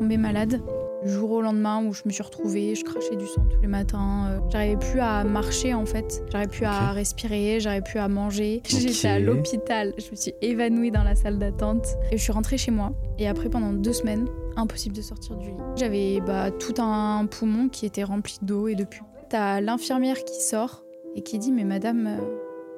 [0.00, 0.62] tombée malade.
[1.04, 3.68] Du jour au lendemain où je me suis retrouvée, je crachais du sang tous les
[3.68, 4.28] matins.
[4.30, 6.22] euh, J'arrivais plus à marcher en fait.
[6.30, 8.62] J'arrivais plus à respirer, j'arrivais plus à manger.
[8.68, 9.94] J'étais à l'hôpital.
[9.98, 11.86] Je me suis évanouie dans la salle d'attente.
[12.10, 12.92] Et je suis rentrée chez moi.
[13.18, 14.26] Et après, pendant deux semaines,
[14.56, 15.56] impossible de sortir du lit.
[15.76, 19.02] J'avais bah, tout un poumon qui était rempli d'eau et de pus.
[19.30, 20.82] T'as l'infirmière qui sort
[21.14, 22.18] et qui dit Mais madame, euh,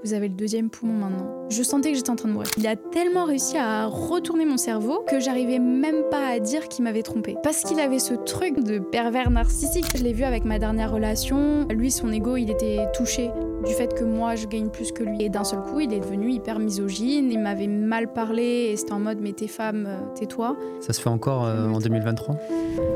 [0.05, 1.46] vous avez le deuxième poumon maintenant.
[1.48, 2.51] Je sentais que j'étais en train de mourir.
[2.59, 6.84] Il a tellement réussi à retourner mon cerveau que j'arrivais même pas à dire qu'il
[6.84, 7.37] m'avait trompé.
[7.43, 9.87] Parce qu'il avait ce truc de pervers narcissique.
[9.97, 11.66] Je l'ai vu avec ma dernière relation.
[11.70, 13.30] Lui, son ego, il était touché
[13.65, 15.23] du fait que moi, je gagne plus que lui.
[15.23, 17.30] Et d'un seul coup, il est devenu hyper misogyne.
[17.30, 20.56] Il m'avait mal parlé et c'était en mode Mais t'es femme, euh, tais-toi.
[20.80, 22.37] Ça se fait encore euh, en 2023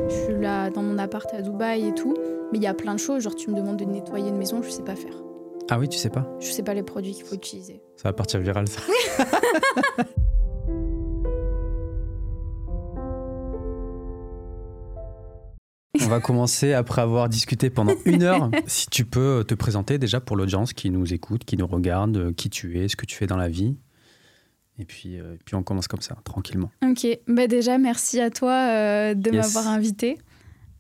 [0.09, 2.15] Je suis là dans mon appart à Dubaï et tout.
[2.53, 3.23] Mais il y a plein de choses.
[3.23, 5.26] Genre, tu me demandes de nettoyer une maison, je sais pas faire.
[5.71, 7.81] Ah oui, tu sais pas Je sais pas les produits qu'il faut utiliser.
[7.97, 8.81] Ça va partir viral ça.
[16.03, 18.51] On va commencer après avoir discuté pendant une heure.
[18.67, 22.33] Si tu peux te présenter déjà pour l'audience qui nous écoute, qui nous regarde, euh,
[22.33, 23.77] qui tu es, ce que tu fais dans la vie.
[24.79, 26.71] Et puis, euh, et puis on commence comme ça, tranquillement.
[26.85, 29.55] Ok, bah déjà merci à toi euh, de Yes.
[29.55, 30.19] m'avoir invité.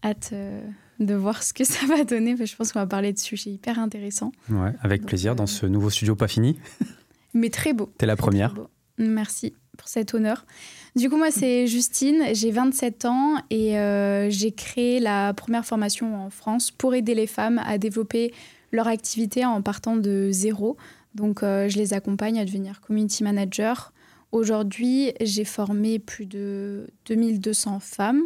[0.04, 0.60] Hâte euh,
[1.00, 2.36] de voir ce que ça va donner.
[2.36, 5.46] Je pense qu'on va parler de sujets hyper intéressants, Ouais, avec Donc, plaisir euh, dans
[5.46, 6.58] ce nouveau studio pas fini.
[7.34, 7.90] mais très beau.
[7.98, 8.54] T'es la première.
[8.98, 10.46] Merci pour cet honneur.
[10.94, 16.16] Du coup, moi, c'est Justine, j'ai 27 ans et euh, j'ai créé la première formation
[16.16, 18.32] en France pour aider les femmes à développer
[18.72, 20.78] leur activité en partant de zéro.
[21.14, 23.92] Donc, euh, je les accompagne à devenir community manager.
[24.32, 28.22] Aujourd'hui, j'ai formé plus de 2200 femmes.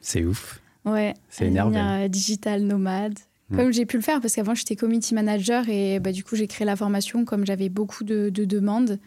[0.00, 0.59] C'est ouf.
[0.84, 1.76] Ouais, C'est énervé.
[1.78, 3.18] euh, digital nomade.
[3.50, 3.56] Mm.
[3.56, 6.46] Comme j'ai pu le faire, parce qu'avant j'étais community manager et bah, du coup j'ai
[6.46, 8.98] créé la formation comme j'avais beaucoup de, de demandes.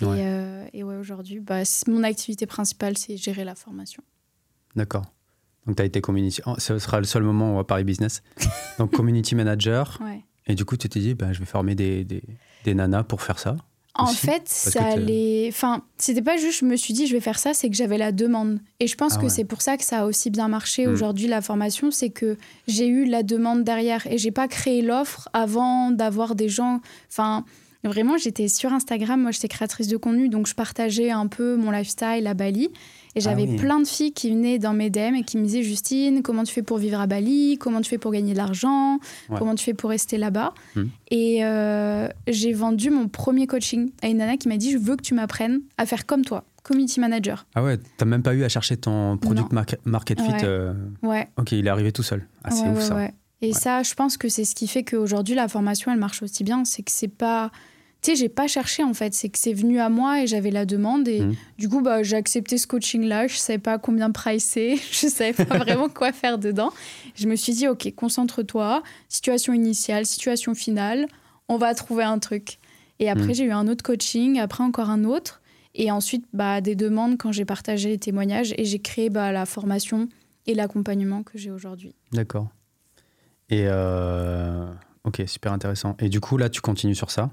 [0.00, 0.16] Et, Ouais.
[0.26, 4.02] euh, et ouais, aujourd'hui, bah, mon activité principale c'est gérer la formation.
[4.74, 5.04] D'accord.
[5.66, 6.42] Donc tu as été community.
[6.46, 8.22] oh, ce sera le seul moment où on va parler business.
[8.78, 9.98] Donc community manager.
[10.04, 10.24] Ouais.
[10.48, 12.22] Et du coup, tu t'es dit, bah, je vais former des, des,
[12.64, 13.56] des nanas pour faire ça.
[13.94, 15.46] En Aussi, fait, ça allait.
[15.50, 17.98] Enfin, c'était pas juste je me suis dit je vais faire ça, c'est que j'avais
[17.98, 18.58] la demande.
[18.80, 19.28] Et je pense Ah que ouais.
[19.28, 20.92] c'est pour ça que ça a aussi bien marché Mm.
[20.92, 25.28] aujourd'hui la formation, c'est que j'ai eu la demande derrière et j'ai pas créé l'offre
[25.34, 26.80] avant d'avoir des gens.
[27.10, 27.44] Enfin,
[27.84, 31.70] vraiment, j'étais sur Instagram, moi j'étais créatrice de contenu, donc je partageais un peu mon
[31.70, 32.70] lifestyle à Bali.
[33.14, 33.56] Et j'avais Ah oui.
[33.56, 36.52] plein de filles qui venaient dans mes DM et qui me disaient Justine, comment tu
[36.54, 37.58] fais pour vivre à Bali?
[37.58, 38.98] Comment tu fais pour gagner de l'argent?
[39.28, 39.38] Ouais.
[39.38, 40.54] Comment tu fais pour rester là-bas?
[40.76, 40.84] Hmm.
[41.10, 44.96] Et euh, j'ai vendu mon premier coaching à une nana qui m'a dit Je veux
[44.96, 47.46] que tu m'apprennes à faire comme toi, community manager.
[47.54, 49.52] Ah ouais, t'as même pas eu à chercher ton product
[49.84, 50.28] market, fit.
[50.32, 50.40] Ouais.
[50.44, 50.72] euh,
[51.02, 51.28] Ouais.
[51.36, 52.26] Ok, il est arrivé tout seul.
[52.44, 52.94] Ah, c'est ouais, ouf ouais, ça.
[52.94, 53.12] ouais.
[53.44, 56.44] Et ça, je pense que c'est ce qui fait qu'aujourd'hui, la formation, elle marche aussi
[56.44, 56.64] bien.
[56.64, 57.50] C'est que c'est pas.
[58.02, 59.14] Tu sais, j'ai pas cherché en fait.
[59.14, 61.06] C'est que c'est venu à moi et j'avais la demande.
[61.06, 61.34] Et Mhm.
[61.58, 63.28] du coup, bah, j'ai accepté ce coaching-là.
[63.28, 64.76] Je savais pas combien pricer.
[64.92, 66.70] Je savais pas vraiment quoi faire dedans.
[67.14, 68.82] Je me suis dit, OK, concentre-toi.
[69.08, 71.06] Situation initiale, situation finale.
[71.48, 72.58] On va trouver un truc.
[72.98, 73.34] Et après, Mhm.
[73.34, 74.38] j'ai eu un autre coaching.
[74.40, 75.40] Après, encore un autre.
[75.74, 78.52] Et ensuite, bah, des demandes quand j'ai partagé les témoignages.
[78.58, 80.08] Et j'ai créé bah, la formation
[80.46, 81.94] et l'accompagnement que j'ai aujourd'hui.
[82.12, 82.48] D'accord.
[83.48, 84.66] Et euh,
[85.04, 85.94] ok, super intéressant.
[86.00, 87.30] Et du coup, là, tu continues sur ça?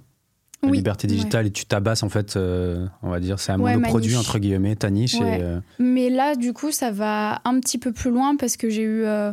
[0.61, 1.13] La Oui, liberté ouais.
[1.13, 4.39] digitale et tu tabasses en fait, euh, on va dire, c'est un Ouais, monoproduit entre
[4.39, 5.15] guillemets, ta niche.
[5.15, 5.39] Ouais.
[5.39, 8.69] Et, euh, Mais là, du coup, ça va un petit peu plus loin parce que
[8.69, 9.03] j'ai eu.
[9.05, 9.31] euh,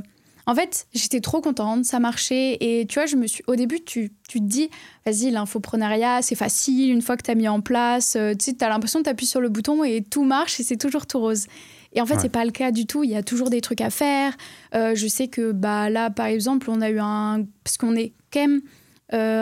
[0.49, 2.57] En fait, j'étais trop contente, ça marchait.
[2.61, 3.43] Et tu vois, je me suis.
[3.49, 4.71] Au début, tu, tu te dis,
[5.05, 6.93] vas-y, l'infoprenariat, c'est facile.
[6.93, 9.27] Une fois que tu as mis en place, tu sais, as l'impression que tu appuies
[9.27, 11.47] sur le bouton et tout marche et c'est toujours tout rose.
[11.95, 13.03] Et en fait, c'est pas le cas du tout.
[13.03, 14.37] Il y a toujours des trucs à faire.
[14.73, 17.45] Je sais que bah, là, par exemple, on a eu un.
[17.65, 18.61] Parce qu'on est quand même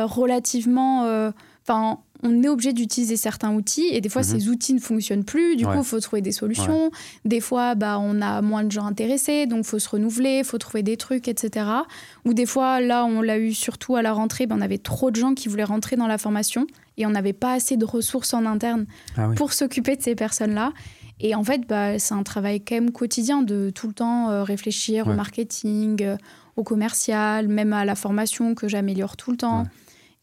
[0.09, 1.31] relativement.
[1.67, 4.29] Enfin, on est obligé d'utiliser certains outils et des fois, Mhm.
[4.29, 5.57] ces outils ne fonctionnent plus.
[5.57, 5.73] Du Ouais.
[5.73, 6.91] coup, il faut trouver des solutions.
[7.25, 10.83] Des fois, bah, on a moins de gens intéressés, donc faut se renouveler, faut trouver
[10.83, 11.67] des trucs, etc.
[12.25, 15.11] Ou des fois, là, on l'a eu surtout à la rentrée, bah, on avait trop
[15.11, 16.67] de gens qui voulaient rentrer dans la formation
[16.97, 18.87] et on n'avait pas assez de ressources en interne
[19.17, 19.35] Ah oui.
[19.37, 20.73] pour s'occuper de ces personnes-là.
[21.21, 24.43] Et en fait, bah, c'est un travail quand même quotidien de tout le temps euh,
[24.45, 25.13] réfléchir Ouais.
[25.13, 26.17] au marketing, euh,
[26.57, 29.65] au commercial, même à la formation que j'améliore tout le temps.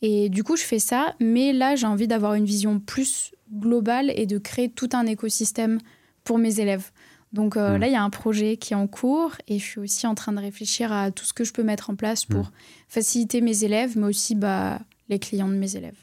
[0.02, 4.12] Et du coup, je fais ça, mais là, j'ai envie d'avoir une vision plus globale
[4.16, 5.78] et de créer tout un écosystème
[6.24, 6.92] pour mes élèves.
[7.34, 7.80] Donc euh, Mm.
[7.82, 10.16] là, il y a un projet qui est en cours et je suis aussi en
[10.16, 12.52] train de réfléchir à tout ce que je peux mettre en place pour Mm.
[12.90, 15.98] faciliter mes élèves, mais aussi bah, les clients de mes élèves.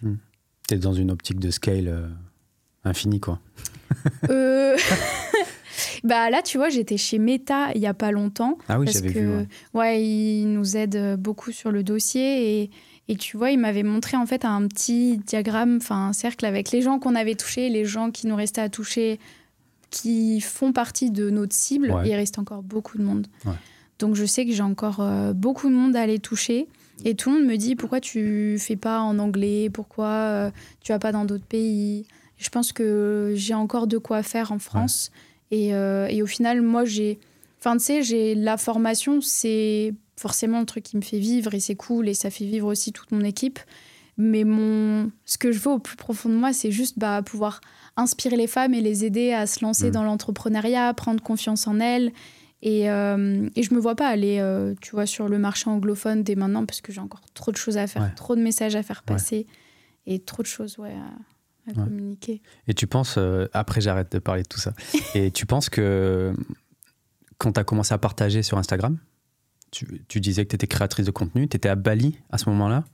[0.68, 2.06] T'es dans une optique de scale euh,
[2.84, 3.40] infinie, quoi.
[4.30, 4.76] Euh,
[6.04, 8.58] bah là, tu vois, j'étais chez Meta il y a pas longtemps.
[8.68, 9.28] Ah oui, j'avais vu.
[9.28, 9.46] ouais.
[9.74, 12.70] ouais, ils nous aident beaucoup sur le dossier et,
[13.08, 16.70] et tu vois, il m'avait montré en fait un petit diagramme, enfin un cercle avec
[16.70, 19.18] les gens qu'on avait touchés, les gens qui nous restaient à toucher
[19.90, 22.08] qui font partie de notre cible, Ouais.
[22.10, 23.26] il reste encore beaucoup de monde.
[23.46, 23.52] Ouais.
[23.98, 26.68] Donc je sais que j'ai encore euh, beaucoup de monde à aller toucher.
[27.04, 30.50] Et tout le monde me dit pourquoi tu fais pas en anglais, pourquoi euh,
[30.80, 32.04] tu vas pas dans d'autres pays?
[32.38, 35.10] Je pense que j'ai encore de quoi faire en France.
[35.50, 37.18] Et, euh, et au final, moi, j'ai.
[37.58, 41.60] Enfin, tu sais, j'ai la formation, c'est forcément le truc qui me fait vivre et
[41.60, 43.58] c'est cool et ça fait vivre aussi toute mon équipe.
[44.16, 45.10] Mais mon...
[45.24, 47.60] ce que je veux au plus profond de moi, c'est juste bah, pouvoir
[47.96, 49.92] inspirer les femmes et les aider à se lancer Mhm.
[49.92, 52.12] dans l'entrepreneuriat, prendre confiance en elles.
[52.62, 56.24] Et, euh, et je me vois pas aller, euh, tu vois, sur le marché anglophone
[56.24, 58.14] dès maintenant parce que j'ai encore trop de choses à faire, Ouais.
[58.16, 59.14] trop de messages à faire Ouais.
[59.14, 59.46] passer
[60.06, 61.84] et trop de choses ouais, à, à Ouais.
[61.84, 62.42] communiquer.
[62.66, 64.72] Et tu penses, euh, après j'arrête de parler de tout ça,
[65.14, 66.34] et tu penses que
[67.38, 68.98] quand tu as commencé à partager sur Instagram,
[69.70, 72.48] tu, tu disais que tu étais créatrice de contenu, tu étais à Bali à ce
[72.50, 72.84] moment-là.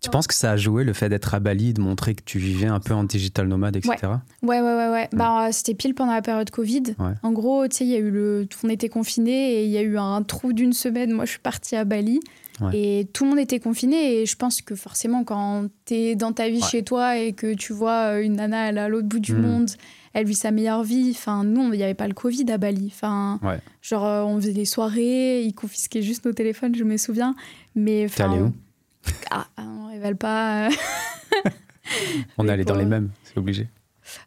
[0.00, 0.12] Tu Ouais.
[0.12, 2.66] penses que ça a joué le fait d'être à Bali, de montrer que tu vivais
[2.66, 3.94] un peu en digital nomade, etc.
[4.42, 5.08] Ouais, ouais, ouais, ouais.
[5.12, 6.82] Bah, c'était pile pendant la période Covid.
[7.22, 8.46] En gros, tu sais, il y a eu le.
[8.64, 11.12] On était confinés et il y a eu un trou d'une semaine.
[11.12, 12.20] Moi, je suis partie à Bali.
[12.72, 14.20] Et tout le monde était confiné.
[14.20, 17.72] Et je pense que forcément, quand t'es dans ta vie chez toi et que tu
[17.72, 19.40] vois une nana, elle est à l'autre bout du Mm.
[19.42, 19.70] monde,
[20.14, 21.10] elle vit sa meilleure vie.
[21.10, 22.90] Enfin, nous, il n'y avait pas le Covid à Bali.
[22.94, 23.58] Enfin, Ouais.
[23.82, 27.34] genre, euh, on faisait des soirées, ils confisquaient juste nos téléphones, je me souviens.
[27.74, 28.06] Mais.
[28.14, 28.52] T'es allé où
[29.30, 30.68] Ah, ah, on révèle pas.
[30.68, 30.70] euh.
[32.38, 33.68] On est allé dans les mêmes, c'est obligé.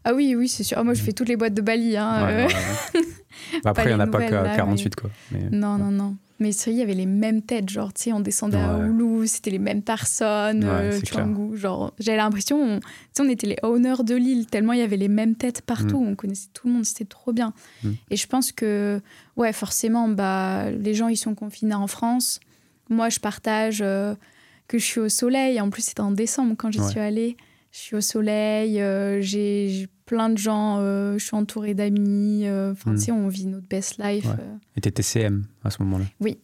[0.04, 0.78] Ah oui, oui, c'est sûr.
[0.80, 1.98] Ah, moi, je fais toutes les boîtes de Bali.
[1.98, 2.26] Hein.
[2.26, 2.48] Ouais, euh.
[2.48, 3.02] ouais, ouais.
[3.64, 5.10] Bah Après, il n'y en a pas qu'à là, 48, quoi.
[5.32, 6.16] Mais- Non, non, non.
[6.40, 7.68] Mais il y avait les mêmes têtes.
[7.68, 8.78] Genre, tu sais, on descendait à.
[8.78, 10.64] Oulu, c'était les mêmes personnes.
[10.64, 14.74] Ouais, euh, genre, j'avais l'impression, on, tu sais, on était les owners de l'île, tellement
[14.74, 15.98] il y avait les mêmes têtes partout.
[15.98, 17.54] On connaissait tout le monde, c'était trop bien.
[17.84, 17.90] Mm.
[18.12, 19.02] Et je pense que,
[19.36, 22.40] ouais, forcément, bah, les gens, ils sont confinés en France.
[22.90, 24.14] Moi, je partage euh,
[24.68, 25.60] que je suis au soleil.
[25.60, 26.90] En plus, c'était en décembre quand j'y Ouais.
[26.90, 27.36] suis allée.
[27.72, 32.48] Je suis au soleil, euh, j'ai plein de gens, euh, je suis entourée d'amis.
[32.48, 32.96] euh, Enfin, Mm.
[32.96, 34.26] tu sais, on vit notre best life.
[34.26, 34.32] Ouais.
[34.40, 34.56] euh.
[34.76, 36.06] Et t'étais CM à ce moment-là?
[36.20, 36.40] Ouais,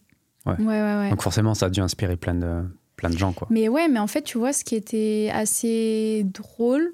[0.46, 1.10] ouais, ouais.
[1.10, 2.62] Donc forcément, ça a dû inspirer plein de,
[2.96, 3.48] plein de gens, quoi.
[3.50, 6.92] Mais ouais, mais en fait, tu vois, ce qui était assez drôle,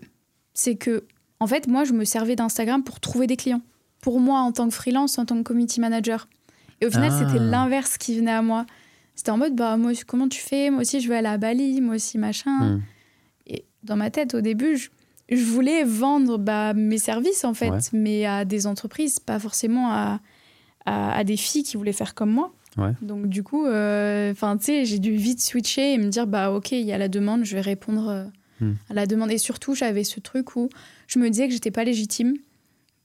[0.55, 1.05] c'est que,
[1.41, 3.63] en fait, moi, je me servais d'Instagram pour trouver des clients.
[4.01, 6.29] Pour moi, en tant que freelance, en tant que community manager.
[6.81, 7.19] Et au final, Ah.
[7.27, 8.65] c'était l'inverse qui venait à moi.
[9.17, 10.71] C'était en mode, bah, moi, comment tu fais?
[10.71, 12.77] Moi aussi, je veux aller à Bali, moi aussi, machin.
[12.77, 12.83] Mm.
[13.49, 14.89] Et dans ma tête, au début, je,
[15.37, 17.79] je voulais vendre bah, mes services, en fait, Ouais.
[17.93, 20.21] mais à des entreprises, pas forcément à,
[20.87, 22.53] à, à des filles qui voulaient faire comme moi.
[22.77, 22.93] Ouais.
[23.03, 26.53] Donc, du coup, euh, 'fin, tu sais, j'ai dû vite switcher et me dire, bah,
[26.53, 28.25] ok, il y a la demande, je vais répondre euh,
[28.61, 28.75] Hmm.
[28.91, 29.31] à la demande.
[29.31, 30.69] Et surtout, j'avais ce truc où
[31.07, 32.35] je me disais que j'étais pas légitime.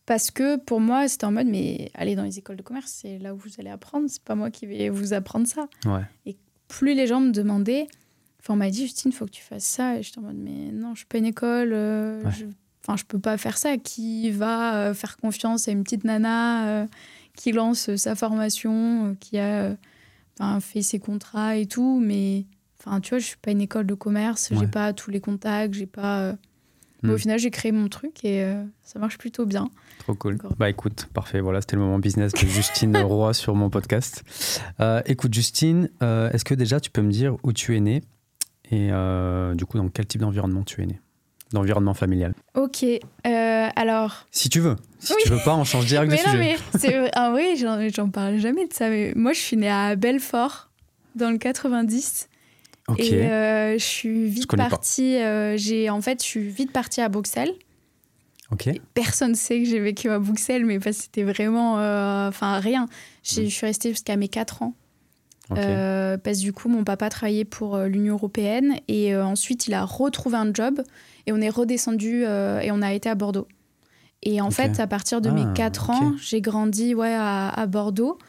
[0.06, 3.18] Parce que pour moi, c'était en mode, mais allez dans les écoles de commerce, c'est
[3.20, 6.36] là où vous allez apprendre, c'est pas moi qui vais vous apprendre ça Ouais.
[6.68, 7.88] plus les gens me demandaient,
[8.46, 9.98] enfin, on m'a dit, Justine, il faut que tu fasses ça.
[9.98, 11.72] Et j'étais en mode, mais non, je suis pas une école.
[11.74, 12.32] euh, Ouais.
[12.32, 12.46] je...
[12.88, 13.78] Enfin, je peux pas faire ça.
[13.78, 16.86] Qui va euh, faire confiance à une petite nana euh,
[17.36, 19.76] qui lance euh, sa formation, qui a
[20.40, 22.00] enfin, fait ses contrats et tout.
[22.00, 22.46] Mais
[22.80, 24.52] enfin, tu vois, je suis pas une école de commerce.
[24.52, 24.58] Ouais.
[24.60, 25.74] J'ai pas tous les contacts.
[25.74, 26.20] J'ai pas.
[26.22, 26.34] euh,
[27.02, 27.14] Mais Hmm.
[27.14, 28.48] au final, j'ai créé mon truc et
[28.84, 29.70] ça marche plutôt bien.
[30.00, 30.38] Trop cool.
[30.58, 31.40] Bah écoute, parfait.
[31.40, 34.24] Voilà, c'était le moment business de Justine Roy sur mon podcast.
[35.06, 38.02] Écoute, Justine, est-ce que déjà tu peux me dire où tu es née?
[38.72, 41.00] Et euh, du coup dans quel type d'environnement tu es née
[41.52, 42.34] D'environnement familial.
[42.56, 42.84] Ok.
[42.84, 43.00] euh,
[43.76, 44.26] alors.
[44.32, 44.76] Si tu veux.
[45.00, 45.20] Si Oui.
[45.24, 46.58] tu veux pas, on change direct mais de non, sujet.
[46.74, 47.18] mais c'est.
[47.18, 48.90] En vrai, j'en, parle jamais de ça.
[48.90, 50.72] Mais moi, je suis née à Belfort,
[51.16, 52.28] dans le 90.
[52.88, 53.00] Ok.
[53.00, 54.58] Et euh, je suis vite pas.
[54.70, 55.18] partie.
[55.18, 57.54] euh, j'ai, en fait, je suis vite partie à Bruxelles.
[58.52, 58.68] ok.
[58.68, 61.74] Et personne ne sait que j'ai vécu à Bruxelles, mais parce c'était vraiment.
[62.28, 62.86] Enfin, rien.
[62.86, 62.88] Mm.
[63.24, 64.74] Je suis restée jusqu'à mes 4 ans.
[65.52, 65.58] Ok.
[65.60, 68.76] Euh, parce que du coup, mon papa travaillait pour euh, l'Union européenne.
[68.88, 70.82] Et euh, ensuite, il a retrouvé un job.
[71.28, 73.48] Et on est redescendu et on a été à Bordeaux.
[74.22, 75.96] Et en fait, à partir de Ah, mes 4 ok.
[75.96, 78.20] ans, j'ai grandi ouais, à, à Bordeaux.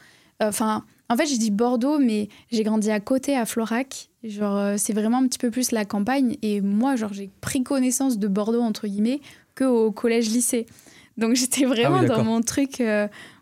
[0.41, 4.09] Enfin, en fait, j'ai dit Bordeaux, mais j'ai grandi à côté, à Florac.
[4.23, 6.37] Genre, c'est vraiment un petit peu plus la campagne.
[6.41, 9.21] Et moi, genre, j'ai pris connaissance de Bordeaux, entre guillemets,
[9.55, 10.65] qu'au collège-lycée.
[11.17, 12.81] Donc, j'étais vraiment dans Ah mon truc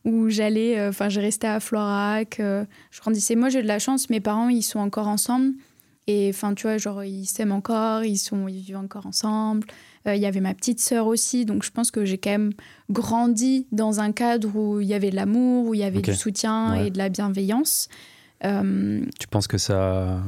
[0.06, 0.80] où j'allais...
[0.80, 2.40] euh, Enfin, j'ai resté à Florac.
[2.40, 3.36] euh, je grandissais.
[3.36, 4.10] Moi, j'ai de la chance.
[4.10, 5.54] Mes parents, ils sont encore ensemble.
[6.08, 8.04] Et enfin, tu vois, genre, ils s'aiment encore.
[8.06, 9.68] Ils, sont, ils vivent encore ensemble.
[10.08, 11.46] Euh, Il y avait ma petite sœur aussi.
[11.46, 12.52] Donc, je pense que j'ai quand même
[12.92, 16.14] grandi dans un cadre où il y avait de l'amour, où il y avait du
[16.14, 16.88] soutien Ouais.
[16.88, 17.90] et de la bienveillance.
[18.44, 20.22] Euh, Tu penses que ça,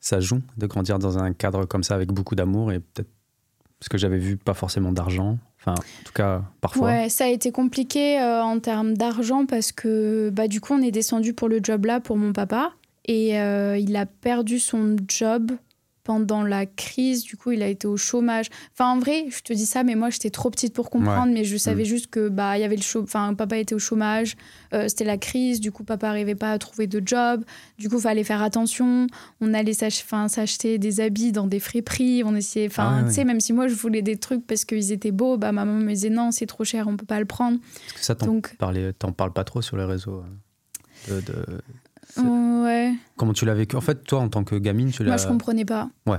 [0.00, 3.08] ça joue de grandir dans un cadre comme ça avec beaucoup d'amour et peut-être
[3.78, 5.38] parce que j'avais vu pas forcément d'argent?
[5.60, 6.86] Enfin, en tout cas, parfois.
[6.86, 10.82] Ouais, ça a été compliqué euh, en termes d'argent parce que bah, du coup, on
[10.82, 12.72] est descendu pour le job là pour mon papa
[13.04, 15.52] et euh, il a perdu son job
[16.04, 18.46] pendant la crise, du coup, il a été au chômage.
[18.72, 21.44] Enfin, en vrai, je te dis ça, mais moi, j'étais trop petite pour comprendre, mais
[21.44, 21.86] je savais Mm.
[21.86, 23.08] juste que bah, il y avait le chômage.
[23.08, 24.36] Enfin, papa était au chômage,
[24.72, 27.44] euh, c'était la crise, du coup, papa arrivait pas à trouver de job,
[27.78, 29.06] du coup, fallait faire attention.
[29.40, 32.66] On allait s'acheter des habits dans des friperies, on essayait.
[32.66, 35.36] Enfin, Ah tu sais, même si moi, je voulais des trucs parce qu'ils étaient beaux,
[35.36, 37.58] bah, maman me disait non, c'est trop cher, on peut pas le prendre.
[37.60, 40.22] Parce que ça, t'en Donc, parles pas trop sur les réseaux.
[41.10, 42.92] euh, de- de- C'est- ouais.
[43.16, 43.76] Comment tu l'as vécu?
[43.76, 45.08] En fait, toi, en tant que gamine, tu l'as.
[45.10, 45.90] Moi, je comprenais pas.
[46.06, 46.18] Ouais.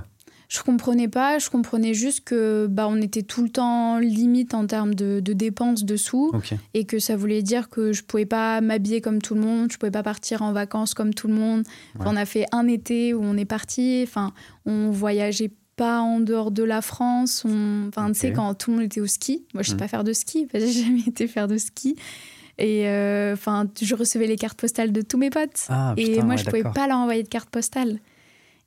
[0.49, 1.39] Je comprenais pas.
[1.39, 5.31] Je comprenais juste que bah, on était tout le temps limite en termes de, de
[5.33, 6.31] dépenses de sous
[6.73, 9.77] et que ça voulait dire que je pouvais pas m'habiller comme tout le monde, je
[9.77, 11.63] pouvais pas partir en vacances comme tout le monde.
[11.95, 12.11] Enfin, Ouais.
[12.13, 14.01] On a fait un été où on est parti.
[14.05, 14.33] Enfin,
[14.65, 17.43] on voyageait pas en dehors de la France.
[17.47, 17.87] On...
[17.87, 19.45] Enfin, tu sais, quand tout le monde était au ski.
[19.53, 19.79] Moi, je sais Mhm.
[19.79, 21.95] pas faire de ski j'ai jamais été faire de ski.
[22.61, 25.65] Et euh, enfin, je recevais les cartes postales de tous mes potes.
[25.69, 27.99] Ah, Et moi, ouais, je pouvais pas leur envoyer de carte postale.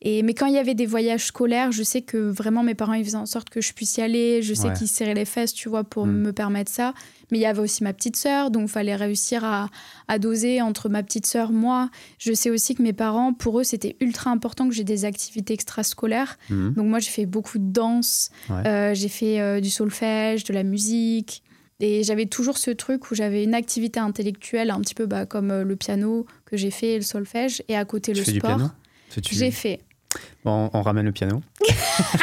[0.07, 2.93] Et, mais quand il y avait des voyages scolaires, je sais que vraiment mes parents
[2.93, 4.43] ils faisaient en sorte que je puisse y aller.
[4.43, 4.75] Je sais Ouais.
[4.75, 6.13] qu'ils serraient les fesses, tu vois, pour Mm.
[6.13, 6.93] me permettre ça.
[7.31, 9.71] Mais il y avait aussi ma petite sœur, donc il fallait réussir à,
[10.09, 11.89] à doser entre ma petite sœur, moi.
[12.19, 15.55] Je sais aussi que mes parents, pour eux, c'était ultra important que j'ai des activités
[15.55, 16.37] extrascolaires.
[16.51, 16.75] Mhm.
[16.75, 18.67] Donc moi, j'ai fait beaucoup de danse, Ouais.
[18.67, 21.43] euh, j'ai fait euh, du solfège, de la musique.
[21.87, 25.51] Et j'avais toujours ce truc où j'avais une activité intellectuelle, un petit peu bah, comme
[25.51, 28.33] euh, le piano que j'ai fait, et le solfège, et à côté Tu le fais
[28.33, 28.57] du sport.
[28.57, 28.71] piano?
[29.11, 29.81] Tu- tu- J'ai fait.
[30.47, 31.43] Bon, on ramène le piano.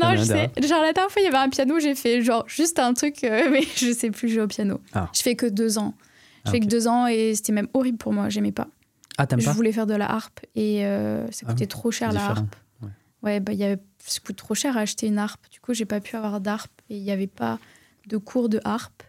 [0.00, 0.50] Non, je sais.
[0.66, 3.24] Genre la dernière fois, il y avait un piano, j'ai fait genre juste un truc,
[3.24, 4.80] euh, mais je sais plus jouer au piano.
[4.92, 5.08] Ah.
[5.14, 5.94] Je fais que deux ans.
[6.44, 8.28] Je Ah, fais que deux ans et c'était même horrible pour moi.
[8.28, 8.68] J'aimais pas.
[9.16, 9.52] Ah, t'aimes Je pas?
[9.52, 12.54] voulais faire de la harpe et euh, ça Ah coûtait trop cher la harpe.
[13.22, 13.78] Ouais, bah, il y avait...
[13.98, 15.40] ça coûte trop cher à acheter une harpe.
[15.50, 17.58] Du coup, j'ai pas pu avoir d'harpe et il n'y avait pas
[18.08, 19.02] de cours de harpe.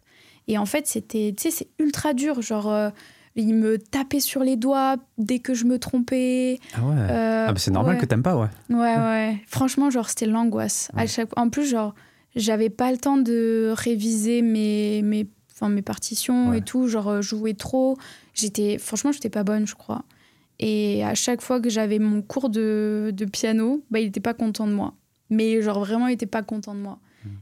[0.47, 2.41] Et en fait, c'était, tu sais, c'est ultra dur.
[2.41, 2.89] Genre, euh,
[3.35, 6.59] il me tapait sur les doigts dès que je me trompais.
[6.73, 6.95] Ah ouais.
[6.97, 8.01] Euh, ah, bah, c'est normal ouais.
[8.01, 8.47] que t'aimes pas, ouais.
[8.69, 9.37] Ouais, ouais.
[9.47, 10.91] Franchement, genre, c'était l'angoisse.
[10.95, 11.29] À chaque...
[11.37, 11.93] En plus, genre,
[12.35, 16.57] j'avais pas le temps de réviser mes, mes, enfin, mes partitions Ouais.
[16.57, 16.87] et tout.
[16.87, 17.97] Genre, euh, jouer trop.
[18.33, 18.77] J'étais...
[18.79, 20.03] Franchement, j'étais pas bonne, je crois.
[20.59, 24.33] Et à chaque fois que j'avais mon cours de, de piano, bah, il était pas
[24.33, 24.93] content de moi.
[25.29, 26.97] Mais genre, vraiment, il était pas content de moi.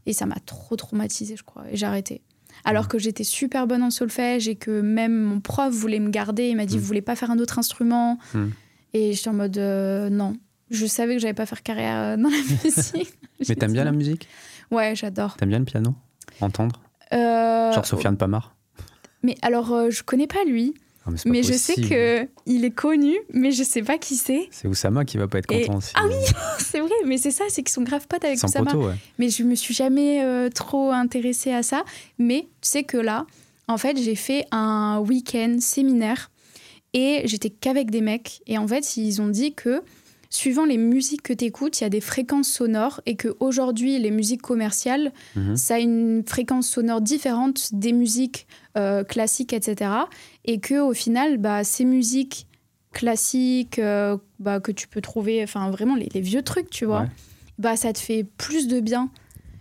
[0.06, 1.64] Et ça m'a trop traumatisée, je crois.
[1.72, 2.22] Et j'ai arrêté.
[2.66, 6.50] Alors que j'étais super bonne en solfège et que même mon prof voulait me garder.
[6.50, 6.80] Il m'a dit, Mm.
[6.80, 8.18] vous voulez pas faire un autre instrument?
[8.34, 8.48] Mm.
[8.94, 10.36] Et j'étais en mode, euh, non.
[10.70, 13.14] Je savais que j'allais pas faire carrière euh, dans la musique.
[13.48, 14.28] Mais t'aimes bien la musique?
[14.72, 15.38] Ouais, j'adore.
[15.38, 15.94] T'aimes bien le piano?
[16.42, 16.82] Entendre?
[17.14, 18.56] Euh, Genre Sofiane Pamar?
[19.24, 20.74] Mais alors, euh, je connais pas lui,
[21.26, 21.90] Mais je sais possible.
[21.90, 24.48] que il est connu, mais je sais pas qui c'est.
[24.52, 25.92] C'est Oussama qui va pas être Et- content aussi.
[25.96, 26.14] Ah oui,
[26.60, 28.72] c'est vrai, mais c'est ça, c'est qu'ils sont grave potes avec Sans Oussama.
[28.72, 28.96] poteau, ouais.
[29.20, 31.84] Mais je me suis jamais euh, trop intéressée à ça.
[32.20, 33.26] Mais tu sais que là,
[33.68, 36.32] en fait, j'ai fait un week-end séminaire
[36.94, 38.42] et j'étais qu'avec des mecs.
[38.48, 39.82] Et en fait, ils ont dit que
[40.30, 43.98] suivant les musiques que tu écoutes, il y a des fréquences sonores et que aujourd'hui,
[43.98, 45.56] les musiques commerciales, Mhm.
[45.56, 48.46] ça a une fréquence sonore différente des musiques
[48.78, 49.90] euh, classiques, etc.
[50.48, 52.48] Et que au final, bah, ces musiques
[52.94, 57.02] classiques euh, bah, que tu peux trouver, enfin vraiment les, les vieux trucs, tu vois,
[57.02, 57.08] Ouais.
[57.60, 59.10] bah ça te fait plus de bien.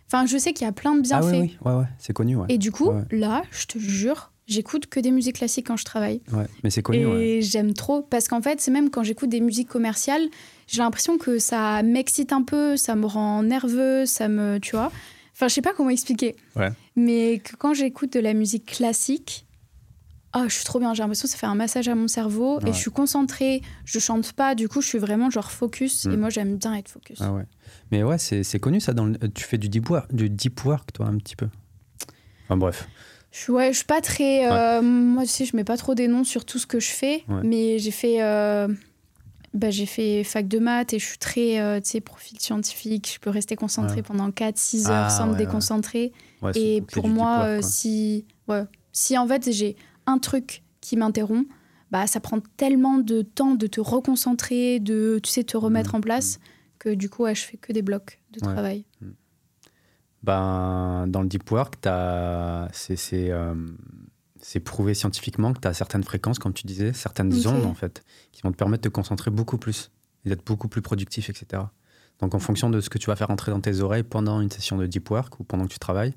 [0.06, 1.32] Enfin, je sais qu'il y a plein de Ah bienfaits.
[1.40, 2.46] oui, oui, ouais, ouais, c'est connu, ouais.
[2.48, 6.20] Et du coup, là, je te jure, j'écoute que des musiques classiques quand je travaille.
[6.32, 8.02] Ouais, Mais c'est connu, et j'aime trop.
[8.02, 10.22] Parce qu'en fait, c'est même quand j'écoute des musiques commerciales,
[10.68, 14.58] j'ai l'impression que ça m'excite un peu, ça me rend nerveux, ça me.
[14.60, 14.92] Tu vois
[15.34, 16.36] Enfin, je sais pas comment expliquer.
[16.54, 16.70] Ouais.
[16.94, 19.45] Mais que quand j'écoute de la musique classique,
[20.32, 20.92] ah, je suis trop bien.
[20.92, 23.62] J'ai l'impression que ça fait un massage à mon cerveau et je suis concentrée.
[23.84, 26.04] Je chante pas, du coup, je suis vraiment genre focus.
[26.06, 26.12] Mm.
[26.12, 27.18] Et moi, j'aime bien être focus.
[27.22, 27.44] Ah ouais.
[27.90, 28.92] Mais ouais, c'est c'est connu ça.
[28.92, 31.48] Dans le- Tu fais du deep, work, du deep work, toi, un petit peu.
[32.44, 32.86] Enfin bref.
[33.32, 34.50] Je ouais, je suis pas très.
[34.50, 36.88] euh, moi, tu sais, je mets pas trop des noms sur tout ce que je
[36.90, 37.40] fais, Ouais.
[37.44, 38.22] mais j'ai fait.
[38.22, 38.68] euh,
[39.54, 43.10] bah, j'ai fait fac de maths et je suis très euh, tu sais, profil scientifique.
[43.14, 44.02] Je peux rester concentrée Ouais.
[44.02, 46.12] pendant 4-6 heures Ah, sans me ouais, déconcentrer.
[46.42, 51.48] Ouais, et pour moi, euh, si, ouais, si en fait j'ai un truc qui m'interrompt,
[51.90, 55.98] bah, ça prend tellement de temps de te reconcentrer, de tu sais, te remettre Mhm,
[55.98, 56.38] en place,
[56.78, 58.52] que du coup, ouais, je fais que des blocs de Ouais.
[58.52, 58.84] travail.
[60.22, 61.74] Ben, dans le deep work,
[62.72, 63.54] c'est euh,
[64.64, 68.42] prouvé scientifiquement que tu as certaines fréquences, comme tu disais, certaines ondes, en fait, qui
[68.42, 69.90] vont te permettre de te concentrer beaucoup plus
[70.24, 71.62] et d'être beaucoup plus productif, etc.
[72.18, 74.50] Donc, en fonction de ce que tu vas faire entrer dans tes oreilles pendant une
[74.50, 76.14] session de deep work ou pendant que tu travailles,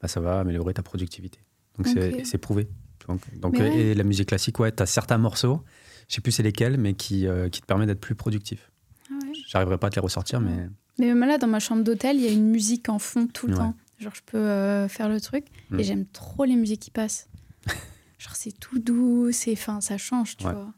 [0.00, 1.40] bah, ça va améliorer ta productivité.
[1.76, 2.68] Donc, c'est prouvé.
[3.08, 3.76] Donc, ouais.
[3.76, 5.62] Et la musique classique, ouais, tu as certains morceaux,
[6.08, 8.70] je sais plus c'est lesquels, mais qui, euh, qui te permettent d'être plus productif.
[9.10, 9.32] Ah ouais.
[9.48, 12.22] J'arriverai pas à te les ressortir, mais Mais même là, dans ma chambre d'hôtel, il
[12.22, 13.58] y a une musique en fond tout le Ouais.
[13.58, 13.74] temps.
[13.98, 15.44] Genre, je peux euh, faire le truc.
[15.70, 15.80] Mm.
[15.80, 17.28] Et j'aime trop les musiques qui passent.
[18.18, 20.72] Genre, c'est tout doux, c'est fin, ça change, tu vois.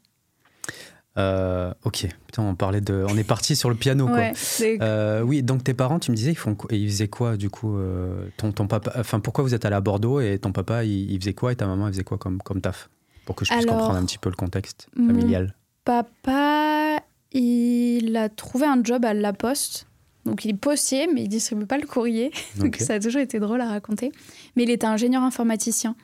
[1.18, 4.16] Euh, ok, putain, on parlait de, on est parti sur le piano quoi.
[4.16, 4.32] Ouais,
[4.80, 7.50] Euh, oui, donc tes parents, tu me disais, ils font, quoi- ils faisaient quoi du
[7.50, 10.84] coup euh, ton, ton papa, enfin pourquoi vous êtes allé à Bordeaux et ton papa,
[10.84, 12.88] il, il faisait quoi et ta maman, elle faisait quoi comme, comme taf?
[13.26, 15.54] Pour que je puisse Alors, comprendre un petit peu le contexte mon familial.
[15.84, 17.00] Papa,
[17.32, 19.86] il a trouvé un job à La Poste.
[20.24, 22.30] Donc il est postier, mais il distribue pas le courrier.
[22.58, 24.12] Donc ça a toujours été drôle à raconter.
[24.56, 25.96] Mais il était ingénieur informaticien.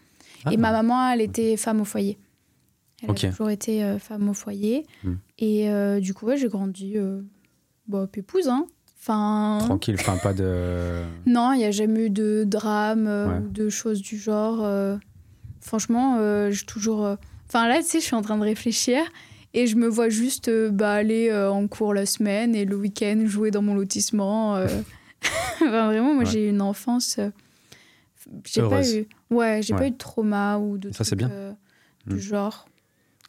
[0.44, 2.18] Ah, Et ma maman, elle était femme au foyer.
[3.02, 4.85] Elle a toujours été euh, femme au foyer.
[5.05, 5.14] Hmm.
[5.38, 7.21] Et euh, du coup, ouais, j'ai grandi euh,
[7.87, 8.49] bah, pépouse.
[8.49, 8.67] Hein.
[9.00, 11.02] Enfin, Tranquille, enfin pas de.
[11.26, 13.38] non, il n'y a jamais eu de drame Ouais.
[13.38, 14.67] ou de choses du genre.
[15.61, 16.19] franchement,
[16.50, 17.17] j'ai toujours.
[17.47, 19.00] Enfin, là, tu sais, je suis en train de réfléchir
[19.55, 23.23] et je me vois juste bah, aller euh, en cours la semaine et le week-end
[23.26, 24.57] jouer dans mon lotissement.
[24.57, 24.67] euh.
[25.62, 26.31] enfin, vraiment, moi, Ouais.
[26.31, 27.17] j'ai eu une enfance.
[27.19, 27.31] euh,
[28.45, 29.07] J'ai pas eu.
[29.31, 29.78] Ouais, j'ai Ouais.
[29.81, 30.90] pas eu de trauma ou de.
[30.93, 31.31] Ça, c'est trucs, bien.
[31.31, 31.52] euh,
[32.07, 32.14] Mm.
[32.14, 32.67] du genre.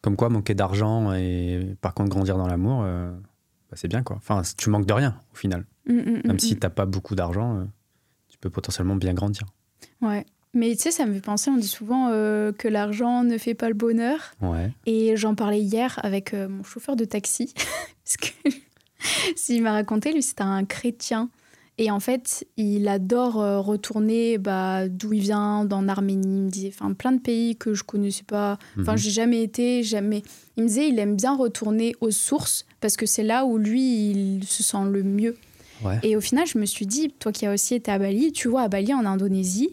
[0.01, 3.11] Comme quoi, manquer d'argent et par contre grandir dans l'amour, euh,
[3.69, 4.15] bah, c'est bien quoi.
[4.17, 5.65] Enfin, tu manques de rien au final.
[5.87, 6.59] Mm, mm, Même mm, si mm.
[6.59, 7.65] t'as pas beaucoup d'argent, euh,
[8.29, 9.45] tu peux potentiellement bien grandir.
[10.01, 10.25] Ouais.
[10.53, 13.53] Mais tu sais, ça me fait penser, on dit souvent euh, que l'argent ne fait
[13.53, 14.31] pas le bonheur.
[14.41, 14.71] Ouais.
[14.85, 17.53] Et j'en parlais hier avec mon chauffeur de taxi.
[18.03, 18.49] parce que
[19.35, 21.29] s'il m'a raconté, lui, c'était un chrétien.
[21.81, 26.49] Et en fait, il adore euh, retourner bah, d'où il vient, dans l'Arménie, il me
[26.49, 28.59] disait, enfin, plein de pays que je connaissais pas.
[28.77, 28.97] Enfin, Mhm.
[28.97, 30.21] j'ai jamais été, jamais.
[30.57, 34.09] Il me disait, il aime bien retourner aux sources parce que c'est là où lui,
[34.11, 35.35] il se sent le mieux.
[35.81, 35.97] Ouais.
[36.03, 38.49] Et au final, je me suis dit, toi qui as aussi été à Bali, tu
[38.49, 39.69] vois, à Bali, en Indonésie,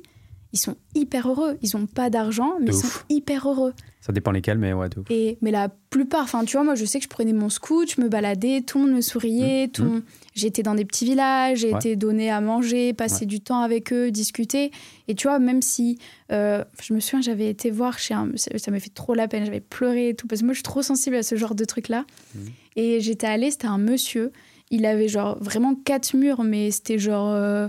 [0.52, 1.58] ils sont hyper heureux.
[1.62, 3.74] Ils ont pas d'argent, mais De ils sont hyper heureux.
[4.00, 5.06] Ça dépend lesquels, mais ouais, de ouf.
[5.10, 7.92] Et, mais la plupart, enfin, tu vois, moi, je sais que je prenais mon scoot,
[7.96, 10.02] je me baladais, tout le monde me souriait, Mmh, tout monde-
[10.34, 11.78] j'étais dans des petits villages, j'ai Ouais.
[11.78, 14.70] été donné à manger, passer du temps avec eux, discuter.
[15.08, 15.98] Et tu vois, même si,
[16.30, 19.44] euh, je me souviens, j'avais été voir chez un, ça m'a fait trop la peine,
[19.44, 21.64] j'avais pleuré et tout, parce que moi, je suis trop sensible à ce genre de
[21.64, 22.04] trucs-là.
[22.34, 22.38] Mmh.
[22.76, 24.30] Et j'étais allée, c'était un monsieur,
[24.70, 27.66] il avait genre vraiment quatre murs, mais c'était genre euh,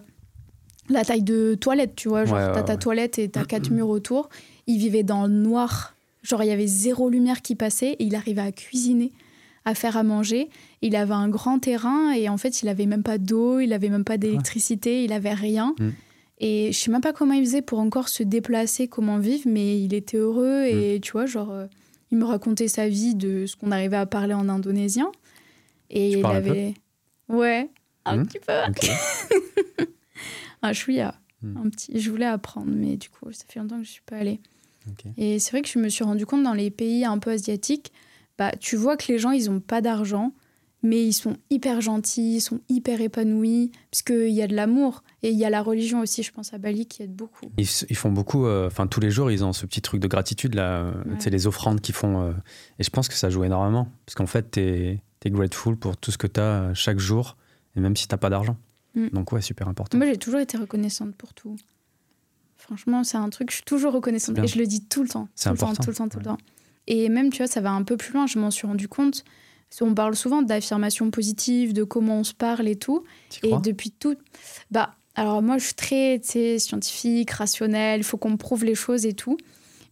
[0.90, 2.80] la taille de toilette, tu vois, genre Ouais, t'as ta ouais.
[2.80, 4.30] toilette et t'as quatre murs autour.
[4.68, 5.96] Il vivait dans le noir.
[6.24, 9.12] Genre, il y avait zéro lumière qui passait et il arrivait à cuisiner,
[9.66, 10.50] à faire à manger.
[10.82, 13.90] Il avait un grand terrain et en fait, il avait même pas d'eau, il avait
[13.90, 15.74] même pas d'électricité, il avait rien.
[15.80, 15.90] Mm.
[16.40, 19.80] Et je sais même pas comment il faisait pour encore se déplacer, comment vivre, mais
[19.82, 20.78] il était heureux Mm.
[20.78, 21.66] et tu vois, genre, euh,
[22.12, 25.12] il me racontait sa vie de ce qu'on arrivait à parler en indonésien.
[25.90, 26.74] Et Tu il un peu avait.
[27.30, 27.70] Ouais,
[28.06, 28.28] un Mm.
[28.28, 28.54] petit peu.
[30.62, 31.16] Un chouïa.
[31.42, 31.58] Mm.
[31.58, 32.00] Un petit.
[32.00, 34.40] Je voulais apprendre, mais du coup, ça fait longtemps que je suis pas allée.
[35.18, 37.92] Et c'est vrai que je me suis rendu compte dans les pays un peu asiatiques,
[38.38, 40.32] bah, tu vois que les gens, ils ont pas d'argent,
[40.82, 45.04] mais ils sont hyper gentils, ils sont hyper épanouis, parce qu'il y a de l'amour.
[45.24, 47.52] Et il y a la religion aussi, je pense, à Bali, qui aide beaucoup.
[47.58, 50.54] Ils, font beaucoup, euh, enfin tous les jours, ils ont ce petit truc de gratitude
[50.56, 51.16] là, euh, Ouais.
[51.18, 52.22] tu sais, les offrandes qu'ils font.
[52.22, 52.32] euh,
[52.80, 53.90] et je pense que ça joue énormément.
[54.06, 57.36] Parce qu'en fait, t'es es grateful pour tout ce que t'as euh, chaque jour,
[57.76, 58.56] et même si t'as pas d'argent.
[58.98, 59.10] Mm.
[59.14, 59.98] Donc, ouais, super important.
[59.98, 61.56] Moi, j'ai toujours été reconnaissante pour tout.
[62.58, 64.38] Franchement, c'est un truc, je suis toujours reconnaissante.
[64.40, 65.30] Et je le dis tout le temps.
[65.36, 66.38] C'est tout le temps, tout le temps, tout le temps.
[66.88, 69.24] Et même, tu vois, ça va un peu plus loin, je m'en suis rendu compte.
[69.82, 73.04] On parle souvent d'affirmations positives, de comment on se parle et tout.
[73.44, 74.16] Et depuis tout.
[74.72, 76.20] Bah, alors moi, je suis très
[76.58, 79.38] scientifique, rationnelle, il faut qu'on me prouve les choses et tout.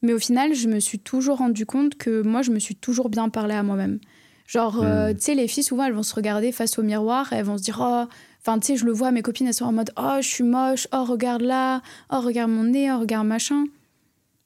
[0.01, 3.09] Mais au final, je me suis toujours rendu compte que moi, je me suis toujours
[3.09, 3.99] bien parlé à moi-même.
[4.47, 5.15] Genre, euh, Hmm.
[5.15, 7.57] tu sais, les filles, souvent, elles vont se regarder face au miroir et elles vont
[7.57, 8.05] se dire, oh,
[8.45, 10.43] enfin, tu sais, je le vois, mes copines, elles sont en mode, oh, je suis
[10.43, 11.81] moche, oh, regarde là,
[12.11, 13.65] oh, regarde mon nez, oh, regarde machin.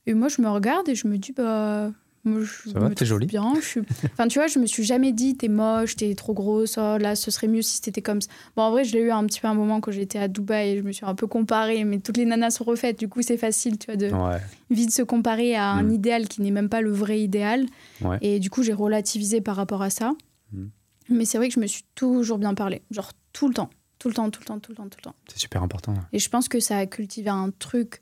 [0.05, 1.91] Et moi, je me regarde et je me dis, bah,
[2.23, 3.27] moi, je Ça va, t'es jolie.
[3.27, 3.53] bien.
[3.55, 3.81] Je suis...
[4.13, 7.15] Enfin, tu vois, je me suis jamais dit, t'es moche, t'es trop grosse, oh, là,
[7.15, 8.29] ce serait mieux si t'étais comme ça.
[8.55, 10.69] Bon, en vrai, je l'ai eu un petit peu un moment quand j'étais à Dubaï
[10.71, 13.21] et je me suis un peu comparée, mais toutes les nanas sont refaites, du coup,
[13.21, 14.37] c'est facile, tu vois, de Ouais.
[14.69, 15.91] vite se comparer à un Mm.
[15.93, 17.65] idéal qui n'est même pas le vrai idéal.
[18.01, 18.17] Ouais.
[18.21, 20.13] Et du coup, j'ai relativisé par rapport à ça.
[20.53, 20.65] Mm.
[21.09, 24.07] Mais c'est vrai que je me suis toujours bien parlé, genre tout le temps, tout
[24.07, 25.15] le temps, tout le temps, tout le temps, tout le temps.
[25.27, 25.93] C'est super important.
[25.93, 25.99] ouais.
[26.13, 28.01] Et je pense que ça a cultivé un truc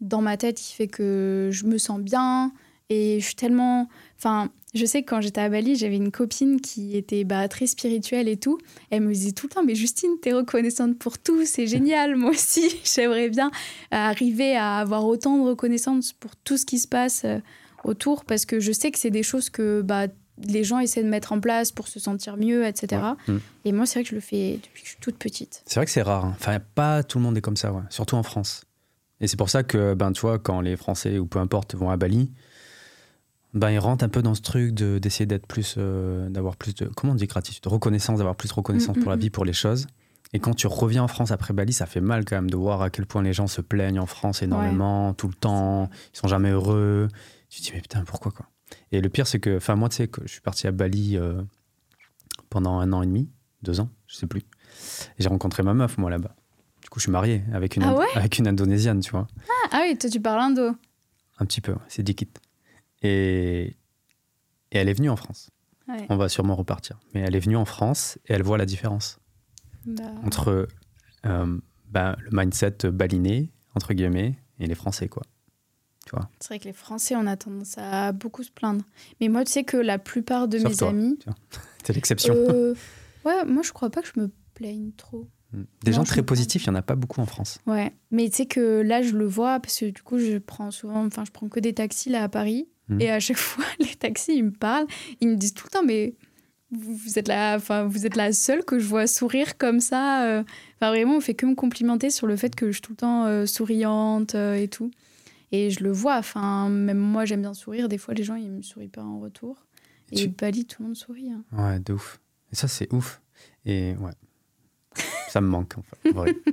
[0.00, 2.52] dans ma tête qui fait que je me sens bien
[2.90, 3.88] et je suis tellement.
[4.18, 7.66] Enfin, je sais que quand j'étais à Bali, j'avais une copine qui était bah, très
[7.66, 8.58] spirituelle et tout.
[8.90, 12.16] Elle me disait tout le temps Mais Justine, t'es reconnaissante pour tout, c'est génial.
[12.16, 13.50] Moi aussi, j'aimerais bien
[13.90, 17.38] arriver à avoir autant de reconnaissance pour tout ce qui se passe euh,
[17.84, 20.08] autour parce que je sais que c'est des choses que bah,
[20.44, 23.02] les gens essaient de mettre en place pour se sentir mieux, etc.
[23.28, 23.34] Ouais.
[23.34, 23.40] Mm.
[23.64, 25.62] Et moi, c'est vrai que je le fais depuis que je suis toute petite.
[25.66, 26.24] C'est vrai que c'est rare.
[26.26, 26.34] hein.
[26.38, 27.82] Enfin, pas tout le monde est comme ça, ouais.
[27.90, 28.64] surtout en France.
[29.20, 31.88] Et c'est pour ça que, ben, tu vois, quand les Français ou peu importe vont
[31.90, 32.30] à Bali,
[33.54, 36.74] ben, ils rentrent un peu dans ce truc de- d'essayer d'être plus, euh, d'avoir plus
[36.74, 39.20] de, comment on dit gratitude, de reconnaissance, d'avoir plus de reconnaissance Mm, pour la mm,
[39.20, 39.86] vie, pour les choses.
[40.34, 42.82] Et quand tu reviens en France après Bali, ça fait mal quand même de voir
[42.82, 46.28] à quel point les gens se plaignent en France énormément, tout le temps, ils sont
[46.28, 47.08] jamais heureux.
[47.48, 48.46] Tu te dis, mais putain, pourquoi quoi?
[48.92, 51.42] Et le pire, c'est que, enfin, moi, tu sais, je suis parti à Bali euh,
[52.50, 53.30] pendant un an et demi,
[53.62, 54.40] deux ans, je sais plus.
[55.18, 56.34] Et j'ai rencontré ma meuf, moi, là-bas.
[56.82, 59.26] Du coup, je suis marié avec une, Ah ouais avec une Indonésienne, tu vois.
[59.48, 60.70] Ah, ah oui, toi tu parles indo.
[61.38, 62.28] Un petit peu, c'est Dikit.
[63.02, 63.76] Et,
[64.72, 65.50] et elle est venue en France.
[65.88, 66.06] Ouais.
[66.08, 66.98] On va sûrement repartir.
[67.14, 69.18] Mais elle est venue en France et elle voit la différence
[69.84, 70.68] Bah, entre
[71.26, 71.58] euh,
[71.90, 75.22] ben, le mindset baliné, entre guillemets, et les Français, quoi.
[76.40, 78.84] C'est vrai que les Français, on a tendance à beaucoup se plaindre.
[79.20, 80.88] Mais moi, tu sais que la plupart de Sauf mes toi.
[80.90, 81.18] amis.
[81.84, 82.34] C'est l'exception.
[82.34, 82.74] euh,
[83.24, 85.26] ouais, moi je crois pas que je me plaigne trop.
[85.84, 87.58] Des non, gens très positifs, il n'y en a pas beaucoup en France.
[87.66, 90.70] Ouais, mais tu sais que là, je le vois parce que du coup, je prends
[90.70, 92.68] souvent, enfin, je prends que des taxis là à Paris.
[92.88, 93.00] Mhm.
[93.00, 94.86] Et à chaque fois, les taxis, ils me parlent.
[95.20, 96.14] Ils me disent tout le temps, mais
[96.72, 100.26] vous, vous êtes la, enfin, vous êtes la seule que je vois sourire comme ça.
[100.26, 100.42] euh.
[100.80, 102.96] Enfin, vraiment, on fait que me complimenter sur le fait que je suis tout le
[102.96, 104.90] temps euh, souriante euh, et tout.
[105.52, 106.16] Et je le vois.
[106.18, 107.88] Enfin, même moi, j'aime bien sourire.
[107.88, 109.64] Des fois, les gens, ils me sourient pas en retour.
[110.12, 111.30] Et Tu- Bali, tout le monde sourit.
[111.32, 111.42] hein.
[111.52, 112.20] Ouais, de ouf.
[112.52, 113.20] Et ça, c'est ouf.
[113.64, 114.12] Et ouais,
[115.28, 116.36] ça me manque, en fait, en vrai.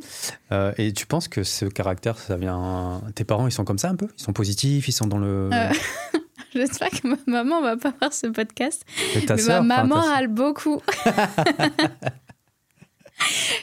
[0.52, 3.02] Euh, et tu penses que ce caractère, ça vient.
[3.16, 4.08] Tes parents, ils sont comme ça un peu?
[4.18, 5.50] Ils sont positifs, ils sont dans le.
[5.52, 5.70] Euh,
[6.54, 8.84] J'espère que ma maman va pas voir ce podcast.
[9.16, 10.80] Et ta Mais ma enfin, maman râle beaucoup.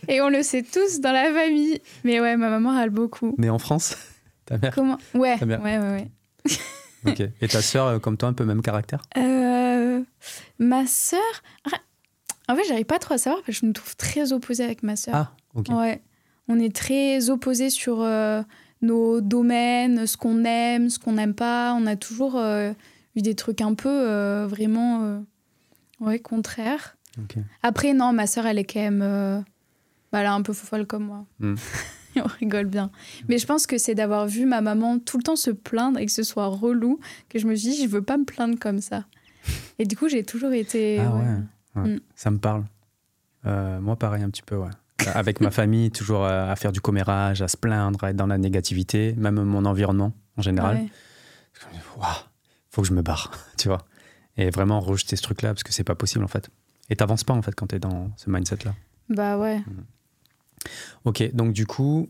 [0.08, 1.80] Et on le sait tous dans la famille.
[2.04, 3.34] Mais ouais, ma maman râle beaucoup.
[3.38, 3.96] Née en France?
[4.50, 5.62] Ta mère Comment Ouais, Ta ouais, mère.
[5.62, 6.10] ouais, ouais.
[7.06, 7.22] Ok.
[7.40, 9.00] Et ta sœur, euh, comme toi, un peu même caractère?
[9.16, 10.02] Euh,
[10.58, 11.20] ma sœur.
[12.46, 14.82] En fait, j'arrive pas trop à savoir parce que je me trouve très opposée avec
[14.82, 15.14] ma sœur.
[15.14, 15.68] Ah, ok.
[15.70, 16.02] Ouais.
[16.48, 18.42] On est très opposés sur euh,
[18.82, 21.72] nos domaines, ce qu'on aime, ce qu'on n'aime pas.
[21.74, 22.72] On a toujours euh,
[23.16, 25.22] eu des trucs un peu vraiment
[26.00, 26.96] ouais, contraires.
[27.18, 27.36] Ok.
[27.62, 29.44] Après, non, ma sœur, elle est quand même.
[30.12, 31.24] bah, elle est un peu folle comme moi.
[31.38, 31.54] Hmm.
[32.16, 32.90] On rigole bien.
[33.28, 36.06] Mais je pense que c'est d'avoir vu ma maman tout le temps se plaindre et
[36.06, 38.80] que ce soit relou que je me suis dit, je veux pas me plaindre comme
[38.80, 39.04] ça.
[39.78, 40.98] Et du coup, j'ai toujours été.
[40.98, 41.22] Ah ouais.
[41.22, 41.94] ouais, ouais.
[41.94, 42.00] Mm.
[42.14, 42.64] Ça me parle.
[43.46, 44.70] Euh, moi, pareil, un petit peu, ouais.
[45.14, 48.26] Avec ma famille, toujours à, à faire du commérage, à se plaindre, à être dans
[48.26, 50.76] la négativité, même mon environnement en général.
[50.76, 50.88] Ouais.
[51.98, 52.08] Waouh,
[52.70, 53.86] faut que je me barre, tu vois.
[54.36, 56.50] Et vraiment rejeter ce truc-là, parce que c'est pas possible, en fait.
[56.90, 58.74] Et t'avances pas, en fait, quand t'es dans ce mindset-là.
[59.08, 59.62] Bah ouais.
[61.04, 62.08] Ok, donc du coup,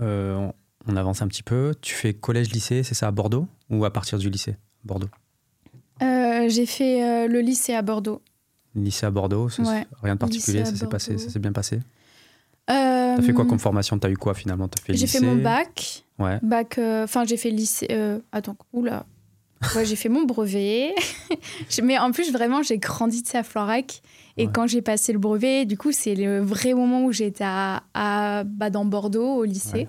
[0.00, 0.50] euh,
[0.86, 1.74] on, avance un petit peu.
[1.80, 5.10] Tu fais collège-lycée, c'est ça, à Bordeaux Ou à partir du lycée Bordeaux?
[6.02, 8.22] Euh, j'ai fait euh, le lycée à Bordeaux.
[8.74, 9.86] Lycée à Bordeaux, Ouais.
[10.02, 11.80] rien de particulier, ça s'est passé, ça s'est bien passé?
[12.66, 13.98] T'as fait quoi comme formation?
[13.98, 14.66] T'as eu quoi finalement?
[14.66, 16.04] T'as fait J'ai fait mon bac.
[16.18, 16.38] Ouais.
[16.42, 16.78] Bac.
[16.78, 17.88] Enfin, j'ai fait lycée.
[18.32, 19.04] attends, oula.
[19.76, 20.94] Ouais, j'ai fait mon brevet.
[21.82, 24.02] Mais en plus, vraiment, j'ai grandi de ça à Florac.
[24.38, 24.52] Et Ouais.
[24.52, 28.44] quand j'ai passé le brevet, du coup, c'est le vrai moment où j'étais à, à-
[28.44, 29.72] bah, dans Bordeaux, au lycée.
[29.74, 29.88] Ouais.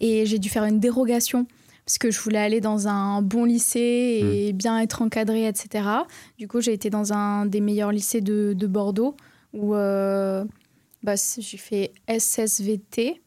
[0.00, 1.46] Et j'ai dû faire une dérogation
[1.84, 5.84] parce que je voulais aller dans un bon lycée et bien être encadrée, etc.
[6.38, 9.16] Du coup, j'ai été dans un des meilleurs lycées de, de Bordeaux
[9.52, 10.44] où euh,
[11.02, 13.20] bah, j'ai fait SSVT.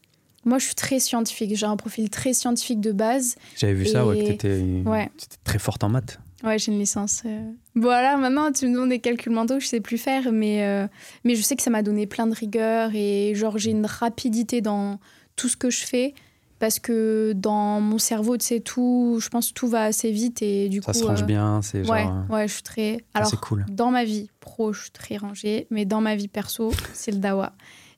[0.46, 1.54] Moi, je suis très scientifique.
[1.56, 3.36] J'ai un profil très scientifique de base.
[3.56, 5.10] J'avais vu ça, ouais, que Ouais.
[5.16, 6.18] t'étais très forte en maths.
[6.44, 7.22] Ouais, j'ai une licence.
[7.24, 7.50] euh.
[7.74, 10.86] Voilà, maintenant, tu me demandes des calculs mentaux, je sais plus faire, mais, euh,
[11.24, 14.60] mais je sais que ça m'a donné plein de rigueur et genre, j'ai une rapidité
[14.60, 14.98] dans
[15.36, 16.14] tout ce que je fais
[16.60, 20.68] parce que dans mon cerveau, tu sais, tout, je pense tout va assez vite et
[20.68, 20.98] du Ça coup.
[20.98, 21.92] se range euh, bien, c'est genre.
[21.94, 23.04] Ouais, ouais, je suis très.
[23.14, 23.64] Alors, c'est cool.
[23.70, 27.18] dans ma vie pro, je suis très rangée, mais dans ma vie perso, c'est le
[27.18, 27.54] dawa.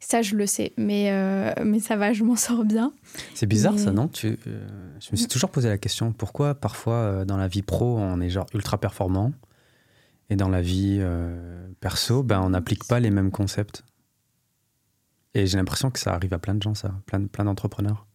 [0.09, 2.93] Ça, je le sais, mais, euh, mais ça va, je m'en sors bien.
[3.35, 4.07] C'est bizarre mais- ça, non?
[4.07, 4.69] Tu, euh,
[5.01, 8.21] Je me suis toujours posé la question pourquoi parfois euh, dans la vie pro on
[8.21, 9.33] est genre ultra performant
[10.31, 11.03] et dans la vie
[11.81, 13.83] perso ben, on n'applique pas les mêmes concepts?
[15.35, 18.07] Et j'ai l'impression que ça arrive à plein de gens, ça, plein, plein d'entrepreneurs.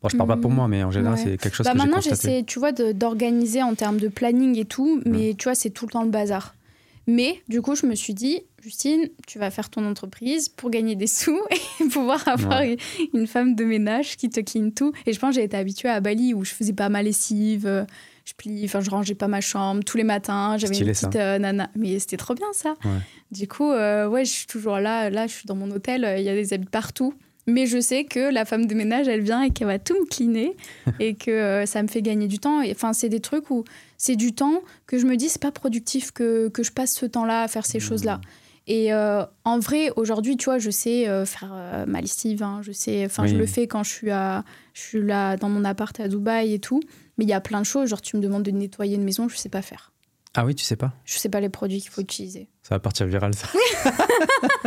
[0.00, 0.56] Bon, je parle pas pour Mhm.
[0.56, 1.24] moi, mais en général, Ouais.
[1.24, 4.64] c'est quelque chose Bah que maintenant, j'essaie, tu vois, d'organiser en termes de planning et
[4.64, 6.54] tout, mais tu vois, c'est tout le temps le bazar.
[7.06, 10.96] Mais du coup, je me suis dit, Justine, tu vas faire ton entreprise pour gagner
[10.96, 11.38] des sous
[11.80, 12.76] et pouvoir avoir Ouais.
[13.12, 14.92] une, femme de ménage qui te clean tout.
[15.06, 17.86] Et je pense que j'ai été habituée à Bali où je faisais pas ma lessive,
[18.24, 21.38] je plie, enfin, je rangeais pas ma chambre tous les matins, j'avais une petite euh,
[21.38, 21.70] nana.
[21.76, 22.76] Mais c'était trop bien ça.
[22.84, 22.90] Ouais.
[23.30, 25.10] Du coup, euh, ouais, je suis toujours là.
[25.10, 27.12] Là, je suis dans mon hôtel, il y a des habits partout.
[27.46, 30.06] Mais je sais que la femme de ménage, elle vient et qu'elle va tout me
[30.06, 30.56] cleaner
[31.00, 32.62] et que euh, ça me fait gagner du temps.
[32.62, 33.64] Et, Enfin, c'est des trucs où
[33.98, 37.06] c'est du temps que je me dis, c'est pas productif que, que je passe ce
[37.06, 37.80] temps-là à faire ces Mmh.
[37.82, 38.20] choses-là.
[38.66, 42.42] Et euh, en vrai, aujourd'hui, tu vois, je sais euh, faire euh, ma lessive.
[42.42, 45.50] hein, je sais, enfin, je le fais quand je suis, à, je suis là dans
[45.50, 46.80] mon appart à Dubaï et tout.
[47.18, 47.90] Mais il y a plein de choses.
[47.90, 49.92] Genre, tu me demandes de nettoyer une maison, je sais pas faire.
[50.36, 52.48] Ah oui, tu sais pas Je sais pas les produits qu'il faut utiliser.
[52.62, 53.46] Ça va partir viral, ça.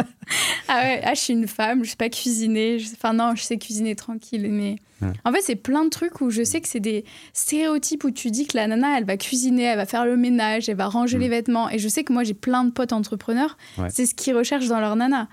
[0.67, 2.79] ah ouais, ah, je suis une femme, je sais pas cuisiner.
[2.79, 2.89] Je...
[2.93, 4.75] Enfin, non, je sais cuisiner tranquille, mais.
[5.01, 5.09] Ouais.
[5.25, 8.31] En fait, c'est plein de trucs où je sais que c'est des stéréotypes où tu
[8.31, 11.17] dis que la nana, elle va cuisiner, elle va faire le ménage, elle va ranger
[11.17, 11.21] Mm.
[11.21, 11.69] les vêtements.
[11.69, 13.89] Et je sais que moi, j'ai plein de potes entrepreneurs, Ouais.
[13.91, 15.27] c'est ce qu'ils recherchent dans leur nana.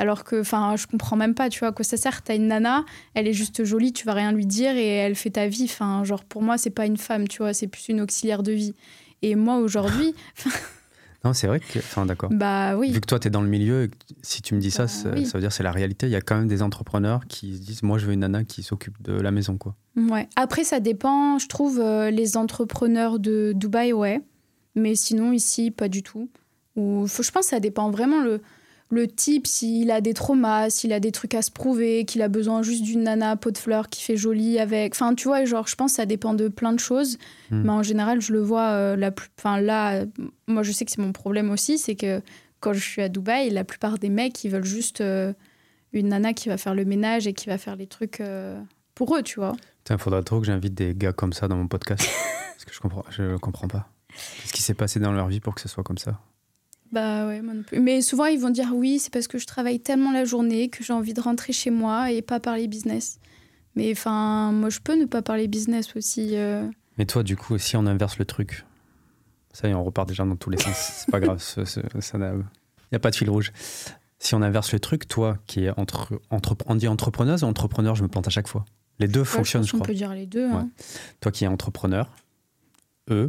[0.00, 2.22] Alors que, enfin, je comprends même pas, tu vois, à quoi ça sert.
[2.22, 5.30] T'as une nana, elle est juste jolie, tu vas rien lui dire et elle fait
[5.30, 5.64] ta vie.
[5.64, 8.52] Enfin, genre, pour moi, c'est pas une femme, tu vois, c'est plus une auxiliaire de
[8.52, 8.74] vie.
[9.22, 10.14] Et moi, aujourd'hui,
[11.24, 11.80] Non, c'est vrai que.
[11.80, 12.30] Enfin, d'accord.
[12.32, 12.92] bah oui.
[12.92, 13.90] Vu que toi, tu es dans le milieu,
[14.22, 15.26] si tu me dis ça, Bah, ça, oui.
[15.26, 16.06] ça veut dire que c'est la réalité.
[16.06, 18.44] Il y a quand même des entrepreneurs qui se disent Moi, je veux une nana
[18.44, 19.74] qui s'occupe de la maison, quoi.
[19.96, 20.28] Ouais.
[20.36, 21.38] Après, ça dépend.
[21.38, 24.20] Je trouve euh, les entrepreneurs de Dubaï, ouais.
[24.76, 26.30] Mais sinon, ici, pas du tout.
[26.76, 28.40] Ou, je pense que ça dépend vraiment le,
[28.90, 32.28] le type, s'il a des traumas, s'il a des trucs à se prouver, qu'il a
[32.28, 34.94] besoin juste d'une nana pot de fleurs qui fait joli avec.
[34.94, 37.18] Enfin, tu vois, genre, je pense que ça dépend de plein de choses.
[37.50, 37.62] Hmm.
[37.64, 39.28] Mais en général, je le vois euh, la plus.
[39.38, 40.04] Enfin, là,
[40.46, 42.22] moi, je sais que c'est mon problème aussi, c'est que
[42.60, 45.32] quand je suis à Dubaï, la plupart des mecs, ils veulent juste euh,
[45.92, 48.58] une nana qui va faire le ménage et qui va faire les trucs euh,
[48.94, 49.54] pour eux, tu vois.
[49.90, 52.08] Il faudrait trop que j'invite des gars comme ça dans mon podcast.
[52.52, 53.90] parce que je comprends, je comprends pas.
[54.08, 56.20] Qu'est-ce qui s'est passé dans leur vie pour que ce soit comme ça?
[56.92, 57.80] Bah ouais, moi non plus.
[57.80, 60.82] Mais souvent, ils vont dire oui, c'est parce que je travaille tellement la journée que
[60.82, 63.18] j'ai envie de rentrer chez moi et pas parler business.
[63.74, 66.30] Mais enfin, moi, je peux ne pas parler business aussi.
[66.36, 66.66] euh.
[66.96, 68.64] Mais toi, du coup, si on inverse le truc,
[69.52, 70.74] ça y est, on repart déjà dans tous les sens.
[70.76, 72.38] C'est pas grave, ce- ce- ça n'a- il
[72.92, 73.52] n'y a pas de fil rouge.
[74.18, 76.20] Si on inverse le truc, toi qui es entre,
[76.66, 78.64] on dit entrepreneuse ou entrepreneur, je me plante à chaque fois.
[78.98, 79.86] Les deux Ouais, fonctionnent, pense je qu'on crois.
[79.86, 80.46] peut dire les deux.
[80.50, 80.68] hein.
[81.20, 82.10] Toi qui es entrepreneur,
[83.10, 83.28] eux,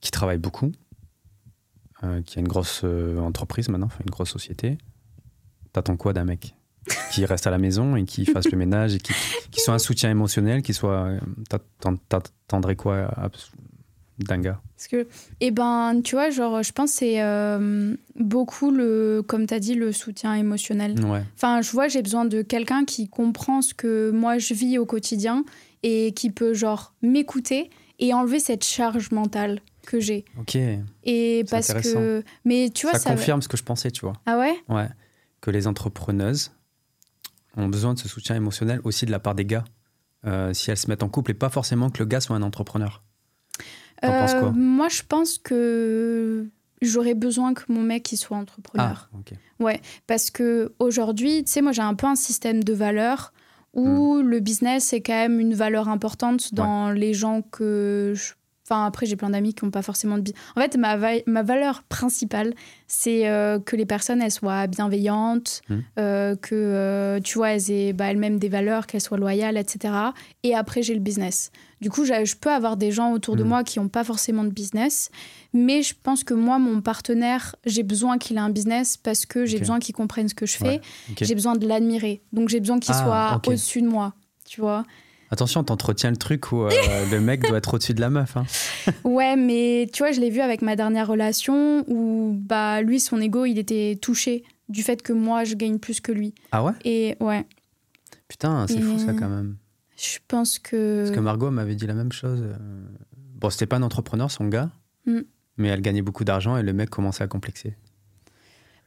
[0.00, 0.72] qui travaillent beaucoup,
[2.04, 4.78] euh, qui a une grosse euh, entreprise maintenant, enfin une grosse société,
[5.72, 6.54] t'attends quoi d'un mec
[7.10, 9.14] qui reste à la maison et qui fasse le ménage et qui,
[9.50, 11.06] qui soit un soutien émotionnel, qui soit.
[11.06, 11.18] euh,
[12.08, 13.10] T'attendrais quoi
[14.18, 14.60] d'un gars?
[14.76, 15.08] Parce que,
[15.40, 19.60] eh ben, tu vois, genre, je pense que c'est euh, beaucoup le, comme tu as
[19.60, 21.02] dit, le soutien émotionnel.
[21.04, 21.22] Ouais.
[21.36, 24.84] Enfin, je vois, j'ai besoin de quelqu'un qui comprend ce que moi je vis au
[24.84, 25.44] quotidien
[25.82, 30.24] et qui peut, genre, m'écouter et enlever cette charge mentale que j'ai.
[30.38, 30.56] Ok.
[31.04, 32.22] Et parce que.
[32.44, 33.10] Mais tu vois, ça, ça.
[33.10, 34.14] confirme ce que je pensais, tu vois.
[34.26, 34.54] Ah ouais?
[34.68, 34.88] Ouais.
[35.40, 36.52] Que les entrepreneuses
[37.56, 39.64] ont besoin de ce soutien émotionnel aussi de la part des gars.
[40.26, 42.42] euh, si elles se mettent en couple et pas forcément que le gars soit un
[42.42, 43.02] entrepreneur.
[44.02, 44.48] T'en penses quoi?
[44.48, 46.46] Euh, Moi, je pense que
[46.82, 49.10] j'aurais besoin que mon mec il soit entrepreneur.
[49.12, 49.34] Ah, ok.
[50.06, 53.32] Parce que aujourd'hui, tu sais, moi j'ai un peu un système de valeurs
[53.74, 54.22] où Hmm.
[54.28, 58.32] le business c'est quand même une valeur importante dans les gens que je...
[58.66, 60.22] Enfin, après, j'ai plein d'amis qui n'ont pas forcément de...
[60.22, 62.54] bi- En fait, ma, va- ma valeur principale,
[62.86, 65.80] c'est euh, que les personnes, elles soient bienveillantes, Hmm.
[65.98, 69.92] euh, que, euh, tu vois, elles aient bah, elles-mêmes des valeurs, qu'elles soient loyales, etc.
[70.44, 71.50] Et après, j'ai le business.
[71.82, 73.48] Du coup, je peux avoir des gens autour de Hmm.
[73.48, 75.10] moi qui n'ont pas forcément de business,
[75.52, 79.44] mais je pense que moi, mon partenaire, j'ai besoin qu'il ait un business parce que
[79.44, 80.64] j'ai besoin qu'il comprenne ce que je fais.
[80.66, 80.80] Ouais.
[81.20, 82.22] J'ai besoin de l'admirer.
[82.32, 84.14] Donc, j'ai besoin qu'il Ah, soit au-dessus de moi.
[84.48, 84.84] Tu vois
[85.34, 86.70] Attention, t'entretiens le truc où euh,
[87.10, 88.36] le mec doit être au-dessus de la meuf.
[88.36, 88.44] hein.
[89.04, 93.20] Ouais, mais tu vois, je l'ai vu avec ma dernière relation où bah lui, son
[93.20, 96.34] ego, il était touché du fait que moi, je gagne plus que lui.
[96.52, 96.70] Ah ouais?
[96.84, 97.44] Et ouais,
[98.28, 99.56] Putain, c'est fou ça quand même.
[99.96, 101.02] je pense que.
[101.04, 102.40] Parce que Margot m'avait dit la même chose.
[102.40, 102.54] euh,
[103.34, 104.70] Bon, c'était pas un entrepreneur, son gars,
[105.06, 105.18] Mm.
[105.56, 107.74] mais elle gagnait beaucoup d'argent et le mec commençait à complexer.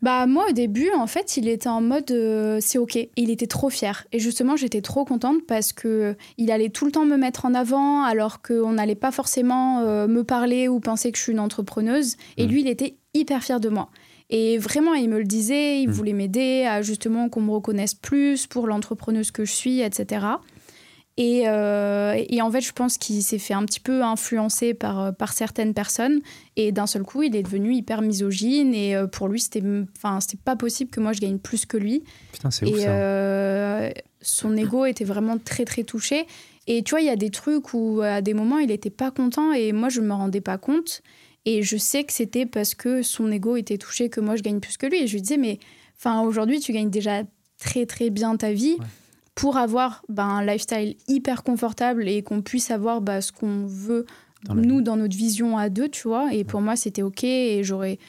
[0.04, 2.96] Bah moi au début en fait il était en mode euh, c'est ok.
[2.98, 4.06] Et il était trop fier.
[4.12, 7.54] Et justement j'étais trop contente parce que il allait tout le temps me mettre en
[7.56, 11.40] avant alors qu'on n'allait pas forcément euh, me parler ou penser que je suis une
[11.40, 12.16] entrepreneuse.
[12.38, 12.50] Et Mm.
[12.50, 13.90] lui il était hyper fier de moi.
[14.30, 15.92] Et vraiment il me le disait il Mm.
[15.94, 20.26] voulait m'aider à justement qu'on me reconnaisse plus pour l'entrepreneuse que je suis etc
[21.17, 24.99] et, euh, et en fait, je pense qu'il s'est fait un petit peu influencer par,
[24.99, 26.19] euh, par certaines personnes.
[26.56, 28.75] Et d'un seul coup, il est devenu hyper misogyne.
[28.75, 29.63] Et euh, pour lui, c'était
[30.45, 32.03] pas possible que moi, je gagne plus que lui.
[32.32, 34.01] Putain, c'est ouf Et ça.
[34.21, 36.27] son ego était vraiment très, très touché.
[36.67, 39.10] Et tu vois, il y a des trucs où, à des moments, il était pas
[39.10, 39.53] content.
[39.53, 41.01] Et moi, je me rendais pas compte.
[41.45, 44.60] Et je sais que c'était parce que son ego était touché que moi, je gagne
[44.60, 45.01] plus que lui.
[45.01, 45.58] Et je lui disais, mais
[45.97, 47.23] enfin, aujourd'hui, tu gagnes déjà
[47.58, 48.86] très, très bien ta vie Ouais.
[49.38, 54.06] Pour avoir bah, un lifestyle hyper confortable et qu'on puisse avoir bah, ce qu'on veut,
[54.43, 56.34] Dans nous, dans notre vision à deux, tu vois.
[56.34, 57.23] Et pour moi, c'était OK.
[57.23, 58.00] Et j'aurais.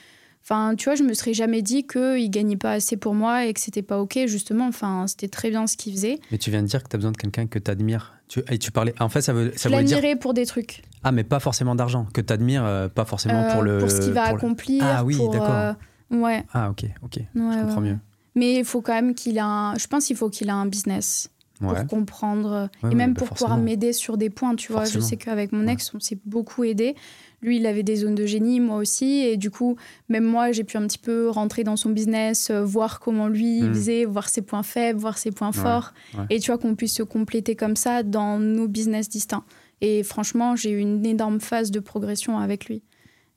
[0.42, 3.52] Enfin, tu vois, je me serais jamais dit qu'il gagnait pas assez pour moi et
[3.52, 4.66] que c'était pas OK, justement.
[4.66, 6.18] Enfin, c'était très bien ce qu'il faisait.
[6.32, 8.14] Mais tu viens de dire que tu as besoin de quelqu'un que tu admires.
[8.28, 8.94] Tu, et tu parlais.
[8.98, 10.18] En fait, ça veut, ça je dire.
[10.18, 10.82] pour des trucs.
[11.04, 12.06] Ah, mais pas forcément d'argent.
[12.14, 13.86] Que tu admires, pas forcément Euh, pour le.
[13.90, 14.82] ce qu'il va pour le- accomplir.
[14.86, 15.50] Ah oui, pour, d'accord.
[15.50, 15.72] euh,
[16.10, 17.16] ouais, Ah, ok, ok.
[17.18, 17.88] ouais, je comprends ouais.
[17.90, 17.98] mieux.
[18.38, 19.74] Mais il faut quand même qu'il ait un.
[19.78, 21.74] Je pense qu'il faut qu'il ait un business Ouais.
[21.74, 24.54] pour comprendre Ouais, et même ouais, bah pour pouvoir m'aider sur des points.
[24.54, 26.94] Tu vois, je sais qu'avec mon ex, on s'est beaucoup aidé.
[27.42, 29.20] lui, il avait des zones de génie, moi aussi.
[29.24, 29.76] Et du coup,
[30.08, 33.58] même moi, j'ai pu un petit peu rentrer dans son business, euh, voir comment lui
[33.58, 33.74] il Mm.
[33.74, 35.92] faisait, voir ses points faibles, voir ses points forts.
[36.16, 36.24] ouais.
[36.30, 39.44] Et tu vois, qu'on puisse se compléter comme ça dans nos business distincts.
[39.80, 42.82] Et franchement, j'ai eu une énorme phase de progression avec lui.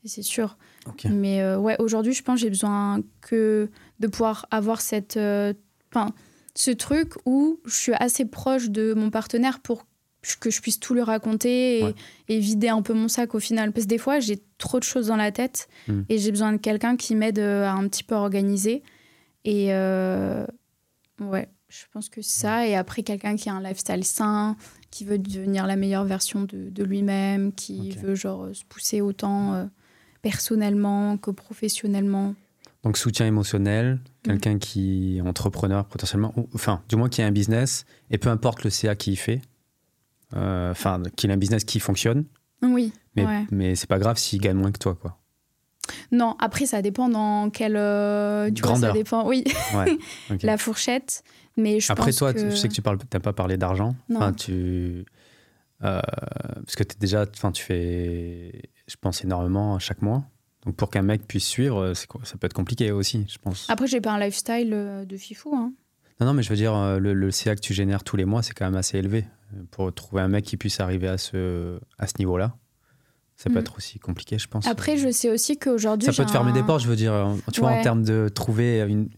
[0.03, 0.57] Et c'est sûr.
[1.07, 3.69] Mais euh, ouais, aujourd'hui, je pense que j'ai besoin que
[4.01, 5.53] de pouvoir avoir cette, euh,
[6.55, 9.85] ce truc où je suis assez proche de mon partenaire pour
[10.39, 11.95] que je puisse tout lui raconter et, Ouais.
[12.27, 13.71] et vider un peu mon sac au final.
[13.71, 16.01] Parce que des fois, j'ai trop de choses dans la tête Mm.
[16.09, 18.83] et j'ai besoin de quelqu'un qui m'aide euh, à un petit peu organiser.
[19.45, 20.45] Et euh,
[21.19, 22.67] ouais, je pense que c'est ça.
[22.67, 24.55] Et après, quelqu'un qui a un lifestyle sain,
[24.91, 29.53] qui veut devenir la meilleure version de, de lui-même, qui veut genre se pousser autant
[29.55, 29.65] euh,
[30.21, 32.35] personnellement que professionnellement.
[32.83, 34.27] Donc soutien émotionnel, Mm.
[34.27, 38.29] quelqu'un qui est entrepreneur potentiellement, ou- enfin du moins qui a un business, et peu
[38.29, 39.41] importe le CA qu'il fait,
[40.35, 42.25] euh, enfin qu'il a un business qui fonctionne,
[42.63, 42.91] Oui.
[43.15, 43.45] mais, ouais.
[43.51, 44.95] mais c'est pas grave s'il gagne moins que toi.
[44.95, 45.17] quoi.
[46.11, 47.75] Non, après, ça dépend dans quelle.
[47.75, 48.91] euh, vois, Grandeur.
[48.91, 49.27] ça dépend.
[49.27, 49.43] Oui,
[49.75, 49.97] Ouais,
[50.43, 51.23] la fourchette.
[51.57, 52.49] Mais je Après pense toi, que...
[52.49, 53.93] je sais que tu parles, t'as pas parlé d'argent.
[54.07, 54.17] Non.
[54.17, 55.05] Enfin, tu,
[55.83, 55.99] euh,
[56.65, 60.23] parce que es déjà, enfin tu fais, je pense énormément chaque mois.
[60.65, 63.65] Donc pour qu'un mec puisse suivre, c'est quoi- ça peut être compliqué aussi, je pense.
[63.69, 65.55] Après, j'ai pas un lifestyle euh, de fifou.
[65.55, 65.73] Hein.
[66.19, 68.25] Non, non, mais je veux dire, euh, le, le CA que tu génères tous les
[68.25, 69.25] mois, c'est quand même assez élevé.
[69.55, 72.55] Euh, Pour trouver un mec qui puisse arriver à ce, à ce niveau-là,
[73.37, 73.61] ça peut Mm.
[73.61, 74.67] être aussi compliqué, je pense.
[74.67, 76.05] Après, je sais aussi qu'aujourd'hui.
[76.05, 77.11] ça peut te fermer un- des portes, je veux dire.
[77.13, 79.09] euh, Tu vois, en termes de trouver une.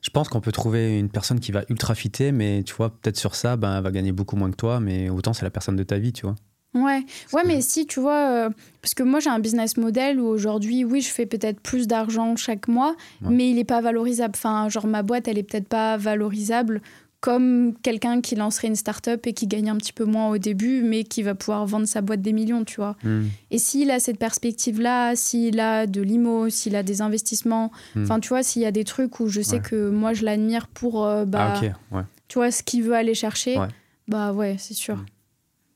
[0.00, 3.16] Je pense qu'on peut trouver une personne qui va ultra fitter, mais tu vois, peut-être
[3.16, 5.76] sur ça, ben, elle va gagner beaucoup moins que toi, mais autant c'est la personne
[5.76, 6.34] de ta vie, tu vois.
[6.74, 8.50] Ouais, ouais, mais si tu vois, euh,
[8.82, 12.34] parce que moi j'ai un business model où aujourd'hui, oui, je fais peut-être plus d'argent
[12.36, 13.28] chaque mois, Ouais.
[13.30, 14.34] mais il est pas valorisable.
[14.36, 16.82] Enfin, genre ma boîte, elle est peut-être pas valorisable
[17.20, 20.82] comme quelqu'un qui lancerait une start-up et qui gagne un petit peu moins au début,
[20.82, 22.96] mais qui va pouvoir vendre sa boîte des millions, tu vois.
[23.02, 23.28] Hmm.
[23.50, 28.02] Et s'il a cette perspective-là, s'il a de l'IMO, s'il a des investissements, Hmm.
[28.02, 29.62] enfin, tu vois, s'il y a des trucs où je sais Ouais.
[29.62, 32.02] que moi je l'admire pour, euh, bah, ah, ouais.
[32.28, 33.58] tu vois, ce qu'il veut aller chercher,
[34.06, 35.02] bah ouais, c'est sûr.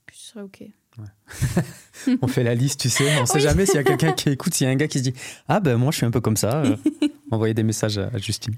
[0.04, 0.64] Puis ce serait ok.
[2.22, 3.20] On fait la liste, tu sais.
[3.20, 3.40] On sait Oui.
[3.40, 5.14] jamais s'il y a quelqu'un qui écoute, s'il y a un gars qui se dit
[5.48, 6.62] Ah, ben moi je suis un peu comme ça.
[6.62, 6.76] euh,
[7.30, 8.54] envoyez des messages à, à Justine.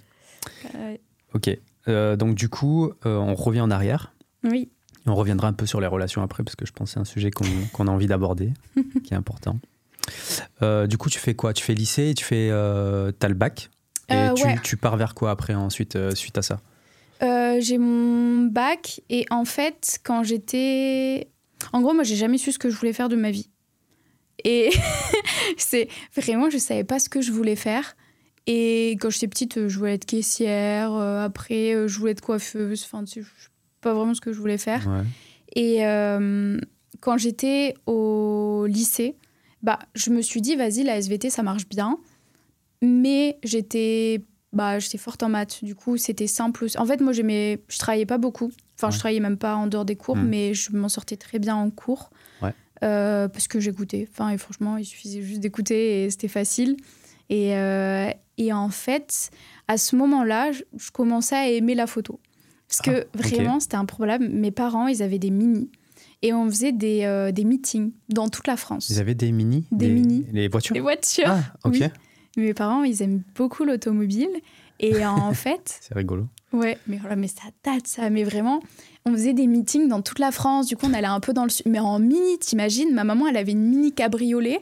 [1.34, 1.50] Ok.
[1.88, 4.12] Euh, donc, du coup, euh, on revient en arrière.
[4.44, 4.68] Oui.
[5.06, 7.00] Et on reviendra un peu sur les relations après, parce que je pense que c'est
[7.00, 8.52] un sujet qu'on a envie d'aborder,
[9.04, 9.58] qui est important.
[10.88, 11.52] Du coup, tu fais quoi?
[11.54, 12.50] Tu fais lycée, tu fais
[13.18, 13.70] t'as le bac,
[14.10, 14.58] et tu, ouais.
[14.62, 16.60] tu pars vers quoi après, ensuite, suite à ça?
[17.22, 21.28] J'ai mon bac et en fait, quand j'étais.
[21.72, 23.50] En gros, moi, j'ai jamais su ce que je voulais faire de ma vie.
[24.44, 24.70] Et
[25.56, 27.96] c'est vraiment, je savais pas ce que je voulais faire.
[28.46, 30.92] Et quand j'étais petite, euh, je voulais être caissière.
[30.92, 32.82] euh, après, euh, je voulais être coiffeuse.
[32.84, 34.88] Enfin, tu sais, je sais pas vraiment ce que je voulais faire.
[34.88, 35.04] Ouais.
[35.54, 36.58] Et euh,
[37.00, 39.16] quand j'étais au lycée,
[39.62, 41.98] bah, je me suis dit, vas-y, la SVT, ça marche bien.
[42.82, 45.62] Mais j'étais bah, j'étais forte en maths.
[45.62, 46.66] Du coup, c'était simple.
[46.76, 48.50] En fait, moi, j'aimais, je travaillais pas beaucoup.
[48.80, 48.92] Enfin, Ouais.
[48.94, 50.26] je travaillais même pas en dehors des cours, Mm.
[50.28, 52.10] mais je m'en sortais très bien en cours.
[52.42, 52.54] Ouais.
[52.82, 54.08] Euh, parce que j'écoutais.
[54.10, 56.76] Enfin, et franchement, il suffisait juste d'écouter et c'était facile.
[57.28, 59.30] Et, euh, et en fait,
[59.68, 62.18] à ce moment-là, je, je commençais à aimer la photo.
[62.68, 64.28] Parce que Ah, vraiment, c'était un problème.
[64.32, 65.70] Mes parents, ils avaient des mini.
[66.22, 68.88] Et on faisait des, euh, des meetings dans toute la France.
[68.90, 69.66] Ils avaient des mini?
[69.72, 70.24] Des mini.
[70.32, 70.74] Les voitures?
[70.74, 71.24] Des voitures.
[71.28, 71.76] Ah, ok.
[71.80, 71.86] Oui.
[72.36, 74.30] Mes parents, ils aiment beaucoup l'automobile.
[74.78, 76.26] Et en fait, C'est rigolo.
[76.52, 78.10] Ouais, mais, voilà, mais ça date, ça.
[78.10, 78.60] Mais vraiment,
[79.06, 80.66] on faisait des meetings dans toute la France.
[80.66, 81.66] Du coup, on allait un peu dans le sud.
[81.66, 84.60] Mais en mini, t'imagines, ma maman, elle avait une mini cabriolet.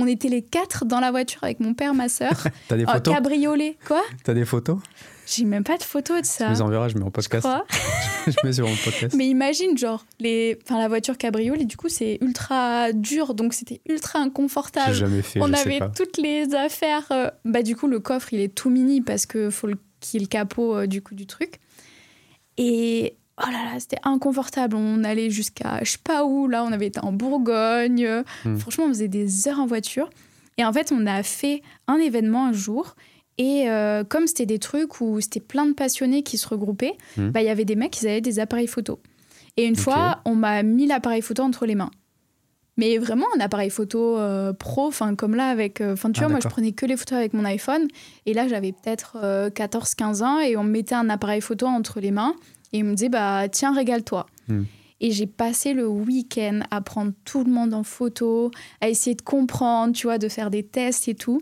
[0.00, 2.32] On était les quatre dans la voiture avec mon père, ma sœur.
[2.68, 4.02] T'as des Oh, photos cabriolet, quoi?
[4.22, 4.78] T'as des photos?
[5.26, 6.48] J'ai même pas de photos de ça.
[6.48, 7.40] me les enverras, je mets en je podcast.
[7.46, 7.66] crois.
[8.26, 9.14] je mets sur mon podcast.
[9.14, 10.58] Mais imagine, genre, les...
[10.64, 14.94] enfin, la voiture cabriolet, du coup, c'est ultra dur, donc c'était ultra J'ai inconfortable.
[14.94, 15.88] jamais fait, On je sais avait pas.
[15.88, 17.04] toutes les affaires.
[17.10, 19.76] euh, Bah, du coup, le coffre, il est tout mini parce que faut le...
[20.00, 21.58] qu'il y ait le capot euh, du coup du truc.
[22.56, 24.76] Et oh là là, c'était inconfortable.
[24.76, 26.48] On allait jusqu'à je sais pas où.
[26.48, 28.22] Là, on avait été en Bourgogne.
[28.44, 28.56] Hmm.
[28.56, 30.10] Franchement, on faisait des heures en voiture.
[30.56, 32.96] Et en fait, on a fait un événement un jour.
[33.40, 37.30] Et euh, comme c'était des trucs où c'était plein de passionnés qui se regroupaient, Hmm.
[37.30, 38.98] bah, il y avait des mecs qui avaient des appareils photo.
[39.56, 41.90] Et une fois, on m'a mis l'appareil photo entre les mains.
[42.78, 45.82] Mais vraiment un appareil photo euh, pro, enfin comme là avec...
[45.82, 47.86] euh, Enfin tu Ah, vois, moi je prenais que les photos avec mon iPhone.
[48.24, 49.18] Et là j'avais peut-être
[49.50, 52.34] 14-15 ans et on me mettait un appareil photo entre les mains.
[52.72, 54.26] Et il me disait, bah tiens, régale-toi.
[54.48, 54.62] Hmm.
[55.00, 58.50] Et j'ai passé le week-end à prendre tout le monde en photo,
[58.80, 61.40] à essayer de comprendre, tu vois, de faire des tests et tout.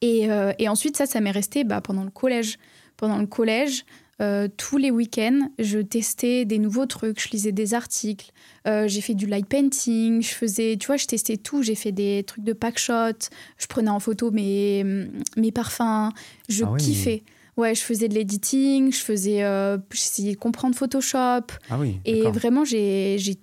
[0.00, 2.58] Et, euh, et ensuite, ça, ça m'est resté bah, pendant le collège.
[2.96, 3.84] Pendant le collège,
[4.22, 8.30] euh, tous les week-ends, je testais des nouveaux trucs, je lisais des articles,
[8.66, 11.62] euh, j'ai fait du light painting, je faisais, tu vois, je testais tout.
[11.62, 14.84] J'ai fait des trucs de pack shot, je prenais en photo mes,
[15.36, 16.10] mes parfums,
[16.48, 16.80] je Ah oui.
[16.80, 17.22] kiffais.
[17.58, 21.46] Ouais, je faisais de l'editing, je faisais, euh, j'essayais de comprendre Photoshop.
[21.70, 22.00] Ah oui.
[22.04, 23.36] Et vraiment, j'ai j'ai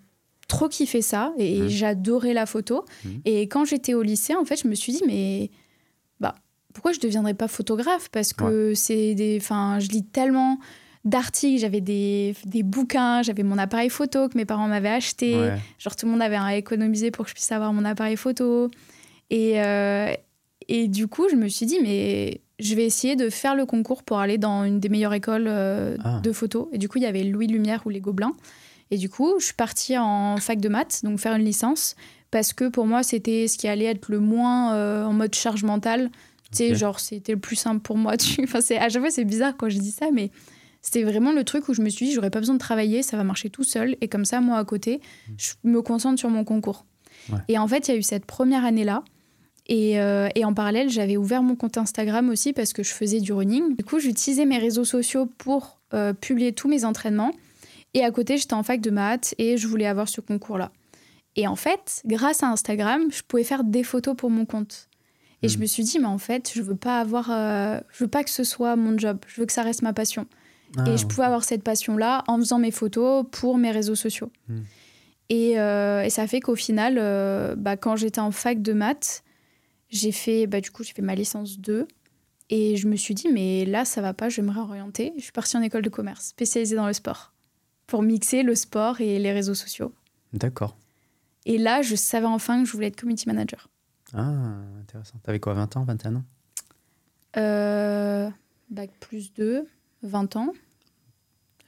[0.47, 1.67] trop kiffé ça et Mhm.
[1.69, 2.85] j'adorais la photo.
[3.05, 3.21] Mhm.
[3.25, 5.49] Et quand j'étais au lycée, en fait, je me suis dit, mais
[6.73, 8.09] pourquoi je ne deviendrais pas photographe?
[8.11, 9.37] Parce que c'est des.
[9.41, 10.57] Enfin, je lis tellement
[11.05, 15.35] d'articles, j'avais des, des bouquins, j'avais mon appareil photo que mes parents m'avaient acheté.
[15.35, 15.57] Ouais.
[15.79, 18.69] Genre, tout le monde avait à économiser pour que je puisse avoir mon appareil photo.
[19.29, 20.13] Et, euh,
[20.69, 24.03] et du coup, je me suis dit, mais je vais essayer de faire le concours
[24.03, 26.21] pour aller dans une des meilleures écoles euh, Ah.
[26.23, 26.69] de photo.
[26.71, 28.33] Et du coup, il y avait Louis Lumière ou les Gobelins.
[28.89, 31.95] Et du coup, je suis partie en fac de maths, donc faire une licence,
[32.31, 35.63] parce que pour moi, c'était ce qui allait être le moins euh, en mode charge
[35.63, 36.11] mentale.
[36.53, 36.77] Tu sais, Ok.
[36.77, 38.15] genre, c'était le plus simple pour moi.
[38.17, 38.43] Tu...
[38.43, 40.31] Enfin, c'est- à chaque fois, c'est bizarre quand je dis ça, mais
[40.81, 43.17] c'était vraiment le truc où je me suis dit, j'aurais pas besoin de travailler, ça
[43.17, 43.95] va marcher tout seul.
[44.01, 45.01] Et comme ça, moi, à côté,
[45.37, 46.85] je me concentre sur mon concours.
[47.31, 47.39] Ouais.
[47.47, 49.03] Et en fait, il y a eu cette première année-là.
[49.67, 53.21] Et, euh, et en parallèle, j'avais ouvert mon compte Instagram aussi parce que je faisais
[53.21, 53.77] du running.
[53.77, 57.31] Du coup, j'utilisais mes réseaux sociaux pour euh, publier tous mes entraînements.
[57.93, 60.71] Et à côté, j'étais en fac de maths et je voulais avoir ce concours-là.
[61.37, 64.89] Et en fait, grâce à Instagram, je pouvais faire des photos pour mon compte.
[65.43, 65.61] Et je Mhm.
[65.61, 68.29] me suis dit, mais en fait, je veux pas avoir, euh, je veux pas que
[68.29, 69.19] ce soit mon job.
[69.27, 70.25] Je veux que ça reste ma passion.
[70.77, 74.31] Ah, et je pouvais avoir cette passion-là en faisant mes photos pour mes réseaux sociaux.
[74.47, 74.61] Hmm.
[75.29, 79.23] Et, euh, et ça fait qu'au final, euh, bah, quand j'étais en fac de maths,
[79.89, 81.87] j'ai fait, bah, du coup, j'ai fait ma licence 2.
[82.49, 85.13] Et je me suis dit, mais là, ça va pas, je vais me réorienter.
[85.17, 87.33] Je suis partie en école de commerce, spécialisée dans le sport,
[87.87, 89.93] pour mixer le sport et les réseaux sociaux.
[90.33, 90.75] D'accord.
[91.45, 93.69] Et là, je savais enfin que je voulais être community manager.
[94.13, 95.17] Ah, intéressant.
[95.23, 96.23] T'avais quoi, 20 ans, 21 ans?
[97.37, 98.29] Euh,
[98.69, 99.67] bac plus 2,
[100.03, 100.53] 20 ans,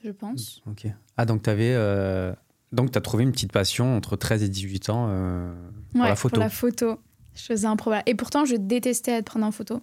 [0.03, 0.61] je pense.
[0.67, 0.87] Ok.
[1.17, 1.73] Ah, donc t'avais.
[1.73, 2.33] euh,
[2.71, 5.53] Donc t'as trouvé une petite passion entre 13 et 18 ans euh,
[5.91, 6.35] pour Ouais, la photo.
[6.35, 6.99] Pour la photo.
[7.33, 8.03] Je faisais un problème.
[8.05, 9.81] Et pourtant, je détestais être prendre en photo.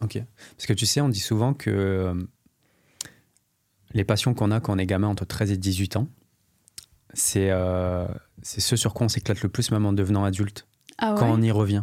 [0.00, 0.22] Ok.
[0.56, 2.14] Parce que tu sais, on dit souvent que euh,
[3.92, 6.08] les passions qu'on a quand on est gamin entre 13 et 18 ans,
[7.12, 8.06] c'est euh,
[8.42, 10.66] c'est ce sur quoi on s'éclate le plus, même en devenant adulte,
[10.98, 11.82] Ah ouais quand on y revient.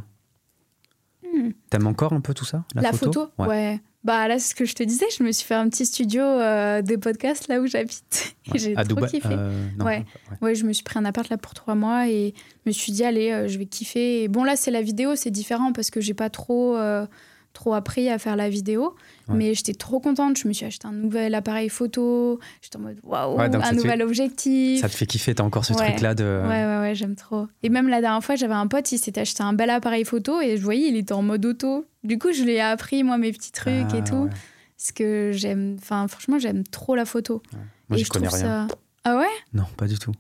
[1.24, 1.50] Hmm.
[1.70, 3.48] T'aimes encore un peu tout ça La, photo, Ouais.
[3.48, 3.80] ouais.
[4.04, 6.22] Bah là, c'est ce que je te disais, je me suis fait un petit studio
[6.22, 8.36] euh, de podcast là où j'habite.
[8.54, 8.60] Ouais.
[8.60, 9.30] J'ai trop Dubaï kiffé.
[9.32, 10.06] euh, non, Ouais.
[10.44, 10.54] ouais.
[10.54, 13.04] Je me suis pris un appart là pour trois mois et je me suis dit,
[13.04, 14.22] allez, euh, je vais kiffer.
[14.24, 17.08] Et bon, là, c'est la vidéo, c'est différent parce que j'ai pas trop, euh,
[17.56, 18.96] trop appris à faire la vidéo.
[19.28, 19.36] Ouais.
[19.36, 20.38] Mais j'étais trop contente.
[20.38, 22.40] Je me suis acheté un nouvel appareil photo.
[22.62, 24.82] J'étais en mode, waouh, Ouais, un nouvel objectif.
[24.82, 25.90] Ça te fait kiffer, t'as encore ce Ouais.
[25.90, 26.24] truc-là de.
[26.44, 27.48] Ouais, ouais, ouais, j'aime trop.
[27.64, 30.40] Et même la dernière fois, j'avais un pote, il s'était acheté un bel appareil photo
[30.42, 31.86] et je voyais, il était en mode auto.
[32.04, 34.16] Du coup, je lui ai appris, moi, mes petits trucs Ah, et tout.
[34.26, 34.30] ouais.
[34.78, 37.42] Parce que j'aime, enfin, franchement, j'aime trop la photo.
[37.90, 38.68] Moi, et je connais trouve rien.
[38.68, 38.76] ça.
[39.06, 39.26] Ah ouais?
[39.54, 40.12] Non, pas du tout.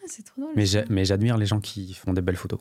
[0.00, 0.54] Ah, C'est trop drôle.
[0.88, 2.60] Mais j'admire les gens qui font des belles photos.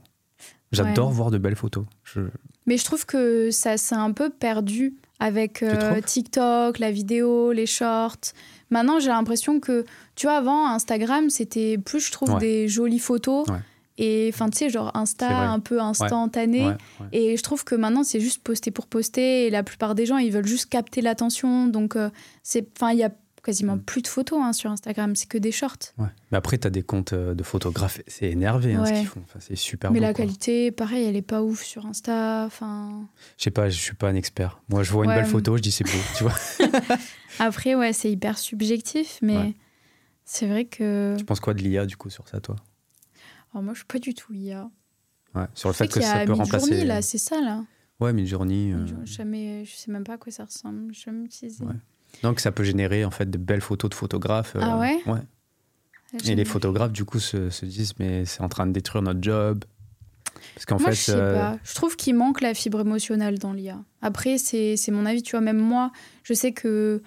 [0.72, 1.86] J'adore voir de belles photos.
[2.04, 2.22] Je...
[2.66, 7.66] Mais je trouve que ça s'est un peu perdu avec euh, TikTok, la vidéo, les
[7.68, 8.34] shorts.
[8.72, 12.40] Maintenant, j'ai l'impression que, tu vois, avant, Instagram, c'était plus, je trouve, Ouais.
[12.40, 13.48] des jolies photos.
[13.48, 13.60] Ouais.
[13.98, 16.68] Et, enfin, tu sais, genre Insta un peu instantané.
[17.14, 19.46] Et je trouve que maintenant, c'est juste poster pour poster.
[19.46, 21.68] Et la plupart des gens, ils veulent juste capter l'attention.
[21.68, 22.10] Donc, euh,
[22.44, 23.12] c'est, enfin, il y a
[23.46, 23.84] quasiment Mm.
[23.84, 25.16] plus de photos hein, sur Instagram.
[25.16, 25.78] C'est que des shorts.
[25.98, 26.08] Ouais.
[26.32, 29.22] Mais après, t'as des comptes euh, de photographes, c'est énervé hein, ce qu'ils font.
[29.24, 30.26] Enfin, c'est super Mais beau, la quoi.
[30.26, 32.44] qualité, pareil, elle est pas ouf sur Insta.
[32.46, 34.62] Enfin, Je sais pas, je suis pas un expert.
[34.70, 36.34] Moi, je vois une belle photo, je dis c'est beau, tu vois.
[37.40, 39.20] après, ouais, c'est hyper subjectif.
[39.22, 39.54] Mais
[40.26, 41.16] c'est vrai que.
[41.18, 42.56] Tu penses quoi de l'IA, du coup, sur ça, toi?
[43.54, 44.70] Alors, moi, je suis pas du tout IA.
[45.34, 46.84] Ouais, sur le fait que ça a peut remplacer.
[46.86, 47.64] là, c'est ça, là.
[48.00, 48.74] Ouais, Midjourney.
[48.74, 50.94] euh, Je, jamais, je sais même pas à quoi ça ressemble.
[50.94, 51.64] Je vais jamais utiliser.
[51.64, 51.74] Ouais.
[52.24, 54.56] Donc, ça peut générer, en fait, de belles photos de photographes.
[54.56, 55.20] euh, Ah ouais Ouais.
[56.14, 59.02] Ah, Et les photographes, du coup, se, se disent, mais c'est en train de détruire
[59.02, 59.66] notre job.
[60.54, 60.92] Parce qu'en fait.
[60.92, 61.60] je sais euh, pas.
[61.64, 63.80] Je trouve qu'il manque la fibre émotionnelle dans l'IA.
[64.02, 65.42] Après, c'est mon avis, tu vois.
[65.42, 65.92] Même moi,
[66.24, 67.02] je sais que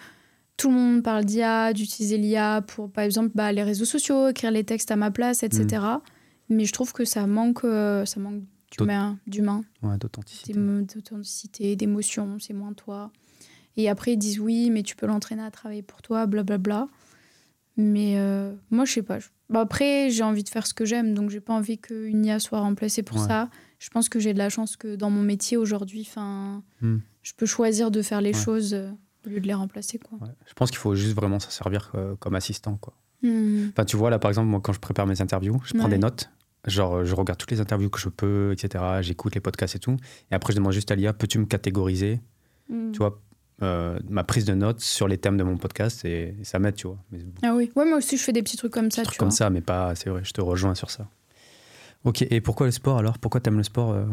[0.57, 4.51] tout le monde parle d'IA, d'utiliser l'IA pour, par exemple, bah, les réseaux sociaux, écrire
[4.51, 5.67] les textes à ma place, etc.
[5.83, 6.01] Mm.
[6.51, 8.43] Mais je trouve que ça manque, euh, ça manque
[9.27, 10.53] d'humain, Ouais, d'authenticité.
[10.55, 12.39] d'authenticité, d'émotion.
[12.41, 13.11] C'est moins toi.
[13.79, 16.89] Et après, ils disent oui, mais tu peux l'entraîner à travailler pour toi, blablabla.
[17.77, 19.19] Mais euh, moi, je sais pas.
[19.49, 22.41] Bah, après, j'ai envie de faire ce que j'aime, donc j'ai pas envie qu'une IA
[22.41, 23.27] soit remplacée pour Ouais.
[23.29, 23.49] ça.
[23.79, 26.99] Je pense que j'ai de la chance que dans mon métier aujourd'hui, enfin, Hmm.
[27.23, 28.45] je peux choisir de faire les Ouais.
[28.45, 28.91] choses euh,
[29.25, 30.19] au lieu de les remplacer, quoi.
[30.21, 30.35] Ouais.
[30.47, 32.95] Je pense qu'il faut juste vraiment s'en servir euh, comme assistant, quoi.
[33.23, 33.69] Hmm.
[33.71, 35.99] Enfin, tu vois, là, par exemple, moi, quand je prépare mes interviews, je prends des
[35.99, 36.31] notes.
[36.67, 38.85] Genre, je regarde toutes les interviews que je peux, etc.
[39.03, 39.97] J'écoute les podcasts et tout.
[40.33, 42.21] Et après, je demande juste à l'IA, peux-tu me catégoriser?
[42.69, 42.91] Hmm.
[42.93, 43.21] Tu vois,
[43.61, 46.87] euh, ma prise de notes sur les thèmes de mon podcast et, ça m'aide, tu
[46.87, 46.99] vois.
[47.11, 49.03] Mais, ah oui, ouais, moi aussi je fais des petits trucs comme ça.
[49.03, 51.09] Trucs comme ça, mais pas, c'est vrai, je te rejoins sur ça.
[52.05, 53.19] Ok, et pourquoi le sport alors?
[53.19, 54.07] Pourquoi t'aimes le sport euh,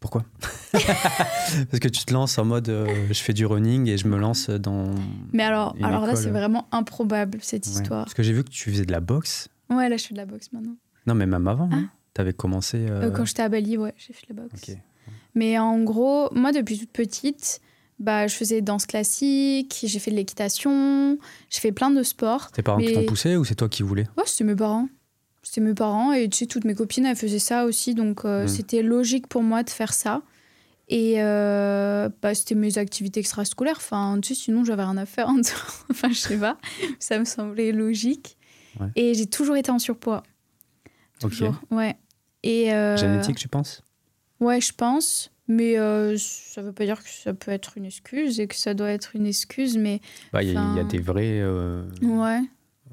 [0.00, 0.24] Pourquoi?
[0.72, 4.18] Parce que tu te lances en mode euh, je fais du running et je me
[4.18, 4.90] lance dans.
[5.32, 8.04] Mais alors, alors là, c'est vraiment improbable cette histoire.
[8.04, 9.48] Parce que j'ai vu que tu faisais de la boxe.
[9.70, 10.76] Ouais, là je fais de la boxe maintenant.
[11.06, 11.84] Non, mais même avant, hein.
[11.86, 11.96] ah.
[12.14, 12.86] tu avais commencé.
[13.14, 14.72] quand j'étais à Bali, ouais, j'ai fait de la boxe.
[15.36, 17.60] Mais en gros, moi depuis toute petite,
[17.98, 21.18] bah, je faisais danse classique, j'ai fait de l'équitation,
[21.50, 22.50] j'ai fait plein de sports.
[22.50, 24.06] Tes parents qui t'ont poussé ou c'est toi qui voulais?
[24.16, 24.88] Ouais, c'était mes parents.
[25.42, 27.94] C'était mes parents et tu sais, toutes mes copines, elles faisaient ça aussi.
[27.94, 28.48] Donc, euh, hmm.
[28.48, 30.22] c'était logique pour moi de faire ça.
[30.88, 33.76] Et euh, bah, c'était mes activités extrascolaires.
[33.76, 35.28] Enfin, tu sais, sinon, j'avais rien à faire.
[35.90, 36.58] enfin, je sais pas.
[36.98, 38.36] ça me semblait logique.
[38.96, 40.22] Et j'ai toujours été en surpoids.
[41.20, 41.54] Toujours.
[41.70, 41.96] Ouais.
[42.42, 43.82] Et euh, Génétique, tu penses?
[44.40, 45.30] Ouais, je pense.
[45.46, 48.54] Mais euh, ça ne veut pas dire que ça peut être une excuse et que
[48.54, 50.00] ça doit être une excuse, mais...
[50.32, 52.40] Bah, il y, a des vraies euh, ouais.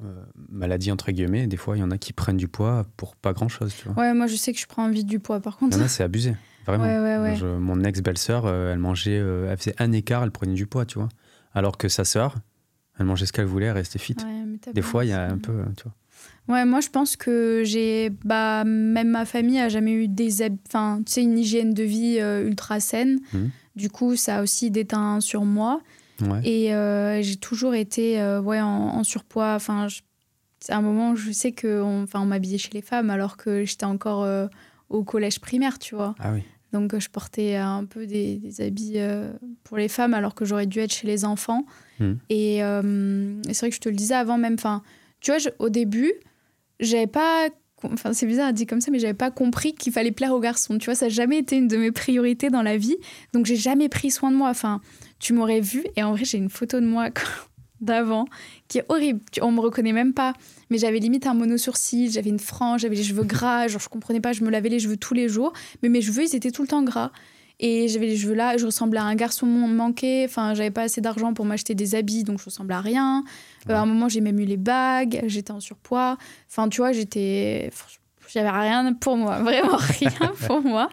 [0.04, 1.48] Euh, maladies, entre guillemets.
[1.48, 4.04] Des fois, il y en a qui prennent du poids pour pas grand-chose, tu vois.
[4.04, 5.78] Ouais, moi, je sais que je prends envie du poids, par contre.
[5.78, 6.36] Non, c'est abusé,
[6.66, 6.84] vraiment.
[6.84, 9.16] Ouais, mon ex-belle-sœur, elle mangeait...
[9.16, 11.10] elle faisait un écart, elle prenait du poids, tu vois.
[11.54, 12.36] Alors que sa sœur,
[13.00, 14.18] elle mangeait ce qu'elle voulait, elle restait fit.
[14.74, 15.94] des fois, il y a un peu, tu vois.
[16.48, 18.10] Ouais, moi je pense que j'ai.
[18.26, 20.44] Bah, même ma famille a jamais eu des.
[20.68, 23.20] Enfin, tu sais, une hygiène de vie euh, ultra saine.
[23.34, 23.46] Mmh.
[23.76, 25.82] Du coup, ça a aussi déteint sur moi.
[26.44, 29.56] Et euh, j'ai toujours été euh, ouais, en, surpoids.
[29.56, 29.88] Enfin,
[30.60, 34.28] c'est un moment je sais qu'on on, m'habillait chez les femmes alors que j'étais encore
[34.90, 36.14] au collège primaire, tu vois.
[36.20, 36.44] Ah oui.
[36.74, 39.00] Donc je portais un peu des, des habits
[39.64, 41.66] pour les femmes alors que j'aurais dû être chez les enfants.
[42.00, 42.14] Mmh.
[42.30, 44.54] Et, c'est vrai que je te le disais avant même.
[44.54, 44.84] Enfin,
[45.22, 46.14] tu vois, au début,
[46.82, 47.50] j'avais pas
[47.84, 50.78] enfin c'est bizarre à comme ça mais j'avais pas compris qu'il fallait plaire aux garçons.
[50.78, 52.98] Tu vois ça n'a jamais été une de mes priorités dans la vie.
[53.34, 54.50] Donc j'ai jamais pris soin de moi.
[54.50, 54.82] Enfin
[55.20, 57.10] tu m'aurais vu et en vrai j'ai une photo de moi
[57.82, 58.26] d'avant
[58.68, 59.22] qui est horrible.
[59.42, 60.34] On me reconnaît même pas.
[60.70, 63.90] Mais j'avais limite un mono sourcil j'avais une frange j'avais les cheveux gras genre je
[63.90, 65.54] comprenais pas je me lavais les cheveux tous les jours.
[65.82, 67.12] Mais mes cheveux ils étaient tout le temps gras
[67.64, 70.26] et j'avais les cheveux là, je ressemblais à un garçon manqué.
[70.26, 73.24] Enfin, j'avais pas assez d'argent pour m'acheter des habits, donc je ressemblais à rien.
[73.70, 76.18] Euh, à un moment, j'ai même eu les bagues, j'étais en surpoids.
[76.50, 77.70] Enfin, tu vois, j'étais.
[78.30, 80.90] J'avais rien pour moi, vraiment rien pour moi.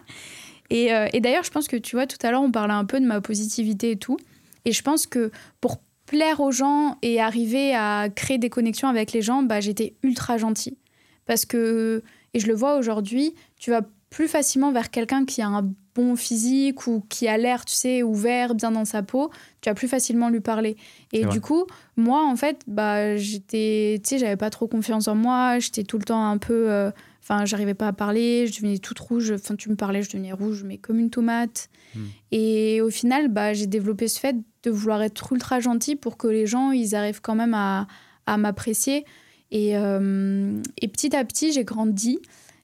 [0.69, 2.85] Et, euh, et d'ailleurs, je pense que tu vois, tout à l'heure, on parlait un
[2.85, 4.17] peu de ma positivité et tout.
[4.65, 9.11] Et je pense que pour plaire aux gens et arriver à créer des connexions avec
[9.11, 10.77] les gens, bah, j'étais ultra gentille.
[11.25, 12.03] Parce que,
[12.35, 16.15] et je le vois aujourd'hui, tu vas plus facilement vers quelqu'un qui a un bon
[16.15, 19.29] physique ou qui a l'air, tu sais, ouvert, bien dans sa peau,
[19.61, 20.77] tu vas plus facilement lui parler.
[21.11, 21.65] Et du coup,
[21.97, 25.97] moi, en fait, bah, j'étais, tu sais, j'avais pas trop confiance en moi, j'étais tout
[25.97, 26.71] le temps un peu.
[26.71, 26.91] Euh,
[27.21, 29.31] enfin, j'arrivais pas à parler, je devenais toute rouge.
[29.31, 31.69] Enfin, tu me parlais, je devenais rouge, mais comme une tomate.
[31.95, 32.05] Hmm.
[32.31, 36.27] Et au final, bah, j'ai développé ce fait de vouloir être ultra gentil pour que
[36.27, 37.87] les gens, ils arrivent quand même à,
[38.25, 39.05] à m'apprécier.
[39.51, 42.19] Et, euh, et petit à petit, j'ai grandi.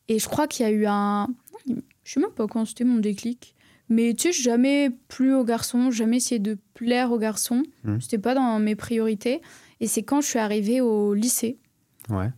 [0.08, 1.28] Et je crois qu'il y a eu un.
[2.06, 3.56] Je sais même pas quand c'était mon déclic.
[3.90, 7.64] Mais tu sais, jamais plus aux garçons, jamais essayé de plaire aux garçons.
[7.84, 8.00] Mmh.
[8.00, 9.42] C'était pas dans mes priorités.
[9.82, 11.60] Et c'est quand je suis arrivée au lycée.
[12.10, 12.30] Ouais.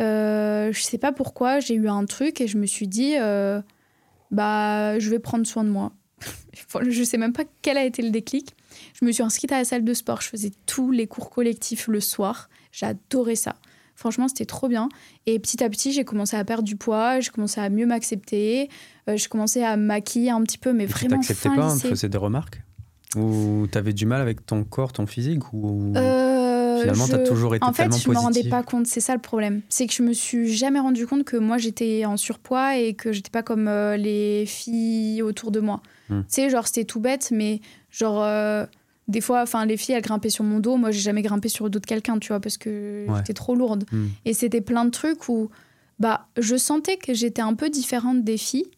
[0.00, 3.62] Euh, je sais pas pourquoi, j'ai eu un truc et je me suis dit, euh,
[4.30, 5.92] bah, je vais prendre soin de moi.
[6.88, 8.54] je sais même pas quel a été le déclic.
[9.00, 10.20] Je me suis inscrite à la salle de sport.
[10.20, 12.48] Je faisais tous les cours collectifs le soir.
[12.72, 13.54] J'adorais ça.
[13.94, 14.88] Franchement, c'était trop bien.
[15.26, 18.68] Et petit à petit, j'ai commencé à perdre du poids, j'ai commencé à mieux m'accepter,
[19.08, 21.20] euh, j'ai commencé à me maquiller un petit peu, mais vraiment.
[21.20, 22.62] Tu t'acceptais pas, on faisait des remarques
[23.16, 25.92] Ou t'avais du mal avec ton corps, ton physique ou...
[25.96, 29.20] Euh, Finalement, t'as toujours été en fait, je me rendais pas compte, c'est ça le
[29.20, 29.62] problème.
[29.68, 33.12] C'est que je me suis jamais rendu compte que moi j'étais en surpoids et que
[33.12, 35.80] j'étais pas comme euh, les filles autour de moi.
[36.10, 36.20] Hmm.
[36.22, 38.22] Tu sais, genre c'était tout bête, mais genre
[39.08, 40.76] des fois, enfin, les filles, elles grimpaient sur mon dos.
[40.76, 43.54] Moi, j'ai jamais grimpé sur le dos de quelqu'un, tu vois, parce que j'étais trop
[43.54, 43.84] lourde.
[43.92, 44.06] Hmm.
[44.24, 45.50] Et c'était plein de trucs où,
[45.98, 48.70] bah, je sentais que j'étais un peu différente des filles,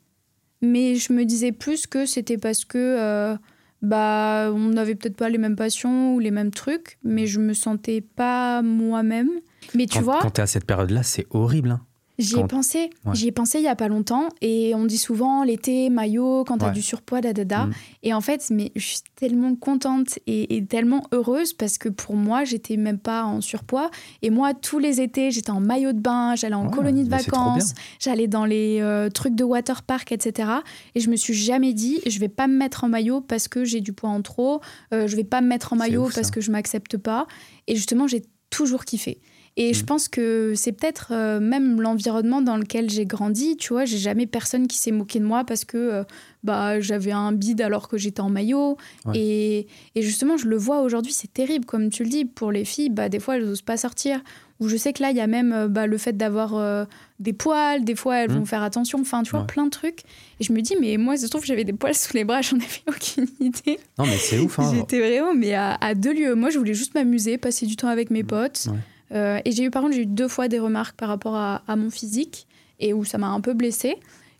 [0.62, 3.36] mais je me disais plus que c'était parce que, euh,
[3.82, 7.54] bah, on n'avait peut-être pas les mêmes passions ou les mêmes trucs, mais je me
[7.54, 9.30] sentais pas moi-même.
[9.74, 10.20] Mais tu vois.
[10.22, 11.70] Quand t'es à cette période-là, c'est horrible.
[11.70, 11.80] Hein.
[12.18, 12.90] J'y ai pensé.
[13.12, 14.28] J'y ai pensé il y a pas longtemps.
[14.40, 17.66] Et on dit souvent l'été, maillot, quand t'as du surpoids, da, da, da.
[17.66, 17.72] Mm.
[18.04, 22.44] Et en fait, mais je suis tellement contente et, tellement heureuse parce que pour moi,
[22.44, 23.90] j'étais même pas en surpoids.
[24.22, 27.74] Et moi, tous les étés, j'étais en maillot de bain, j'allais en colonie de vacances,
[27.98, 30.50] j'allais dans les euh, trucs de water park, etc.
[30.94, 33.64] Et je me suis jamais dit, je vais pas me mettre en maillot parce que
[33.64, 34.60] j'ai du poids en trop.
[34.94, 37.26] Euh, je vais pas me mettre en maillot parce que je m'accepte pas.
[37.66, 39.20] Et justement, j'ai toujours kiffé.
[39.58, 39.86] Et je Mm.
[39.86, 43.56] pense que c'est peut-être euh, même l'environnement dans lequel j'ai grandi.
[43.56, 46.04] Tu vois, j'ai jamais personne qui s'est moqué de moi parce que euh,
[46.44, 48.76] bah, j'avais un bide alors que j'étais en maillot.
[49.06, 49.16] Ouais.
[49.18, 51.64] Et, et justement, je le vois aujourd'hui, c'est terrible.
[51.64, 54.20] Comme tu le dis, pour les filles, bah, des fois, elles n'osent pas sortir.
[54.60, 56.84] Ou je sais que là, il y a même euh, bah, le fait d'avoir euh,
[57.18, 57.82] des poils.
[57.82, 58.34] Des fois, elles Mm.
[58.38, 59.00] vont faire attention.
[59.00, 59.46] Enfin, tu vois, Ouais.
[59.46, 60.00] plein de trucs.
[60.38, 62.40] Et je me dis, mais moi, ça se trouve, j'avais des poils sous les bras,
[62.42, 63.78] j'en avais aucune idée.
[63.98, 64.58] Non, mais c'est ouf.
[64.58, 64.70] Hein.
[64.74, 66.34] J'étais vraiment mais à, à deux lieux.
[66.34, 68.66] Moi, je voulais juste m'amuser, passer du temps avec mes potes.
[68.66, 68.70] Mm.
[68.72, 68.78] Ouais.
[69.12, 71.62] Euh, et j'ai eu, par contre, j'ai eu deux fois des remarques par rapport à,
[71.66, 72.46] à mon physique
[72.80, 73.96] et où ça m'a un peu blessée.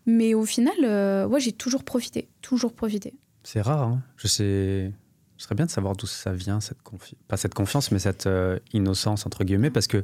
[0.06, 2.28] Mais au final, euh, ouais, j'ai toujours profité.
[2.42, 3.14] Toujours profité.
[3.42, 3.82] C'est rare.
[3.82, 4.02] Hein.
[4.16, 4.92] Je sais.
[5.36, 7.18] Ce serait bien de savoir d'où ça vient, cette confiance.
[7.28, 10.02] Pas cette confiance, mais cette euh, innocence, entre guillemets, parce que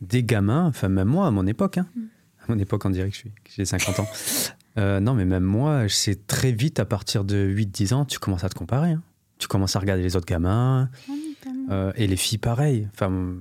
[0.00, 2.02] des gamins, enfin, même moi, à mon époque, hein, Mm.
[2.40, 3.16] à mon époque, on dirait que
[3.56, 4.06] j'ai 50 ans.
[4.78, 8.44] Euh, non, mais même moi, sais très vite, à partir de 8-10 ans, tu commences
[8.44, 8.92] à te comparer.
[8.92, 9.02] hein.
[9.38, 10.88] Tu commences à regarder les autres gamins,
[11.70, 12.88] euh, et les filles, pareil.
[12.94, 13.34] Enfin,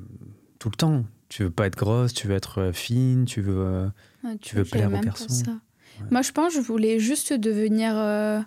[0.60, 1.04] tout le temps.
[1.30, 3.58] Tu veux pas être grosse, tu veux être euh, fine, tu veux.
[3.58, 3.88] euh,
[4.42, 5.28] tu veux plaire aux garçons.
[5.46, 6.06] Ouais.
[6.12, 8.40] Moi, je pense que je voulais juste devenir euh,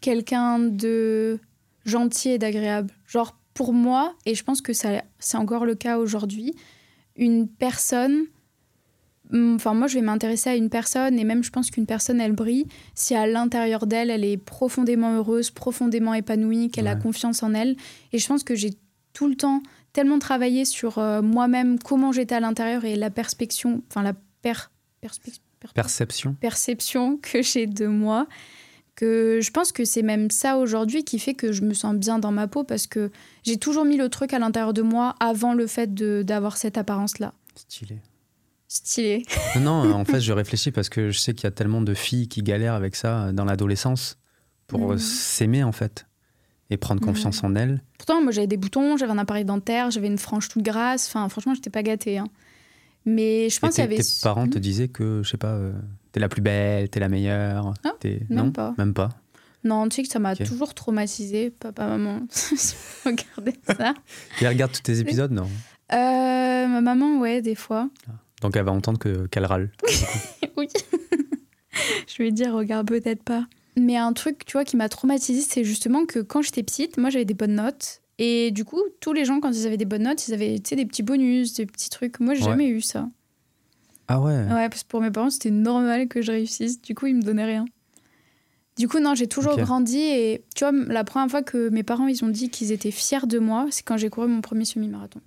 [0.00, 1.38] quelqu'un de
[1.84, 2.90] gentil et d'agréable.
[3.06, 6.54] Genre, pour moi, et je pense que ça, c'est encore le cas aujourd'hui,
[7.16, 8.22] une personne.
[9.32, 12.20] hum, Enfin, moi, je vais m'intéresser à une personne, et même je pense qu'une personne,
[12.20, 17.42] elle brille si à l'intérieur d'elle, elle est profondément heureuse, profondément épanouie, qu'elle a confiance
[17.42, 17.76] en elle.
[18.12, 18.70] Et je pense que j'ai
[19.12, 19.62] tout le temps
[19.92, 24.54] tellement travaillé sur euh, moi-même, comment j'étais à l'intérieur et la perspection, enfin la per,
[25.74, 26.34] perception.
[26.34, 28.26] perception que j'ai de moi,
[28.94, 32.18] que je pense que c'est même ça aujourd'hui qui fait que je me sens bien
[32.18, 33.10] dans ma peau parce que
[33.42, 37.32] j'ai toujours mis le truc à l'intérieur de moi avant le fait d'avoir cette apparence-là.
[37.54, 37.98] Stylé.
[38.68, 39.22] Stylé.
[39.60, 41.94] Non, non, en fait, je réfléchis parce que je sais qu'il y a tellement de
[41.94, 44.18] filles qui galèrent avec ça euh, dans l'adolescence
[44.66, 44.98] pour euh, Mhm.
[44.98, 46.06] s'aimer, en fait,
[46.72, 47.82] et prendre confiance en elles.
[47.98, 51.06] Pourtant, moi j'avais des boutons, j'avais un appareil dentaire, j'avais une frange toute grasse.
[51.08, 52.18] Enfin, franchement, j'étais pas gâtée.
[52.18, 52.26] hein.
[53.04, 53.96] Mais je pense qu'il y avait.
[53.96, 55.72] tes parents te disaient que, je sais pas, euh,
[56.12, 57.74] t'es la plus belle, t'es la meilleure.
[57.84, 58.74] Ah, même non, pas.
[58.78, 59.10] Même pas.
[59.64, 62.20] Non, tu sais que ça m'a toujours traumatisée, papa, maman.
[63.04, 63.94] regardez ça.
[64.40, 65.48] Elle regarde tous tes épisodes, non
[65.92, 67.88] Euh, ma maman, ouais, des fois.
[68.40, 69.70] Donc elle va entendre que- qu'elle râle.
[70.56, 70.66] oui.
[72.08, 73.46] je vais dire, regarde peut-être pas.
[73.76, 77.10] Mais un truc, tu vois, qui m'a traumatisée, c'est justement que quand j'étais petite, moi
[77.10, 78.00] j'avais des bonnes notes.
[78.18, 80.68] Et du coup, tous les gens, quand ils avaient des bonnes notes, ils avaient tu
[80.70, 82.20] sais, des petits bonus, des petits trucs.
[82.20, 82.50] Moi, j'ai Ouais.
[82.50, 83.08] jamais eu ça.
[84.08, 86.82] Ah ouais Ouais, parce que pour mes parents, c'était normal que je réussisse.
[86.82, 87.64] Du coup, ils me donnaient rien.
[88.76, 89.98] Du coup, non, j'ai toujours grandi.
[89.98, 93.26] Et tu vois, la première fois que mes parents, ils ont dit qu'ils étaient fiers
[93.26, 95.20] de moi, c'est quand j'ai couru mon premier semi-marathon.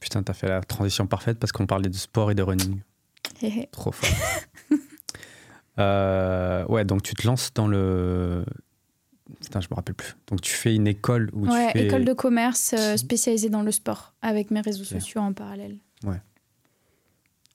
[0.00, 2.80] Putain, t'as fait la transition parfaite parce qu'on parlait de sport et de running.
[3.72, 4.08] Trop fort.
[5.78, 8.44] Euh, ouais, donc tu te lances dans le.
[9.40, 10.14] Putain, je me rappelle plus.
[10.28, 11.86] Donc tu fais une école où Ouais, tu fais.
[11.86, 15.76] école de commerce euh, spécialisée dans le sport, avec mes réseaux sociaux en parallèle.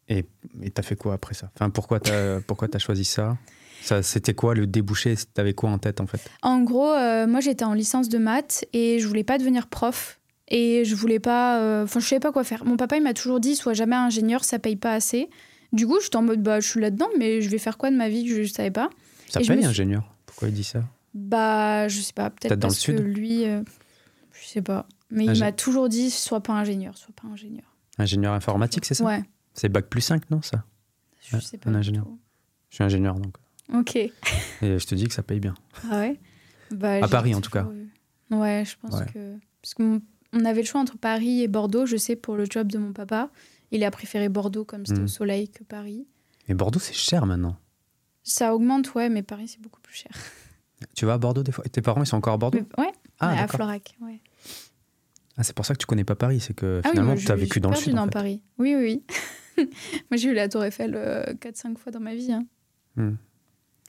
[0.07, 0.26] Et
[0.61, 1.49] et t'as fait quoi après ça?
[1.55, 3.38] Enfin, pourquoi t'as pourquoi t'as choisi ça?
[3.82, 5.16] Ça, C'était quoi le débouché?
[5.34, 6.22] T'avais quoi en tête en fait?
[6.41, 10.20] En gros, euh, moi j'étais en licence de maths et je voulais pas devenir prof.
[10.47, 11.59] Et je voulais pas.
[11.59, 12.66] euh, Enfin, je savais pas quoi faire.
[12.66, 15.28] Mon papa, il m'a toujours dit sois jamais ingénieur, ça paye pas assez.
[15.76, 17.95] Du coup, j'étais en mode bah, je suis là-dedans, mais je vais faire quoi de
[17.95, 18.89] ma vie Je, je savais pas?
[19.30, 20.84] Ça paye suis- ingénieur Pourquoi il dit ça?
[21.13, 23.45] Bah, je sais pas, peut-être dans parce le que sud lui.
[23.45, 23.61] euh,
[24.34, 24.88] je sais pas.
[25.11, 27.65] Mais il m'a toujours dit sois pas ingénieur, sois pas ingénieur.
[27.97, 29.03] Ingénieur informatique, c'est ça?
[29.05, 29.23] Ouais,
[29.53, 30.63] C'est bac plus 5, non ça?
[31.21, 31.69] Je Ouais, sais pas.
[31.69, 32.05] un ingénieur.
[32.69, 33.36] Je suis ingénieur donc.
[33.73, 33.95] Ok.
[33.95, 34.11] Et
[34.61, 35.53] je te dis que ça paye bien.
[35.89, 36.19] Ah ouais?
[36.71, 37.89] Bah, À Paris, en tout toujours eu-
[38.36, 39.05] Ouais, je pense Ouais.
[39.13, 39.36] que.
[39.61, 40.01] Parce qu'on
[40.34, 42.91] on avait le choix entre Paris et Bordeaux, je sais, pour le job de mon
[42.91, 43.30] papa.
[43.72, 45.05] Il a préféré Bordeaux comme c'était Mm.
[45.05, 46.07] au soleil que Paris.
[46.47, 47.57] Mais Bordeaux, c'est cher maintenant.
[48.24, 50.11] Ça augmente, ouais, mais Paris, c'est beaucoup plus cher.
[50.95, 51.63] Tu vas à Bordeaux des fois?
[51.66, 52.59] Et tes parents, ils sont encore à Bordeaux?
[52.78, 53.47] Mais- ouais, Ah, à.
[53.47, 54.20] Florac, ouais.
[55.38, 57.22] Ah, c'est pour ça que tu connais pas Paris, c'est que Ah oui, finalement, moi,
[57.22, 57.93] tu as vécu dans le sud.
[57.93, 58.09] en dans fait.
[58.11, 58.41] Paris.
[58.57, 59.03] Oui, oui.
[59.57, 59.66] oui.
[60.11, 60.93] moi, j'ai eu la Tour Eiffel
[61.41, 62.32] 4-5 fois dans ma vie.
[62.32, 62.45] hein.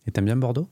[0.07, 0.68] Et t'aimes bien Bordeaux?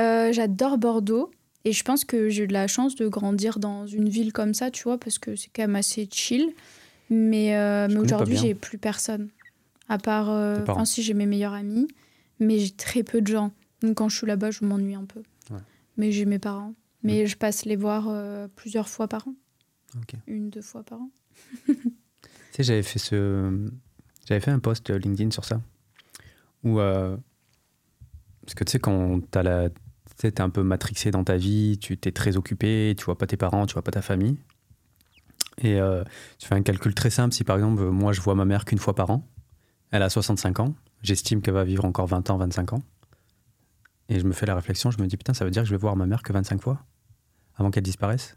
[0.00, 1.30] Euh, J'adore Bordeaux.
[1.66, 4.52] Et je pense que j'ai eu de la chance de grandir dans une ville comme
[4.52, 6.52] ça, tu vois, parce que c'est quand même assez chill.
[7.10, 9.28] Mais, euh, mais aujourd'hui, j'ai plus personne.
[9.88, 10.30] À part.
[10.30, 10.64] euh.
[10.66, 11.86] Enfin, si, j'ai mes meilleurs amis,
[12.40, 13.52] mais j'ai très peu de gens.
[13.82, 15.20] Donc, quand je suis là-bas, je m'ennuie un peu.
[15.50, 15.60] Ouais.
[15.96, 16.74] Mais j'ai mes parents.
[17.02, 19.34] Mais je passe les voir euh, plusieurs fois par an.
[20.26, 21.10] Une, deux fois par an.
[21.68, 23.68] Tu sais, j'avais fait ce.
[24.26, 25.60] J'avais fait un post LinkedIn sur ça.
[26.62, 26.78] Où.
[26.80, 27.16] euh,
[28.42, 29.68] Parce que tu sais, quand t'as la.
[29.70, 29.76] Tu
[30.20, 33.26] sais, t'es un peu matrixé dans ta vie, tu t'es très occupé, tu vois pas
[33.26, 34.36] tes parents, tu vois pas ta famille.
[35.58, 36.02] Et euh,
[36.38, 37.34] tu fais un calcul très simple.
[37.34, 39.26] Si par exemple, moi, je vois ma mère qu'une fois par an,
[39.90, 42.82] elle a 65 ans, j'estime qu'elle va vivre encore 20 ans, 25 ans.
[44.08, 45.74] Et je me fais la réflexion, je me dis, putain, ça veut dire que je
[45.74, 46.84] vais voir ma mère que 25 fois
[47.56, 48.36] avant qu'elle disparaisse.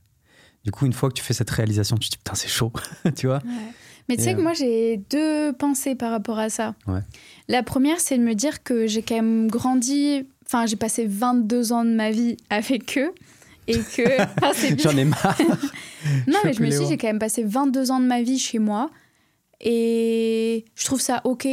[0.63, 2.71] Du coup, une fois que tu fais cette réalisation, tu te dis, putain, c'est chaud,
[3.15, 3.73] tu vois Ouais.
[4.09, 6.75] Mais tu sais que euh, moi, j'ai deux pensées par rapport à ça.
[6.87, 7.01] Ouais.
[7.49, 10.25] La première, c'est de me dire que j'ai quand même grandi.
[10.45, 13.11] Enfin, j'ai passé 22 ans de ma vie avec eux.
[13.67, 14.21] Et que.
[14.43, 15.37] Enfin, J'en ai marre.
[16.27, 18.21] Non, Je mais je me suis dit, j'ai quand même passé 22 ans de ma
[18.21, 18.89] vie chez moi.
[19.59, 21.47] Et je trouve ça OK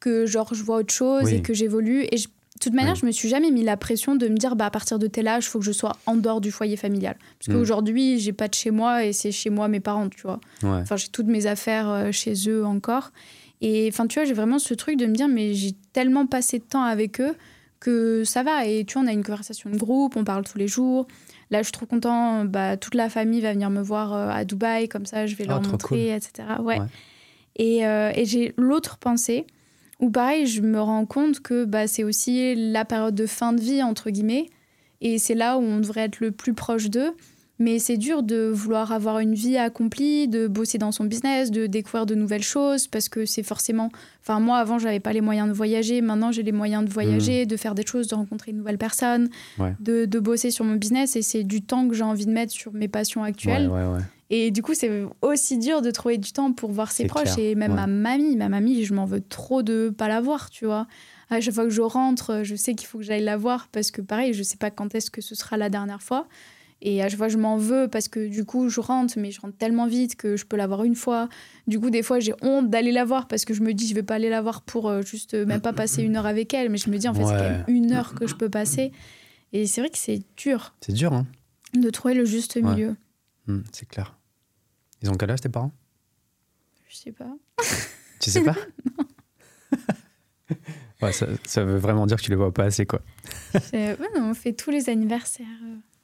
[0.00, 1.34] que genre je vois autre chose Oui.
[1.34, 2.06] et que j'évolue.
[2.12, 3.00] Et je- de toute manière, Oui.
[3.02, 5.28] je me suis jamais mis la pression de me dire, bah, à partir de tel
[5.28, 7.16] âge, il faut que je sois en dehors du foyer familial.
[7.38, 7.52] Parce Mm.
[7.60, 10.40] qu'aujourd'hui, j'ai pas de chez moi et c'est chez moi mes parents, tu vois.
[10.62, 10.70] Ouais.
[10.82, 13.12] Enfin, j'ai toutes mes affaires euh, chez eux encore.
[13.60, 16.58] Et enfin, tu vois, j'ai vraiment ce truc de me dire, mais j'ai tellement passé
[16.58, 17.34] de temps avec eux
[17.80, 18.66] que ça va.
[18.66, 21.06] Et tu vois, on a une conversation de groupe, on parle tous les jours.
[21.50, 22.44] Là, je suis trop content.
[22.44, 25.44] Bah, toute la famille va venir me voir euh, à Dubaï, comme ça, je vais
[25.46, 26.48] Ah, leur montrer, etc.
[26.60, 26.78] Ouais.
[26.78, 26.86] Ouais.
[27.56, 29.46] Et, euh, et j'ai l'autre pensée
[29.98, 33.60] où, pareil, je me rends compte que bah, c'est aussi la période de fin de
[33.60, 34.48] vie, entre guillemets.
[35.00, 37.12] Et c'est là où on devrait être le plus proche d'eux.
[37.60, 41.66] Mais c'est dur de vouloir avoir une vie accomplie, de bosser dans son business, de
[41.66, 43.90] découvrir de nouvelles choses, parce que c'est forcément.
[44.22, 46.00] Enfin, moi, avant, j'avais pas les moyens de voyager.
[46.00, 49.28] Maintenant, j'ai les moyens de voyager, de faire des choses, de rencontrer une nouvelle personne,
[49.58, 49.74] Ouais.
[49.80, 51.16] de, de bosser sur mon business.
[51.16, 53.68] Et c'est du temps que j'ai envie de mettre sur mes passions actuelles.
[53.68, 54.00] ouais, ouais.
[54.30, 57.32] Et du coup, c'est aussi dur de trouver du temps pour voir ses proches.
[57.34, 60.50] clair, Et même ma mamie, ma mamie, je m'en veux trop de pas la voir,
[60.50, 60.86] tu vois.
[61.30, 63.90] À chaque fois que je rentre, je sais qu'il faut que j'aille la voir parce
[63.90, 66.28] que pareil, je sais pas quand est-ce que ce sera la dernière fois.
[66.80, 69.40] Et à chaque fois, je m'en veux parce que du coup, je rentre, mais je
[69.40, 71.28] rentre tellement vite que je peux la voir une fois.
[71.66, 73.94] Du coup, des fois, j'ai honte d'aller la voir parce que je me dis, je
[73.94, 76.54] vais pas aller la voir pour euh, juste euh, même pas passer une heure avec
[76.54, 76.68] elle.
[76.70, 77.50] Mais je me dis, en fait, c'est quand Ouais.
[77.50, 78.92] même une heure que je peux passer.
[79.52, 81.26] Et c'est vrai que c'est dur C'est dur, hein
[81.74, 82.62] de trouver le juste Ouais.
[82.62, 82.96] milieu.
[83.46, 84.16] Hmm, C'est clair.
[85.02, 85.72] Ils ont quel âge tes parents?
[86.88, 87.30] Je sais pas.
[88.20, 88.54] Tu sais pas?
[91.02, 93.00] Ouais, ça, ça veut vraiment dire que tu les vois pas assez, quoi.
[93.72, 95.46] Ouais, non, on fait tous les anniversaires.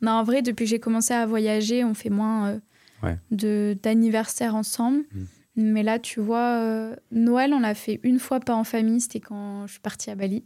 [0.05, 2.59] Non, en vrai, depuis que j'ai commencé à voyager, on fait moins euh,
[3.03, 3.19] Ouais.
[3.31, 5.05] de d'anniversaires ensemble.
[5.13, 5.25] Mm.
[5.57, 9.21] Mais là, tu vois, euh, Noël, on l'a fait une fois pas en famille, c'était
[9.21, 10.45] quand je suis partie à Bali.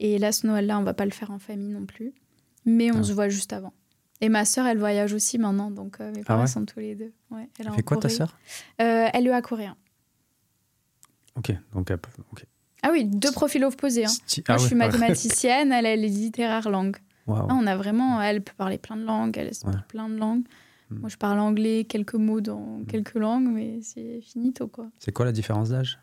[0.00, 2.12] Et là, ce Noël-là, on va pas le faire en famille non plus.
[2.64, 3.02] Mais on Ah.
[3.02, 3.72] se voit juste avant.
[4.20, 6.80] Et ma sœur, elle voyage aussi maintenant, donc euh, mes Ah parents ouais sont tous
[6.80, 7.12] les deux.
[7.30, 8.36] Ouais, elle Elle fait quoi ta sœur?
[8.80, 9.76] Euh, Elle est à coréen.
[11.36, 12.44] Ok, donc elle peut- ok.
[12.82, 14.06] Ah oui, deux profils opposés.
[14.06, 14.08] Hein.
[14.08, 16.96] Moi, ah je suis mathématicienne, elle, elle est littéraire langue.
[17.36, 19.52] Ah, on a vraiment, elle peut parler plein de langues, elle Ouais.
[19.62, 20.44] parler plein de langues.
[20.90, 20.98] Mm.
[21.00, 24.90] Moi, je parle anglais, quelques mots dans quelques langues, mais c'est finito, quoi.
[24.98, 25.98] C'est quoi la différence d'âge?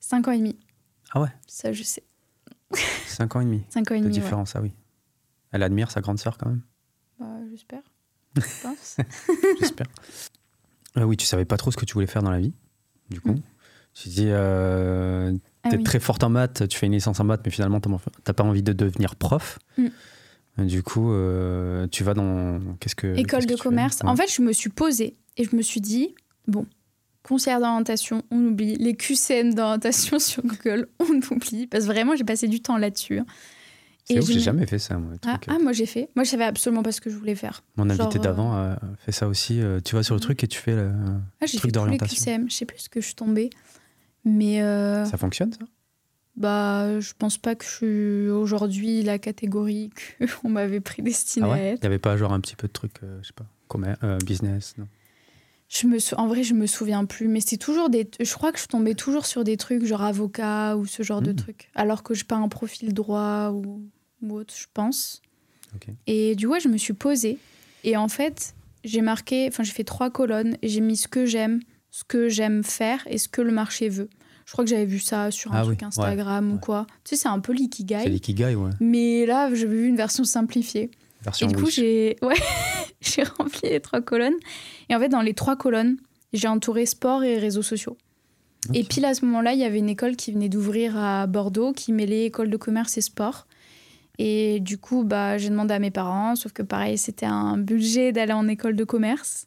[0.00, 0.56] Cinq ans et demi,
[1.12, 2.04] Ah ouais, ça, je sais.
[3.06, 4.20] 5 ans et demi Cinq ans et de demi, ouais.
[4.22, 4.72] différence, ah oui.
[5.50, 6.62] Elle admire sa grande sœur quand même,
[7.18, 7.82] Bah, j'espère.
[8.36, 8.96] Je pense.
[9.60, 9.86] j'espère.
[10.94, 12.52] Ah oui, tu savais pas trop ce que tu voulais faire dans la vie,
[13.10, 13.32] du coup.
[13.32, 13.42] Mm.
[13.94, 15.32] Tu dis, euh,
[15.64, 15.82] Ah t'es oui.
[15.82, 17.80] très forte en maths, tu fais une licence en maths, mais finalement,
[18.22, 19.58] t'as pas envie de devenir prof.
[20.58, 20.66] Mm.
[20.66, 22.60] Du coup, euh, tu vas dans.
[22.80, 23.16] Qu'est-ce que.
[23.16, 24.00] École de commerce.
[24.02, 24.08] Ouais.
[24.08, 26.14] En fait, je me suis posée et je me suis dit,
[26.46, 26.66] bon,
[27.22, 28.76] conseillère d'orientation, on oublie.
[28.76, 31.66] Les QCM d'orientation sur Google, on oublie.
[31.66, 33.20] Parce que vraiment, j'ai passé du temps là-dessus.
[34.04, 35.12] C'est et ouf, j'ai j'ai jamais fait ça, moi.
[35.26, 35.52] Ah, euh.
[35.54, 36.08] ah, moi, j'ai fait.
[36.16, 37.62] Moi, je savais absolument pas ce que je voulais faire.
[37.76, 39.60] Mon genre, invité euh, d'avant a fait ça aussi.
[39.60, 40.22] euh, Tu vas sur le Mhm.
[40.24, 40.74] truc et tu fais.
[40.74, 40.90] le-
[41.42, 42.24] Ah, j'ai Truc fait tous les d'orientation.
[42.24, 42.48] QCM.
[42.50, 43.50] Je sais plus ce que je suis tombée.
[44.24, 45.58] Mais euh, Ça fonctionne, ça?
[46.38, 49.90] Bah, je pense pas que je suis aujourd'hui la catégorie
[50.40, 51.78] qu'on m'avait prédestinée Ah à être.
[51.80, 53.98] Il n'y avait pas genre un petit peu de truc, euh, je sais pas, commerce,
[54.04, 54.86] euh, business, non?
[55.70, 57.28] Je me sou- En vrai, je me souviens plus.
[57.28, 58.08] Mais c'est toujours des.
[58.20, 61.32] Je crois que je tombais toujours sur des trucs genre avocat ou ce genre de
[61.32, 61.36] Mhm.
[61.36, 61.68] trucs.
[61.74, 63.82] Alors que je pas un profil droit ou,
[64.22, 65.20] ou autre, je pense.
[66.06, 67.36] Et du coup, je me suis posée.
[67.84, 69.46] Et en fait, j'ai marqué.
[69.48, 70.56] Enfin, j'ai fait trois colonnes.
[70.62, 71.60] Et j'ai mis ce que j'aime,
[71.90, 74.08] ce que j'aime faire et ce que le marché veut.
[74.48, 76.60] Je crois que j'avais vu ça sur un Ah oui, truc Instagram ou ouais.
[76.62, 76.86] quoi.
[77.04, 78.08] Tu sais, c'est un peu C'est l'ikigai.
[78.08, 78.70] l'ikigai, ouais.
[78.80, 80.90] Mais là, j'ai vu une version simplifiée.
[81.22, 82.34] Version Et du coup, j'ai ouais,
[83.02, 84.36] j'ai rempli les trois colonnes.
[84.88, 85.98] Et en fait, dans les trois colonnes,
[86.32, 87.98] j'ai entouré sport et réseaux sociaux.
[88.72, 88.88] Et Ok.
[88.88, 91.92] pile à ce moment-là, il y avait une école qui venait d'ouvrir à Bordeaux, qui
[91.92, 93.46] mêlait école de commerce et sport.
[94.16, 98.12] Et du coup, bah, j'ai demandé à mes parents, sauf que pareil, c'était un budget
[98.12, 99.46] d'aller en école de commerce.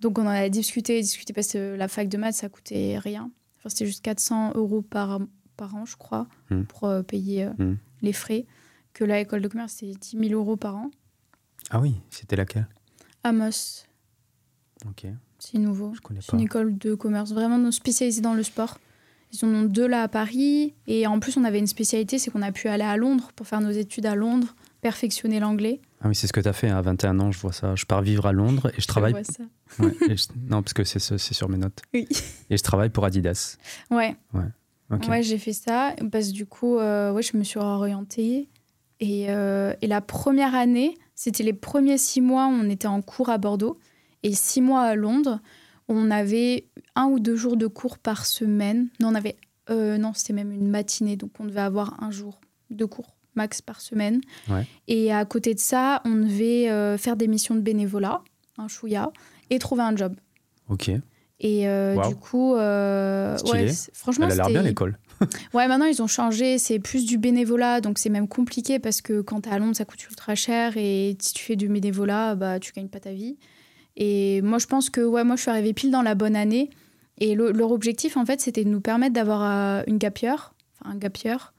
[0.00, 3.30] Donc on en a discuté, discuté, parce que la fac de maths, ça coûtait rien.
[3.70, 5.20] C'était juste 400 euros par,
[5.56, 6.62] par an, je crois, Hmm.
[6.64, 7.76] pour euh, payer euh, Hmm.
[8.02, 8.46] les frais.
[8.92, 10.90] Que la école de commerce, c'est 10 000 euros par an.
[11.70, 12.66] Ah oui, c'était laquelle?
[13.24, 13.84] Amos,
[14.86, 15.06] Ok,
[15.38, 15.94] c'est nouveau.
[15.94, 16.36] je connais C'est pas.
[16.36, 18.78] une école de commerce vraiment spécialisée dans le sport.
[19.32, 20.74] Ils en ont deux là à Paris.
[20.86, 23.46] Et en plus, on avait une spécialité, c'est qu'on a pu aller à Londres pour
[23.46, 25.80] faire nos études à Londres, perfectionner l'anglais.
[26.04, 27.74] Ah oui, c'est ce que tu as fait hein, à 21 ans, je vois ça.
[27.76, 29.12] Je pars vivre à Londres et je travaille.
[29.12, 29.44] vois ça.
[29.78, 31.80] Ouais, je- Non, parce que c'est ce- c'est sur mes notes.
[31.94, 32.06] Oui.
[32.50, 33.56] Et je travaille pour Adidas.
[33.90, 35.94] Ouais, ouais j'ai fait ça.
[36.10, 38.48] Parce que du coup, euh, ouais, je me suis orientée.
[39.00, 43.00] Et, euh, et la première année, c'était les premiers six mois où on était en
[43.02, 43.78] cours à Bordeaux
[44.22, 45.40] et six mois à Londres.
[45.88, 48.88] on avait un ou deux jours de cours par semaine.
[49.00, 49.36] Non, on avait,
[49.70, 52.40] euh, non, c'était même une matinée, donc on devait avoir un jour
[52.70, 54.20] de cours max par semaine.
[54.48, 54.66] Ouais.
[54.88, 58.22] Et à côté de ça, on devait euh, faire des missions de bénévolat,
[58.58, 59.10] un chouïa,
[59.50, 60.14] et trouver un job.
[60.68, 60.90] Ok.
[61.40, 62.08] Et euh, Wow.
[62.08, 64.98] du coup, euh, ouais, franchement, Elle a l'air bien l'école.
[65.54, 69.20] Ouais, maintenant ils ont changé, c'est plus du bénévolat, donc c'est même compliqué parce que
[69.20, 72.58] quand t'es à Londres, ça coûte ultra cher et si tu fais du bénévolat, bah
[72.58, 73.38] tu gagnes pas ta vie.
[73.96, 76.70] Et moi je pense que ouais, moi je suis arrivée pile dans la bonne année
[77.18, 80.54] et le- leur objectif en fait c'était de nous permettre d'avoir euh, une gap year,
[80.80, 81.54] enfin un gap year,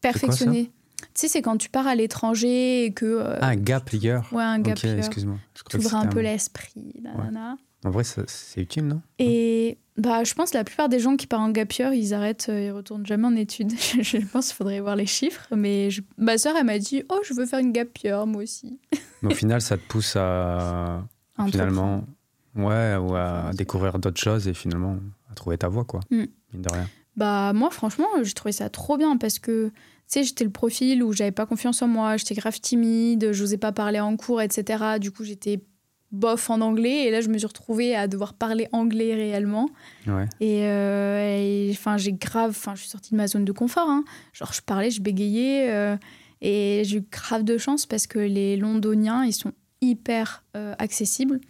[0.00, 0.72] perfectionné.
[0.98, 3.04] Tu sais, c'est quand tu pars à l'étranger et que.
[3.06, 4.24] euh, Ah, un gap year.
[4.32, 4.98] ouais, un gap ok, year.
[4.98, 5.36] excuse-moi.
[5.64, 6.94] Que T'ouvres un peu l'esprit.
[7.84, 9.00] En vrai, c'est utile, non?
[9.18, 12.14] Et bah, je pense que la plupart des gens qui partent en gap year, ils
[12.14, 13.72] arrêtent, euh, ils retournent jamais en études.
[14.02, 15.46] je pense qu'il faudrait voir les chiffres.
[15.54, 18.42] Mais je- ma soeur, elle m'a dit Oh, je veux faire une gap year, moi
[18.42, 18.78] aussi.
[19.22, 21.04] Mais au final, ça te pousse à
[21.38, 22.04] Un finalement,
[22.56, 24.96] ouais, ou à découvrir d'autres choses et finalement
[25.30, 26.00] à trouver ta voie, quoi.
[26.10, 26.24] Mm.
[26.52, 26.88] Mine de rien.
[27.16, 29.72] Bah, moi, franchement, j'ai trouvé ça trop bien parce que, tu
[30.08, 33.72] sais, j'étais le profil où j'avais pas confiance en moi, j'étais grave timide, j'osais pas
[33.72, 34.98] parler en cours, etc.
[35.00, 35.60] Du coup, j'étais
[36.12, 39.68] bof en anglais et là, je me suis retrouvée à devoir parler anglais réellement.
[40.06, 40.26] Ouais.
[40.40, 43.88] Et euh, et, enfin, j'ai grave, enfin, je suis sortie de ma zone de confort.
[43.88, 44.04] hein.
[44.32, 45.70] Genre, je parlais, je bégayais.
[45.70, 45.96] euh,
[46.42, 51.40] et j'ai eu grave de chance parce que les Londoniens, ils sont hyper euh, accessibles.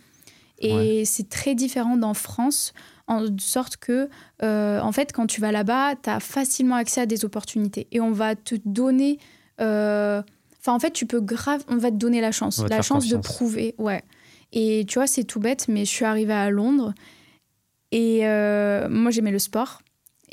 [0.61, 2.72] Et c'est très différent d'en France,
[3.09, 4.09] en sorte que,
[4.42, 7.86] euh, en fait, quand tu vas là-bas, tu as facilement accès à des opportunités.
[7.92, 9.18] Et on va te donner.
[9.61, 10.22] euh,
[10.61, 11.62] Enfin, en fait, tu peux grave.
[11.68, 12.61] On va te donner la chance.
[12.68, 13.76] La chance de prouver.
[13.78, 14.02] Ouais.
[14.52, 16.92] Et tu vois, c'est tout bête, mais je suis arrivée à Londres.
[17.92, 19.80] Et euh, moi, j'aimais le sport.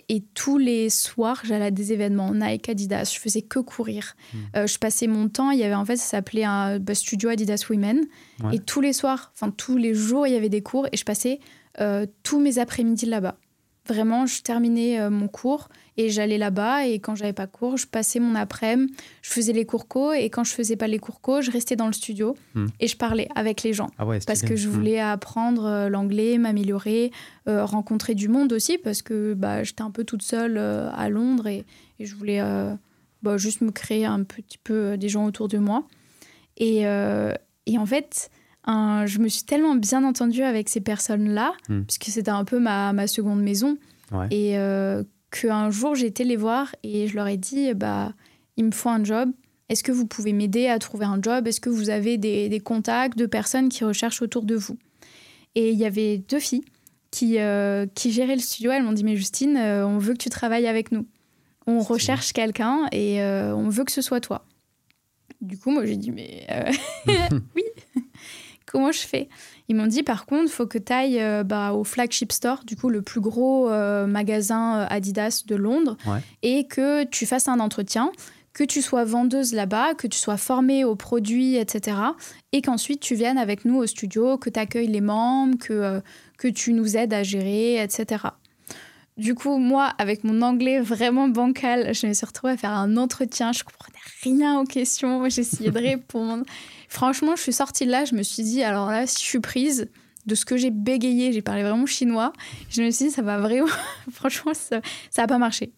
[0.09, 3.11] Et tous les soirs, j'allais à des événements Nike, Adidas.
[3.13, 4.15] Je faisais que courir.
[4.33, 4.37] Hmm.
[4.55, 5.51] Euh, je passais mon temps.
[5.51, 8.01] Il y avait en fait, ça s'appelait un bah, studio Adidas Women.
[8.43, 8.55] Ouais.
[8.55, 10.87] Et tous les soirs, enfin tous les jours, il y avait des cours.
[10.91, 11.39] Et je passais
[12.23, 13.35] tous mes après-midi là-bas.
[13.85, 15.67] Vraiment, je terminais euh, mon cours
[15.97, 16.87] et j'allais là-bas.
[16.87, 18.93] Et quand j'avais pas cours, je passais mon après-midi.
[19.21, 20.13] Je faisais les cours co.
[20.13, 22.67] Et quand je faisais pas les cours co, je restais dans le studio Hmm.
[22.79, 24.71] et je parlais avec les gens Ah ouais, parce que je Mm.
[24.71, 27.11] voulais apprendre euh, l'anglais, m'améliorer,
[27.49, 31.09] euh, rencontrer du monde aussi parce que bah, j'étais un peu toute seule euh, à
[31.09, 31.65] Londres et,
[31.99, 32.73] et je voulais euh,
[33.21, 35.83] bah, juste me créer un petit peu euh, des gens autour de moi.
[36.55, 37.33] Et, euh,
[37.65, 38.29] et en fait,
[38.65, 41.81] un- je me suis tellement bien entendue avec ces personnes-là, Mm.
[41.83, 43.77] puisque c'était un peu ma, ma seconde maison,
[44.11, 44.27] Ouais.
[44.31, 48.13] et euh, qu'un jour j'ai été les voir et je leur ai dit bah,
[48.57, 49.31] il me faut un job.
[49.69, 51.47] Est-ce que vous pouvez m'aider à trouver un job?
[51.47, 54.77] Est-ce que vous avez des, des contacts de personnes qui recherchent autour de vous?
[55.55, 56.65] Et il y avait deux filles
[57.11, 58.71] qui, euh, qui géraient le studio.
[58.71, 61.05] Elles m'ont dit Mais Justine, euh, on veut que tu travailles avec nous.
[61.65, 64.45] On recherche quelqu'un et on veut que ce soit toi.
[65.41, 66.71] Du coup, moi j'ai dit Mais euh,
[67.55, 67.63] oui,
[68.73, 69.29] comment je fais
[69.69, 72.75] Ils m'ont dit Par contre, il faut que tu ailles bah, au flagship store, du
[72.75, 76.19] coup, le plus gros euh, magasin euh, Adidas de Londres, Ouais.
[76.41, 78.11] et que tu fasses un entretien
[78.53, 81.97] que tu sois vendeuse là-bas, que tu sois formée aux produits, etc.
[82.51, 85.99] Et qu'ensuite tu viennes avec nous au studio, que tu accueilles les membres, que, euh,
[86.37, 88.25] que tu nous aides à gérer, etc.
[89.17, 92.97] Du coup, moi, avec mon anglais vraiment bancal, je me suis retrouvée à faire un
[92.97, 93.51] entretien.
[93.51, 95.27] Je comprenais rien aux questions.
[95.29, 96.43] J'essayais de répondre.
[96.89, 98.05] Franchement, je suis sortie de là.
[98.05, 99.87] Je me suis dit, alors là, si je suis prise
[100.25, 102.33] de ce que j'ai bégayé, j'ai parlé vraiment chinois.
[102.69, 103.67] Je me suis dit, ça va vraiment.
[104.11, 104.81] Franchement, ça
[105.17, 105.71] n'a pas marché.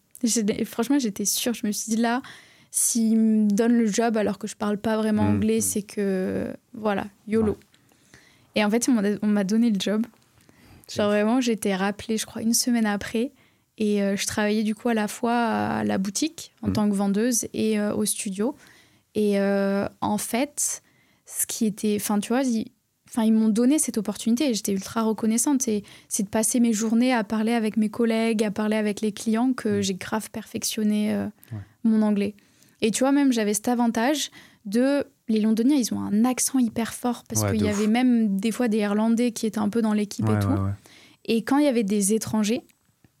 [0.64, 1.52] Franchement, j'étais sûre.
[1.52, 2.22] Je me suis dit, là,
[2.70, 5.34] s'il me donne le job alors que je parle pas vraiment Mm.
[5.36, 6.46] anglais, c'est que.
[6.72, 7.52] Voilà, YOLO.
[7.52, 7.58] Ouais.
[8.54, 8.88] Et en fait,
[9.22, 10.06] on m'a donné le job.
[10.90, 13.32] Genre vraiment, été rappelée, je crois, une semaine après.
[13.78, 16.72] Et euh, je travaillais du coup à la fois à la boutique en Mhm.
[16.72, 18.54] tant que vendeuse et euh, au studio.
[19.14, 20.82] Et euh, en fait,
[21.26, 21.96] ce qui était.
[22.00, 22.70] Enfin, tu vois, ils,
[23.08, 25.66] enfin, ils m'ont donné cette opportunité et j'étais ultra reconnaissante.
[25.68, 29.12] Et c'est de passer mes journées à parler avec mes collègues, à parler avec les
[29.12, 29.82] clients que Mhm.
[29.82, 31.14] j'ai grave perfectionné
[31.52, 31.58] Ouais.
[31.84, 32.34] mon anglais.
[32.82, 34.30] Et tu vois, même j'avais cet avantage
[34.66, 35.04] de.
[35.28, 37.76] Les Londoniens, ils ont un accent hyper fort parce Ouais, qu'il y ouf.
[37.76, 40.48] avait même des fois des Irlandais qui étaient un peu dans l'équipe Ouais, et tout.
[40.48, 40.70] ouais, ouais.
[41.24, 42.62] Et quand il y avait des étrangers,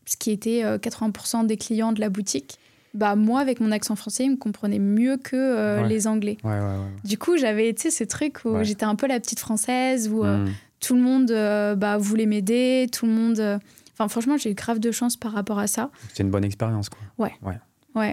[0.04, 2.58] ce qui était euh, 80% des clients de la boutique,
[2.94, 5.88] bah moi, avec mon accent français, ils me comprenaient mieux que euh, Ouais.
[5.88, 6.38] les Anglais.
[6.44, 6.76] Ouais, ouais, ouais.
[7.04, 8.64] Du coup, j'avais, tu sais, ce truc où Ouais.
[8.64, 10.50] j'étais un peu la petite française, où euh, Mm.
[10.80, 13.40] tout le monde euh, bah, voulait m'aider, tout le monde...
[13.40, 13.58] euh,
[13.98, 15.90] Enfin, franchement, j'ai eu grave de chance par rapport à ça.
[16.08, 17.00] C'était une bonne expérience, quoi.
[17.18, 17.32] Ouais.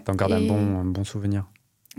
[0.05, 1.45] T'en gardes un Et- bon, un bon souvenir.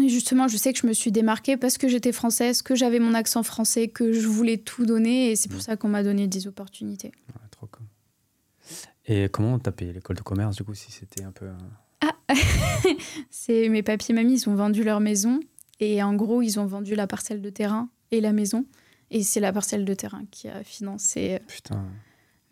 [0.03, 2.99] Et justement, je sais que je me suis démarquée parce que j'étais française, que j'avais
[2.99, 5.63] mon accent français, que je voulais tout donner, et c'est pour Mm.
[5.63, 7.13] ça qu'on m'a donné des opportunités.
[7.29, 7.87] Ouais, trop cool.
[9.07, 11.47] Et comment t'as payé l'école de commerce, du coup, si c'était un peu...
[11.47, 12.35] euh,
[13.31, 15.41] C'est mes papiers et mamies, ils ont vendu leur maison
[15.81, 18.65] et en gros, ils ont vendu la parcelle de terrain et la maison.
[19.11, 21.85] Et c'est la parcelle de terrain qui a financé Putain,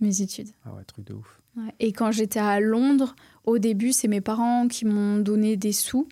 [0.01, 0.49] Mes études.
[0.65, 1.41] Ah ouais, truc de ouf.
[1.57, 1.73] Ouais.
[1.81, 3.15] Et quand j'étais à Londres,
[3.45, 6.07] au début, c'est mes parents qui m'ont donné des sous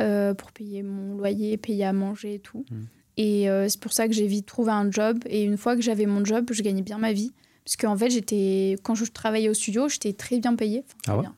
[0.00, 2.64] euh, pour payer mon loyer, payer à manger et tout.
[2.70, 2.82] Mm.
[3.16, 5.18] Et euh, c'est pour ça que j'ai vite trouvé un job.
[5.26, 7.32] Et une fois que j'avais mon job, je gagnais bien ma vie.
[7.64, 10.84] Parce qu'en fait, j'étais quand je travaillais au studio, j'étais très bien payée.
[10.86, 11.34] Enfin, Ah ouais bien.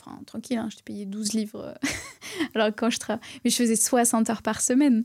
[0.00, 1.74] Enfin, tranquille, hein, j'étais payée 12 livres.
[2.54, 3.26] Alors quand je travaillais...
[3.44, 5.04] Mais je faisais 60 heures par semaine.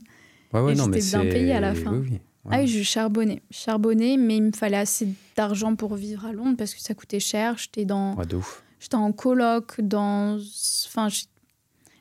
[0.52, 1.92] Ouais, ouais, Et non, mais j'étais bien payée à la fin.
[1.92, 2.20] Oui, oui.
[2.44, 2.56] Ouais.
[2.56, 3.42] Ah oui, je charbonnais.
[3.50, 7.20] Charbonnais, mais il me fallait assez d'argent pour vivre à Londres parce que ça coûtait
[7.20, 7.56] cher.
[7.58, 8.14] J'étais dans...
[8.16, 8.62] Ouais, de ouf.
[8.84, 10.38] J'étais en coloc, dans.
[10.86, 11.08] Enfin,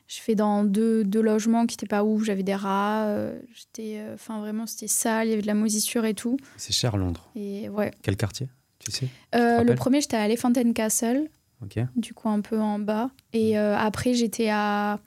[0.08, 2.24] je, fais dans deux, deux logements qui n'étaient pas ouf.
[2.24, 3.06] J'avais des rats.
[3.08, 3.98] euh, j'étais.
[4.00, 5.28] euh, Enfin, vraiment, c'était sale.
[5.28, 6.38] Il y avait de la moisissure et tout.
[6.58, 7.30] C'est cher, Londres.
[7.36, 7.92] Et ouais.
[8.02, 8.50] Quel quartier
[8.80, 9.08] Tu sais?
[9.36, 11.30] Euh, le premier, j'étais à Elephant and Castle,
[11.62, 11.80] Ok.
[11.96, 13.10] du coup, un peu en bas.
[13.34, 15.00] Et euh, après, j'étais à.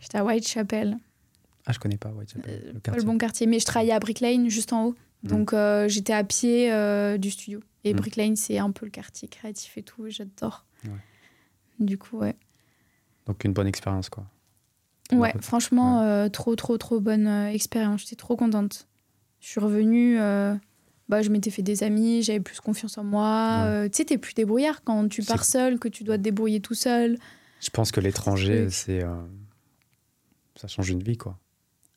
[0.00, 0.96] J'étais à Whitechapel.
[1.66, 3.00] Ah, je connais pas Whitechapel, le quartier.
[3.02, 3.46] le bon quartier.
[3.46, 4.94] Mais je travaillais à Brick Lane, juste en haut.
[5.22, 5.28] Mm.
[5.28, 5.54] Donc,
[5.88, 6.72] j'étais à pied
[7.18, 7.60] du studio.
[7.84, 7.96] Et Mm.
[7.96, 10.04] Brick Lane, c'est un peu le quartier créatif et tout.
[10.08, 10.64] J'adore.
[10.84, 10.90] Ouais.
[11.78, 12.34] Du coup, ouais.
[13.26, 14.24] Donc, une bonne expérience, quoi.
[15.12, 15.34] Ouais, Ouais.
[15.40, 18.02] franchement, euh, trop, trop, trop bonne euh, expérience.
[18.02, 18.86] J'étais trop contente.
[19.40, 20.54] Je suis revenue, euh,
[21.08, 23.62] bah, je m'étais fait des amis, j'avais plus confiance en moi.
[23.62, 23.68] Ouais.
[23.68, 26.60] Euh, tu sais, t'es plus débrouillard quand tu pars seul, que tu dois te débrouiller
[26.60, 27.18] tout seul.
[27.60, 29.02] Je pense que l'étranger, c'est.
[30.56, 31.38] Ça change une vie, quoi.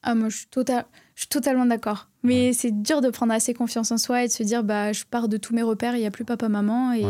[0.04, 0.86] Ah, moi, je suis, total...
[1.16, 2.10] je suis totalement d'accord.
[2.24, 5.04] Mais c'est dur de prendre assez confiance en soi et de se dire, bah, je
[5.04, 6.94] pars de tous mes repères, il n'y a plus papa, maman.
[6.94, 7.04] Et,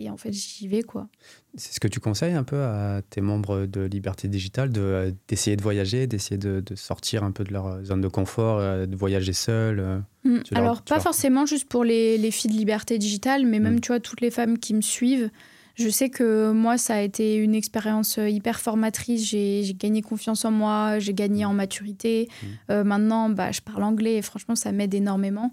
[0.00, 1.08] et en fait, j'y vais, quoi.
[1.56, 5.10] C'est ce que tu conseilles un peu à tes membres de Liberté Digitale, de, euh,
[5.28, 8.86] d'essayer de voyager, d'essayer de, de sortir un peu de leur zone de confort, euh,
[8.86, 9.80] de voyager seul.
[9.80, 9.98] euh.
[10.24, 10.34] Mm.
[10.52, 13.76] Leur- Alors, pas leur- forcément juste pour les, les filles de liberté digitale, mais même,
[13.76, 13.80] Mm.
[13.80, 15.30] tu vois, toutes les femmes qui me suivent.
[15.76, 19.24] Je sais que moi, ça a été une expérience hyper formatrice.
[19.24, 22.28] J'ai gagné confiance en moi, j'ai gagné en maturité.
[22.30, 22.46] Mm.
[22.70, 25.52] Euh, maintenant, bah, je parle anglais et franchement, ça m'aide énormément.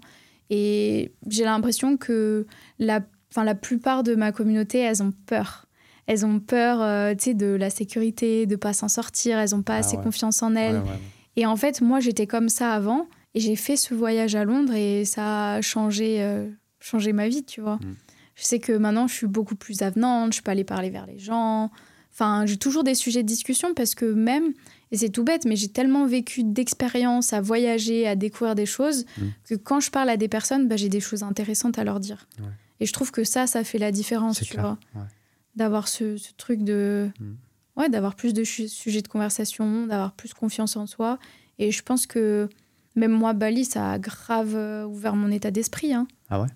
[0.50, 2.46] Et j'ai l'impression que
[2.78, 3.00] la,
[3.38, 5.66] enfin, la plupart de ma communauté, elles ont peur.
[6.06, 9.38] Elles ont peur euh, tu sais, de la sécurité, de pas s'en sortir.
[9.38, 10.02] Elles n'ont pas Ah assez ouais.
[10.02, 10.76] confiance en elles.
[10.76, 10.98] ouais, ouais.
[11.36, 13.06] Et en fait, moi, j'étais comme ça avant.
[13.34, 16.48] Et j'ai fait ce voyage à Londres et ça a changé, euh,
[16.80, 17.76] changé ma vie, tu vois.
[17.76, 17.94] Mm.
[18.36, 21.18] Je sais que maintenant, je suis beaucoup plus avenante, je peux aller parler vers les
[21.18, 21.70] gens.
[22.12, 24.52] Enfin, j'ai toujours des sujets de discussion parce que même,
[24.90, 29.04] et c'est tout bête, mais j'ai tellement vécu d'expériences à voyager, à découvrir des choses,
[29.18, 29.22] Mm.
[29.48, 32.26] que quand je parle à des personnes, bah, j'ai des choses intéressantes à leur dire.
[32.40, 32.46] Ouais.
[32.80, 34.62] Et je trouve que ça, ça fait la différence, tu clair.
[34.94, 35.02] vois.
[35.02, 35.08] ouais.
[35.56, 37.10] D'avoir ce, ce truc de...
[37.20, 37.32] Mm.
[37.76, 41.18] Ouais, d'avoir plus de sujets de conversation, d'avoir plus confiance en soi.
[41.60, 42.48] Et je pense que
[42.96, 45.92] même moi, Bali, ça a grave euh, ouvert mon état d'esprit.
[45.94, 46.08] hein.
[46.28, 46.48] Ah ouais?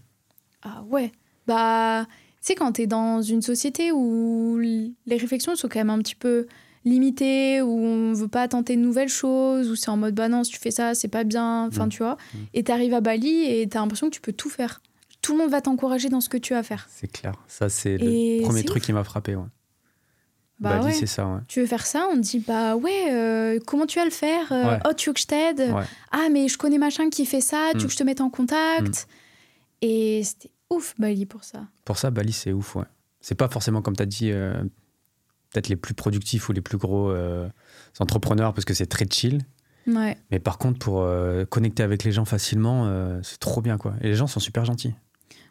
[0.62, 1.12] Ah ouais.
[1.46, 5.98] Bah, tu sais, quand t'es dans une société où les réflexions sont quand même un
[5.98, 6.46] petit peu
[6.84, 10.42] limitées, où on veut pas tenter de nouvelles choses, où c'est en mode bah non,
[10.42, 11.90] si tu fais ça, c'est pas bien, enfin Mm.
[11.90, 12.16] tu vois.
[12.34, 12.38] Mm.
[12.54, 14.82] Et t'arrives à Bali et t'as l'impression que tu peux tout faire.
[15.22, 16.86] Tout le monde va t'encourager dans ce que tu as à faire.
[16.90, 17.34] C'est clair.
[17.48, 19.34] Ça, c'est le premier truc qui m'a frappé.
[19.36, 19.44] Ouais.
[20.60, 20.92] Bah Bali, ouais.
[20.92, 21.40] c'est ça, ouais.
[21.48, 24.52] Tu veux faire ça On te dit bah ouais, euh, comment tu vas le faire
[24.52, 24.78] Euh, Ouais.
[24.88, 25.74] Oh, tu veux que je t'aide?
[26.12, 27.80] Ah, mais je connais machin qui fait ça, tu Mm.
[27.80, 29.08] veux que je te mette en contact?
[29.80, 31.66] Et c'était ouf, Bali, pour ça.
[31.84, 32.84] Pour ça, Bali, c'est ouf, ouais.
[33.20, 34.54] C'est pas forcément, comme tu as dit, euh,
[35.50, 37.48] peut-être les plus productifs ou les plus gros euh,
[37.98, 39.40] entrepreneurs parce que c'est très chill.
[39.86, 41.04] Mais par contre, pour
[41.50, 43.94] connecter avec les gens facilement, c'est trop bien, quoi.
[44.00, 44.94] Et les gens sont super gentils.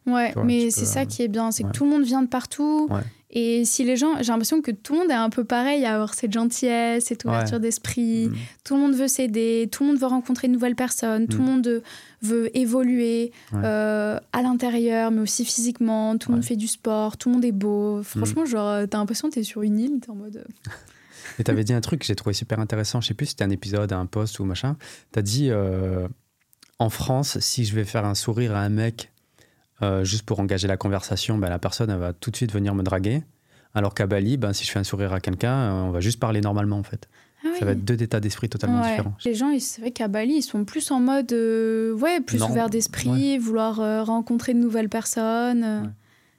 [0.08, 1.72] Ouais, vois, mais c'est peux, ça euh, qui est bien, c'est ouais.
[1.72, 2.88] que tout le monde vient de partout.
[2.90, 3.02] Ouais.
[3.34, 5.94] Et si les gens, j'ai l'impression que tout le monde est un peu pareil, à
[5.94, 8.28] avoir cette gentillesse, cette ouverture d'esprit.
[8.28, 8.36] Mm.
[8.66, 11.40] Tout le monde veut s'aider, tout le monde veut rencontrer de nouvelles personnes, tout Mm.
[11.40, 11.82] le monde euh,
[12.22, 13.62] veut évoluer Ouais.
[13.64, 16.18] euh, à l'intérieur, mais aussi physiquement.
[16.18, 16.46] Tout le monde Ouais.
[16.46, 16.50] Mm.
[16.50, 18.02] fait du sport, tout le monde est beau.
[18.04, 20.44] Franchement, genre, euh, t'as l'impression que t'es sur une île, t'es en mode.
[21.40, 23.00] Et tu avais dit un truc que j'ai trouvé super intéressant.
[23.00, 24.76] Je sais plus si c'était un épisode, un post ou machin.
[25.14, 26.06] Tu as dit euh,
[26.80, 29.11] en France, si je vais faire un sourire à un mec
[29.82, 32.76] euh, juste pour engager la conversation, ben, la personne elle va tout de suite venir
[32.76, 33.24] me draguer.
[33.74, 36.20] Alors qu'à Bali, ben, si je fais un sourire à quelqu'un, euh, on va juste
[36.20, 37.08] parler normalement en fait.
[37.44, 38.90] Ah Ça va être deux états d'esprit totalement Ouais.
[38.90, 39.16] différents.
[39.26, 42.50] Les gens, c'est vrai qu'à Bali, ils sont plus en mode, euh, ouais, plus Non,
[42.52, 45.90] ouvert d'esprit, vouloir euh, rencontrer de nouvelles personnes, euh, Ouais.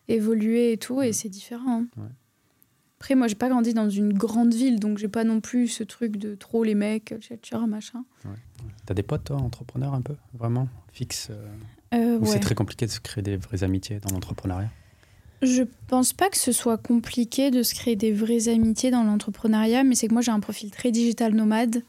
[0.09, 1.85] évoluer et tout, et c'est différent.
[1.99, 2.03] hein.
[3.01, 5.83] Après, moi, j'ai pas grandi dans une grande ville, donc j'ai pas non plus ce
[5.83, 8.05] truc de trop les mecs, tchatcha, machin.
[8.87, 10.15] T'as des potes, toi, entrepreneurs un peu?
[10.39, 10.69] Vraiment?
[10.93, 11.31] Fixe
[11.93, 12.27] euh, Ou ouais.
[12.29, 14.71] c'est très compliqué de se créer des vraies amitiés dans l'entrepreneuriat
[15.43, 19.85] Je pense pas que ce soit compliqué de se créer des vraies amitiés dans l'entrepreneuriat,
[19.85, 21.83] mais c'est que moi, j'ai un profil très digital nomade.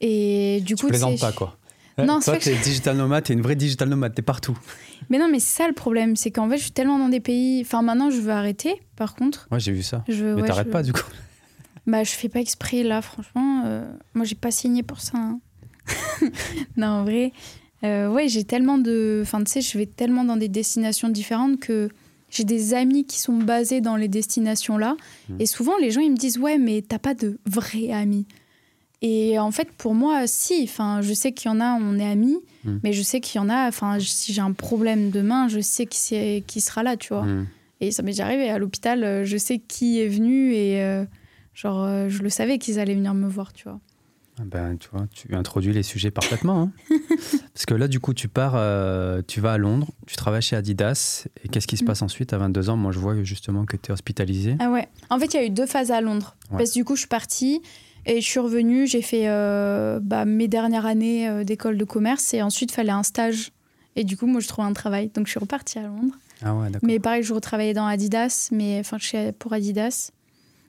[0.00, 1.56] Et du Tu coup, plaisantes pas, quoi.
[1.98, 4.56] Non, c'est toi, t'es digital nomade, t'es une vraie digital nomade, t'es partout.
[5.10, 7.18] Mais non, mais c'est ça le problème, c'est qu'en fait, je suis tellement dans des
[7.20, 7.60] pays.
[7.62, 9.48] Enfin, maintenant, je veux arrêter, par contre.
[9.50, 10.04] Ouais, j'ai vu ça.
[10.08, 11.02] Je, Mais ouais, t'arrêtes je- pas, du coup.
[11.86, 13.62] Bah, je fais pas exprès, là, franchement.
[13.66, 15.18] euh, Moi, j'ai pas signé pour ça.
[15.18, 15.40] hein.
[16.76, 17.32] non, en vrai.
[17.84, 19.20] Euh, ouais, j'ai tellement de.
[19.22, 21.88] Enfin, tu sais, je vais tellement dans des destinations différentes que
[22.30, 24.96] j'ai des amis qui sont basés dans les destinations là.
[25.28, 25.36] Mhm.
[25.40, 28.26] Et souvent, les gens, ils me disent Ouais, mais t'as pas de vrais amis.
[29.02, 30.60] Et en fait, pour moi, si.
[30.64, 32.38] Enfin, je sais qu'il y en a, on est amis.
[32.64, 32.80] Mhm.
[32.82, 33.68] Mais je sais qu'il y en a.
[33.68, 37.24] Enfin, si j'ai un problème demain, je sais qui, qui sera là, tu vois.
[37.24, 37.46] Hmm.
[37.80, 41.04] Et ça m'est déjà arrivé à l'hôpital, euh, je sais qui est venu et euh,
[41.54, 43.80] genre euh, je le savais qu'ils allaient venir me voir, tu vois.
[44.40, 46.62] Ah Ben, tu vois, tu introduis les sujets parfaitement.
[46.62, 46.72] hein.
[47.52, 50.56] Parce que là, du coup, tu pars, euh, tu vas à Londres, tu travailles chez
[50.56, 51.26] Adidas.
[51.44, 51.86] Et qu'est-ce qui se Mm.
[51.88, 52.76] passe ensuite à 22 ans?
[52.76, 54.56] Moi, je vois justement que tu es hospitalisé.
[54.58, 54.88] Ah ouais.
[55.10, 56.36] En fait, il y a eu deux phases à Londres.
[56.50, 56.58] Ouais.
[56.58, 57.60] Parce que du coup, je suis partie
[58.06, 62.32] et je suis revenue, j'ai fait euh, bah, mes dernières années euh, d'école de commerce
[62.32, 63.50] et ensuite il fallait un stage.
[63.96, 65.10] Et du coup, moi, je trouvais un travail.
[65.14, 66.14] Donc, je suis repartie à Londres.
[66.42, 66.86] Ah ouais, d'accord.
[66.86, 68.96] Mais pareil, je retravaillais dans Adidas, mais enfin,
[69.38, 70.12] pour Adidas.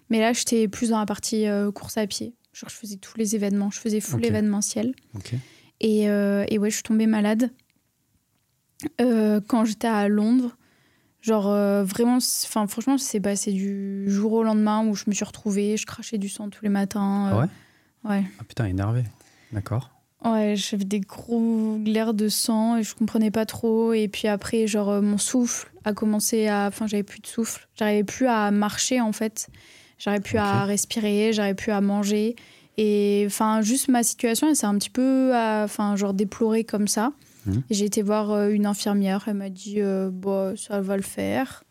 [0.09, 2.33] Mais là, j'étais plus dans la partie euh, course à pied.
[2.53, 3.71] Genre, je faisais tous les événements.
[3.71, 4.25] Je faisais full Ok.
[4.25, 4.93] événementiel.
[5.79, 7.51] Et, euh, et ouais, je suis tombée malade
[8.99, 10.57] euh, quand j'étais à Londres.
[11.21, 15.25] Genre, euh, vraiment, enfin, franchement, c'est passé du jour au lendemain où je me suis
[15.25, 17.27] retrouvée, je crachais du sang tous les matins.
[17.31, 17.47] Ah euh, ouais?
[18.03, 18.23] Ouais.
[18.39, 19.03] Ah putain, énervé.
[19.51, 19.91] D'accord.
[20.25, 23.93] Ouais, j'avais des gros glaires de sang et je comprenais pas trop.
[23.93, 26.67] Et puis après, genre, mon souffle a commencé à.
[26.67, 27.67] Enfin, j'avais plus de souffle.
[27.75, 29.47] J'arrivais plus à marcher, en fait.
[30.03, 32.35] J'arrivais plus à respirer, j'arrivais plus à manger.
[32.77, 35.31] Et enfin, juste ma situation, elle s'est un petit peu.
[35.35, 37.13] à- Enfin, genre, déplorée comme ça.
[37.45, 37.61] Mhm.
[37.69, 39.25] J'ai été voir euh, une infirmière.
[39.27, 41.63] Elle m'a dit, euh, bon, ça va le faire.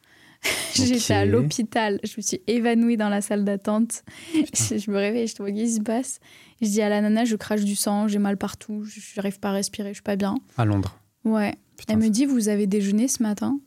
[0.75, 1.99] J'étais à l'hôpital.
[2.05, 4.05] Je me suis évanouie dans la salle d'attente.
[4.35, 6.21] je me réveille, je te vois, qu'est-ce qui se passe?
[6.63, 9.49] Je dis à la nana, je crache du sang, j'ai mal partout, je n'arrive pas
[9.49, 10.35] à respirer, je suis pas bien.
[10.59, 10.99] À Londres.
[11.25, 11.55] Ouais.
[11.77, 13.59] Putain, Elle me dit, vous avez déjeuné ce matin?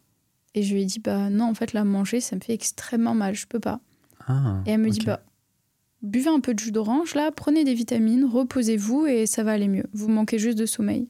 [0.55, 3.16] Et je lui ai dit, bah non, en fait, la manger, ça me fait extrêmement
[3.16, 3.80] mal, je peux pas.
[4.28, 5.21] Ah, Et elle me dit, bah,
[6.01, 9.67] buvez un peu de jus d'orange, là, prenez des vitamines, reposez-vous et ça va aller
[9.67, 9.86] mieux.
[9.93, 11.07] Vous manquez juste de sommeil.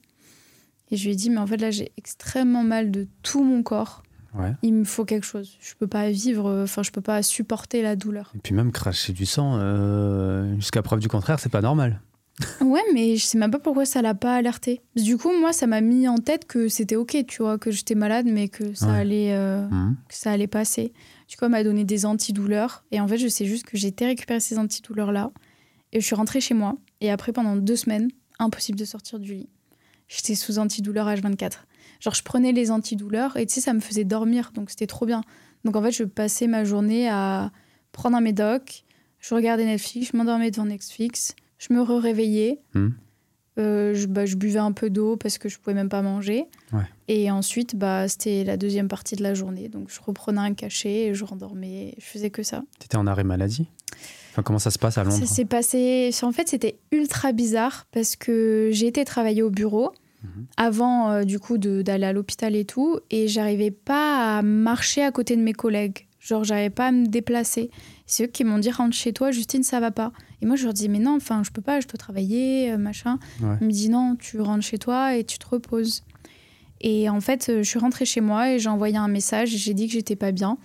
[0.92, 3.64] Et je lui ai dit, mais en fait, là, j'ai extrêmement mal de tout mon
[3.64, 4.04] corps.
[4.36, 4.54] Ouais.
[4.64, 5.58] Il me faut quelque chose.
[5.60, 8.32] Je peux pas vivre, enfin, je peux pas supporter la douleur.
[8.36, 12.02] Et puis même cracher du sang, euh, jusqu'à preuve du contraire, c'est pas normal.
[12.62, 14.82] Ouais, mais je sais même pas pourquoi ça l'a pas alerté.
[14.96, 17.94] Du coup, moi, ça m'a mis en tête que c'était ok, tu vois, que j'étais
[17.94, 18.98] malade, mais que ça Ouais.
[18.98, 19.96] allait, euh, Mhm.
[20.10, 20.94] que ça allait passer.
[21.28, 24.06] Du coup, m'a donné des antidouleurs, et en fait, je sais juste que j'ai été
[24.06, 25.32] récupérer ces antidouleurs là,
[25.92, 26.78] et je suis rentrée chez moi.
[27.02, 28.10] Et après, pendant deux semaines,
[28.40, 29.50] impossible de sortir du lit.
[30.08, 31.66] J'étais sous antidouleur H24.
[32.00, 35.06] Genre, je prenais les antidouleurs, et tu sais, ça me faisait dormir, donc c'était trop
[35.06, 35.22] bien.
[35.64, 37.52] Donc en fait, je passais ma journée à
[37.92, 38.84] prendre un médoc,
[39.20, 42.62] je regardais Netflix, je m'endormais devant Netflix, je me réveillais.
[42.74, 42.94] Mhm.
[43.60, 46.46] Euh, je, bah, je buvais un peu d'eau parce que je pouvais même pas manger.
[46.72, 46.82] Ouais.
[47.08, 49.70] Et ensuite, bah, c'était la deuxième partie de la journée.
[49.70, 51.94] Donc, je reprenais un cachet et je rendormais.
[52.00, 52.64] Je faisais que ça.
[52.80, 53.68] T'étais en arrêt maladie?
[54.32, 55.24] Enfin, comment ça se passe à Londres?
[55.24, 56.10] Ça s'est passé.
[56.24, 59.92] En fait, c'était ultra bizarre parce que j'ai été travailler au bureau
[60.24, 60.46] Mhm.
[60.58, 62.98] avant, euh, du coup, de- d'aller à l'hôpital et tout.
[63.12, 66.08] Et j'arrivais pas à marcher à côté de mes collègues.
[66.20, 67.70] Genre, j'arrivais pas à me déplacer.
[68.08, 70.12] C'est eux qui m'ont dit rentre chez toi, Justine, ça va pas.
[70.44, 72.78] Et moi, je leur dis mais non, enfin, je peux pas, je dois travailler, euh,
[72.78, 73.18] machin.
[73.42, 73.56] Ouais.
[73.62, 76.04] Il me dit non, tu rentres chez toi et tu te reposes.
[76.82, 79.58] Et en fait, euh, je suis rentrée chez moi et j'ai envoyé un message et
[79.58, 80.58] j'ai dit que j'étais pas bien.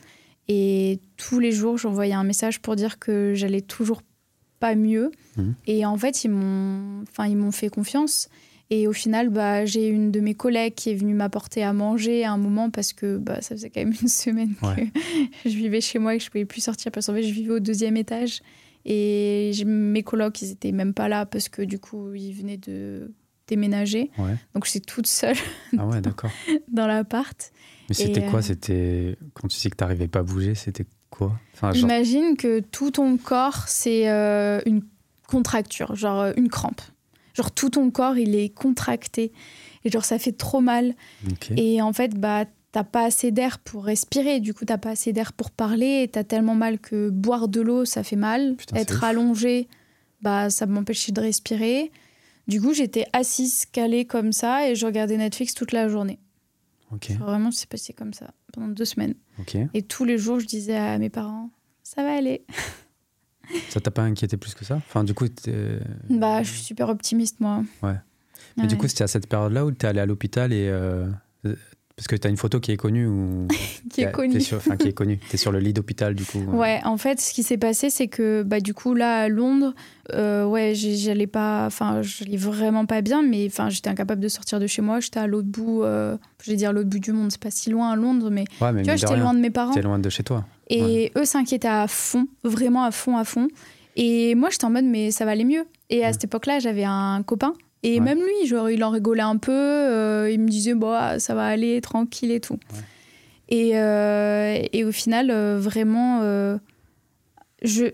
[0.48, 4.02] Et tous les jours, j'envoyais un message pour dire que j'allais toujours
[4.58, 5.12] pas mieux.
[5.36, 5.54] Mhm.
[5.68, 8.28] Et en fait, ils m'ont, enfin, ils m'ont fait confiance.
[8.70, 12.24] Et au final, bah, j'ai une de mes collègues qui est venue m'apporter à manger
[12.24, 14.88] à un moment parce que bah, ça faisait quand même une semaine Ouais.
[15.44, 17.32] que je vivais chez moi et que je pouvais plus sortir parce qu'en fait, je
[17.32, 18.40] vivais au deuxième étage.
[18.84, 23.12] Et mes colocs, ils étaient même pas là parce que du coup, ils venaient de
[23.46, 24.10] déménager.
[24.18, 24.36] Ouais.
[24.54, 25.36] Donc, j'étais toute seule
[25.78, 26.30] Ah ouais, d'accord.
[26.70, 27.52] dans l'appart.
[27.88, 28.40] Mais c'était quoi?
[28.40, 31.38] euh, C'était quand tu dis que t'arrivais pas à bouger, c'était quoi?
[31.54, 34.82] Enfin, genre, Imagine que tout ton corps, c'est euh, une
[35.26, 36.80] contracture, genre euh, une crampe.
[37.34, 39.32] Genre tout ton corps, il est contracté.
[39.84, 40.94] Et genre, ça fait trop mal.
[41.56, 42.44] Et en fait, bah,
[42.78, 44.38] t'as pas assez d'air pour respirer.
[44.38, 46.08] Du coup, t'as pas assez d'air pour parler.
[46.12, 48.54] T'as tellement mal que boire de l'eau, ça fait mal.
[48.56, 49.66] Putain, Être allongé,
[50.22, 51.90] bah, ça m'empêchait de respirer.
[52.46, 56.20] Du coup, j'étais assise, calée comme ça, et je regardais Netflix toute la journée.
[56.92, 57.10] Ok.
[57.10, 59.14] Genre, vraiment, c'est passé comme ça pendant deux semaines.
[59.40, 59.56] Ok.
[59.74, 61.50] Et tous les jours, je disais à mes parents,
[61.82, 62.44] ça va aller.
[63.70, 64.76] Ça t'a pas inquiété plus que ça?
[64.76, 65.80] Enfin, du coup, t'es-
[66.10, 67.64] Bah, je suis super optimiste, moi.
[67.82, 67.94] Ouais.
[68.58, 70.68] Mais du coup, c'était à cette période-là où t'es allé à l'hôpital et.
[70.68, 71.08] euh,
[71.98, 73.48] Parce que t'as une photo qui est connue ou.
[73.92, 74.40] qui est t'es connu.
[74.40, 75.18] sur- Enfin, qui est connue.
[75.30, 76.38] T'es sur le lit d'hôpital, du coup.
[76.52, 79.74] Ouais, en fait, ce qui s'est passé, c'est que bah, du coup, là, à Londres,
[80.14, 81.66] euh, ouais, j'allais pas.
[81.66, 85.00] Enfin, j'allais vraiment pas bien, mais enfin, j'étais incapable de sortir de chez moi.
[85.00, 87.68] J'étais à l'autre bout, euh, je vais dire l'autre bout du monde, c'est pas si
[87.68, 89.72] loin à Londres, mais Ouais, mais tu vois, j'étais loin de mes parents.
[89.74, 90.44] T'es loin de chez toi.
[90.70, 93.48] Et eux s'inquiétaient à fond, vraiment à fond, à fond.
[93.96, 95.64] Et moi, j'étais en mode, mais ça va aller mieux.
[95.90, 96.12] Et à Ouais.
[96.12, 98.00] cette époque-là, j'avais un copain Et Ouais.
[98.00, 99.52] même lui, genre, il en rigolait un peu.
[99.52, 102.54] euh, il me disait, bon, ah, ça va aller, tranquille et tout.
[102.54, 102.78] Ouais.
[103.50, 106.20] Et, euh, et au final, euh, vraiment,
[107.62, 107.86] je,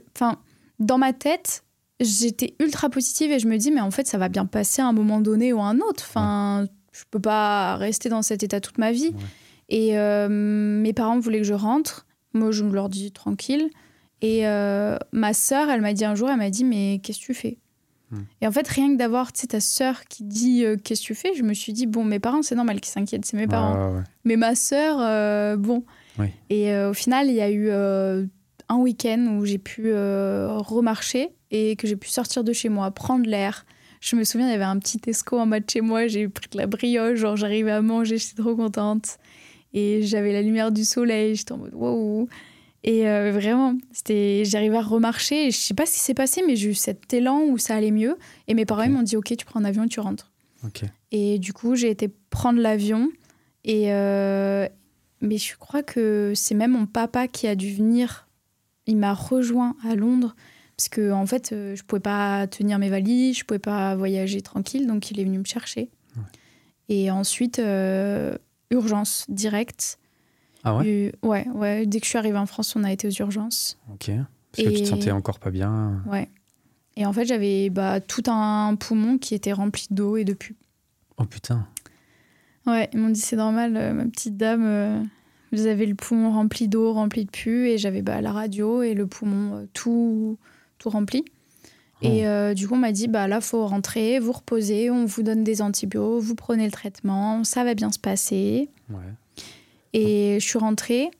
[0.78, 1.64] dans ma tête,
[2.00, 4.86] j'étais ultra positive et je me dis, mais en fait, ça va bien passer à
[4.86, 6.04] un moment donné ou à un autre.
[6.08, 9.08] Enfin, je peux pas rester dans cet état toute ma vie.
[9.14, 9.22] Ouais.
[9.68, 12.06] Et mes parents voulaient que je rentre.
[12.32, 13.70] Moi, je leur dis tranquille.
[14.22, 14.42] Et
[15.12, 17.58] ma sœur, elle m'a dit un jour, elle m'a dit, mais qu'est-ce que tu fais?
[18.14, 18.24] Hmm.
[18.40, 21.34] Et en fait, rien que d'avoir ta sœur qui dit euh, qu'est-ce que tu fais,
[21.34, 23.74] je me suis dit, bon, mes parents, c'est normal qu'ils s'inquiètent, c'est mes parents.
[23.74, 24.04] Ouais, ouais, ouais.
[24.24, 25.84] Mais ma sœur, euh, bon.
[26.18, 26.26] Oui.
[26.50, 31.76] Et euh, au final, il y a eu un week-end où j'ai pu remarcher et
[31.76, 33.66] que j'ai pu sortir de chez moi, prendre l'air.
[34.00, 36.28] Je me souviens, il y avait un petit Tesco en bas de chez moi, j'ai
[36.28, 39.18] pris de la brioche, genre j'arrivais à manger, j'étais trop contente.
[39.72, 42.28] Et j'avais la lumière du soleil, j'étais en mode wow.
[42.84, 45.46] Et euh, vraiment, c'était, j'arrivais à remarcher.
[45.46, 47.74] Et je sais pas ce qui s'est passé, mais j'ai eu cet élan où ça
[47.74, 48.16] allait mieux.
[48.46, 50.30] Et mes parents m'ont dit Ok, tu prends un avion et tu rentres.
[51.10, 53.10] Et du coup, j'ai été prendre l'avion.
[53.64, 54.68] Et euh,
[55.20, 58.28] mais je crois que c'est même mon papa qui a dû venir.
[58.86, 60.36] Il m'a rejoint à Londres
[60.76, 64.42] parce que en fait, euh, je pouvais pas tenir mes valises, je pouvais pas voyager
[64.42, 65.90] tranquille, donc il est venu me chercher.
[66.16, 66.22] Ouais.
[66.88, 68.36] Et ensuite, euh,
[68.70, 69.98] urgence directe.
[70.64, 71.86] Ah ouais ouais, ouais.
[71.86, 73.78] Dès que je suis arrivée en France, on a été aux urgences.
[73.92, 74.10] Ok.
[74.52, 76.02] Parce que tu te sentais encore pas bien.
[76.06, 76.28] Ouais.
[76.96, 80.56] Et en fait, j'avais bah, tout un poumon qui était rempli d'eau et de pus.
[81.18, 81.66] Oh putain.
[82.66, 85.02] Ouais, ils m'ont dit c'est normal, euh, ma petite dame, euh,
[85.52, 88.94] vous avez le poumon rempli d'eau, rempli de pus, et j'avais bah, la radio et
[88.94, 90.38] le poumon euh, tout,
[90.78, 91.24] tout rempli.
[92.02, 95.22] Et euh, du coup, on m'a dit bah là, faut rentrer, vous reposer, on vous
[95.22, 98.68] donne des antibiotiques, vous prenez le traitement, ça va bien se passer.
[98.90, 98.98] Ouais.
[99.94, 101.10] Et je suis rentrée.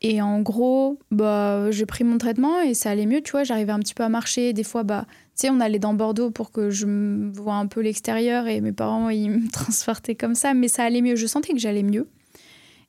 [0.00, 3.42] Et en gros, bah, j'ai pris mon traitement et ça allait mieux, tu vois.
[3.42, 4.52] J'arrivais un petit peu à marcher.
[4.52, 6.86] Des fois, bah, tu sais, on allait dans Bordeaux pour que je
[7.32, 10.54] vois un peu l'extérieur et mes parents, ils me transportaient comme ça.
[10.54, 11.16] Mais ça allait mieux.
[11.16, 12.08] Je sentais que j'allais mieux.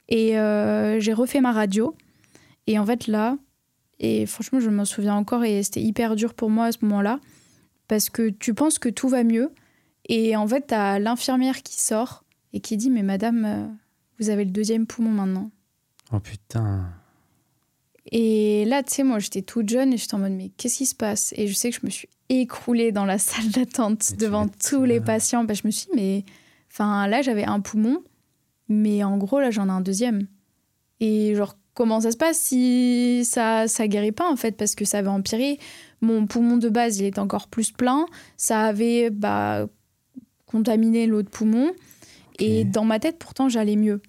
[0.07, 1.95] Et euh, j'ai refait ma radio.
[2.67, 3.37] Et en fait, là,
[3.99, 7.19] et franchement, je m'en souviens encore et c'était hyper dur pour moi à ce moment-là.
[7.87, 9.51] Parce que tu penses que tout va mieux.
[10.09, 12.23] Et en fait, t'as l'infirmière qui sort
[12.53, 13.67] et qui dit Mais madame, euh,
[14.19, 15.51] vous avez le deuxième poumon maintenant.
[16.11, 16.93] Oh putain.
[18.11, 20.85] Et là, tu sais, moi, j'étais toute jeune et j'étais en mode, mais qu'est-ce qui
[20.85, 21.33] se passe?
[21.37, 25.01] Et je sais que je me suis écroulée dans la salle d'attente devant tous les
[25.01, 25.43] patients.
[25.43, 26.25] Bah, je me suis dit, mais.
[26.71, 28.03] Enfin, là, j'avais un poumon,
[28.67, 30.27] mais en gros, là, j'en ai un deuxième.
[30.99, 34.57] Et genre, comment ça se passe si ça, ça guérit pas, en fait?
[34.57, 35.57] Parce que ça avait empiré.
[36.01, 38.05] Mon poumon de base, il était encore plus plein.
[38.35, 39.67] Ça avait bah,
[40.45, 41.71] contaminé l'autre poumon.
[42.39, 44.01] Et dans ma tête, pourtant, j'allais mieux.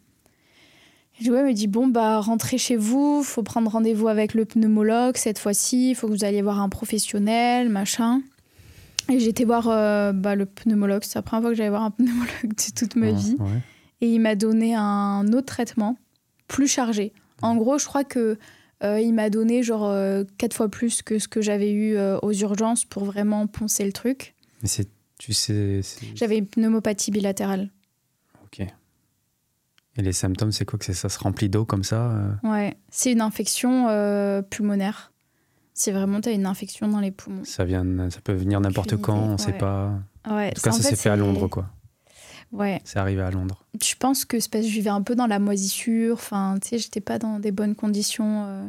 [1.20, 5.16] Et Joël me dit bon bah rentrez chez vous, faut prendre rendez-vous avec le pneumologue
[5.16, 8.20] cette fois-ci, il faut que vous alliez voir un professionnel, machin.
[9.08, 11.90] Et été voir euh, bah, le pneumologue, c'est la première fois que j'allais voir un
[11.92, 13.36] pneumologue de toute ma Ouais, vie.
[13.38, 13.62] Ouais.
[14.00, 15.96] Et il m'a donné un autre traitement,
[16.48, 17.12] plus chargé.
[17.40, 18.36] En gros, je crois que
[18.82, 22.32] euh, il m'a donné genre euh, quatre fois plus que ce que j'avais eu aux
[22.32, 24.34] urgences pour vraiment poncer le truc.
[24.62, 24.88] Mais c'est.
[25.18, 25.80] Tu sais.
[26.14, 27.70] J'avais une pneumopathie bilatérale.
[29.98, 30.94] Et les symptômes, c'est quoi que c'est?
[30.94, 32.32] Ça se remplit d'eau comme ça euh?
[32.42, 35.12] Ouais, c'est une infection euh, pulmonaire.
[35.72, 37.44] C'est vraiment, t'as une infection dans les poumons.
[37.44, 39.58] Ça vient, ça peut venir n'importe quand, on sait ouais.
[39.58, 39.92] pas.
[40.26, 41.66] Ouais, En tout cas, ça s'est fait à Londres, quoi.
[42.52, 43.64] Ouais, C'est arrivé à Londres.
[43.82, 46.14] je pense que parce que je vivais un peu dans la moisissure.
[46.14, 48.66] Enfin, tu sais, j'étais pas dans des bonnes conditions euh,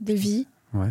[0.00, 0.46] de vie.
[0.74, 0.90] Ouais.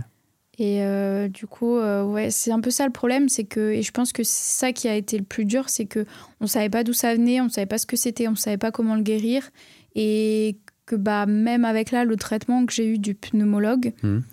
[0.57, 3.81] Et euh, du coup, euh, ouais, c'est un peu ça le problème, c'est que, et
[3.81, 6.05] je pense que c'est ça qui a été le plus dur, c'est que
[6.39, 8.71] on savait pas d'où ça venait, on savait pas ce que c'était, on savait pas
[8.71, 9.49] comment le guérir,
[9.95, 10.55] et
[10.85, 14.23] que bah même avec là le traitement que j'ai eu du pneumologue, Mhm.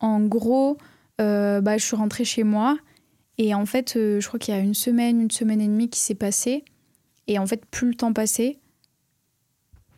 [0.00, 0.78] en gros,
[1.20, 2.78] euh, bah je suis rentrée chez moi,
[3.36, 6.00] et en fait, je crois qu'il y a une semaine, une semaine et demie qui
[6.00, 6.64] s'est passée,
[7.26, 8.56] et en fait, plus le temps passait,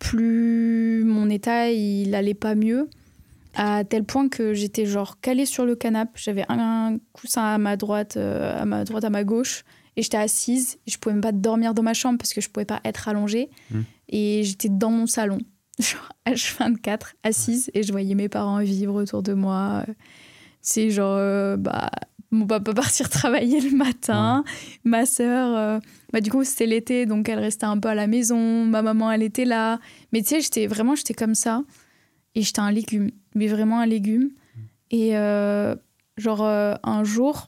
[0.01, 2.89] plus mon état il allait pas mieux
[3.55, 6.13] à tel point que j'étais genre calée sur le canapé.
[6.17, 9.65] J'avais un coussin à ma droite, euh, à ma droite, à ma gauche,
[9.97, 10.79] et j'étais assise.
[10.87, 13.51] Je pouvais même pas dormir dans ma chambre parce que je pouvais pas être allongée.
[13.71, 13.81] Mm.
[14.11, 15.39] Et j'étais dans mon salon,
[15.79, 19.85] genre H24, assise, et je voyais mes parents vivre autour de moi.
[20.61, 21.91] C'est genre, euh, bah,
[22.31, 24.45] mon papa partir travailler le matin,
[24.85, 25.81] ma sœur, euh,
[26.13, 28.65] bah, du coup c'était l'été, donc elle restait un peu à la maison.
[28.65, 29.81] Ma maman, elle était là.
[30.13, 31.63] Mais tu sais, j'étais vraiment, j'étais comme ça.
[32.35, 34.31] Et j'étais un légume, mais vraiment un légume.
[34.91, 35.75] Et euh,
[36.17, 37.47] genre, euh, un jour,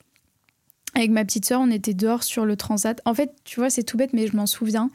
[0.94, 3.00] avec ma petite sœur, on était dehors sur le transat.
[3.04, 4.90] En fait, tu vois, c'est tout bête, mais je m'en souviens.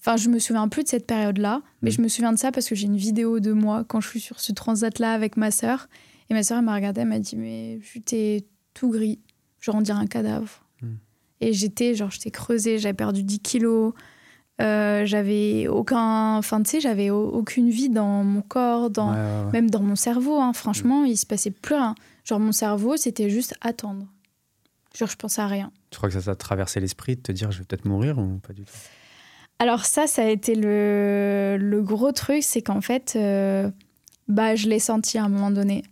[0.00, 1.92] Enfin, je me souviens plus de cette période-là, mais Mm.
[1.92, 4.20] je me souviens de ça parce que j'ai une vidéo de moi quand je suis
[4.20, 5.88] sur ce transat-là avec ma sœur.
[6.30, 8.44] Et ma sœur, elle m'a regardée, elle m'a dit Mais t'es
[8.74, 9.18] tout gris,
[9.60, 10.64] genre on dirait un cadavre.
[10.82, 10.86] Mm.
[11.40, 13.94] Et j'étais, genre, j'étais creusée, j'avais perdu 10 kilos.
[14.60, 16.36] Euh, j'avais aucun.
[16.36, 19.12] Enfin, tu sais, j'avais aucune vie dans mon corps, dans,
[19.52, 20.40] même dans mon cerveau.
[20.40, 20.52] Hein.
[20.52, 21.94] Franchement, il se passait plus rien.
[22.24, 24.06] Genre, mon cerveau, c'était juste attendre.
[24.96, 25.70] Genre, je pensais à rien.
[25.90, 28.38] Tu crois que ça t'a traversé l'esprit de te dire je vais peut-être mourir ou
[28.38, 28.72] pas du tout?
[29.60, 33.70] Alors, ça, ça a été le, le gros truc, c'est qu'en fait, euh,
[34.28, 35.84] bah, je l'ai senti à un moment donné.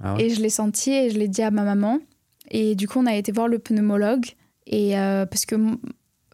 [0.00, 1.98] Ah et je l'ai senti et je l'ai dit à ma maman.
[2.50, 4.26] Et du coup, on a été voir le pneumologue.
[4.66, 5.56] Et euh, parce que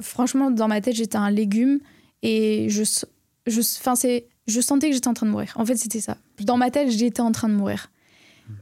[0.00, 1.80] franchement, dans ma tête, j'étais un légume
[2.22, 2.82] et je,
[3.46, 5.52] je, c'est, je sentais que j'étais en train de mourir.
[5.56, 6.16] En fait, c'était ça.
[6.40, 7.90] Dans ma tête, j'étais en train de mourir.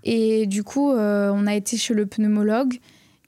[0.05, 2.79] Et du coup, euh, on a été chez le pneumologue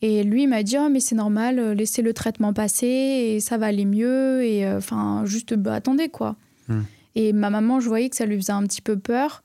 [0.03, 3.41] et lui il m'a dit oh, mais c'est normal, euh, laissez le traitement passer et
[3.41, 6.37] ça va aller mieux et euh, enfin juste bah, attendez quoi.
[6.69, 6.83] Hmm.
[7.15, 9.43] Et ma maman, je voyais que ça lui faisait un petit peu peur.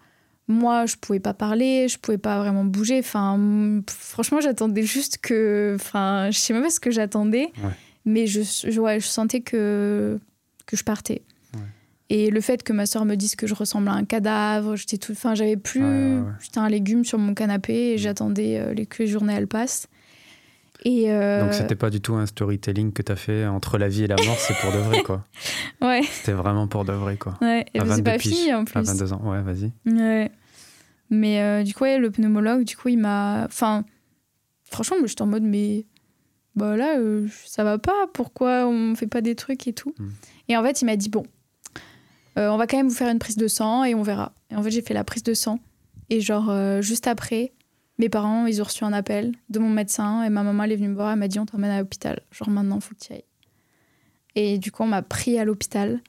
[0.48, 2.98] Moi, je pouvais pas parler, je pouvais pas vraiment bouger.
[2.98, 3.40] Enfin,
[3.88, 7.52] franchement, j'attendais juste que, enfin, je sais même pas ce que j'attendais.
[8.10, 10.20] Mais je, je, je sentais que,
[10.66, 11.22] que je partais.
[12.12, 14.98] Et le fait que ma soeur me dise que je ressemble à un cadavre, j'étais
[14.98, 18.00] tout, enfin, j'avais plus, j'étais un légume sur mon canapé et mm.
[18.00, 19.88] j'attendais euh, que les journées elles passent.
[20.86, 21.44] Et euh...
[21.44, 24.08] Donc c'était pas du tout un storytelling que tu as fait entre la vie et
[24.08, 25.24] la mort, c'est pour de vrai quoi.
[25.82, 26.02] ouais.
[26.04, 27.38] C'était vraiment pour de vrai quoi.
[27.42, 28.80] Ouais, et c'est pas fille en plus.
[28.80, 29.72] À 22 ans, ouais, vas-y.
[29.86, 30.32] Ouais.
[31.12, 33.46] Mais euh, du coup, ouais, le pneumologue, du coup, il m'a.
[33.46, 33.84] Enfin,
[34.72, 35.86] franchement, j'étais en mode, mais
[36.56, 39.94] bah là, euh, ça va pas, pourquoi on fait pas des trucs et tout.
[39.98, 40.10] Hmm.
[40.48, 41.24] Et en fait, il m'a dit, bon,
[42.38, 44.34] euh, on va quand même vous faire une prise de sang et on verra.
[44.52, 45.60] Et en fait, j'ai fait la prise de sang.
[46.10, 47.54] Et genre, euh, juste après,
[47.98, 50.76] mes parents, ils ont reçu un appel de mon médecin et ma maman, elle est
[50.76, 52.22] venue me voir, elle m'a dit, on t'emmène à l'hôpital.
[52.32, 53.24] Genre, maintenant, faut que tu ailles.
[54.36, 56.02] Et du coup, on m'a pris à l'hôpital.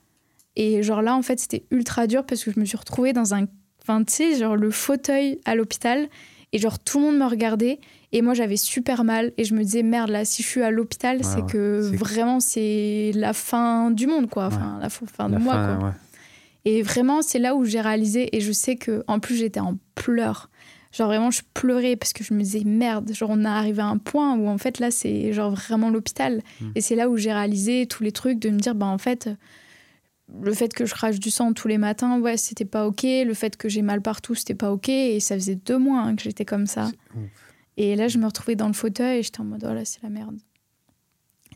[0.56, 3.34] Et genre là, en fait, c'était ultra dur parce que je me suis retrouvée dans
[3.34, 3.46] un...
[3.82, 6.08] Enfin, tu sais, genre le fauteuil à l'hôpital.
[6.52, 7.78] Et genre, tout le monde me regardait.
[8.12, 9.32] Et moi, j'avais super mal.
[9.36, 13.12] Et je me disais, merde, là, si je suis à l'hôpital, c'est que vraiment, c'est
[13.14, 14.46] la fin du monde, quoi.
[14.46, 15.94] Enfin, la fin de moi, quoi.
[16.66, 18.36] Et vraiment, c'est là où j'ai réalisé.
[18.36, 20.50] Et je sais que en plus, j'étais en pleurs.
[20.92, 23.86] Genre, vraiment, je pleurais parce que je me disais, merde, genre, on est arrivé à
[23.86, 26.42] un point où, en fait, là, c'est genre vraiment l'hôpital.
[26.60, 26.72] Hmm.
[26.74, 29.30] Et c'est là où j'ai réalisé tous les trucs de me dire, bah, en fait
[30.42, 33.02] le fait que je crache du sang tous les matins, ouais, c'était pas ok.
[33.02, 34.88] Le fait que j'ai mal partout, c'était pas ok.
[34.88, 36.90] Et ça faisait deux mois hein, que j'étais comme ça.
[37.76, 40.02] Et là, je me retrouvais dans le fauteuil et j'étais en mode, oh là, c'est
[40.02, 40.36] la merde.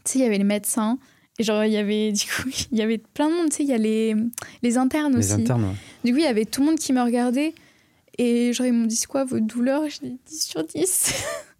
[0.04, 0.98] Tu sais, il y avait les médecins.
[1.38, 3.50] Et genre, il y avait, du coup, il y avait plein de monde.
[3.50, 4.14] Tu sais, il y a les,
[4.62, 5.36] les internes aussi.
[5.36, 5.74] Les internes,
[6.04, 7.54] Du coup, il y avait tout le monde qui me regardait.
[8.18, 11.14] Et genre, ils m'ont dit, c'est quoi votre douleur Je dis 10 sur 10.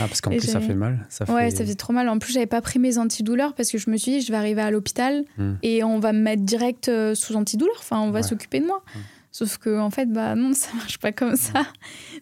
[0.00, 1.06] Ah, parce qu'en plus, ça fait mal.
[1.08, 1.32] Ça fait...
[1.32, 2.08] Ouais, ça faisait trop mal.
[2.08, 4.38] En plus, j'avais pas pris mes antidouleurs parce que je me suis dit, je vais
[4.38, 5.54] arriver à l'hôpital hmm.
[5.62, 7.76] et on va me mettre direct euh, sous antidouleur.
[7.78, 8.82] Enfin, on va s'occuper de moi.
[9.30, 11.66] Sauf que, en fait, bah non, ça marche pas comme ça.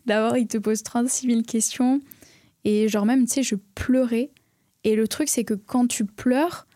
[0.06, 2.00] D'abord, ils te posent 36 000 questions.
[2.64, 4.30] Et genre, même, tu sais, je pleurais.
[4.84, 6.66] Et le truc, c'est que quand tu pleures,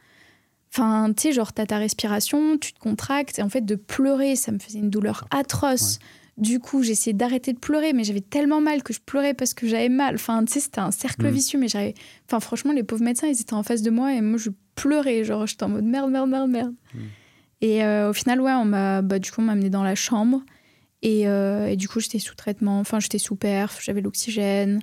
[0.73, 3.39] enfin, tu sais, genre, t'as ta respiration, tu te contractes.
[3.39, 5.99] Et en fait, de pleurer, ça me faisait une douleur atroce.
[6.41, 9.69] Du coup, j'essayais d'arrêter de pleurer, mais j'avais tellement mal que je pleurais parce que
[9.69, 10.15] j'avais mal.
[10.15, 11.31] Enfin, tu sais, c'était un cercle mm.
[11.31, 11.95] vicieux, mais j'avais.
[12.27, 15.23] Enfin, franchement, les pauvres médecins, ils étaient en face de moi et moi, je pleurais.
[15.23, 16.75] Genre, j'étais en mode merde, merde, merde, merde.
[16.95, 16.99] Mm.
[17.61, 19.95] Et euh, au final, ouais, on m'a, bah, du coup, on m'a amené dans la
[19.95, 20.43] chambre.
[21.05, 22.81] Euh, et, du coup, j'étais sous traitement.
[22.81, 24.81] Enfin, j'étais sous perf, j'avais l'oxygène.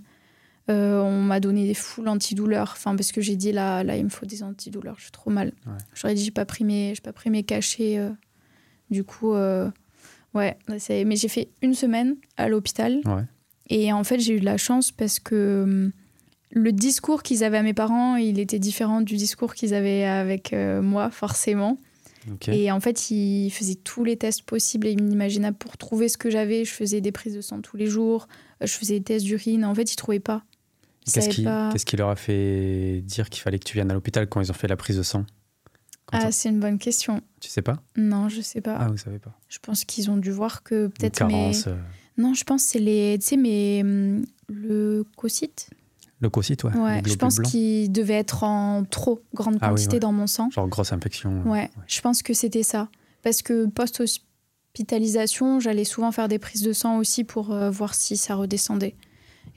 [0.70, 2.74] Euh, on m'a donné des foules antidouleurs.
[2.78, 5.32] Enfin, parce que j'ai dit, là, là, il me faut des antidouleurs, je suis trop
[5.32, 5.54] mal.
[5.96, 8.00] J'aurais dit, j'ai pas pris mes, j'ai pas pris mes cachets.
[8.92, 9.34] du coup,
[10.38, 10.58] ouais.
[11.06, 13.02] Mais j'ai fait une semaine à l'hôpital.
[13.70, 15.92] Et en fait, j'ai eu de la chance parce que hum,
[16.52, 20.54] le discours qu'ils avaient à mes parents, il était différent du discours qu'ils avaient avec
[20.54, 21.78] moi, forcément.
[22.48, 26.30] Et en fait, il faisait tous les tests possibles et inimaginables pour trouver ce que
[26.30, 26.66] j'avais.
[26.66, 28.28] Je faisais des prises de sang tous les jours,
[28.62, 29.66] je faisais des tests d'urine.
[29.66, 30.44] En fait, il trouvait pas.
[31.14, 31.30] Qu'est-ce
[31.86, 34.56] qui, leur a fait dire qu'il fallait que tu viennes à l'hôpital quand ils ont
[34.56, 35.26] fait la prise de sang?
[36.12, 37.22] Ah, c'est une bonne question.
[37.42, 37.82] Tu sais pas?
[37.96, 38.78] Non, je sais pas.
[38.80, 39.38] Ah, vous savez pas.
[39.50, 41.52] Je pense qu'ils ont dû voir que peut-être mes...
[41.68, 41.76] Euh.
[42.18, 43.18] Non, je pense que c'est les...
[43.20, 45.70] Tu sais, mais hum, le cocyte
[46.20, 46.76] Leucocytes, ouais.
[46.76, 50.50] ouais je pense qu'il devait être en trop grande ah quantité dans mon sang.
[50.50, 51.44] Genre grosse infection.
[51.46, 52.90] Euh, ouais, je pense que c'était ça.
[53.22, 58.18] Parce que post-hospitalisation, j'allais souvent faire des prises de sang aussi pour euh, voir si
[58.18, 58.96] ça redescendait.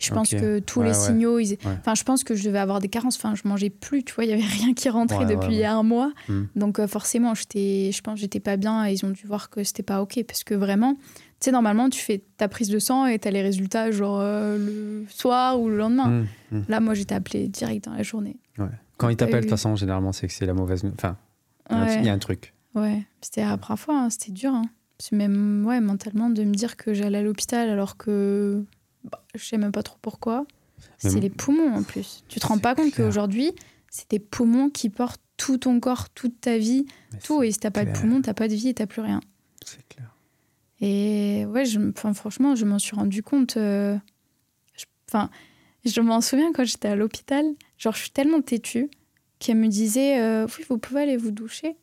[0.01, 1.57] Je pense que tous les signaux, ils...
[1.65, 3.17] enfin, je pense que je devais avoir des carences.
[3.17, 6.13] Enfin, je mangeais plus, tu vois, il y avait rien qui rentrait depuis un mois.
[6.29, 6.45] Hmm.
[6.57, 9.63] Donc euh, forcément, j'étais, je pense, j'étais pas bien et ils ont dû voir que
[9.65, 13.07] c'était pas ok parce que vraiment, tu sais, normalement, tu fais ta prise de sang
[13.07, 16.09] et tu as les résultats genre euh, le soir ou le lendemain.
[16.09, 16.63] Mmh, mmh.
[16.69, 18.37] Là, moi, j'étais appelée direct dans la journée.
[18.97, 20.83] Quand ils t'appellent, de toute façon, généralement, c'est que c'est la mauvaise.
[20.95, 21.17] Enfin,
[21.71, 22.53] il y a un truc.
[22.75, 24.55] Ouais, c'était la première fois, hein, c'était dur.
[24.55, 24.67] Hein.
[25.13, 28.65] même ouais, mentalement, de me dire que j'allais à l'hôpital alors que
[29.05, 30.47] bah, je sais même pas trop pourquoi.
[30.99, 32.25] C'est les poumons en plus.
[32.29, 33.53] Tu te rends pas compte qu'aujourd'hui,
[33.91, 36.87] c'est des poumons qui portent tout ton corps, toute ta vie,
[37.25, 37.43] tout.
[37.43, 39.21] Et si t'as pas de poumons, t'as pas de vie et t'as plus rien.
[39.65, 40.15] C'est clair.
[40.81, 41.79] Et ouais, je,
[42.15, 43.57] franchement, je m'en suis rendu compte.
[43.57, 43.97] Euh,
[45.09, 45.31] enfin,
[45.85, 47.45] je, m'en souviens quand j'étais à l'hôpital.
[47.79, 48.91] Genre, je suis tellement têtue
[49.39, 51.77] qu'elle me disait euh, Oui, vous pouvez aller vous doucher.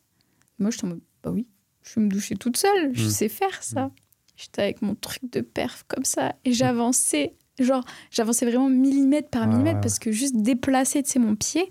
[0.58, 1.46] moi, je en mode Bah oui,
[1.82, 2.90] je vais me doucher toute seule.
[2.94, 3.10] Je mmh.
[3.10, 3.86] sais faire ça.
[3.86, 3.92] Mmh.
[4.38, 7.34] J'étais avec mon truc de perf comme ça et j'avançais.
[7.58, 11.68] Genre, j'avançais vraiment millimètre par millimètre parce que juste déplacer, tu sais, mon pied,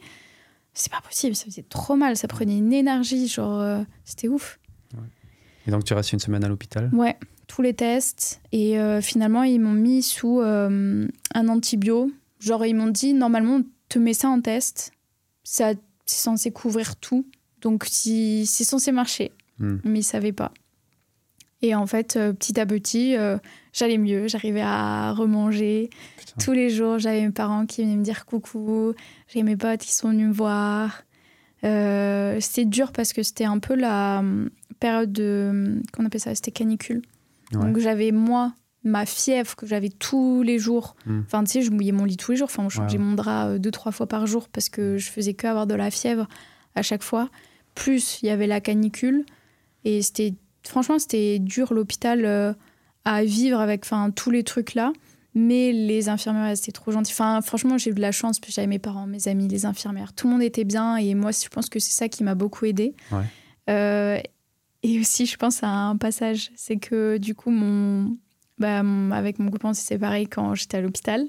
[0.74, 1.34] c'est pas possible.
[1.34, 2.18] Ça faisait trop mal.
[2.18, 3.30] Ça prenait une énergie.
[3.30, 4.60] Genre, euh, c'était ouf.
[5.66, 6.90] Et donc, tu restes une semaine à l'hôpital?
[6.94, 7.18] Ouais,
[7.48, 8.42] tous les tests.
[8.52, 12.12] Et euh, finalement, ils m'ont mis sous euh, un antibio.
[12.42, 14.92] Genre, ils m'ont dit, normalement, on te met ça en test.
[15.46, 15.72] Ça,
[16.06, 17.26] c'est censé couvrir tout.
[17.62, 19.32] Donc, si, c'est censé marcher.
[19.60, 19.78] Hmm.
[19.86, 20.52] Mais ils savaient pas.
[21.62, 23.16] Et en fait, euh, petit à petit,
[23.74, 24.28] j'allais mieux.
[24.28, 25.90] J'arrivais à remanger.
[26.40, 28.94] Tous les jours, j'avais mes parents qui venaient me dire coucou.
[29.28, 31.04] J'avais mes potes qui sont venus me voir.
[31.62, 34.24] c'était dur parce que c'était un peu la,
[34.80, 35.82] période de.
[35.94, 37.02] Qu'on appelle ça C'était canicule.
[37.52, 38.54] Donc j'avais, moi,
[38.84, 40.96] ma fièvre que j'avais tous les jours.
[41.06, 41.22] Hmm.
[41.26, 42.50] Enfin, tu sais, je mouillais mon lit tous les jours.
[42.52, 45.34] Enfin, je changeais mon drap euh, deux, trois fois par jour parce que je faisais
[45.34, 46.28] que avoir de la fièvre
[46.76, 47.30] à chaque fois.
[47.76, 49.26] Plus, il y avait la canicule.
[49.84, 50.34] Et c'était.
[50.68, 52.54] Franchement, c'était dur l'hôpital euh,
[53.06, 54.94] à vivre avec enfin, tous les trucs là.
[55.36, 57.14] Mais les infirmières, c'était trop gentil.
[57.14, 58.40] Enfin, franchement, j'ai eu de la chance.
[58.40, 60.14] Puis j'avais mes parents, mes amis, les infirmières.
[60.14, 60.96] Tout le monde était bien.
[60.98, 62.96] Et moi, je pense que c'est ça qui m'a beaucoup aidé.
[63.70, 64.20] Euh,
[64.82, 68.18] et aussi, je pense à un passage, c'est que du coup, mon,
[68.58, 68.82] bah,
[69.12, 71.26] avec mon copain, on s'est séparés quand j'étais à l'hôpital.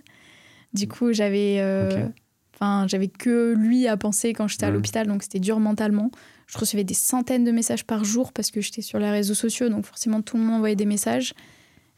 [0.73, 0.89] Du mm.
[0.89, 2.09] coup, j'avais, euh,
[2.55, 6.10] enfin, j'avais que lui à penser quand j'étais à l'hôpital, donc c'était dur mentalement.
[6.49, 9.69] Je recevais des centaines de messages par jour parce que j'étais sur les réseaux sociaux,
[9.69, 11.35] donc forcément tout le monde envoyait des messages.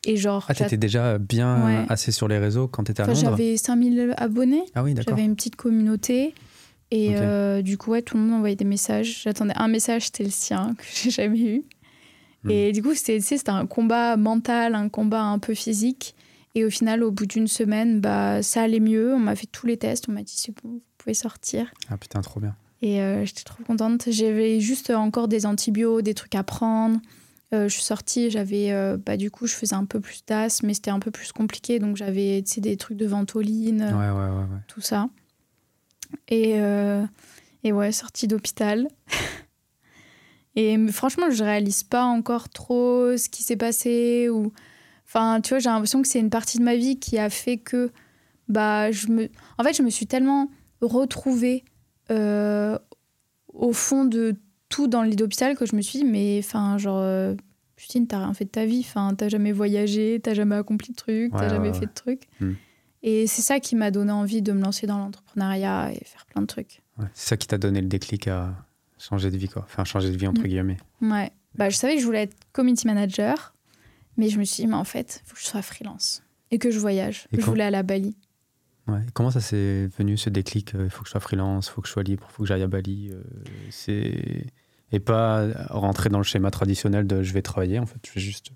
[0.07, 0.47] Et genre.
[0.49, 4.65] Ah, t'étais déjà bien assez sur les réseaux quand t'étais à Londres J'avais 5000 abonnés.
[4.75, 5.15] Ah oui, d'accord.
[5.17, 6.35] J'avais une petite communauté.
[6.91, 9.23] Et euh, du coup, ouais, tout le monde envoyait des messages.
[9.23, 11.63] J'attendais un message, c'était le sien, que j'ai jamais eu.
[12.43, 12.51] Hmm.
[12.51, 16.17] Et du coup, c'était un combat mental, un combat un peu physique.
[16.57, 19.15] Et au final, au bout d'une semaine, bah, ça allait mieux.
[19.15, 20.09] On m'a fait tous les tests.
[20.09, 21.73] On m'a dit, c'est bon, vous pouvez sortir.
[21.89, 22.57] Ah putain, trop bien.
[22.83, 24.05] Et euh, j'étais trop contente.
[24.09, 27.01] J'avais juste encore des antibiotiques, des trucs à prendre.
[27.53, 28.73] Euh, je suis sortie, j'avais,
[29.05, 31.79] bah, du coup, je faisais un peu plus d'asthme, mais c'était un peu plus compliqué.
[31.79, 35.09] Donc j'avais des trucs de ventoline, ouais, ouais, ouais, tout ça.
[36.29, 37.05] Et, euh,
[37.65, 38.89] et ouais, sortie d'hôpital.
[40.57, 44.29] et franchement, je réalise pas encore trop ce qui s'est passé.
[44.29, 44.53] Ou...
[45.07, 47.59] Enfin, tu vois, j'ai l'impression que c'est une partie de ma vie qui a fait
[47.59, 47.91] que.
[48.49, 49.29] Bah, je me...
[49.59, 50.51] En fait, je me suis tellement
[50.81, 51.65] retrouvée
[52.11, 52.79] euh,
[53.49, 54.37] au fond de
[54.69, 56.99] tout dans le lit d'hôpital que je me suis dit, mais enfin, genre.
[56.99, 57.35] Euh,
[57.77, 60.97] Justine, t'as rien fait de ta vie, enfin, t'as jamais voyagé, t'as jamais accompli de
[60.97, 62.29] trucs, t'as jamais fait de trucs.
[62.39, 62.53] Hmm.
[63.03, 66.43] Et c'est ça qui m'a donné envie de me lancer dans l'entrepreneuriat et faire plein
[66.43, 66.83] de trucs.
[67.15, 68.55] c'est ça qui t'a donné le déclic à
[68.99, 69.63] changer de vie, quoi.
[69.63, 70.47] Enfin, changer de vie, entre mm.
[70.47, 70.77] guillemets.
[71.01, 71.33] Ouais.
[71.55, 73.55] Bah, je savais que je voulais être community manager,
[74.19, 76.59] mais je me suis dit, mais en fait, il faut que je sois freelance et
[76.59, 77.29] que je voyage.
[77.33, 78.15] je voulais aller à Bali.
[78.89, 79.01] Ouais.
[79.15, 81.81] Comment ça s'est venu, ce déclic euh, Il faut que je sois freelance, il faut
[81.81, 83.11] que je sois libre, il faut que j'aille à Bali.
[83.13, 83.23] Euh,
[83.71, 84.47] c'est
[84.93, 87.79] et pas rentrer dans le schéma traditionnel de je vais travailler.
[87.79, 88.51] En fait, je vais juste,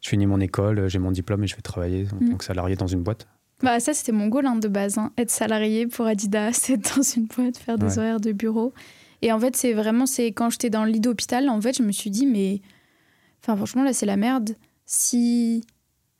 [0.00, 2.74] je finis mon école, j'ai mon diplôme et je vais travailler en tant que salarié
[2.74, 3.26] dans une boîte.
[3.62, 4.98] Bah, ça, c'était mon goal hein, de base.
[4.98, 5.12] Hein.
[5.16, 8.72] Être salarié pour Adidas, être dans une boîte, faire des horaires de bureau.
[9.22, 11.82] Et en fait, c'est vraiment, c'est quand j'étais dans le lit d'hôpital, en fait, je
[11.82, 12.60] me suis dit, mais.
[13.42, 14.56] Enfin, franchement, là, c'est la merde.
[14.86, 15.64] Si,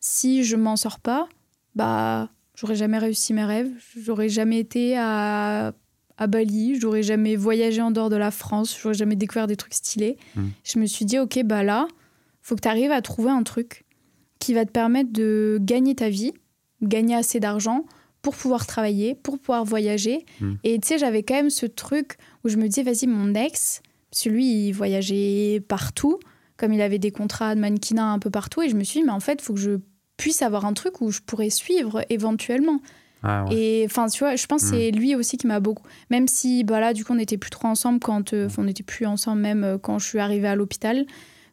[0.01, 1.29] si je m'en sors pas,
[1.75, 3.71] bah, j'aurais jamais réussi mes rêves.
[3.97, 5.75] J'aurais jamais été à,
[6.17, 6.79] à Bali.
[6.81, 8.77] J'aurais jamais voyagé en dehors de la France.
[8.81, 10.17] J'aurais jamais découvert des trucs stylés.
[10.37, 10.49] Hmm.
[10.65, 11.89] Je me suis dit, OK, bah là,
[12.43, 13.85] faut que tu arrives à trouver un truc
[14.39, 16.33] qui va te permettre de gagner ta vie
[16.83, 17.85] gagner assez d'argent
[18.23, 20.25] pour pouvoir travailler, pour pouvoir voyager.
[20.41, 20.55] Hmm.
[20.65, 23.83] Et tu sais, j'avais quand même ce truc où je me disais, vas-y, mon ex,
[24.13, 26.19] celui, il voyageait partout,
[26.57, 28.63] comme il avait des contrats de mannequinat un peu partout.
[28.63, 29.79] Et je me suis dit, mais en fait, il faut que je
[30.17, 32.81] puisse avoir un truc où je pourrais suivre éventuellement.
[33.27, 34.97] Ah et enfin, tu vois, je pense que c'est hmm.
[34.97, 35.87] lui aussi qui m'a beaucoup.
[36.11, 38.35] Même si, bah là, du coup, on n'était plus trop ensemble quand.
[38.35, 41.07] Euh, on n'était plus ensemble même euh, quand je suis arrivée à l'hôpital.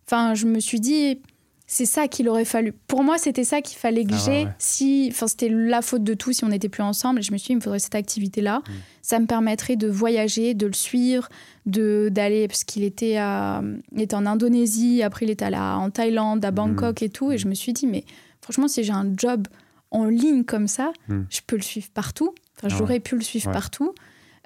[0.05, 1.21] Enfin, je me suis dit,
[1.67, 2.73] c'est ça qu'il aurait fallu.
[2.73, 4.47] Pour moi, c'était ça qu'il fallait que ah j'ai.
[4.57, 7.19] Si, enfin, c'était la faute de tout si on n'était plus ensemble.
[7.19, 8.59] Et je me suis dit, il me faudrait cette activité-là.
[8.59, 8.71] Mm.
[9.01, 11.29] Ça me permettrait de voyager, de le suivre,
[11.65, 13.63] de d'aller parce qu'il était à,
[13.93, 15.01] il était en Indonésie.
[15.01, 17.05] Après, il était là en Thaïlande, à Bangkok mm.
[17.05, 17.31] et tout.
[17.31, 18.03] Et je me suis dit, mais
[18.51, 19.47] franchement, si j'ai un job
[19.91, 21.21] en ligne comme ça, mm.
[21.29, 22.35] je peux le suivre partout.
[22.57, 23.93] Enfin, ah j'aurais pu le suivre partout.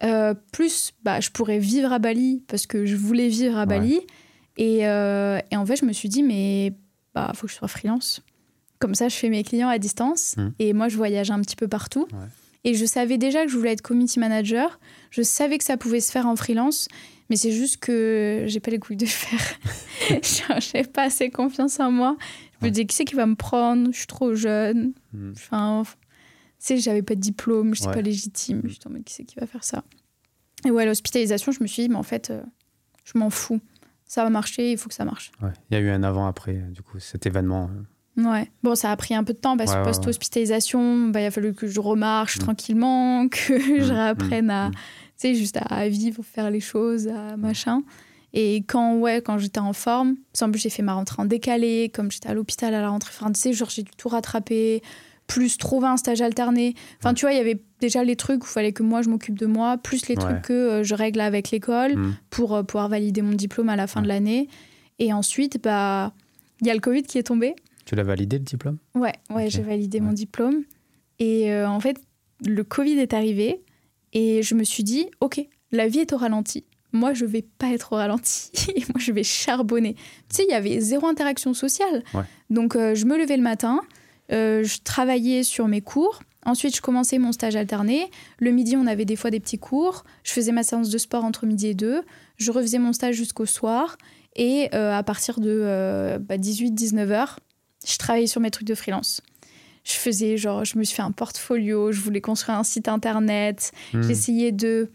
[0.03, 3.99] Euh, plus, bah, je pourrais vivre à Bali parce que je voulais vivre à Bali.
[4.57, 6.73] Et, euh, et en fait, je me suis dit, mais
[7.15, 8.22] bah, faut que je sois freelance.
[8.77, 10.48] Comme ça, je fais mes clients à distance mmh.
[10.60, 12.07] et moi, je voyage un petit peu partout.
[12.64, 14.80] Et je savais déjà que je voulais être community manager.
[15.10, 16.88] Je savais que ça pouvait se faire en freelance.
[17.30, 19.60] Mais c'est juste que j'ai pas les couilles de faire.
[20.60, 22.18] J'ai pas assez confiance en moi.
[22.65, 23.91] Je me dis, qui c'est qui va me prendre?
[23.91, 24.93] Je suis trop jeune.
[25.13, 25.31] Mm.
[25.31, 25.95] Enfin, tu
[26.59, 27.93] sais, j'avais pas de diplôme, je suis Ouais.
[27.93, 28.61] pas légitime.
[28.65, 29.83] Je suis en mode, qui c'est qui va faire ça?
[30.65, 32.41] Et ouais, l'hospitalisation, je me suis dit, mais en fait, euh,
[33.03, 33.59] je m'en fous.
[34.07, 35.31] Ça va marcher, il faut que ça marche.
[35.41, 35.51] Ouais.
[35.69, 37.69] Il y a eu un avant-après, du coup, cet événement.
[38.17, 38.31] euh.
[38.31, 38.49] Ouais.
[38.63, 41.31] Bon, ça a pris un peu de temps parce que ouais, post-hospitalisation, bah, il a
[41.31, 42.39] fallu que je remarche Mm.
[42.41, 44.77] tranquillement, que je Mm, réapprenne à, tu
[45.17, 47.83] sais, juste à vivre, faire les choses, à machin.
[48.37, 51.89] Et quand, ouais, quand j'étais en forme, qu'en plus, j'ai fait ma rentrée en décalé,
[51.93, 54.81] comme j'étais à l'hôpital à la rentrée, enfin, tu sais, genre, j'ai dû tout rattraper,
[55.25, 56.75] plus trouver un stage alterné.
[56.99, 59.09] Enfin, tu vois, il y avait déjà les trucs où il fallait que moi, je
[59.09, 60.21] m'occupe de moi, plus les Ouais.
[60.21, 62.13] trucs que euh, je règle avec l'école Mm.
[62.29, 64.49] pour euh, pouvoir valider mon diplôme à la fin de l'année.
[64.99, 66.13] Et ensuite, bah,
[66.61, 67.55] il y a le Covid qui est tombé.
[67.85, 68.77] Tu l'as validé le diplôme?
[68.95, 70.05] Ouais, ouais, j'ai validé Ouais.
[70.05, 70.63] mon diplôme.
[71.19, 71.97] Et euh, en fait,
[72.45, 73.61] le Covid est arrivé
[74.11, 75.39] et je me suis dit, ok,
[75.71, 76.65] la vie est au ralenti.
[76.95, 78.51] Moi, je vais pas être au ralenti.
[78.93, 79.93] Moi, je vais charbonner.
[80.30, 82.03] Tu sais, il y avait zéro interaction sociale.
[82.13, 82.23] Ouais.
[82.49, 83.81] Donc, euh, je me levais le matin,
[84.31, 86.22] euh, je travaillais sur mes cours.
[86.45, 88.09] Ensuite, je commençais mon stage alterné.
[88.39, 90.03] Le midi, on avait des fois des petits cours.
[90.23, 92.03] Je faisais ma séance de sport entre midi et deux.
[92.38, 93.97] Je refaisais mon stage jusqu'au soir.
[94.35, 97.39] Et euh, à partir de euh, 18-19 heures,
[97.88, 99.22] je travaillais sur mes trucs de freelance.
[99.84, 103.72] Je faisais genre, je me suis fait un portfolio, je voulais construire un site internet,
[103.93, 104.01] Mm.
[104.01, 104.89] j'essayais de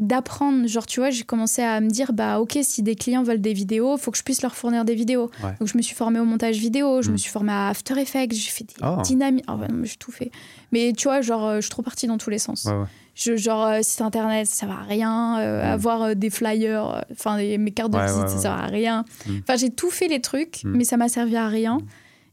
[0.00, 0.66] d'apprendre.
[0.66, 3.52] Genre, tu vois, j'ai commencé à me dire, bah ok, si des clients veulent des
[3.52, 5.30] vidéos, faut que je puisse leur fournir des vidéos.
[5.44, 5.50] Ouais.
[5.60, 8.32] Donc je me suis formée au montage vidéo, je me suis formée à After Effects,
[8.32, 9.00] j'ai fait des Oh.
[9.02, 9.44] dynamiques.
[9.72, 10.30] Mais j'ai tout fait.
[10.72, 12.64] Mais tu vois, genre, euh, je suis trop partie dans tous les sens.
[12.64, 12.84] Ouais, ouais.
[13.14, 15.38] Je, genre, euh, site internet, ça sert à rien.
[15.40, 15.72] euh, Mm.
[15.72, 19.04] Avoir euh, des flyers, enfin, mes cartes de visite, ça sert à rien.
[19.26, 19.30] Mm.
[19.42, 21.78] Enfin, j'ai tout fait les trucs, mais ça m'a servi à rien.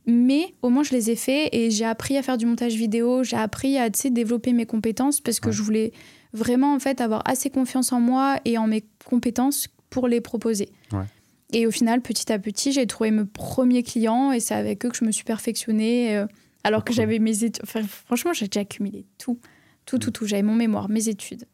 [0.10, 3.24] Mais au moins, je les ai faits et j'ai appris à faire du montage vidéo.
[3.24, 5.52] J'ai appris à développer mes compétences parce que Ouais.
[5.54, 5.92] je voulais
[6.34, 10.70] vraiment en fait avoir assez confiance en moi et en mes compétences pour les proposer.
[10.92, 11.06] Ouais.
[11.54, 14.90] Et au final, petit à petit, j'ai trouvé mes premiers clients et c'est avec eux
[14.90, 16.16] que je me suis perfectionnée.
[16.18, 16.26] euh,
[16.64, 17.64] alors que j'avais mes études.
[17.64, 19.40] Enfin, franchement, j'ai déjà accumulé tout.
[19.86, 20.26] Tout, tout, tout.
[20.26, 21.46] J'avais mon mémoire, mes études,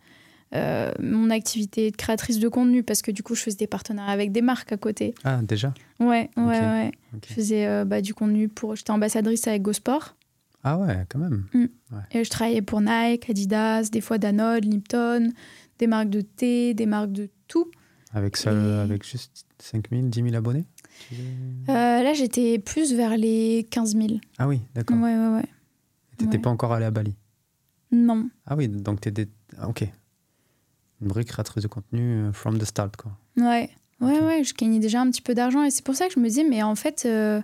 [0.55, 4.11] euh, mon activité de créatrice de contenu parce que du coup, je faisais des partenariats
[4.11, 5.13] avec des marques à côté.
[5.23, 5.71] Ah, déjà?
[5.99, 6.49] Ouais, ouais, Ok.
[6.49, 6.91] ouais.
[7.29, 8.75] Je faisais euh, bah, du contenu pour.
[8.75, 10.15] J'étais ambassadrice avec GoSport.
[10.63, 11.45] Ah ouais, quand même.
[12.11, 15.31] Et je travaillais pour Nike, Adidas, des fois Danone, Lipton,
[15.79, 17.69] des marques de thé, des marques de tout.
[18.13, 20.65] Avec, ça, Et- avec juste 5 000, 10 000 abonnés
[21.69, 24.07] Euh, là, j'étais plus vers les 15 000.
[24.37, 24.97] Ah oui, d'accord.
[24.97, 25.45] Ouais, ouais, ouais.
[26.17, 26.41] T'étais ouais.
[26.41, 27.15] pas encore allé à Bali?
[27.91, 28.29] Non.
[28.45, 29.27] Ah oui, donc t'étais...
[29.57, 29.83] ah, ok.
[31.01, 33.11] Une vraie créatrice de contenu euh, from the start, quoi.
[33.37, 33.69] Ouais.
[33.99, 34.25] Ouais, Ok.
[34.25, 35.63] ouais, je gagnais déjà un petit peu d'argent.
[35.63, 37.41] Et c'est pour ça que je me disais, mais en fait, euh,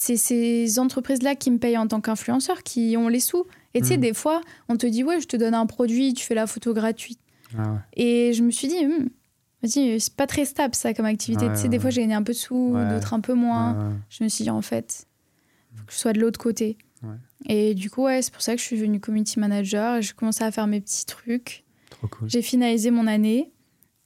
[0.00, 3.44] c'est ces entreprises-là qui me payent en tant qu'influenceur qui ont les sous.
[3.74, 4.00] Et tu sais, Mhm.
[4.02, 6.72] des fois, on te dit, ouais, je te donne un produit, tu fais la photo
[6.72, 7.18] gratuite.
[7.56, 7.78] Ah ouais.
[7.94, 9.08] Et je me suis dit, Hmm,
[9.62, 11.46] vas-y, c'est pas très stable ça comme activité.
[11.46, 13.34] Ouais, tu sais, ouais, des fois, j'ai gagné un peu de sous, d'autres un peu
[13.34, 13.96] moins.
[14.08, 15.06] Je me suis dit, en fait,
[15.74, 16.78] faut que je sois de l'autre côté.
[17.48, 20.12] Et du coup, ouais, c'est pour ça que je suis devenue community manager et j'ai
[20.12, 21.64] commencé à faire mes petits trucs.
[21.90, 22.28] Trop cool.
[22.28, 23.52] J'ai finalisé mon année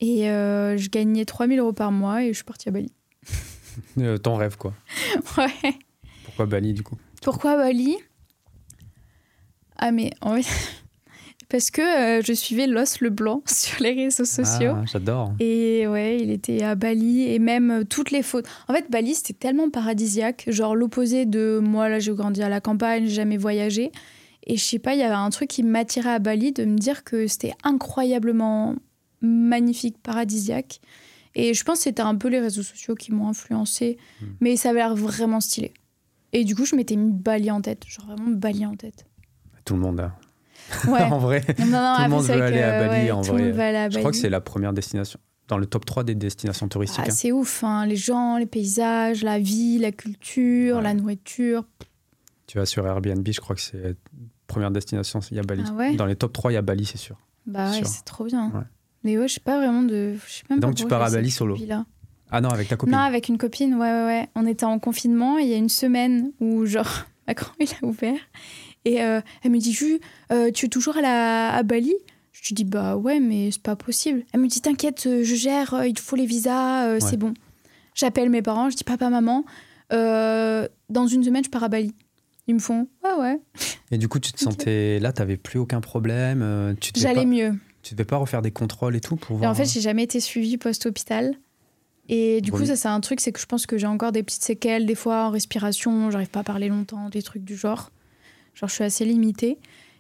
[0.01, 2.93] et euh, je gagnais 3000 euros par mois et je suis partie à Bali.
[3.99, 4.73] Euh, ton rêve, quoi.
[5.39, 5.75] ouais.
[6.25, 6.97] Pourquoi Bali, du coup?
[7.23, 7.97] Pourquoi Bali?
[9.77, 10.37] Ah, mais en
[11.49, 14.73] parce que euh, je suivais Los Leblanc sur les réseaux sociaux.
[14.75, 15.35] Ah, j'adore.
[15.39, 18.51] Et ouais, il était à Bali et même euh, toutes les photos.
[18.69, 22.61] En fait, Bali, c'était tellement paradisiaque, genre l'opposé de moi, là, j'ai grandi à la
[22.61, 23.93] campagne, j'ai jamais voyagé.
[24.47, 26.77] Et je sais pas, il y avait un truc qui m'attirait à Bali de me
[26.79, 28.75] dire que c'était incroyablement
[29.21, 30.81] magnifique, paradisiaque.
[31.35, 34.27] Et je pense que c'était un peu les réseaux sociaux qui m'ont influencé, Hmm.
[34.41, 35.73] mais ça avait l'air vraiment stylé.
[36.33, 39.07] Et du coup, je m'étais mis Bali en tête, genre vraiment Bali en tête.
[39.65, 40.17] Tout le monde a.
[40.89, 41.03] Ouais.
[41.03, 41.43] en vrai.
[41.59, 43.77] Non, non, Tout le monde veut aller à Bali, ouais, en vrai.
[43.77, 45.19] à Je crois que c'est la première destination.
[45.49, 47.01] Dans le top 3 des destinations touristiques.
[47.05, 47.15] Ah, hein.
[47.15, 47.85] c'est ouf, hein.
[47.85, 50.83] les gens, les paysages, la vie, la culture, Ouais.
[50.83, 51.65] la nourriture.
[52.47, 53.91] Tu vas sur Airbnb, je crois que c'est la
[54.47, 55.65] première destination, il y a Bali.
[55.67, 57.19] Ah Dans les top 3, il y a Bali, c'est sûr.
[57.47, 58.53] Bah ouais, c'est trop bien.
[59.05, 60.15] Mais ouais, je sais pas vraiment de.
[60.27, 61.57] Je sais même Donc pas tu pars à Bali solo.
[62.31, 64.29] Ah non, avec ta copine Non, avec une copine, ouais, ouais, ouais.
[64.35, 66.89] On était en confinement et il y a une semaine où, genre,
[67.29, 68.19] Macron, il a ouvert.
[68.87, 70.01] Et euh, elle me dit, Ju,
[70.33, 71.93] euh, tu es toujours à, la, à Bali?
[72.33, 74.25] Je lui dis, bah ouais, mais c'est pas possible.
[74.33, 77.01] Elle me dit, t'inquiète, euh, je gère, il te faut les visas, euh, Ouais.
[77.01, 77.35] c'est bon.
[77.95, 79.45] J'appelle mes parents, je dis, papa, maman,
[79.91, 81.95] dans une semaine, je pars à Bali.
[82.49, 83.41] Ils me font, ouais, ouais.
[83.91, 86.75] Et du coup, tu te sentais là, t'avais plus aucun problème.
[86.81, 87.55] tu J'allais pas, mieux.
[87.83, 89.51] Tu devais pas refaire des contrôles et tout pour Et voir.
[89.51, 91.35] en fait, j'ai jamais été suivie post-hôpital.
[92.09, 92.59] Et du Bon.
[92.59, 94.87] coup, ça, c'est un truc, c'est que je pense que j'ai encore des petites séquelles,
[94.87, 97.91] des fois en respiration, j'arrive pas à parler longtemps, des trucs du genre.
[98.55, 99.59] Genre, je suis assez limitée.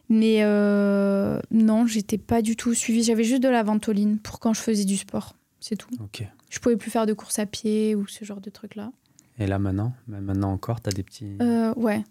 [0.09, 3.03] Mais euh, non, j'étais pas du tout suivie.
[3.03, 5.37] J'avais juste de la ventoline pour quand je faisais du sport.
[5.61, 5.89] C'est tout.
[6.01, 6.25] Ok.
[6.51, 8.91] Je pouvais plus faire de course à pied ou ce genre de trucs-là.
[9.39, 11.37] Et là maintenant, même maintenant encore, t'as des petits.
[11.41, 12.05] Euh, ouais.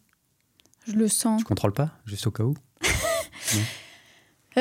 [0.87, 1.39] Je le sens.
[1.39, 2.55] Tu contrôles pas, juste au cas où?
[4.57, 4.59] Euh,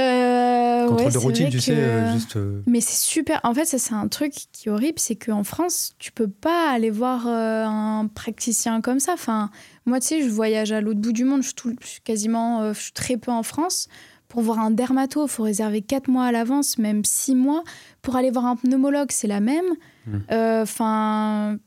[0.91, 2.37] Contrôle ouais, de routine, tu que- sais, euh, juste.
[2.37, 3.41] euh, Mais c'est super.
[3.45, 6.71] En fait, ça, c'est un truc qui est horrible, c'est qu'en France, tu peux pas
[6.71, 9.13] aller voir euh, un praticien comme ça.
[9.15, 9.51] Enfin,
[9.87, 11.43] moi, tu sais, je voyage à l'autre bout du monde.
[11.43, 13.89] Je suis, tout- je suis quasiment euh, je suis très peu en France.
[14.29, 17.65] Pour voir un dermato, il faut réserver 4 mois à l'avance, même 6 mois.
[18.03, 19.65] Pour aller voir un pneumologue, c'est la même.
[20.07, 20.17] Mm.
[20.31, 21.59] Euh, Enfin,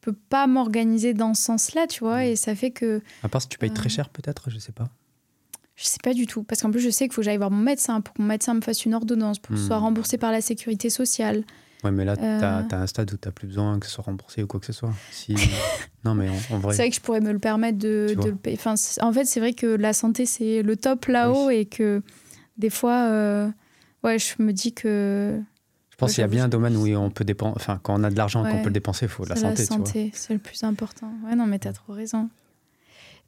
[0.00, 2.24] peux pas m'organiser dans ce sens-là, tu vois.
[2.24, 3.90] Et ça fait que À part si tu payes très Euh.
[3.90, 4.88] cher, peut-être, je sais pas.
[5.80, 6.42] Je sais pas du tout.
[6.42, 8.26] Parce qu'en plus, je sais qu'il faut que j'aille voir mon médecin pour que mon
[8.28, 9.82] médecin me fasse une ordonnance, pour que ce soit Mm.
[9.82, 11.44] remboursé par la sécurité sociale.
[11.84, 12.62] Ouais, mais là, t'as Euh.
[12.72, 14.72] as un stade où t'as plus besoin que ce soit remboursé ou quoi que ce
[14.72, 14.92] soit.
[15.12, 15.34] Si...
[16.04, 16.74] non, mais en, en vrai.
[16.74, 18.56] C'est vrai que je pourrais me le permettre de, Tu le payer.
[18.58, 22.02] Enfin, en fait, c'est vrai que la santé, c'est le top là-haut et que
[22.56, 23.48] des fois, euh,
[24.02, 25.40] ouais, je me dis que
[25.90, 27.54] Je pense Ouais, qu'il y a bien un domaine où on peut dépenser.
[27.56, 28.62] Enfin, quand on a de l'argent et qu'on Ouais.
[28.62, 31.12] peut le dépenser, il faut la santé, la tu santé, c'est le plus important.
[31.24, 32.28] Ouais, non, mais t'as trop raison.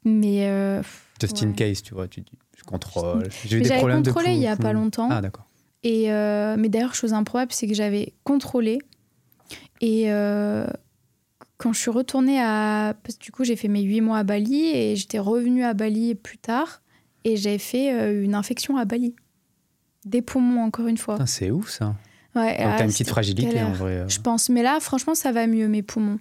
[0.03, 0.81] Mais euh,
[1.21, 2.07] Just in case, tu vois.
[2.07, 3.27] Tu dis, je contrôle.
[3.45, 5.09] J'ai eu des problèmes de contrôlé il y a pas longtemps.
[5.09, 5.45] Ah, d'accord.
[5.83, 8.79] Et euh, mais d'ailleurs, chose improbable, c'est que j'avais contrôlé.
[9.81, 10.67] Et euh,
[11.57, 12.95] quand je suis retournée à.
[13.03, 15.73] Parce que du coup, j'ai fait mes huit mois à Bali et j'étais revenue à
[15.73, 16.81] Bali plus tard.
[17.23, 19.15] Et j'avais fait euh, une infection à Bali.
[20.05, 21.15] Des poumons, encore une fois.
[21.15, 21.95] Putain, C'est ouf, ça.
[22.35, 23.67] Ouais, Donc, ah, t'as une c'était petite fragilité, galère.
[23.67, 24.05] en vrai.
[24.07, 24.49] Je pense.
[24.49, 26.17] Mais là, franchement, ça va mieux, mes poumons.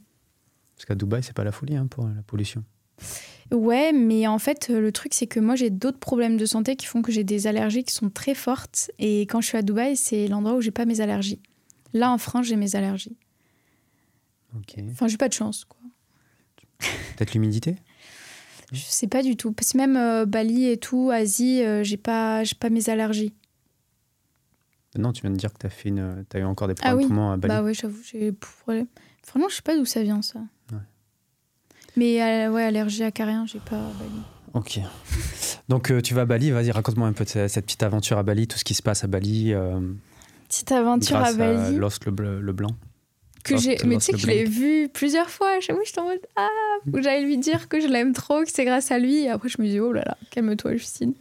[0.77, 2.65] Parce qu'à Dubaï, c'est pas la folie hein, pour la pollution.
[3.53, 6.77] Ouais, mais en fait, euh, le truc, c'est que moi, j'ai d'autres problèmes de santé
[6.77, 8.91] qui font que j'ai des allergies qui sont très fortes.
[8.99, 11.41] Et quand je suis à Dubaï, c'est l'endroit où j'ai pas mes allergies.
[11.93, 13.17] Là, en France, j'ai mes allergies.
[14.57, 14.77] Ok.
[14.93, 15.81] Enfin, j'ai pas de chance, quoi.
[17.17, 17.77] Peut-être l'humidité?
[18.73, 19.53] Je sais pas du tout.
[19.53, 23.35] Parce que même euh, Bali et tout, Asie, euh, j'ai pas, j'ai pas mes allergies.
[24.97, 26.25] Non, tu viens de dire que fait une...
[26.33, 27.07] as eu encore des Ah problèmes oui.
[27.07, 27.53] poumons à Bali.
[27.55, 28.87] Bah ouais, j'avoue, j'ai des problèmes.
[29.25, 30.41] Franchement, je sais pas d'où ça vient, ça.
[32.01, 34.23] Mais euh, ouais, allergie à carien, j'ai pas à Bali.
[34.55, 34.81] Ok.
[35.69, 38.23] Donc euh, tu vas à Bali, vas-y, raconte-moi un peu de cette, petite aventure à
[38.23, 39.53] Bali, tout ce qui se passe à Bali.
[39.53, 39.81] euh,
[40.49, 41.77] Petite aventure grâce à Bali.
[41.77, 42.71] Lost le, bleu- le blanc.
[43.45, 46.05] que Lost- j'ai mais tu sais que je l'ai vu plusieurs fois j'avoue j'étais en
[46.07, 46.49] mode ah
[46.93, 49.49] où j'allais lui dire que je l'aime trop que c'est grâce à lui et après
[49.51, 51.13] je me dis oh là là calme-toi Justine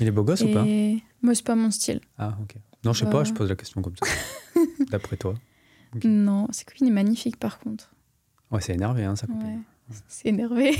[0.00, 0.64] Il est beau gosse ou pas?
[0.66, 2.56] Et moi c'est pas mon style Ah, ok.
[2.84, 3.12] Non, je sais Bah.
[3.12, 4.06] pas, je pose la question comme ça.
[4.90, 5.34] D'après toi.
[5.96, 6.04] Ok.
[6.04, 7.90] non c'est qu'il est magnifique par contre
[8.50, 9.42] Ouais, c'est énervé, hein, sa copine.
[9.46, 9.58] ouais
[10.08, 10.76] c'est énervé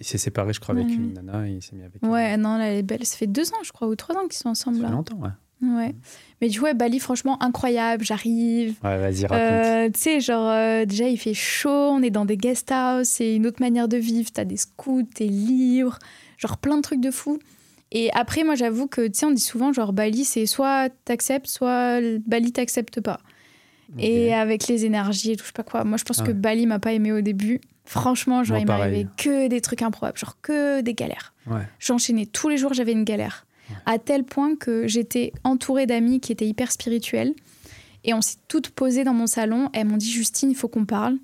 [0.00, 0.94] Il s'est séparé, je crois, avec Ouais.
[0.94, 3.26] une nana et il s'est mis avec ouais non là, elle est belle ça fait
[3.26, 5.68] deux ans je crois ou trois ans qu'ils sont Ça ensemble fait là longtemps, ouais.
[5.68, 5.94] ouais
[6.40, 9.38] mais du coup ouais, Bali franchement incroyable j'arrive Ouais, vas-y, raconte.
[9.66, 13.08] Euh, tu sais, genre, euh, déjà, il fait chaud, on est dans des guest house,
[13.08, 15.98] c'est une autre manière de vivre, t'as des scouts, t'es libre,
[16.38, 17.38] genre plein de trucs de fou.
[17.92, 21.48] Et après, moi, j'avoue que, tu sais, on dit souvent, genre, Bali, c'est soit t'acceptes,
[21.48, 23.20] soit Bali t'accepte pas.
[23.98, 25.84] Et avec les énergies et tout, je sais pas quoi.
[25.84, 26.32] Moi, je pense Ah que.
[26.32, 27.60] Bali m'a pas aimé au début.
[27.84, 31.34] Franchement, genre, Moi, il m'arrivait que des trucs improbables, genre que des galères.
[31.46, 31.66] Ouais.
[31.80, 33.46] J'enchaînais tous les jours, j'avais une galère.
[33.68, 33.76] Ouais.
[33.86, 37.34] À tel point que j'étais entourée d'amis qui étaient hyper spirituels.
[38.04, 39.68] Et on s'est toutes posées dans mon salon.
[39.72, 41.16] Elles m'ont dit Justine, il faut qu'on parle.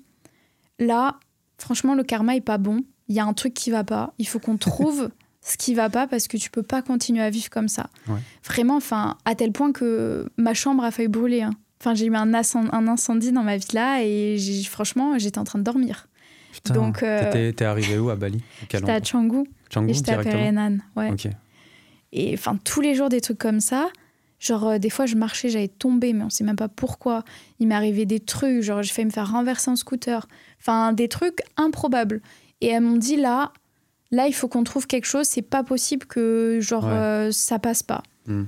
[0.79, 1.19] Là,
[1.57, 2.81] franchement, le karma est pas bon.
[3.07, 4.13] Il y a un truc qui va pas.
[4.19, 5.09] Il faut qu'on trouve
[5.41, 7.89] ce qui va pas parce que tu peux pas continuer à vivre comme ça.
[8.09, 8.19] Ouais.
[8.43, 11.41] Vraiment, enfin, à tel point que ma chambre a failli brûler.
[11.43, 11.51] hein.
[11.79, 14.37] Enfin, j'ai eu un, incen- un incendie dans ma villa et
[14.69, 16.07] franchement, j'étais en train de dormir.
[16.53, 18.41] Putain, Donc, euh, t'es arrivé où à Bali?
[18.61, 20.17] J'étais à Canggu Canggu et j'étais à.
[20.95, 21.13] Ouais.
[22.13, 23.89] Et enfin, tous les jours, des trucs comme ça.
[24.39, 27.23] Genre, euh, des fois, je marchais, j'allais tomber, mais on sait même pas pourquoi.
[27.59, 30.27] Il m'est arrivé des trucs, genre, j'ai failli me faire renverser un scooter.
[30.59, 32.21] Enfin, des trucs improbables.
[32.61, 33.51] Et elles m'ont dit, là,
[34.11, 35.25] là, il faut qu'on trouve quelque chose.
[35.27, 36.91] C'est pas possible que, genre, Ouais.
[36.93, 38.03] euh, ça passe pas.
[38.27, 38.43] Hmm.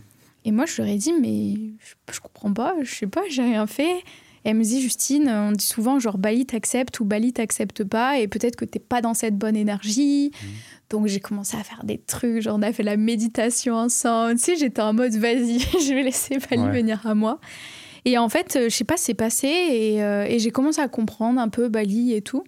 [0.49, 3.43] Et moi, je leur ai dit, mais je, je comprends pas, je sais pas, j'ai
[3.43, 3.97] rien fait.
[3.99, 8.17] Et elle me dit, Justine, on dit souvent, genre, Bali t'accepte ou Bali t'accepte pas,
[8.17, 10.31] et peut-être que t'es pas dans cette bonne énergie.
[10.41, 10.47] Hmm.
[10.89, 14.38] Donc, j'ai commencé à faire des trucs, genre, on a fait la méditation ensemble.
[14.38, 16.71] Tu sais, j'étais en mode, vas-y, je vais laisser Bali Ouais.
[16.71, 17.39] venir à moi.
[18.05, 20.88] Et en fait, euh, je sais pas, c'est passé, et, euh, et j'ai commencé à
[20.88, 22.43] comprendre un peu Bali et tout.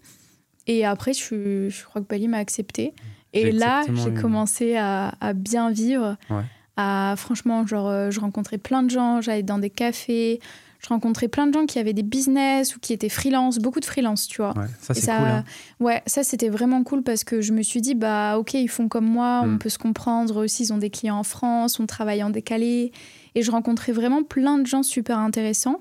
[0.65, 2.95] Et après, je, je crois que Bali m'a accepté.
[3.33, 6.17] Et là, j'ai commencé à, à bien vivre.
[6.31, 6.41] Ouais.
[6.81, 10.39] À, franchement, genre, euh, je rencontrais plein de gens, j'allais dans des cafés,
[10.79, 13.85] je rencontrais plein de gens qui avaient des business ou qui étaient freelance, beaucoup de
[13.85, 14.57] freelance, tu vois.
[14.57, 15.27] Ouais, ça, c'est cool.
[15.27, 15.43] hein.
[15.79, 18.87] Ouais, ça c'était vraiment cool parce que je me suis dit, bah ok, ils font
[18.87, 19.59] comme moi, on Mm.
[19.59, 22.91] peut se comprendre aussi, ils ont des clients en France, on travaille en décalé.
[23.35, 25.79] Et je rencontrais vraiment plein de gens super intéressants.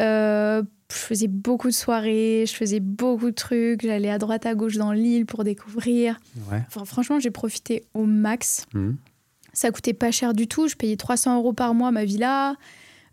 [0.00, 4.54] Euh, je faisais beaucoup de soirées, je faisais beaucoup de trucs, j'allais à droite à
[4.54, 6.18] gauche dans l'île pour découvrir.
[6.50, 6.62] Ouais.
[6.66, 8.64] Enfin, franchement, j'ai profité au max.
[8.74, 8.96] Mhm.
[9.52, 10.68] Ça coûtait pas cher du tout.
[10.68, 12.56] Je payais 300 euros par mois ma villa.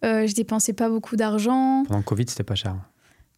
[0.05, 1.84] Euh, je dépensais pas beaucoup d'argent.
[1.88, 2.76] Pendant le Covid, c'était pas cher.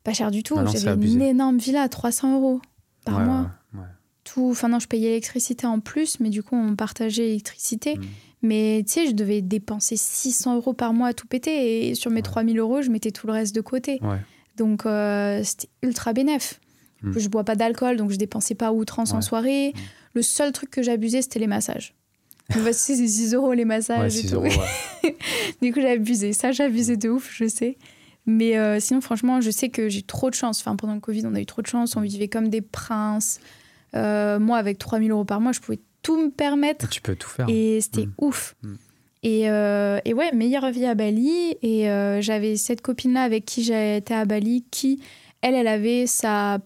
[0.03, 0.55] Pas cher du tout.
[0.75, 2.61] J'avais une énorme villa à 300 euros
[3.05, 3.41] par Ouais, mois.
[3.73, 3.85] ouais, ouais.
[4.25, 4.49] Tout.
[4.51, 7.95] Enfin, non, je payais l'électricité en plus, mais du coup, on partageait l'électricité.
[7.97, 8.01] Mm.
[8.41, 11.89] Mais tu sais, je devais dépenser 600 euros par mois à tout péter.
[11.89, 12.21] Et sur mes Ouais.
[12.23, 13.99] 3000 euros, je mettais tout le reste de côté.
[14.57, 16.59] Donc, euh, c'était ultra bénéf.
[17.01, 17.17] Mm.
[17.17, 19.69] Je bois pas d'alcool, donc je dépensais pas outrance en soirée.
[19.73, 19.79] Mm.
[20.15, 21.95] Le seul truc que j'abusais, c'était les massages.
[22.63, 24.35] Bah, c'est 6 euros les massages Ouais, et 6 tout.
[24.35, 24.45] euros.
[24.45, 25.15] ouais.
[25.61, 26.33] Du coup, j'ai abusé.
[26.33, 27.77] Ça, j'ai abusé de ouf, je sais.
[28.25, 30.59] Mais euh, sinon, franchement, je sais que j'ai trop de chance.
[30.61, 31.95] Enfin, pendant le Covid, on a eu trop de chance.
[31.95, 33.39] On vivait comme des princes.
[33.95, 36.87] Euh, moi, avec 3000 euros par mois, je pouvais tout me permettre.
[36.89, 37.47] Tu peux tout faire.
[37.49, 38.13] Et c'était Mm.
[38.19, 38.55] ouf.
[38.63, 38.73] Mm.
[39.23, 41.55] Et, euh, et ouais, meilleure vie à Bali.
[41.61, 45.01] Et euh, j'avais cette copine-là avec qui j'étais à Bali, qui,
[45.41, 46.59] elle, elle avait sa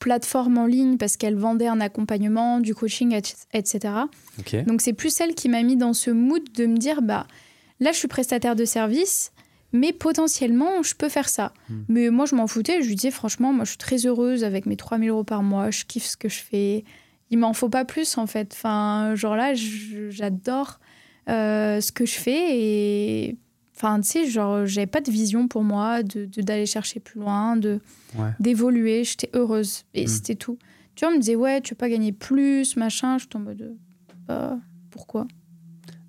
[0.00, 3.94] plateforme en ligne parce qu'elle vendait un accompagnement, du coaching, et- etc.
[4.40, 4.64] Ok.
[4.64, 7.26] Donc c'est plus elle qui m'a mis dans ce mood de me dire, bah
[7.78, 9.30] là, je suis prestataire de service.
[9.72, 11.52] Mais potentiellement, je peux faire ça.
[11.68, 11.74] Mm.
[11.88, 12.82] Mais moi, je m'en foutais.
[12.82, 15.70] Je lui disais, franchement, moi, je suis très heureuse avec mes 3000 euros par mois.
[15.70, 16.84] Je kiffe ce que je fais.
[17.30, 18.50] Il m'en faut pas plus, en fait.
[18.52, 19.52] Enfin, genre là,
[20.08, 20.80] j'adore
[21.28, 22.58] euh, ce que je fais.
[22.58, 23.36] Et
[23.82, 27.18] enfin, tu sais, genre, j'avais pas de vision pour moi de de- d'aller chercher plus
[27.20, 27.80] loin, de
[28.18, 28.30] Ouais.
[28.40, 29.04] d'évoluer.
[29.04, 29.84] J'étais heureuse.
[29.94, 30.08] Et Mm.
[30.08, 30.58] c'était tout.
[30.94, 33.16] Tu vois, on me disait, ouais, tu veux pas gagner plus, machin.
[33.18, 33.74] Je en mode,
[34.28, 34.58] bah,
[34.90, 35.26] pourquoi?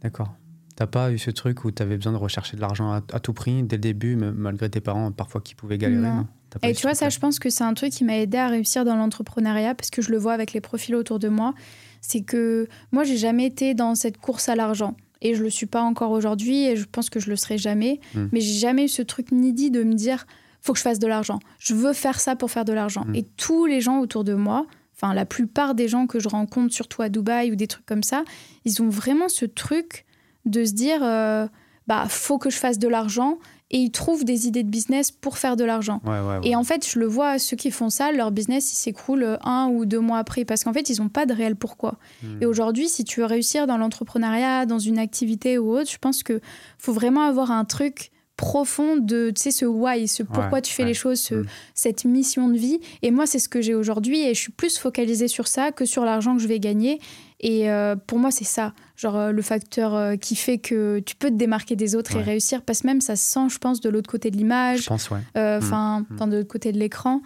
[0.01, 0.33] D'accord.
[0.75, 3.33] T'as pas eu ce truc où t'avais besoin de rechercher de l'argent à, à tout
[3.33, 6.27] prix dès le début, malgré tes parents, parfois qui pouvaient galérer Non.
[6.63, 8.83] Et tu vois, ça, je pense que c'est un truc qui m'a aidé à réussir
[8.83, 11.53] dans l'entrepreneuriat parce que je le vois avec les profils autour de moi.
[12.01, 14.97] C'est que moi, j'ai jamais été dans cette course à l'argent.
[15.21, 17.99] Et je le suis pas encore aujourd'hui et je pense que je le serai jamais.
[18.15, 18.25] Mm.
[18.31, 20.25] Mais j'ai jamais eu ce truc needy de me dire
[20.61, 21.39] faut que je fasse de l'argent.
[21.59, 23.05] Je veux faire ça pour faire de l'argent.
[23.05, 23.15] Mm.
[23.15, 24.65] Et tous les gens autour de moi,
[24.95, 28.03] enfin la plupart des gens que je rencontre, surtout à Dubaï ou des trucs comme
[28.03, 28.23] ça,
[28.65, 30.05] ils ont vraiment ce truc
[30.45, 31.47] de se dire euh,
[31.87, 33.37] bah faut que je fasse de l'argent
[33.71, 36.01] et ils trouvent des idées de business pour faire de l'argent.
[36.05, 36.39] Ouais, ouais, ouais.
[36.43, 39.37] Et en fait, je le vois, ceux qui font ça, leur business, il s'écroule euh,
[39.43, 41.97] un ou deux mois après parce qu'en fait, ils n'ont pas de réel pourquoi.
[42.21, 42.37] Hmm.
[42.41, 46.21] Et aujourd'hui, si tu veux réussir dans l'entrepreneuriat, dans une activité ou autre, je pense
[46.21, 46.39] que
[46.77, 50.73] faut vraiment avoir un truc profond de, tu sais, ce why, ce pourquoi Ouais, tu
[50.73, 50.89] fais ouais.
[50.89, 51.45] les choses, ce- Mm.
[51.75, 52.79] cette mission de vie.
[53.03, 55.85] Et moi, c'est ce que j'ai aujourd'hui et je suis plus focalisée sur ça que
[55.85, 56.99] sur l'argent que je vais gagner.
[57.43, 61.15] Et euh, pour moi, c'est ça, genre euh, le facteur euh, qui fait que tu
[61.15, 62.23] peux te démarquer des autres et Ouais.
[62.23, 64.97] réussir, parce que même ça se sent, je pense, de l'autre côté de l'image ouais.
[65.35, 65.57] Mm.
[65.57, 66.13] enfin, Mm.
[66.13, 67.21] enfin, de l'autre côté de l'écran.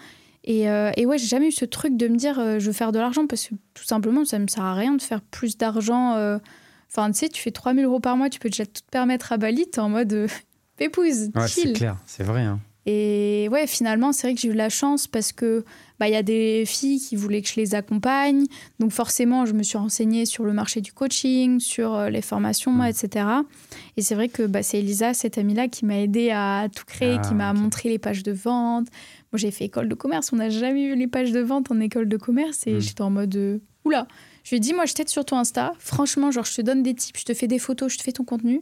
[0.45, 2.71] Et, euh, et ouais, j'ai jamais eu ce truc de me dire euh, je veux
[2.73, 5.57] faire de l'argent parce que tout simplement, ça me sert à rien de faire plus
[5.57, 6.13] d'argent.
[6.15, 6.37] euh.
[6.89, 9.33] Enfin, tu sais, tu fais 3000 euros par mois, tu peux déjà tout te permettre
[9.33, 10.27] à Bali, t'es en mode
[10.77, 12.43] pépouze, Ouais, c'est clair, c'est vrai.
[12.43, 12.59] Hein.
[12.87, 15.65] Et ouais, finalement, c'est vrai que j'ai eu de la chance parce que
[15.99, 18.45] bah, y a des filles qui voulaient que je les accompagne.
[18.79, 22.71] Donc forcément, je me suis renseignée sur le marché du coaching, sur euh, les formations,
[22.73, 22.85] Mm.
[22.85, 23.25] etc.
[23.97, 27.17] Et c'est vrai que bah, c'est Elisa, cette amie-là, qui m'a aidée à tout créer,
[27.19, 28.87] Ah, qui m'a montré les pages de vente.
[29.31, 30.31] Moi, j'ai fait école de commerce.
[30.31, 32.67] On n'a jamais vu les pages de vente en école de commerce.
[32.67, 32.79] Et Mm.
[32.81, 33.35] j'étais en mode...
[33.35, 34.07] euh, Oula
[34.43, 35.73] Je lui ai dit, moi, je t'aide sur ton Insta.
[35.79, 38.11] Franchement, genre, je te donne des tips, je te fais des photos, je te fais
[38.11, 38.61] ton contenu.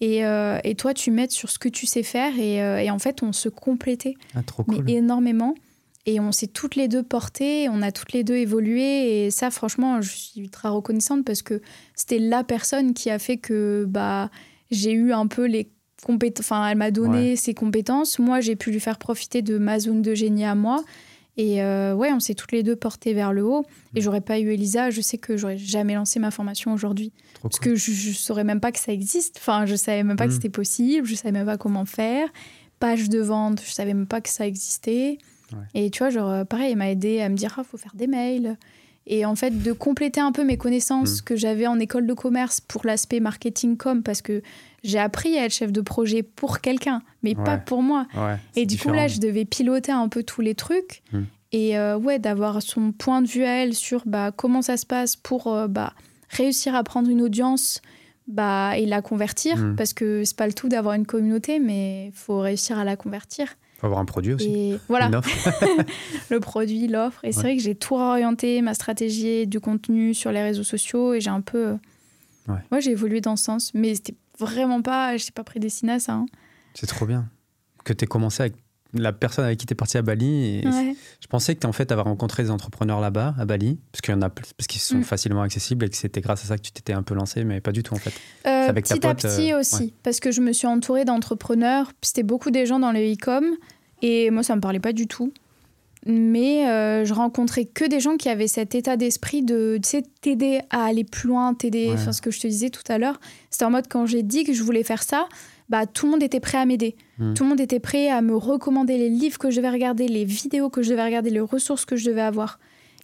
[0.00, 2.38] Et, euh, et toi, tu m'aides sur ce que tu sais faire.
[2.38, 4.90] Et, euh, et en fait, on se complétait Ah, trop mais cool.
[4.90, 5.54] énormément.
[6.06, 9.26] Et on s'est toutes les deux portées, on a toutes les deux évolué.
[9.26, 11.60] Et ça, franchement, je suis ultra reconnaissante parce que
[11.94, 14.30] c'était la personne qui a fait que bah,
[14.70, 15.70] j'ai eu un peu les
[16.02, 16.46] compétences.
[16.46, 18.18] Enfin, elle m'a donné ses compétences.
[18.18, 20.82] Moi, j'ai pu lui faire profiter de ma zone de génie à moi.
[21.40, 23.64] Et euh, ouais, on s'est toutes les deux portées vers le haut.
[23.94, 27.12] Et j'aurais pas eu Elisa, je sais que j'aurais jamais lancé ma formation aujourd'hui.
[27.42, 27.72] Parce cool.
[27.72, 29.36] que je, je saurais même pas que ça existe.
[29.38, 30.34] Enfin, je savais même pas que Mm.
[30.34, 31.06] c'était possible.
[31.06, 32.28] Je savais même pas comment faire.
[32.78, 35.16] Page de vente, je savais même pas que ça existait.
[35.52, 35.58] Ouais.
[35.86, 37.94] Et tu vois, genre, euh, pareil, elle m'a aidé à me dire, ah, faut faire
[37.94, 38.56] des mails.
[39.06, 41.24] Et en fait, de compléter un peu mes connaissances Mm.
[41.24, 44.42] que j'avais en école de commerce pour l'aspect marketing com, parce que
[44.82, 48.06] j'ai appris à être chef de projet pour quelqu'un, mais pas pour moi.
[48.16, 51.02] Ouais, Et du coup, là, je devais piloter un peu tous les trucs.
[51.12, 51.20] Mm.
[51.52, 54.86] Et euh, ouais, d'avoir son point de vue à elle sur bah, comment ça se
[54.86, 55.92] passe pour euh, bah,
[56.28, 57.82] réussir à prendre une audience
[58.28, 59.56] bah, et la convertir.
[59.56, 59.76] Mm.
[59.76, 62.96] Parce que c'est pas le tout d'avoir une communauté, mais il faut réussir à la
[62.96, 63.48] convertir.
[63.78, 64.46] Faut avoir un produit aussi.
[64.48, 65.30] Et voilà, Une offre.
[66.30, 67.24] le produit, l'offre.
[67.24, 71.14] Et c'est vrai que j'ai tout réorienté, ma stratégie du contenu sur les réseaux sociaux.
[71.14, 71.66] Et j'ai un peu.
[71.68, 71.74] euh,
[72.48, 72.56] Ouais.
[72.72, 73.72] Ouais, j'ai évolué dans ce sens.
[73.74, 75.16] Mais c'était vraiment pas.
[75.16, 76.12] Je pas prédestiné à ça.
[76.14, 76.26] hein.
[76.74, 77.28] C'est trop bien.
[77.84, 78.54] Que tu aies commencé avec
[78.92, 80.58] la personne avec qui tu es parti à Bali.
[80.60, 80.96] Et Ouais.
[81.20, 84.12] Je pensais que tu en fait avais rencontré des entrepreneurs là-bas, à Bali, parce qu'il
[84.12, 85.04] y en a parce qu'ils sont Mm.
[85.04, 87.60] facilement accessibles et que c'était grâce à ça que tu t'étais un peu lancé, mais
[87.60, 88.12] pas du tout en fait.
[88.46, 89.92] Euh, avec ta petit à petit euh, aussi, ouais.
[90.02, 91.92] parce que je me suis entourée d'entrepreneurs.
[92.02, 93.44] C'était beaucoup des gens dans le e-com
[94.02, 95.32] et moi, ça me parlait pas du tout.
[96.06, 100.02] Mais euh, je rencontrais que des gens qui avaient cet état d'esprit de tu sais,
[100.22, 101.94] t'aider à aller plus loin, t'aider, Ouais.
[101.94, 103.20] enfin ce que je te disais tout à l'heure.
[103.50, 105.28] C'était en mode quand j'ai dit que je voulais faire ça,
[105.68, 106.96] bah tout le monde était prêt à m'aider.
[107.18, 107.34] Mm.
[107.34, 110.24] Tout le monde était prêt à me recommander les livres que je devais regarder, les
[110.24, 112.58] vidéos que je devais regarder, les ressources que je devais avoir.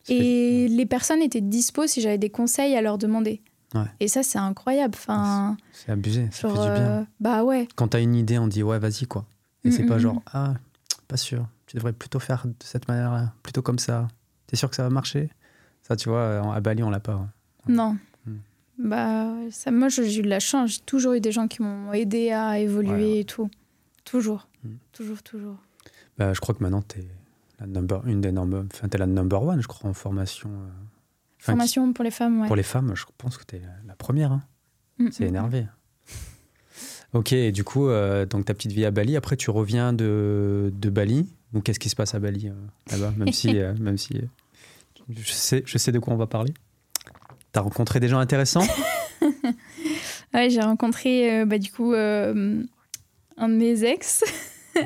[0.09, 3.41] Et les personnes étaient dispo si j'avais des conseils à leur demander.
[3.75, 3.81] Ouais.
[3.99, 4.95] Et ça, c'est incroyable.
[4.97, 6.89] Enfin, C'est abusé, ça genre, fait du bien.
[6.89, 7.67] euh, bah ouais.
[7.75, 9.25] Quand t'as une idée, on dit ouais, vas-y quoi.
[9.65, 10.55] Et c'est Mm, pas mm, genre ah,
[11.09, 14.09] pas sûr, tu devrais plutôt faire de cette manière-là, plutôt comme ça.
[14.47, 15.31] T'es sûr que ça va marcher?
[15.83, 17.17] Ça, tu vois, à Bali, on l'a pas.
[17.17, 17.73] ouais.
[17.75, 17.97] Non.
[18.27, 18.33] Mm.
[18.79, 20.71] Bah, ça, moi, j'ai eu de la chance.
[20.75, 23.19] J'ai toujours eu des gens qui m'ont aidé à évoluer Ouais, ouais.
[23.21, 23.51] et tout.
[24.05, 24.49] Toujours.
[24.65, 24.69] Mm.
[24.93, 25.57] Toujours, toujours.
[26.19, 27.05] Bah, je crois que maintenant, t'es
[27.61, 30.51] la number, une des number, enfin, la number one, je crois, en formation.
[30.51, 30.69] euh,
[31.39, 32.47] qui- Formation pour les femmes, ouais.
[32.47, 34.33] Pour les femmes, je pense que t'es la première.
[34.33, 34.43] hein.
[34.99, 35.29] Mm, C'est mm.
[35.29, 35.67] énervé.
[37.13, 39.17] Ok, et du coup, euh, donc ta petite vie à Bali.
[39.17, 41.29] Après, tu reviens de, de Bali.
[41.53, 42.53] Donc, qu'est-ce qui se passe à Bali euh,
[42.91, 44.23] là-bas Même si, euh, même si euh,
[45.09, 46.53] je, sais, je sais de quoi on va parler.
[47.53, 48.67] T'as rencontré des gens intéressants?
[50.35, 54.23] Ouais, j'ai rencontré, bah, du coup, un de mes ex,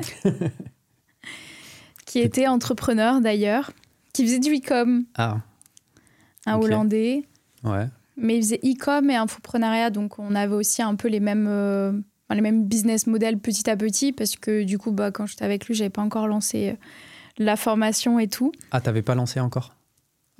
[2.05, 3.71] qui était entrepreneur d'ailleurs,
[4.13, 5.39] qui faisait du e-com, Ah,
[6.45, 6.57] un.
[6.59, 7.23] Hollandais.
[7.63, 7.87] ouais.
[8.17, 11.91] Mais il faisait e-com et infoprenariat, donc on avait aussi un peu les mêmes, euh,
[12.31, 15.43] enfin, les mêmes business models petit à petit, parce que du coup, bah, quand j'étais
[15.43, 16.73] avec lui, j'avais pas encore lancé euh,
[17.37, 18.51] la formation et tout.
[18.71, 19.75] Ah, t'avais pas lancé encore?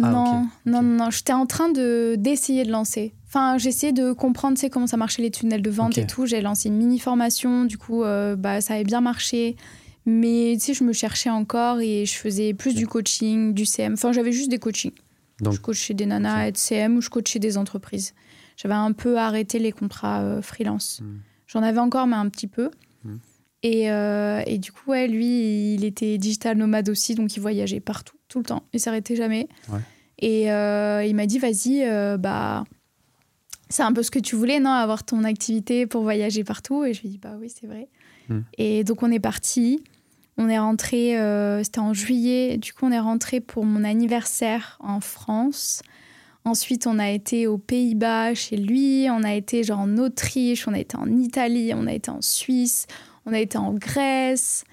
[0.01, 3.13] Ah, non, non, non, non, j'étais en train de d'essayer de lancer.
[3.27, 6.26] Enfin, j'essayais de comprendre, tu sais, comment ça marchait les tunnels de vente et tout.
[6.26, 9.57] J'ai lancé une mini formation, du coup, euh, bah, ça avait bien marché.
[10.05, 13.93] Mais tu sais, je me cherchais encore et je faisais plus du coaching, du CM.
[13.93, 14.95] Enfin, j'avais juste des coachings.
[15.41, 18.13] Donc, je coachais des nanas et de CM ou je coachais des entreprises.
[18.57, 21.01] J'avais un peu arrêté les contrats euh, freelance.
[21.03, 21.19] Hmm.
[21.52, 22.72] J'en avais encore, mais un petit peu.
[23.03, 23.18] Hmm.
[23.64, 27.82] Et, euh, et du coup, ouais, lui, il était digital nomade aussi, donc il voyageait
[27.82, 28.64] partout, tout le temps.
[28.73, 29.49] Il s'arrêtait jamais.
[29.69, 29.80] Ouais.
[30.19, 32.64] Et euh, il m'a dit, vas-y, euh, bah,
[33.69, 36.86] c'est un peu ce que tu voulais, non Avoir ton activité pour voyager partout?
[36.86, 37.90] Et je lui ai dit, bah oui, c'est vrai.
[38.30, 38.41] Hmm.
[38.57, 39.84] Et donc, on est parti.
[40.38, 41.18] On est rentré,
[41.64, 42.57] c'était en juillet.
[42.57, 45.84] Du coup, on est rentré pour mon anniversaire en France.
[46.43, 49.07] Ensuite, on a été aux Pays-Bas chez lui.
[49.11, 50.68] On a été genre en Autriche.
[50.68, 51.72] On a été en Italie.
[51.76, 52.88] On a été en Suisse.
[53.26, 54.63] On a été en Grèce.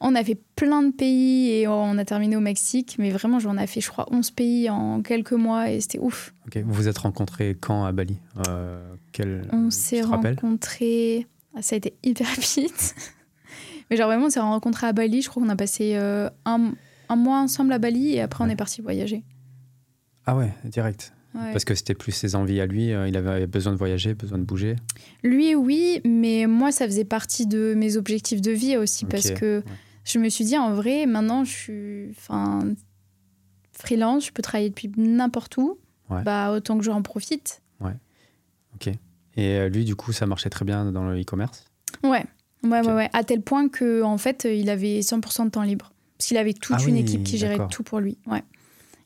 [0.00, 2.96] On a fait plein de pays et on a terminé au Mexique.
[2.98, 6.32] Mais vraiment, on a fait, je crois, 11 pays en quelques mois et c'était ouf.
[6.46, 6.58] ok.
[6.64, 8.18] Vous vous êtes rencontrés quand à Bali?
[8.46, 8.80] Euh,
[9.12, 9.48] quel...
[9.52, 11.26] On s'est rencontrés.
[11.56, 12.94] Ah, ça a été hyper vite.
[13.90, 15.22] Mais genre, vraiment, on s'est rencontrés à Bali.
[15.22, 16.72] Je crois qu'on a passé euh, un,
[17.08, 19.24] un mois ensemble à Bali et après, on est parti voyager.
[20.30, 21.14] Ah ouais, direct.
[21.34, 21.52] Ouais.
[21.52, 22.92] Parce que c'était plus ses envies à lui.
[22.92, 24.76] euh, il avait besoin de voyager, besoin de bouger.
[25.22, 29.30] Lui, oui, mais moi, ça faisait partie de mes objectifs de vie aussi Ok, parce
[29.30, 29.64] que ouais.
[30.04, 32.74] je me suis dit, en vrai, maintenant, je suis enfin,
[33.72, 35.78] freelance, je peux travailler depuis n'importe où.
[36.10, 36.22] Ouais.
[36.24, 37.62] Bah, autant que j'en profite.
[39.36, 41.64] Et euh, lui, du coup, ça marchait très bien dans le e-commerce?
[42.02, 42.24] Ouais,
[42.64, 42.86] ouais, Ok.
[42.86, 43.10] ouais, ouais.
[43.12, 45.92] À tel point que en fait, il avait 100% de temps libre.
[46.18, 48.18] Parce qu'il avait toute Ah une oui, équipe qui gérait tout pour lui.
[48.26, 48.42] Ouais.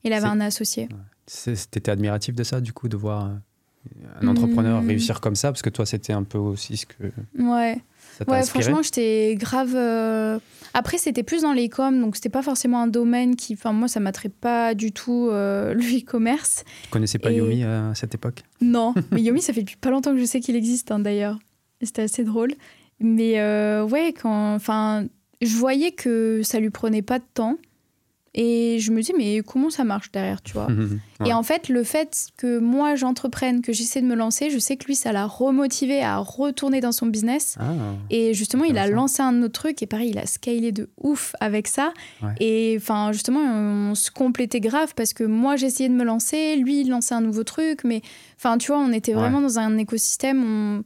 [0.05, 0.89] Il avait un associé.
[1.27, 3.31] T'étais admiratif de ça, du coup, de voir euh,
[4.21, 4.87] un entrepreneur Hmm.
[4.89, 5.51] réussir comme ça?
[5.53, 7.05] Parce que toi, c'était un peu aussi ce que
[7.39, 7.79] Ouais.
[8.19, 8.63] ça Ouais, inspiré?
[8.65, 9.75] franchement, j'étais grave.
[9.75, 10.39] euh,
[10.75, 13.55] Après, c'était plus dans l'e-com, donc c'était pas forcément un domaine qui.
[13.55, 16.65] Enfin, moi, ça m'attrait pas du tout euh, le e-commerce.
[16.85, 18.43] Tu connaissais pas Et- Yomi euh, à cette époque?
[18.61, 21.39] Non, mais Yomi, ça fait depuis pas longtemps que je sais qu'il existe, hein, d'ailleurs.
[21.83, 22.53] C'était assez drôle.
[23.01, 23.35] Mais
[23.83, 24.55] ouais, quand.
[24.55, 25.07] Enfin,
[25.41, 27.57] je voyais que ça lui prenait pas de temps.
[28.35, 30.67] Et je me dis, mais comment ça marche derrière, tu vois?
[30.67, 31.29] Ouais.
[31.29, 34.79] Et en fait, le fait que moi j'entreprenne, que j'essaie de me lancer, je sais
[34.79, 37.57] que lui, ça l'a remotivé à retourner dans son business.
[37.61, 37.65] Ah,
[38.09, 41.35] Et justement, il a lancé un autre truc et pareil, il a scalé de ouf
[41.41, 41.93] avec ça.
[42.23, 42.33] Ouais.
[42.41, 46.81] Et enfin, justement, on se complétait grave parce que moi, j'essayais de me lancer, lui,
[46.81, 47.85] il lançait un nouveau truc.
[47.85, 48.01] Mais
[48.39, 49.21] enfin, tu vois, on était Ouais.
[49.21, 50.43] vraiment dans un écosystème.
[50.43, 50.85] on-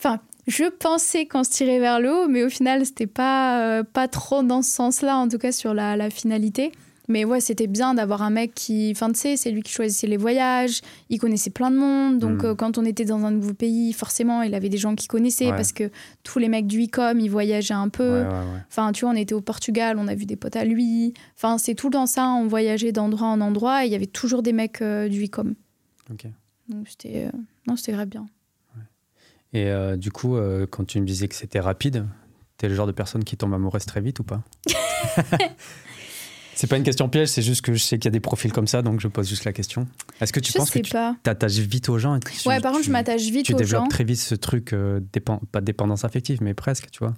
[0.00, 3.84] Enfin, je pensais qu'on se tirait vers le haut, mais au final, c'était pas, euh,
[3.84, 6.72] pas trop dans ce sens-là, en tout cas sur la, la finalité.
[7.10, 10.06] Mais ouais, c'était bien d'avoir un mec qui, enfin, tu sais, c'est lui qui choisissait
[10.06, 12.46] les voyages, il connaissait plein de monde, donc Mm.
[12.46, 15.46] euh, quand on était dans un nouveau pays, forcément, il avait des gens qui connaissaient,
[15.46, 15.56] Ouais.
[15.56, 15.90] parce que
[16.22, 18.04] tous les mecs du e-com, ils voyageaient un peu.
[18.20, 18.60] ouais, ouais, ouais.
[18.68, 21.14] Enfin, tu vois, on était au Portugal, on a vu des potes à lui.
[21.34, 24.42] Enfin, c'est tout dans ça, on voyageait d'endroit en endroit, et il y avait toujours
[24.42, 25.54] des mecs euh, du e-com.
[26.12, 26.26] Ok.
[26.68, 28.26] Donc c'était, euh, non, c'était grave bien.
[29.52, 32.04] Et euh, du coup, euh, quand tu me disais que c'était rapide,
[32.58, 34.42] t'es le genre de personne qui tombe amoureuse très vite ou pas
[36.54, 38.52] C'est pas une question piège, c'est juste que je sais qu'il y a des profils
[38.52, 39.86] comme ça, donc je pose juste la question.
[40.20, 40.92] Est-ce que tu je penses que tu
[41.22, 43.56] t'attaches vite aux gens et tu- ouais, par contre, tu- je m'attache vite Tu aux
[43.56, 43.88] développes gens.
[43.88, 47.14] très vite ce truc, euh, dépend, pas de dépendance affective, mais presque, tu vois.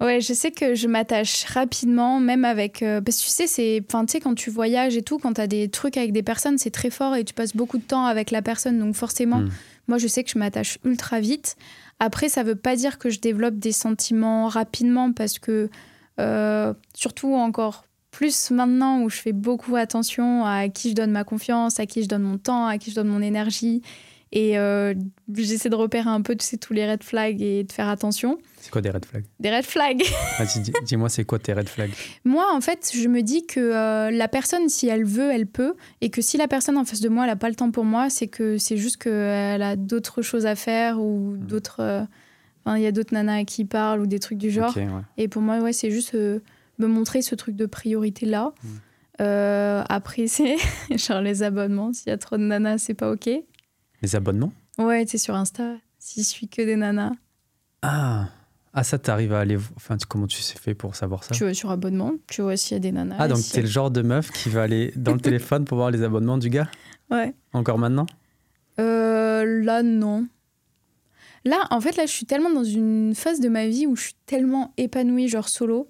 [0.00, 2.82] Ouais, je sais que je m'attache rapidement, même avec.
[2.82, 3.82] euh, parce que tu sais, c'est.
[3.86, 6.56] Tu sais, quand tu voyages et tout, quand tu as des trucs avec des personnes,
[6.56, 8.78] c'est très fort et tu passes beaucoup de temps avec la personne.
[8.78, 9.50] Donc, forcément, Mm.
[9.90, 11.56] Moi, je sais que je m'attache ultra vite.
[11.98, 15.68] Après, ça veut pas dire que je développe des sentiments rapidement parce que,
[16.20, 21.24] euh, surtout encore plus maintenant où je fais beaucoup attention à qui je donne ma
[21.24, 23.82] confiance, à qui je donne mon temps, à qui je donne mon énergie.
[24.32, 24.94] Et euh,
[25.34, 28.38] j'essaie de repérer un peu tu sais, tous les red flags et de faire attention.
[28.60, 29.24] C'est quoi des red flags?
[29.40, 30.02] Des red flags
[30.38, 31.90] Vas-y, dis-moi, c'est quoi tes red flags?
[32.24, 35.74] Moi, en fait, je me dis que euh, la personne, si elle veut, elle peut.
[36.00, 37.84] Et que si la personne en face de moi, elle n'a pas le temps pour
[37.84, 41.80] moi, c'est que c'est juste qu'elle a d'autres choses à faire ou d'autres.
[41.80, 42.04] euh,
[42.66, 44.76] Enfin, il y a d'autres nanas qui parlent ou des trucs du genre.
[44.76, 44.86] Ouais.
[45.16, 48.52] Et pour moi, ouais, c'est juste me montrer ce truc de priorité-là.
[48.62, 48.68] Mm.
[49.22, 50.56] Euh, après, c'est
[50.90, 51.92] genre les abonnements.
[51.92, 53.28] S'il y a trop de nanas, c'est pas OK.
[54.02, 57.12] Les abonnements Ouais, tu sais, sur Insta, si je suis que des nanas,
[57.82, 58.28] Ah
[58.72, 59.56] Ah, ça, t'arrives à aller.
[59.76, 61.34] Enfin, comment tu sais fait pour savoir ça?
[61.34, 63.16] Tu vois sur abonnement, tu vois s'il y a des nanas.
[63.18, 65.20] Ah, donc s'il y t'es a- le genre de meuf qui va aller dans le
[65.20, 66.70] téléphone pour voir les abonnements du gars?
[67.10, 67.34] Ouais.
[67.52, 68.06] Encore maintenant?
[68.78, 70.26] Euh, là, non.
[71.44, 74.02] Là, en fait, là, je suis tellement dans une phase de ma vie où je
[74.02, 75.88] suis tellement épanouie, genre solo,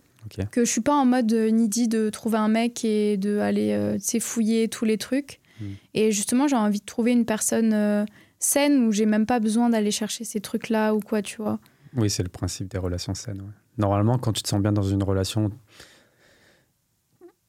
[0.53, 3.73] que je suis pas en mode euh, needy de trouver un mec et de aller,
[3.73, 5.40] euh, tu sais, fouiller tous les trucs.
[5.61, 5.65] Mm.
[5.95, 8.05] Et justement, j'ai envie de trouver une personne euh,
[8.39, 11.59] saine où j'ai même pas besoin d'aller chercher ces trucs-là ou quoi, tu vois.
[11.97, 13.41] Oui, c'est le principe des relations saines.
[13.41, 13.53] ouais.
[13.79, 15.51] Normalement, quand tu te sens bien dans une relation,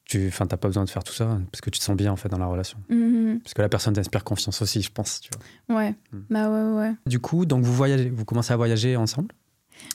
[0.04, 2.12] tu enfin, t'as pas besoin de faire tout ça parce que tu te sens bien
[2.12, 2.78] en fait dans la relation.
[2.88, 3.40] Mhm.
[3.42, 5.20] Parce que la personne t'inspire confiance aussi, je pense.
[5.20, 5.30] Tu
[5.68, 5.76] vois.
[5.78, 6.18] Ouais, Mm.
[6.30, 6.94] bah ouais, ouais.
[7.06, 9.34] Du coup, donc vous voyagez, vous commencez à voyager ensemble?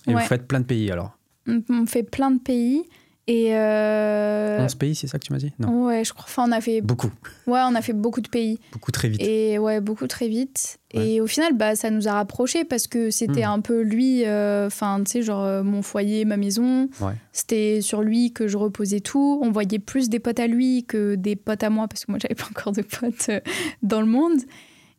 [0.07, 0.21] Et Ouais.
[0.21, 1.17] vous faites plein de pays alors?
[1.47, 2.83] On, on fait plein de pays
[3.27, 3.55] et.
[3.55, 5.51] euh, 11 pays, c'est ça que tu m'as dit?
[5.59, 5.85] Non.
[5.85, 6.25] Ouais, je crois.
[6.27, 6.81] Enfin, on a fait.
[6.81, 7.11] Beaucoup,
[7.45, 8.59] Ouais, on a fait beaucoup de pays.
[8.71, 9.21] beaucoup très vite.
[9.21, 10.79] Et ouais, beaucoup très vite.
[10.93, 11.07] Ouais.
[11.09, 13.51] Et au final, bah, ça nous a rapprochés parce que c'était Hmm.
[13.51, 16.89] un peu lui, euh, enfin, tu sais, genre euh, mon foyer, ma maison.
[17.01, 17.13] Ouais.
[17.33, 19.39] C'était sur lui que je reposais tout.
[19.43, 22.19] On voyait plus des potes à lui que des potes à moi parce que moi,
[22.21, 23.39] j'avais pas encore de potes euh,
[23.83, 24.39] dans le monde.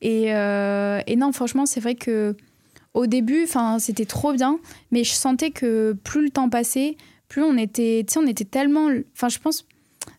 [0.01, 2.37] Et, et non, franchement, c'est vrai que
[2.95, 4.59] au début, enfin, c'était trop bien,
[4.93, 6.97] mais je sentais que plus le temps passait,
[7.29, 9.67] plus on était, tu sais, on était tellement, enfin, je pense,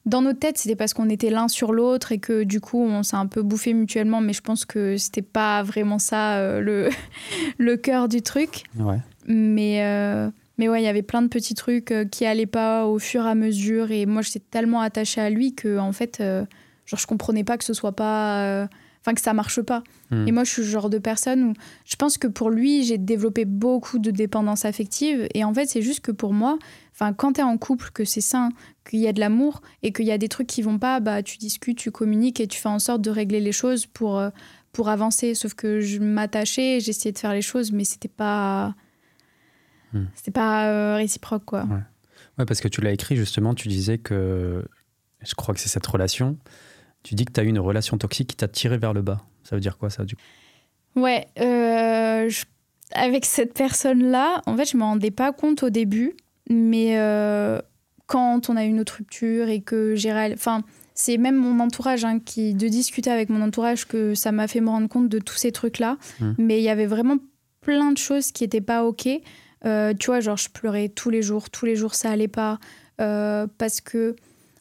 [0.05, 3.03] dans nos têtes, c'était parce qu'on était l'un sur l'autre et que du coup, on
[3.03, 6.89] s'est un peu bouffé mutuellement, mais je pense que c'était pas vraiment ça euh, le,
[7.57, 8.63] le cœur du truc.
[8.77, 8.99] Ouais.
[9.27, 12.85] Mais, euh, mais ouais, il y avait plein de petits trucs euh, qui allaient pas
[12.85, 13.91] au fur et à mesure.
[13.91, 16.45] Et moi, j'étais tellement attachée à lui que, en fait, euh,
[16.85, 18.67] genre, je comprenais pas que ce soit pas.
[19.01, 19.81] Enfin, que ça marche pas.
[20.11, 20.27] Hmm.
[20.27, 21.53] Et moi, je suis le genre de personne où
[21.85, 25.27] je pense que pour lui, j'ai développé beaucoup de dépendance affective.
[25.33, 26.59] Et en fait, c'est juste que pour moi,
[26.93, 28.49] enfin, quand t'es en couple, que c'est sain,
[28.87, 31.23] qu'il y a de l'amour et qu'il y a des trucs qui vont pas, bah,
[31.23, 34.31] tu discutes, tu communiques et tu fais en sorte de régler les choses pour, euh,
[34.73, 35.33] pour avancer.
[35.33, 38.75] Sauf que je m'attachais, j'essayais de faire les choses, mais c'était pas.
[39.93, 40.05] Hmm.
[40.13, 41.65] C'était pas euh, réciproque, quoi.
[42.37, 44.65] Ouais, parce que tu l'as écrit justement, tu disais que,
[45.21, 46.37] je crois que c'est cette relation,
[47.03, 49.21] tu dis que tu as eu une relation toxique qui t'a tiré vers le bas.
[49.43, 50.21] Ça veut dire quoi ça du coup?
[50.95, 52.45] Ouais, euh, je-
[52.93, 56.15] avec cette personne-là, en fait, je me rendais pas compte au début,
[56.49, 57.61] mais euh,
[58.07, 60.63] quand on a eu notre rupture et que j'ai Enfin,
[60.95, 64.59] c'est même mon entourage hein, qui, de discuter avec mon entourage, que ça m'a fait
[64.61, 65.97] me rendre compte de tous ces trucs-là.
[66.19, 66.35] Mhm.
[66.39, 67.17] Mais il y avait vraiment
[67.61, 69.07] plein de choses qui étaient pas OK.
[69.65, 72.59] Euh, tu vois, genre, je pleurais tous les jours, tous les jours, ça allait pas.
[72.97, 74.15] Parce que,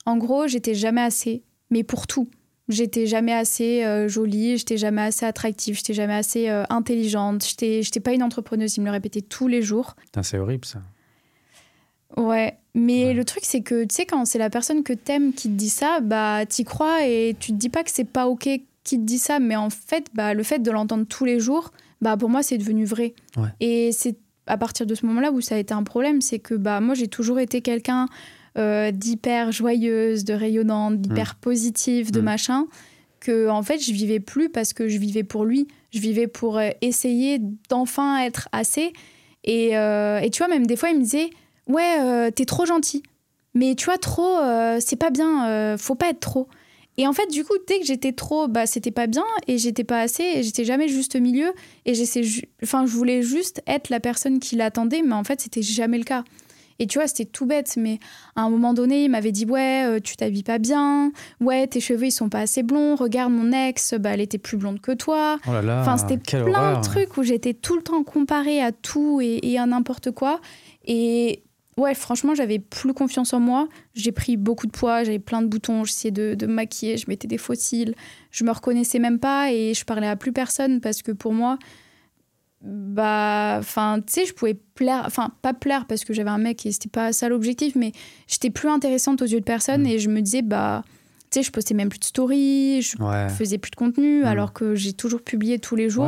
[0.06, 2.28] en gros, j'étais jamais assez, mais pour tout.
[2.68, 7.82] J'étais jamais assez euh, jolie, j'étais jamais assez attractive, j'étais jamais assez euh, intelligente, j'étais
[7.82, 9.94] j'étais pas une entrepreneuse, il me le répétait tous les jours.
[10.04, 10.80] Putain, C'est horrible ça.
[12.16, 13.14] Ouais, mais Ouais.
[13.14, 15.68] le truc c'est que tu sais quand c'est la personne que t'aimes qui te dit
[15.68, 18.48] ça, bah t'y crois et tu te dis pas que c'est pas ok
[18.84, 21.70] qui te dit ça, mais en fait bah le fait de l'entendre tous les jours,
[22.00, 23.14] bah pour moi c'est devenu vrai.
[23.36, 23.48] Ouais.
[23.60, 24.16] Et c'est
[24.46, 26.94] à partir de ce moment-là où ça a été un problème, c'est que bah moi
[26.94, 28.06] j'ai toujours été quelqu'un
[28.58, 32.24] euh, d'hyper joyeuse, de rayonnante, d'hyper positive, de Mm.
[32.24, 32.66] machin,
[33.20, 36.58] que en fait je vivais plus parce que je vivais pour lui, je vivais pour
[36.58, 38.92] euh, essayer d'enfin être assez.
[39.44, 41.30] Et, euh, et tu vois même des fois il me disait
[41.66, 43.02] ouais, euh, t'es trop gentil.
[43.54, 44.36] Mais tu vois, trop,
[44.78, 46.48] c'est pas bien, faut pas être trop.
[46.96, 49.84] Et en fait, du coup, dès que j'étais trop, bah, c'était pas bien et j'étais
[49.84, 51.52] pas assez et j'étais jamais juste au milieu.
[51.86, 52.22] Et j'essaie,
[52.62, 56.04] enfin, je voulais juste être la personne qui l'attendait, mais en fait, c'était jamais le
[56.04, 56.24] cas.
[56.80, 57.98] Et tu vois, c'était tout bête, mais
[58.36, 61.10] à un moment donné, il m'avait dit Ouais, euh, tu t'habilles pas bien,
[61.40, 64.56] ouais, tes cheveux ils sont pas assez blonds, regarde mon ex, bah, elle était plus
[64.56, 65.38] blonde que toi.
[65.48, 66.80] Oh là là, Enfin, c'était plein horreur.
[66.80, 70.40] de trucs où j'étais tout le temps comparée à tout et, et à n'importe quoi.
[70.86, 71.42] Et
[71.76, 73.68] ouais, franchement, j'avais plus confiance en moi.
[73.94, 77.06] J'ai pris beaucoup de poids, j'avais plein de boutons, j'essayais de, de me maquiller, je
[77.08, 77.94] mettais des fossiles.
[78.30, 81.58] Je me reconnaissais même pas et je parlais à plus personne parce que pour moi,
[82.62, 86.66] bah, enfin, tu sais, je pouvais plaire, enfin, pas plaire parce que j'avais un mec
[86.66, 87.92] et c'était pas ça l'objectif, mais
[88.26, 90.82] j'étais plus intéressante aux yeux de personne et je me disais, bah,
[91.30, 92.96] tu sais, je postais même plus de stories, je
[93.28, 96.06] faisais plus de contenu alors que j'ai toujours publié tous les jours.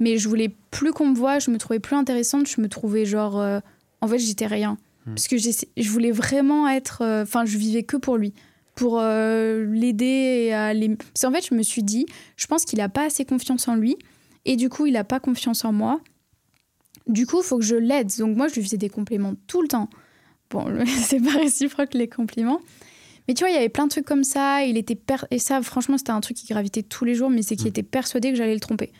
[0.00, 3.04] Mais je voulais plus qu'on me voie, je me trouvais plus intéressante, je me trouvais
[3.04, 3.38] genre.
[3.38, 3.60] euh,
[4.00, 4.76] en fait, j'étais rien.
[5.06, 5.10] Hmm.
[5.14, 7.02] Parce que je voulais vraiment être.
[7.02, 8.32] euh, Enfin, je vivais que pour lui.
[8.74, 10.88] Pour euh, l'aider à les.
[10.96, 12.06] Parce qu'en fait, je me suis dit,
[12.36, 13.96] je pense qu'il a pas assez confiance en lui.
[14.44, 16.00] Et du coup, il a pas confiance en moi.
[17.06, 18.10] Du coup, il faut que je l'aide.
[18.18, 19.88] Donc, moi, je lui faisais des compliments tout le temps.
[20.50, 22.60] Bon, c'est pas réciproque les compliments.
[23.28, 24.64] Mais tu vois, il y avait plein de trucs comme ça.
[24.64, 27.42] Il était per- Et ça, franchement, c'était un truc qui gravitait tous les jours, mais
[27.42, 27.68] c'est qu'il Mm.
[27.68, 28.92] était persuadé que j'allais le tromper.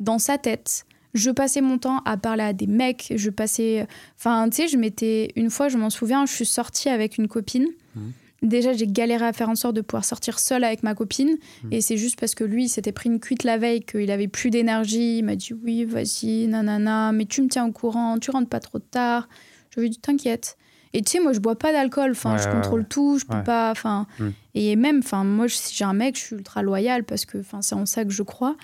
[0.00, 0.84] Dans sa tête,
[1.14, 3.12] je passais mon temps à parler à des mecs.
[3.16, 3.86] Je passais.
[4.16, 5.32] Enfin, tu sais, je m'étais.
[5.36, 7.66] Une fois, je m'en souviens, je suis sortie avec une copine.
[7.94, 8.00] Mm.
[8.42, 11.36] Déjà, j'ai galéré à faire en sorte de pouvoir sortir seule avec ma copine.
[11.64, 11.72] Mm.
[11.72, 14.28] Et c'est juste parce que lui, il s'était pris une cuite la veille, qu'il avait
[14.28, 15.18] plus d'énergie.
[15.18, 18.60] Il m'a dit oui, vas-y, nanana, mais tu me tiens au courant, tu rentres pas
[18.60, 19.28] trop tard.
[19.74, 20.56] Je lui ai dit t'inquiète.
[20.94, 22.12] Et tu sais, moi, je bois pas d'alcool.
[22.12, 22.86] Enfin, Ouais, je contrôle ouais.
[22.88, 23.18] tout.
[23.18, 23.70] Je peux pas.
[23.72, 24.28] Enfin, Mm.
[24.54, 27.60] et même, enfin, moi, si j'ai un mec, je suis ultra loyale parce que, enfin,
[27.60, 28.56] c'est en ça que je crois.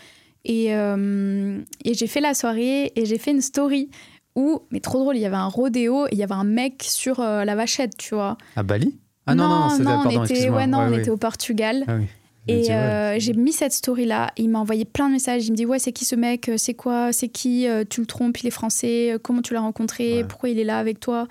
[0.45, 3.91] Et, euh, et j'ai fait la soirée et j'ai fait une story
[4.37, 6.83] où, mais trop drôle, il y avait un rodéo et il y avait un mec
[6.87, 8.37] sur euh, la vachette, tu vois.
[8.57, 8.97] À Bali?
[9.27, 11.85] Ah non, non, non, on était, ouais, non, Ouais, on était au Portugal.
[11.89, 12.07] Ah oui.
[12.47, 14.31] Et euh, j'ai mis cette story là.
[14.37, 15.47] Il m'a envoyé plein de messages.
[15.47, 16.51] Il me dit Ouais, c'est qui ce mec?
[16.51, 17.11] Euh, C'est quoi?
[17.11, 17.67] C'est qui?
[17.67, 18.37] Euh, Tu le trompes?
[18.43, 19.17] Il est français?
[19.23, 20.19] Comment tu l'as rencontré?
[20.19, 20.25] Ouais.
[20.25, 21.27] Pourquoi il est là avec toi?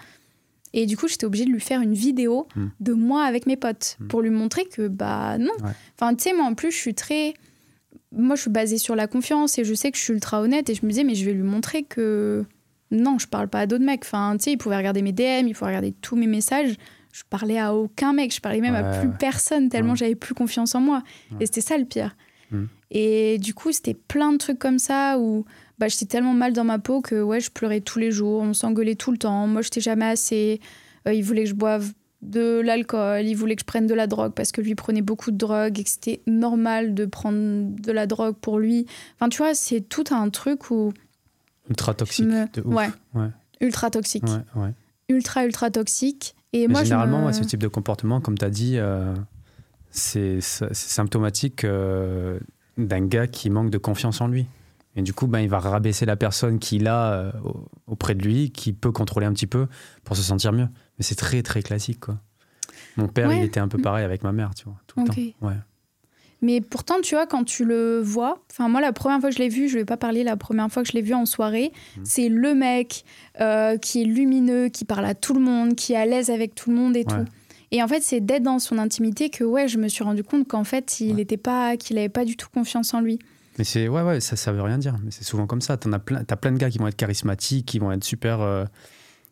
[0.74, 2.70] Et du coup, j'étais obligée de lui faire une vidéo Hmm.
[2.80, 4.08] de moi avec mes potes Hmm.
[4.08, 5.52] pour lui montrer que, bah non.
[5.64, 5.70] Ouais.
[6.00, 7.36] Enfin, tu sais, moi en plus, je suis très.
[8.12, 10.68] Moi, je suis basée sur la confiance et je sais que je suis ultra honnête.
[10.72, 12.44] Et je me disais Mais je vais lui montrer que.
[12.90, 14.04] Non, je parle pas à d'autres mecs.
[14.04, 16.76] Enfin, tu sais, il pouvait regarder mes DM, il pouvait regarder tous mes messages.
[17.14, 19.16] Je parlais à aucun mec, je parlais même à plus ouais.
[19.20, 21.04] personne tellement j'avais plus confiance en moi.
[21.40, 22.16] Et c'était ça le pire.
[22.50, 22.64] Mm.
[22.92, 25.46] Et du coup, c'était plein de trucs comme ça où
[25.78, 28.54] bah, j'étais tellement mal dans ma peau que ouais, je pleurais tous les jours, on
[28.54, 29.48] s'engueulait tout le temps.
[29.48, 30.60] Moi, j'étais jamais assez.
[31.08, 34.08] Euh, il voulait que je boive de l'alcool, il voulait que je prenne de la
[34.08, 37.92] drogue parce que lui prenait beaucoup de drogue et que c'était normal de prendre de
[37.92, 38.88] la drogue pour lui.
[39.16, 40.94] Enfin, tu vois, c'est tout un truc où
[41.70, 42.26] Ultra toxique.
[42.26, 42.74] me- de ouf.
[42.74, 42.90] ouais.
[43.14, 43.28] ouais.
[43.62, 44.74] ultra toxique, ouais, ouais.
[45.10, 46.36] ultra ultra toxique.
[46.54, 48.78] Et Mais moi, je généralement, me- ouais, ce type de comportement, comme tu as dit,
[48.78, 49.14] euh,
[49.90, 52.40] c'est symptomatique euh,
[52.78, 54.48] d'un gars qui manque de confiance en lui.
[54.96, 58.22] Et du coup, ben, il va rabaisser la personne qu'il a euh, au- auprès de
[58.24, 59.68] lui, qui peut contrôler un petit peu
[60.04, 60.68] pour se sentir mieux.
[61.00, 62.00] Mais c'est très, très classique.
[62.02, 62.20] Quoi.
[62.98, 63.40] Mon père, Ouais.
[63.40, 65.48] il était un peu pareil avec ma mère, tu vois, tout le temps.
[65.48, 65.56] Ouais.
[66.44, 69.40] Mais pourtant, tu vois, quand tu le vois, enfin moi la première fois que je
[69.42, 71.72] l'ai vu, je vais pas parler la première fois que je l'ai vu en soirée,
[71.98, 72.04] Mhm.
[72.06, 73.06] c'est le mec
[73.42, 76.54] euh, qui est lumineux, qui parle à tout le monde, qui est à l'aise avec
[76.54, 77.06] tout le monde et Ouais.
[77.06, 77.26] tout.
[77.72, 80.48] Et en fait, c'est d'être dans son intimité que ouais, je me suis rendu compte
[80.48, 81.22] qu'en fait, il Ouais.
[81.24, 83.18] était pas, qu'il avait pas du tout confiance en lui.
[83.58, 85.94] Mais c'est ouais ouais ça ça veut rien dire mais c'est souvent comme ça t'en
[85.94, 88.66] as plein t'as plein de gars qui vont être charismatiques qui vont être super euh,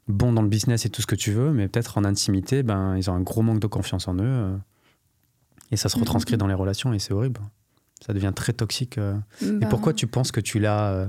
[0.08, 2.96] bons dans le business et tout ce que tu veux mais peut-être en intimité ben
[2.98, 4.56] ils ont un gros manque de confiance en eux euh,
[5.72, 7.42] et ça se retranscrit dans les relations et c'est horrible.
[8.06, 9.16] Ça devient très toxique euh.
[9.42, 11.08] et Bah, pourquoi tu penses que tu l'as euh,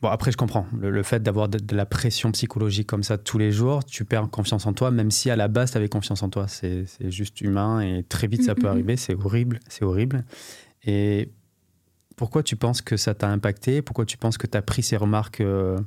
[0.00, 0.66] bon après je comprends.
[0.78, 4.04] Le, le fait d'avoir de, de la pression psychologique comme ça tous les jours tu
[4.04, 6.48] perds confiance en toi même si à la base tu avais confiance en toi.
[6.48, 8.96] C'est juste humain et très vite ça peut arriver.
[8.96, 10.24] C'est horrible c'est horrible.
[10.84, 11.30] Et
[12.16, 13.80] pourquoi tu penses que ça t'a impacté?
[13.82, 15.78] Pourquoi tu penses que tu as pris ces remarques euh,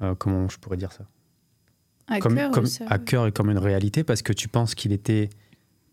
[0.00, 1.04] euh, Comment je pourrais dire ça?
[2.08, 4.74] À comme, cœur, comme- ça- À cœur et comme une réalité Parce que tu penses
[4.74, 5.30] qu'il était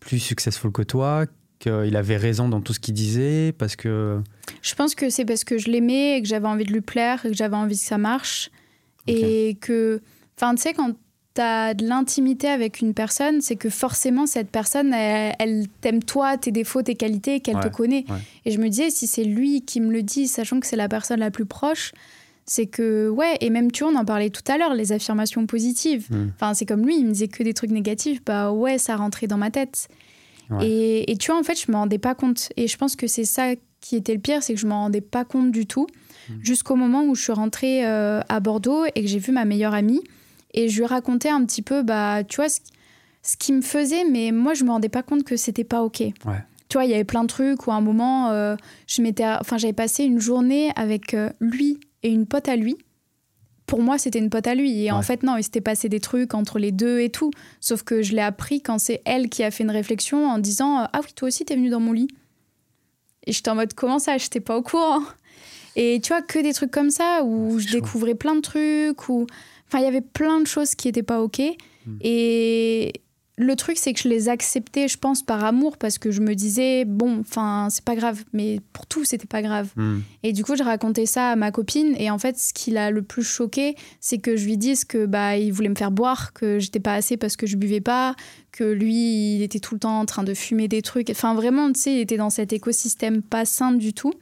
[0.00, 1.26] plus successful que toi
[1.58, 4.20] Qu'il avait raison dans tout ce qu'il disait Parce que.
[4.62, 7.24] Je pense que c'est parce que je l'aimais et que j'avais envie de lui plaire
[7.24, 8.50] et que j'avais envie que ça marche.
[9.06, 10.00] Et que,
[10.36, 10.94] enfin, tu sais, quand
[11.34, 16.36] t'as de l'intimité avec une personne, c'est que forcément, cette personne, elle, elle t'aime toi,
[16.36, 18.04] tes défauts, tes qualités, qu'elle te connaît.
[18.08, 18.18] ouais.
[18.44, 20.88] Et je me disais, si c'est lui qui me le dit, sachant que c'est la
[20.88, 21.92] personne la plus proche,
[22.50, 25.46] c'est que, ouais, et même tu vois, on en parlait tout à l'heure, les affirmations
[25.46, 26.08] positives.
[26.10, 26.30] Hmm.
[26.34, 29.28] Enfin, c'est comme lui, il me disait que des trucs négatifs, bah ouais, ça rentrait
[29.28, 29.86] dans ma tête.
[30.50, 30.66] Ouais.
[30.66, 32.48] Et, et tu vois, en fait, je me rendais pas compte.
[32.56, 33.50] Et je pense que c'est ça
[33.80, 35.86] qui était le pire, c'est que je me rendais pas compte du tout.
[36.28, 36.32] Mm.
[36.42, 39.74] Jusqu'au moment où je suis rentrée euh, à Bordeaux et que j'ai vu ma meilleure
[39.74, 40.02] amie.
[40.52, 42.58] Et je lui racontais un petit peu, bah, tu vois, ce,
[43.22, 46.00] ce qui me faisait, mais moi, je me rendais pas compte que c'était pas OK.
[46.00, 46.12] Ouais.
[46.68, 48.56] Tu vois, il y avait plein de trucs où à un moment, euh,
[48.88, 52.76] je m'étais, enfin, j'avais passé une journée avec euh, lui et une pote à lui.
[53.66, 54.84] Pour moi, c'était une pote à lui.
[54.84, 57.30] Et en fait, non, il s'était passé des trucs entre les deux et tout.
[57.60, 60.88] Sauf que je l'ai appris quand c'est elle qui a fait une réflexion en disant
[60.92, 62.08] Ah oui, toi aussi, t'es venu dans mon lit.
[63.26, 64.18] Et j'étais en mode Comment ça?
[64.18, 65.02] J'étais pas au courant.
[65.76, 67.74] Et tu vois, que des trucs comme ça où Ouais, je chaud.
[67.74, 69.08] découvrais plein de trucs.
[69.08, 69.26] Où...
[69.68, 71.38] Enfin, il y avait plein de choses qui étaient pas OK.
[71.86, 71.96] Mm.
[72.00, 72.92] Et
[73.40, 76.34] le truc, c'est que je les acceptais, je pense, par amour, parce que je me
[76.34, 78.22] disais, bon, enfin, c'est pas grave.
[78.34, 79.68] Mais pour tout, c'était pas grave.
[79.76, 80.00] Hmm.
[80.22, 81.94] Et du coup, je racontais ça à ma copine.
[81.98, 85.06] Et en fait, ce qui l'a le plus choqué, c'est que je lui dise que
[85.06, 88.14] bah, il voulait me faire boire, que j'étais pas assez parce que je buvais pas,
[88.52, 91.08] que lui, il était tout le temps en train de fumer des trucs.
[91.08, 94.12] Enfin, vraiment, tu sais, il était dans cet écosystème pas sain du tout.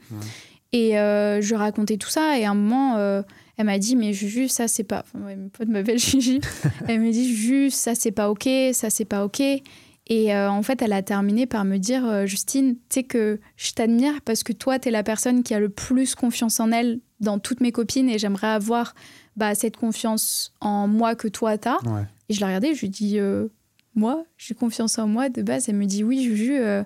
[0.71, 2.37] Et euh, je racontais tout ça.
[2.39, 3.21] Et à un moment, euh,
[3.59, 5.03] elle m'a dit, mais Juju, ça, c'est pas.
[5.05, 6.39] Enfin, ouais, mes potes m'appellent Gigi.
[6.87, 9.41] elle me dit, Juju, ça, c'est pas OK, ça, c'est pas OK.
[9.41, 13.37] Et euh, en fait, elle a terminé par me dire, euh, Justine, tu sais que
[13.57, 17.01] je t'admire parce que toi, t'es la personne qui a le plus confiance en elle
[17.19, 18.95] dans toutes mes copines et j'aimerais avoir
[19.35, 21.81] bah, cette confiance en moi que toi, t'as.
[21.83, 22.05] Ouais.
[22.29, 23.49] Et je la regardais, je lui dis, euh,
[23.93, 25.67] moi, j'ai confiance en moi de base.
[25.67, 26.85] Elle me dit, oui, Juju, euh,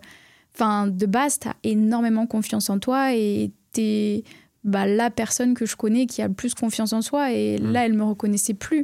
[0.56, 4.24] enfin, de base, t'as énormément confiance en toi et t'es
[4.64, 7.32] bah, la personne que je connais qui a le plus confiance en soi.
[7.34, 7.72] Et Mm.
[7.72, 8.84] là, elle me reconnaissait plus.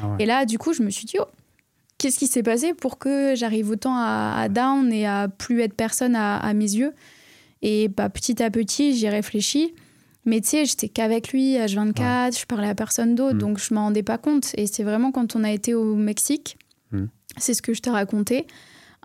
[0.00, 0.16] Ah ouais.
[0.20, 1.24] Et là, du coup, je me suis dit, oh,
[1.98, 5.74] qu'est-ce qui s'est passé pour que j'arrive autant à, à down et à plus être
[5.74, 6.92] personne à, à mes yeux?
[7.62, 9.74] Et bah, petit à petit, j'y réfléchis.
[10.26, 13.38] Mais tu sais, j'étais qu'avec lui, H24, je parlais à personne d'autre, Mm.
[13.38, 14.50] donc je m'en rendais pas compte.
[14.56, 16.56] Et c'est vraiment quand on a été au Mexique,
[16.92, 17.06] Mm.
[17.38, 18.46] c'est ce que je t'ai raconté,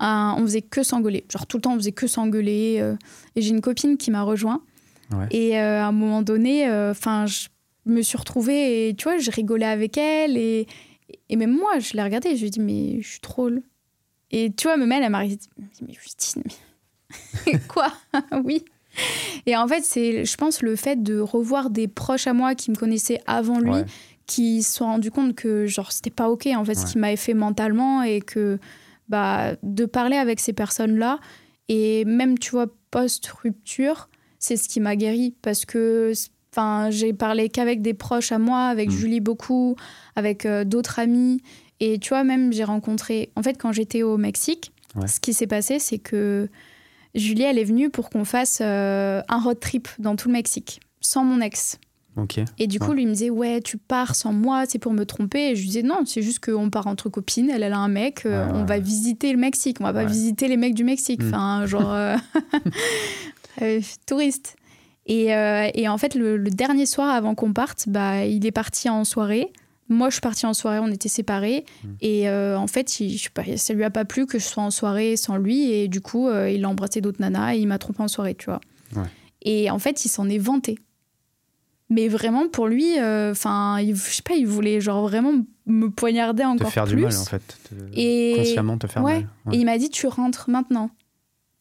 [0.02, 0.06] euh,
[0.38, 1.24] on faisait que s'engueuler.
[1.32, 2.80] Genre tout le temps, on faisait que s'engueuler.
[2.82, 2.96] euh,
[3.36, 4.62] et j'ai une copine qui m'a rejoint.
[5.20, 5.28] Ouais.
[5.32, 7.48] Et euh, à un moment donné, enfin, je
[7.86, 10.38] me suis retrouvée et tu vois, je rigolais avec elle.
[10.38, 10.68] Et,
[11.30, 13.62] et même moi, je l'ai regardée et je lui ai dit, mais je suis drôle.
[14.32, 15.40] Et tu vois, même elle, elle m'a dit,
[15.88, 16.44] mais Justine,
[17.46, 17.92] mais quoi?
[18.44, 18.64] Oui.
[19.46, 22.72] Et en fait, c'est, je pense, le fait de revoir des proches à moi qui
[22.72, 23.86] me connaissaient avant lui, Ouais.
[24.26, 26.92] qui se sont rendus compte que genre c'était pas ok en fait ce Ouais.
[26.92, 28.58] qui m'avait fait mentalement et que
[29.10, 31.20] bah de parler avec ces personnes là
[31.70, 34.10] et même tu vois post rupture
[34.46, 36.14] c'est ce qui m'a guéri parce que
[36.54, 38.94] enfin j'ai parlé qu'avec des proches à moi avec Mm.
[38.94, 39.76] Julie beaucoup
[40.16, 41.42] avec euh, d'autres amis
[41.80, 45.08] et tu vois même j'ai rencontré en fait quand j'étais au Mexique Ouais.
[45.08, 46.48] ce qui s'est passé c'est que
[47.16, 50.80] Julie elle est venue pour qu'on fasse euh, un road trip dans tout le Mexique
[51.02, 51.78] sans mon ex
[52.18, 52.40] Ok.
[52.60, 52.96] et du coup, Ouais.
[52.96, 55.50] lui me disait Ouais, tu pars sans moi, c'est pour me tromper.
[55.50, 57.50] Et je lui disais Non, c'est juste qu'on part entre copines.
[57.50, 59.82] Elle, elle a un mec, euh, Ouais, on ouais, va visiter le Mexique.
[59.82, 61.22] On va pas visiter les mecs du Mexique.
[61.22, 61.28] Mm.
[61.28, 61.92] Enfin, genre.
[61.92, 62.16] euh,
[64.06, 64.56] touriste.
[65.08, 68.52] Et, euh, et en fait, le, le dernier soir avant qu'on parte, bah, il est
[68.52, 69.52] parti en soirée.
[69.88, 71.64] Moi, je suis partie en soirée, on était séparés.
[71.84, 71.88] Mm.
[72.02, 74.44] Et euh, en fait, il, je sais pas, ça lui a pas plu que je
[74.44, 75.70] sois en soirée sans lui.
[75.72, 78.34] Et du coup, euh, il a embrassé d'autres nanas et il m'a trompé en soirée,
[78.34, 78.62] tu vois.
[78.96, 79.04] Ouais.
[79.44, 80.80] Et en fait, il s'en est vanté.
[81.92, 85.34] Mais vraiment, pour lui, euh, enfin, il je sais pas, il voulait genre vraiment
[85.68, 86.96] me poignarder Te encore faire plus.
[86.96, 87.44] du mal, en fait.
[87.70, 89.24] Te- Et- Consciemment te faire ouais.
[89.46, 89.54] mal.
[89.56, 90.90] Et il m'a dit, tu rentres maintenant.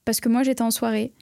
[0.07, 1.13] Parce que moi, j'étais en soirée.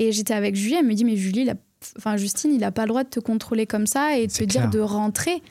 [0.00, 0.74] Et j'étais avec Julie.
[0.74, 1.54] Elle me dit, mais Julie, il a-
[1.98, 4.42] enfin, Justine, il a pas le droit de te contrôler comme ça et de te
[4.44, 5.42] dire de rentrer.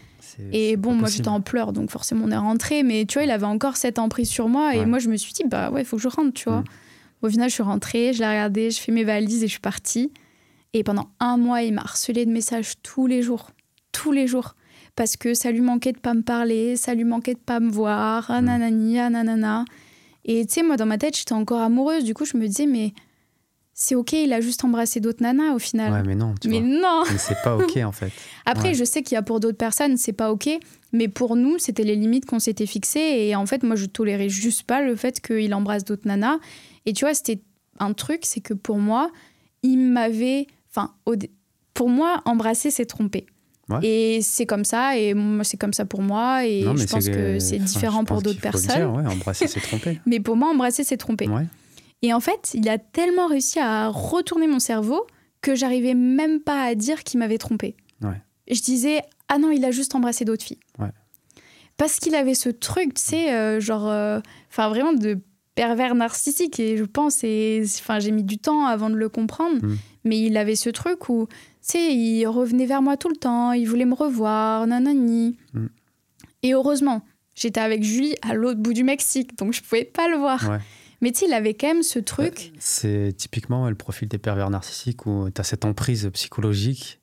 [0.52, 2.84] Et bon, moi, j'étais en pleurs, donc forcément, on est rentré.
[2.84, 4.76] Mais tu vois, il avait encore cette emprise sur moi.
[4.76, 6.60] Et moi, je me suis dit, bah ouais, il faut que je rentre, tu vois.
[6.62, 6.66] Mm.
[7.22, 9.60] Au final, je suis rentrée, je l'ai regardé, je fais mes valises et je suis
[9.60, 10.12] partie.
[10.74, 13.52] Et pendant un mois, il m'a harcelé de messages tous les jours.
[13.92, 14.56] Tous les jours.
[14.96, 17.70] Parce que ça lui manquait de pas me parler, ça lui manquait de pas me
[17.70, 18.46] voir, Mm.
[18.46, 19.66] nanani, ah nanana.
[20.26, 22.04] Et tu sais, moi, dans ma tête, j'étais encore amoureuse.
[22.04, 22.94] Du coup, je me disais, mais
[23.82, 25.94] c'est ok, il a juste embrassé d'autres nanas au final.
[25.94, 26.68] Ouais, mais non, tu mais vois.
[26.68, 28.12] non Mais c'est pas ok, en fait.
[28.46, 28.74] après, Ouais.
[28.74, 30.50] je sais qu'il y a pour d'autres personnes, c'est pas ok,
[30.92, 33.00] mais pour nous, c'était les limites qu'on s'était fixées.
[33.00, 36.40] Et en fait, moi, je tolérais juste pas le fait qu'il embrasse d'autres nanas.
[36.86, 37.40] Et tu vois, c'était
[37.80, 39.12] un truc, c'est que pour moi,
[39.64, 40.48] il m'avait.
[40.72, 40.94] Enfin,
[41.74, 43.28] pour moi, embrasser, c'est tromper.
[43.70, 43.80] Ouais.
[43.84, 47.40] Et c'est comme ça, et c'est comme ça pour moi, et Non, je pense que
[47.40, 48.76] c'est différent pour d'autres personnes.
[48.76, 50.02] dire, ouais, embrasser, c'est tromper.
[50.06, 51.30] Mais pour moi, embrasser, c'est tromper.
[51.30, 51.46] Ouais.
[52.02, 55.06] Et en fait, il a tellement réussi à retourner mon cerveau
[55.42, 57.76] que j'arrivais même pas à dire qu'il m'avait trompé.
[58.02, 58.22] Ouais.
[58.50, 60.60] Je disais ah non, il a juste embrassé d'autres filles.
[60.80, 60.90] Ouais.
[61.78, 64.20] Parce qu'il avait ce truc, tu sais, euh, genre, euh,
[64.50, 65.20] enfin vraiment de
[65.56, 66.60] pervers narcissique.
[66.60, 69.78] Et je pense, et enfin j'ai mis du temps avant de le comprendre, Mm.
[70.06, 73.52] mais il avait ce truc où, tu sais, il revenait vers moi tout le temps,
[73.54, 75.38] il voulait me revoir, nanani.
[75.54, 75.66] Mm.
[76.44, 77.02] Et heureusement,
[77.36, 80.50] j'étais avec Julie à l'autre bout du Mexique, donc je pouvais pas le voir.
[80.50, 80.58] Ouais.
[81.02, 82.52] Mais tu sais, il avait quand même ce truc.
[82.60, 87.00] C'est typiquement le profil des pervers narcissiques où tu as cette emprise psychologique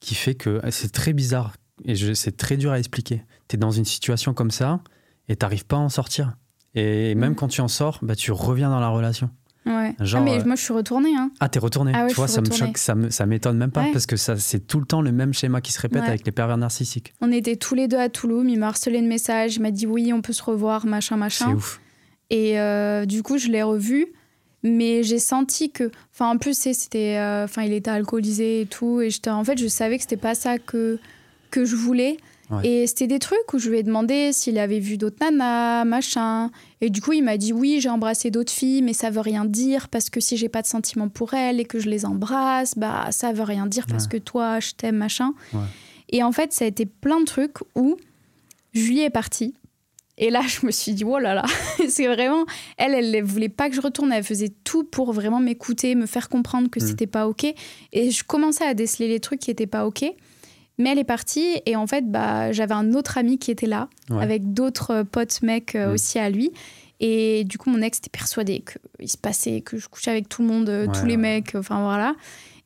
[0.00, 1.54] qui fait que c'est très bizarre
[1.84, 3.22] et c'est très dur à expliquer.
[3.48, 4.80] Tu es dans une situation comme ça
[5.28, 6.36] et t'arrives pas à en sortir.
[6.74, 7.36] Et même Mm.
[7.36, 9.30] quand tu en sors, bah, tu reviens dans la relation.
[9.66, 9.94] Ouais.
[9.98, 11.16] Genre, ah, mais euh, moi, je suis retournée.
[11.16, 11.30] Hein.
[11.40, 11.92] Ah, t'es retourné.
[11.94, 12.66] Ah ouais, tu vois, ça me retournée.
[12.72, 13.92] choque, ça me- ça m'étonne même pas Ouais.
[13.92, 16.32] parce que ça, c'est tout le temps le même schéma qui se répète avec les
[16.32, 17.14] pervers narcissiques.
[17.22, 18.44] On était tous les deux à Toulouse.
[18.46, 19.56] Il m'a harcelé de messages.
[19.56, 21.54] Il m'a dit oui, on peut se revoir, machin, C'est machin.
[21.54, 21.80] ouf.
[22.30, 24.06] Et euh, du coup, je l'ai revu.
[24.66, 25.90] Mais j'ai senti que.
[26.14, 27.16] Enfin, en plus, c'était.
[27.18, 29.00] euh, Enfin, il était alcoolisé et tout.
[29.02, 29.30] Et j'étais.
[29.30, 30.98] En fait, je savais que c'était pas ça que,
[31.50, 32.16] que je voulais.
[32.62, 36.50] Et c'était des trucs où je lui ai demandé s'il avait vu d'autres nanas, machin.
[36.82, 39.44] Et du coup, il m'a dit oui, j'ai embrassé d'autres filles, mais ça veut rien
[39.46, 42.76] dire parce que si j'ai pas de sentiments pour elles et que je les embrasse,
[42.76, 45.32] bah ça veut rien dire parce que toi, je t'aime, machin.
[46.10, 47.96] Et en fait, ça a été plein de trucs où
[48.72, 49.54] Julie est partie.
[50.18, 51.44] Et là, je me suis dit, oh là là,
[51.88, 52.44] c'est vraiment.
[52.76, 54.12] Elle, elle ne voulait pas que je retourne.
[54.12, 56.86] Elle faisait tout pour vraiment m'écouter, me faire comprendre que mm.
[56.86, 57.44] c'était pas OK.
[57.92, 60.04] Et je commençais à déceler les trucs qui étaient pas OK.
[60.78, 63.88] Mais elle est partie et en fait, bah, j'avais un autre ami qui était là,
[64.10, 65.92] avec d'autres euh, potes mecs euh, mm.
[65.92, 66.50] aussi à lui.
[67.00, 68.64] Et du coup, mon ex était persuadé
[68.98, 71.82] qu'il se passait, que je couchais avec tout le monde, euh, tous les mecs, enfin
[71.82, 72.14] voilà.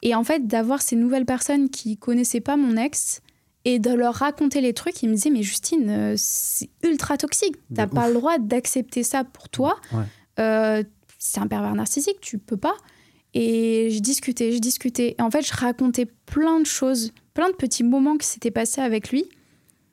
[0.03, 3.21] Et en fait, d'avoir ces nouvelles personnes qui connaissaient pas mon ex
[3.65, 7.87] et de leur raconter les trucs, ils me disaient Mais Justine, c'est ultra toxique, t'as
[7.87, 9.81] pas le droit d'accepter ça pour toi.
[10.37, 12.75] c'est un pervers narcissique, tu peux pas.
[13.35, 15.15] Et je discutais, je discutais.
[15.19, 18.81] Et en fait, je racontais plein de choses plein de petits moments qui s'étaient passés
[18.81, 19.25] avec lui.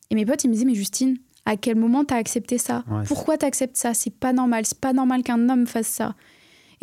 [0.09, 2.83] Et mes potes, ils me disaient, mais Justine, à quel moment t'as accepté ça?
[3.07, 3.93] Pourquoi t'acceptes ça?
[3.93, 4.65] C'est pas normal.
[4.65, 6.15] C'est pas normal qu'un homme fasse ça.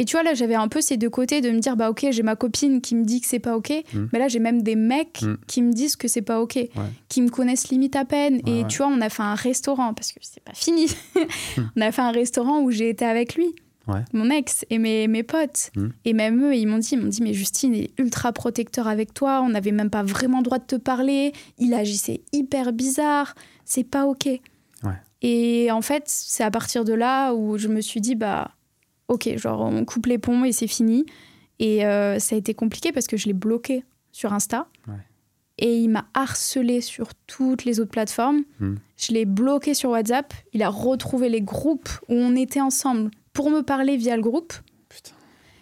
[0.03, 2.09] Et tu vois, là, j'avais un peu ces deux côtés de me dire, bah ok,
[2.11, 4.07] j'ai ma copine qui me dit que c'est pas ok, hmm.
[4.13, 5.37] mais là, j'ai même des mecs hmm.
[5.47, 6.59] qui me disent que c'est pas ok,
[7.09, 8.41] qui me connaissent limite à peine.
[8.49, 10.89] et tu vois, on a fait un restaurant, parce que c'est pas fini.
[11.15, 11.61] Hmm.
[11.77, 13.55] on a fait un restaurant où j'ai été avec lui
[14.13, 15.71] mon ex et mes, mes potes.
[16.05, 19.15] Et même eux, ils m'ont dit, ils m'ont dit, mais Justine est ultra protecteur avec
[19.15, 23.35] toi, on n'avait même pas vraiment droit de te parler, il agissait hyper bizarre,
[23.65, 24.29] c'est pas ok.
[25.25, 28.51] Et en fait, c'est à partir de là où je me suis dit, bah,
[29.13, 31.07] ok, genre on coupe les ponts et c'est fini.
[31.59, 34.67] Et euh, ça a été compliqué parce que je l'ai bloqué sur Insta.
[35.59, 38.43] Et il m'a harcelé sur toutes les autres plateformes.
[38.59, 38.77] Hmm.
[38.97, 40.33] Je l'ai bloqué sur WhatsApp.
[40.55, 44.55] Il a retrouvé les groupes où on était ensemble pour me parler via le groupe.
[44.89, 45.13] Putain.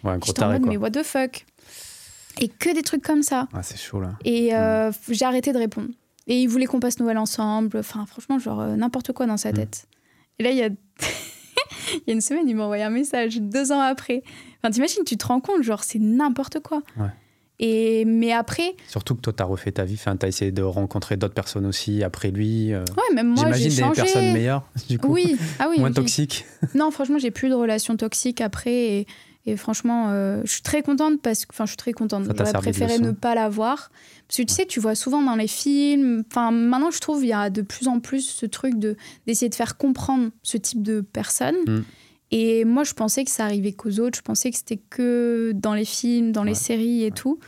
[0.03, 1.45] Ouais, J'étais en mode, mais what the fuck?
[2.39, 3.47] Et que des trucs comme ça.
[3.53, 4.13] Ah, c'est chaud là.
[4.23, 4.93] Et euh, mm.
[5.09, 5.89] j'ai arrêté de répondre.
[6.25, 7.77] Et il voulait qu'on passe Noël ensemble.
[7.77, 9.55] Enfin, franchement, genre euh, n'importe quoi dans sa mm.
[9.55, 9.87] tête.
[10.39, 10.69] Et là, il y a.
[11.93, 14.23] il y a une semaine, il m'a envoyé un message deux ans après.
[14.61, 16.81] Enfin, t'imagines, tu te rends compte, genre, c'est n'importe quoi.
[16.97, 17.07] Ouais.
[17.61, 18.75] Et, mais après.
[18.87, 21.35] Surtout que toi, tu as refait ta vie, enfin, tu as essayé de rencontrer d'autres
[21.35, 22.73] personnes aussi après lui.
[22.73, 22.83] Euh.
[22.97, 25.09] Ouais, même moi, j'ai J'imagine des personnes meilleures, du coup.
[25.13, 25.75] Oui, ah oui.
[25.79, 26.45] Moins toxiques.
[26.73, 28.73] Non, franchement, j'ai plus de relations toxiques après.
[28.73, 29.07] Et,
[29.45, 31.53] et franchement, euh, je suis très contente parce que.
[31.53, 32.25] Enfin, je suis très contente.
[32.25, 33.89] J'aurais préféré ne pas l'avoir.
[34.27, 36.23] Parce que tu sais, tu vois souvent dans les films.
[36.29, 38.95] Enfin, maintenant, je trouve il y a de plus en plus ce truc de
[39.25, 41.55] d'essayer de faire comprendre ce type de personnes.
[41.67, 41.83] Mm.
[42.33, 44.17] Et moi, je pensais que ça arrivait qu'aux autres.
[44.17, 47.39] Je pensais que c'était que dans les films, dans les séries et tout.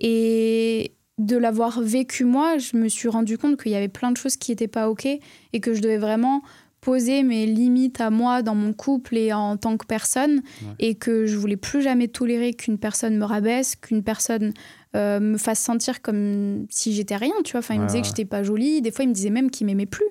[0.00, 4.16] Et de l'avoir vécu moi, je me suis rendu compte qu'il y avait plein de
[4.16, 6.42] choses qui n'étaient pas OK et que je devais vraiment
[6.84, 10.42] poser mes limites à moi dans mon couple et en tant que personne
[10.78, 14.52] et que je voulais plus jamais tolérer qu'une personne me rabaisse, qu'une personne
[14.94, 17.60] euh, me fasse sentir comme si j'étais rien, tu vois.
[17.60, 19.66] Enfin, il me disait que j'étais pas jolie, des fois il me disait même qu'il
[19.66, 20.04] m'aimait plus.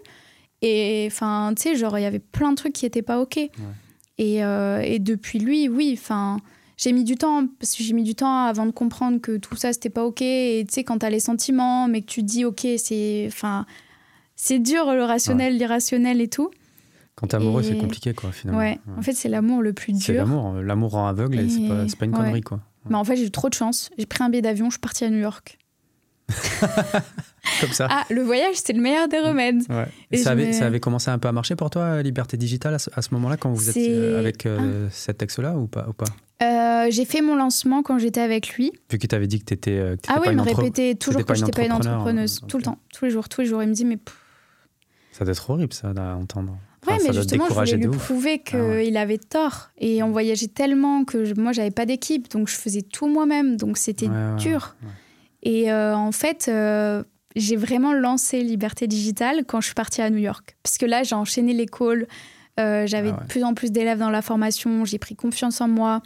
[0.64, 3.38] Et enfin, tu sais, genre il y avait plein de trucs qui étaient pas OK.
[3.38, 6.38] Et, euh, et, depuis lui, oui, enfin,
[6.78, 9.56] j'ai mis du temps, parce que j'ai mis du temps avant de comprendre que tout
[9.56, 10.22] ça, c'était pas OK.
[10.22, 13.26] Et tu sais, quand t'as les sentiments, mais que tu dis OK, c'est.
[13.28, 13.66] Enfin,
[14.36, 16.50] c'est dur le rationnel, l'irrationnel et tout.
[17.16, 18.60] Quand t'es amoureux, c'est compliqué, quoi, finalement.
[18.60, 18.80] Ouais.
[18.98, 20.02] en fait, c'est l'amour le plus dur.
[20.02, 20.54] C'est l'amour.
[20.56, 22.60] L'amour rend aveugle et, c'est pas, pas, une connerie, quoi.
[22.90, 23.90] Mais en fait, j'ai eu trop de chance.
[23.98, 25.58] J'ai pris un billet d'avion, je suis partie à New York.
[27.62, 27.88] Comme ça.
[27.90, 29.64] Ah, le voyage, c'était le meilleur des remèdes.
[30.12, 33.02] Et, ça, avait, ça, avait, commencé un peu à marcher pour toi, Liberté Digitale, à
[33.02, 34.92] ce, moment-là, quand vous êtes euh, avec euh, ah.
[34.92, 36.06] cet ex-là ou pas, ou pas?
[36.42, 38.72] Euh, J'ai fait mon lancement quand j'étais avec lui.
[38.90, 39.78] Vu qu'il t'avait dit que t'étais.
[39.78, 42.42] Euh, ah oui, il me répétait toujours que j'étais pas une entrepreneuse.
[42.48, 43.62] Tout le temps, tous les jours, tous les jours.
[43.64, 44.00] Il me dit, mais.
[45.12, 45.94] Ça doit être horrible, ça,
[46.86, 47.02] d'entendre.
[47.02, 49.70] ouais, mais justement, je voulais lui prouver qu'il ah avait tort.
[49.78, 53.58] Et on voyageait tellement que je, moi, j'avais pas d'équipe, donc je faisais tout moi-même.
[53.58, 54.76] Donc c'était dur.
[55.44, 57.04] Et euh, en fait, euh,
[57.36, 60.56] j'ai vraiment lancé Liberté Digitale quand je suis partie à New York.
[60.64, 62.08] Parce que là, j'ai enchaîné l'école,
[62.60, 65.68] euh, j'avais ah de plus en plus d'élèves dans la formation, j'ai pris confiance en
[65.68, 66.02] moi.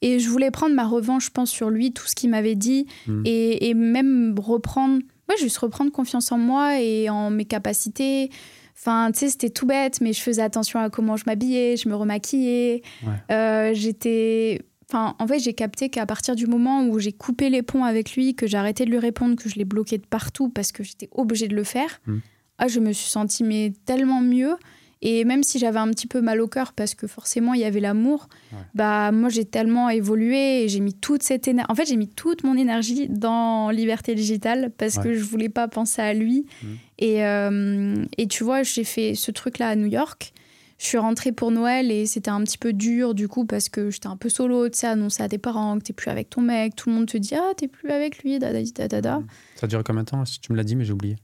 [0.00, 2.86] Et je voulais prendre ma revanche, je pense, sur lui, tout ce qu'il m'avait dit,
[3.08, 3.22] hmm.
[3.24, 8.30] et, même reprendre, ouais, juste reprendre confiance en moi et en mes capacités.
[8.78, 11.88] Enfin, tu sais, c'était tout bête, mais je faisais attention à comment je m'habillais, je
[11.88, 12.82] me remaquillais.
[13.28, 14.60] J'étais
[14.90, 18.14] Enfin, en fait, j'ai capté qu'à partir du moment où j'ai coupé les ponts avec
[18.14, 20.82] lui, que j'ai arrêté de lui répondre, que je l'ai bloqué de partout parce que
[20.82, 22.18] j'étais obligée de le faire, hmm.
[22.56, 24.56] ah, je me suis sentie mais tellement mieux.
[25.00, 27.64] Et même si j'avais un petit peu mal au cœur parce que forcément il y
[27.64, 28.28] avait l'amour,
[28.74, 31.70] bah moi j'ai tellement évolué et j'ai mis toute cette énergie.
[31.70, 35.68] En fait, j'ai mis toute mon énergie dans Liberté Digitale parce que je voulais pas
[35.68, 36.46] penser à lui.
[36.62, 36.66] Hmm.
[36.98, 40.32] Et, euh, et tu vois, j'ai fait ce truc-là à New York
[40.78, 43.90] je suis rentrée pour Noël et c'était un petit peu dur du coup parce que
[43.90, 46.40] j'étais un peu solo, tu sais, annoncer à tes parents que t'es plus avec ton
[46.40, 49.22] mec, tout le monde te dit ah t'es plus avec lui, da da da da.
[49.56, 50.22] Ça a duré combien de temps?
[50.24, 51.16] Tu me l'as dit mais j'ai oublié.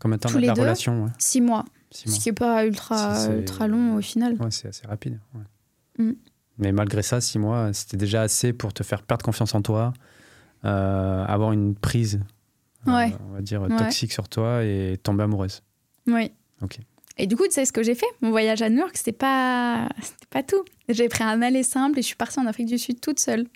[0.00, 1.10] Combien de temps Tous les la deux relation ouais.
[1.18, 1.64] Six mois.
[1.94, 3.28] Ce qui n'est pas ultra,
[3.68, 4.34] long au final.
[4.34, 5.18] Ouais, c'est assez rapide.
[5.34, 6.04] ouais.
[6.04, 6.14] Mm.
[6.58, 9.92] Mais malgré ça, six mois, c'était déjà assez pour te faire perdre confiance en toi,
[10.64, 12.20] euh, avoir une prise,
[12.86, 15.62] euh, on va dire, toxique sur toi et tomber amoureuse.
[16.06, 16.30] Oui.
[16.62, 16.78] Ok.
[17.16, 18.06] Et du coup, tu sais ce que j'ai fait?
[18.20, 20.64] Mon voyage à New York, c'était pas, c'était pas tout.
[20.88, 23.46] J'ai pris un aller simple et je suis partie en Afrique du Sud toute seule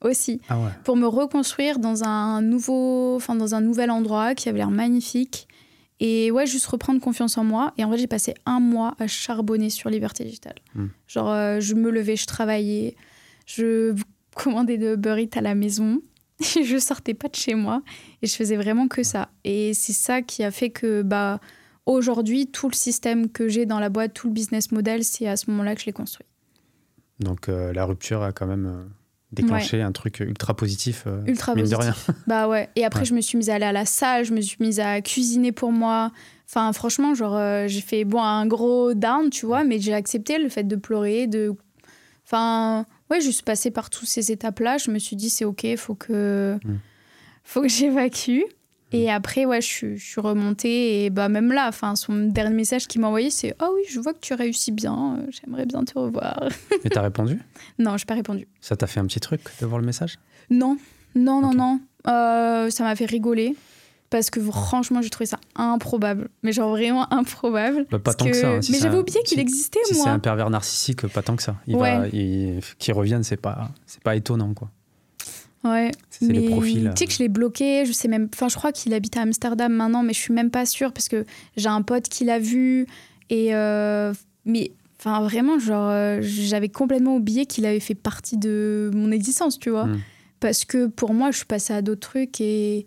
[0.00, 0.70] aussi Ah ouais.
[0.84, 5.46] pour me reconstruire dans un nouveau, enfin dans un nouvel endroit qui avait l'air magnifique.
[6.04, 7.72] Et ouais, juste reprendre confiance en moi.
[7.78, 10.56] Et en vrai, j'ai passé un mois à charbonner sur Liberté Digitale.
[10.74, 10.88] Hmm.
[11.06, 12.96] Genre, euh, je me levais, je travaillais,
[13.46, 13.94] je
[14.34, 16.02] commandais de Uber Eats à la maison.
[16.40, 17.82] je sortais pas de chez moi
[18.20, 19.30] et je faisais vraiment que ça.
[19.44, 21.38] Et c'est ça qui a fait que bah
[21.86, 25.36] aujourd'hui tout le système que j'ai dans la boîte, tout le business model, c'est à
[25.36, 26.26] ce moment-là que je l'ai construit.
[27.20, 28.90] Donc euh, la rupture a quand même
[29.32, 31.94] déclenché un truc ultra positif, euh, Ultra mine de rien.
[32.26, 32.68] Bah ouais.
[32.76, 33.06] Et après Ouais.
[33.06, 35.52] je me suis mise à aller à la salle, je me suis mise à cuisiner
[35.52, 36.10] pour moi.
[36.48, 40.38] Enfin franchement genre euh, j'ai fait bon un gros down tu vois, mais j'ai accepté
[40.38, 41.54] le fait de pleurer, de
[42.26, 44.78] enfin ouais juste passer par toutes ces étapes-là.
[44.78, 46.74] Je me suis dit c'est ok, faut que Mm.
[47.44, 48.40] faut que j'évacue.
[48.92, 52.54] Et après, ouais, je, suis- je suis remontée et bah même là, enfin, son dernier
[52.54, 55.66] message qu'il m'a envoyé, c'est ah oui, je vois que tu réussis bien, euh, j'aimerais
[55.66, 56.48] bien te revoir.
[56.84, 57.40] Et t'as répondu?
[57.78, 58.46] Non, j'ai pas répondu.
[58.60, 60.18] Ça t'a fait un petit truc de voir le message?
[60.50, 60.76] Non,
[61.14, 61.80] non, non, non.
[62.06, 63.54] Euh, ça m'a fait rigoler
[64.10, 66.28] parce que franchement, j'ai trouvé ça improbable.
[66.42, 67.86] Mais genre vraiment improbable.
[67.90, 68.50] Bah, Pas tant que, ça.
[68.50, 68.60] hein.
[68.62, 70.10] Si mais j'avais oublié qu'il si- existait, Si c'est moi.
[70.10, 71.56] un pervers narcissique, pas tant que ça.
[71.66, 71.98] Il Ouais.
[71.98, 74.70] va, il- qu'il revienne, c'est pas, c'est pas étonnant quoi.
[75.64, 75.90] Ouais.
[76.10, 76.90] C'est les Mais profils.
[76.94, 78.28] Tu sais que je l'ai bloqué, je sais même.
[78.32, 81.08] Enfin, je crois qu'il habite à Amsterdam maintenant, mais je suis même pas sûre parce
[81.08, 81.24] que
[81.56, 82.86] j'ai un pote qui l'a vu.
[83.30, 83.54] Et.
[83.54, 84.12] euh,
[84.44, 84.72] Mais.
[84.98, 89.68] Enfin, vraiment, genre, euh, j'avais complètement oublié qu'il avait fait partie de mon existence, tu
[89.70, 89.86] vois.
[89.86, 90.00] Mm.
[90.38, 92.86] Parce que pour moi, je suis passée à d'autres trucs et.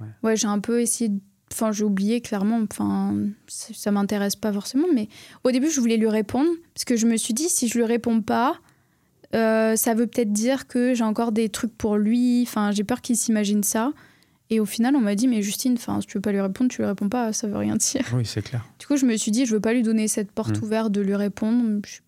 [0.00, 0.06] Ouais.
[0.22, 1.10] Ouais, j'ai un peu essayé.
[1.10, 1.20] de-
[1.52, 2.60] Enfin, j'ai oublié clairement.
[2.68, 3.14] Enfin,
[3.46, 4.86] ça ça m'intéresse pas forcément.
[4.92, 5.08] Mais
[5.44, 7.84] au début, je voulais lui répondre parce que je me suis dit, si je lui
[7.84, 8.56] réponds pas,
[9.34, 12.42] euh, ça veut peut-être dire que j'ai encore des trucs pour lui.
[12.46, 13.92] Enfin, j'ai peur qu'il s'imagine ça.
[14.50, 16.70] Et au final, on m'a dit, mais Justine, enfin, si tu veux pas lui répondre,
[16.70, 18.02] tu lui réponds pas, ça veut rien dire.
[18.14, 18.64] Oui, c'est clair.
[18.78, 20.64] Du coup, je me suis dit, je veux pas lui donner cette porte Mm.
[20.64, 21.80] ouverte de lui répondre.
[21.86, 22.00] Je-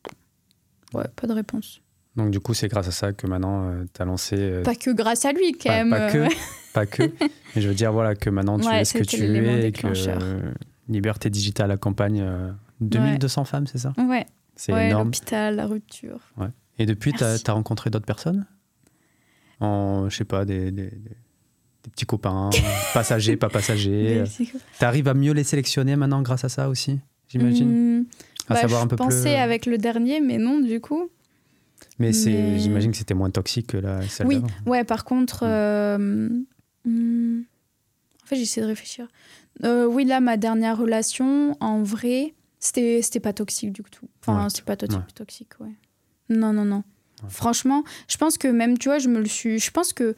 [0.96, 1.80] Ouais, pas de réponse.
[2.14, 4.36] Donc du coup, c'est grâce à ça que maintenant tu as lancé.
[4.38, 5.90] euh, Pas que grâce à lui, quand pas, même.
[5.90, 6.28] pas que, euh,
[6.72, 7.02] pas que.
[7.54, 9.72] Mais je veux dire voilà que maintenant tu Ouais, es ce que tu es et
[9.72, 10.40] que euh,
[10.88, 12.50] Liberté Digitale accompagne euh,
[12.80, 13.92] 2200 femmes, c'est ça?
[13.98, 14.24] Ouais,
[14.54, 15.08] C'est ouais énorme.
[15.08, 16.20] l'hôpital, la rupture.
[16.78, 18.46] Et depuis, tu as, rencontré d'autres personnes?
[19.60, 21.16] En, je sais pas, des, des- des-
[21.84, 22.50] des petits copains,
[22.94, 24.24] passagers, pas passagers.
[24.78, 26.98] Tu arrives à mieux les sélectionner maintenant grâce à ça aussi,
[27.28, 28.00] j'imagine?
[28.00, 28.04] Hmm,
[28.48, 29.28] À bah, savoir un peu pensais plus.
[29.30, 31.08] avec le dernier, mais non, du coup.
[31.98, 35.44] Mais, mais- j'imagine que c'était moins toxique que la, celle Oui, ouais, par contre.
[35.44, 35.48] Mm.
[35.48, 36.28] euh,
[36.84, 37.40] hmm,
[38.22, 39.08] en fait, j'essaie de réfléchir.
[39.64, 44.08] Euh, oui, là, ma dernière relation, en vrai, c'était c'était pas toxique du tout.
[44.20, 44.50] Enfin, Ouais.
[44.52, 45.12] c'est pas toxique, Ouais.
[45.14, 45.70] toxique, ouais.
[46.28, 46.82] Non, non, non.
[47.22, 47.28] Ouais.
[47.30, 49.58] Franchement, je pense que même, tu vois, je me le suis.
[49.58, 50.14] Je pense que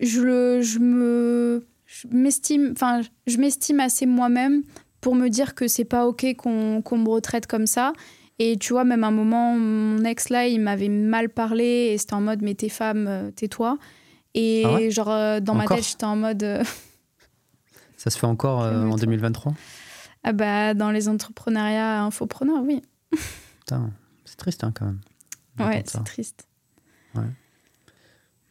[0.00, 1.66] je, le, je me.
[1.86, 2.70] Je m'estime.
[2.72, 4.62] Enfin, je m'estime assez moi-même
[5.00, 7.92] pour me dire que c'est pas OK qu'on qu'on me retraite comme ça.
[8.38, 11.98] Et tu vois, même à un moment, mon ex là, il m'avait mal parlé et
[11.98, 13.76] c'était en mode, mais t'es femme, euh, tais-toi.
[14.34, 14.90] Et Ah ouais?
[14.90, 15.68] genre, euh, dans Encore?
[15.70, 16.64] ma tête, j'étais en mode, euh,
[17.98, 18.98] Ça se fait encore euh, en Calme-toi.
[19.00, 19.52] 2023
[20.22, 22.80] ah bah, dans les entrepreneuriats infopreneurs, oui.
[23.60, 23.90] Putain,
[24.30, 25.00] c'est triste hein, quand même.
[25.58, 26.46] Ouais, c'est triste.
[27.14, 27.24] Ouais.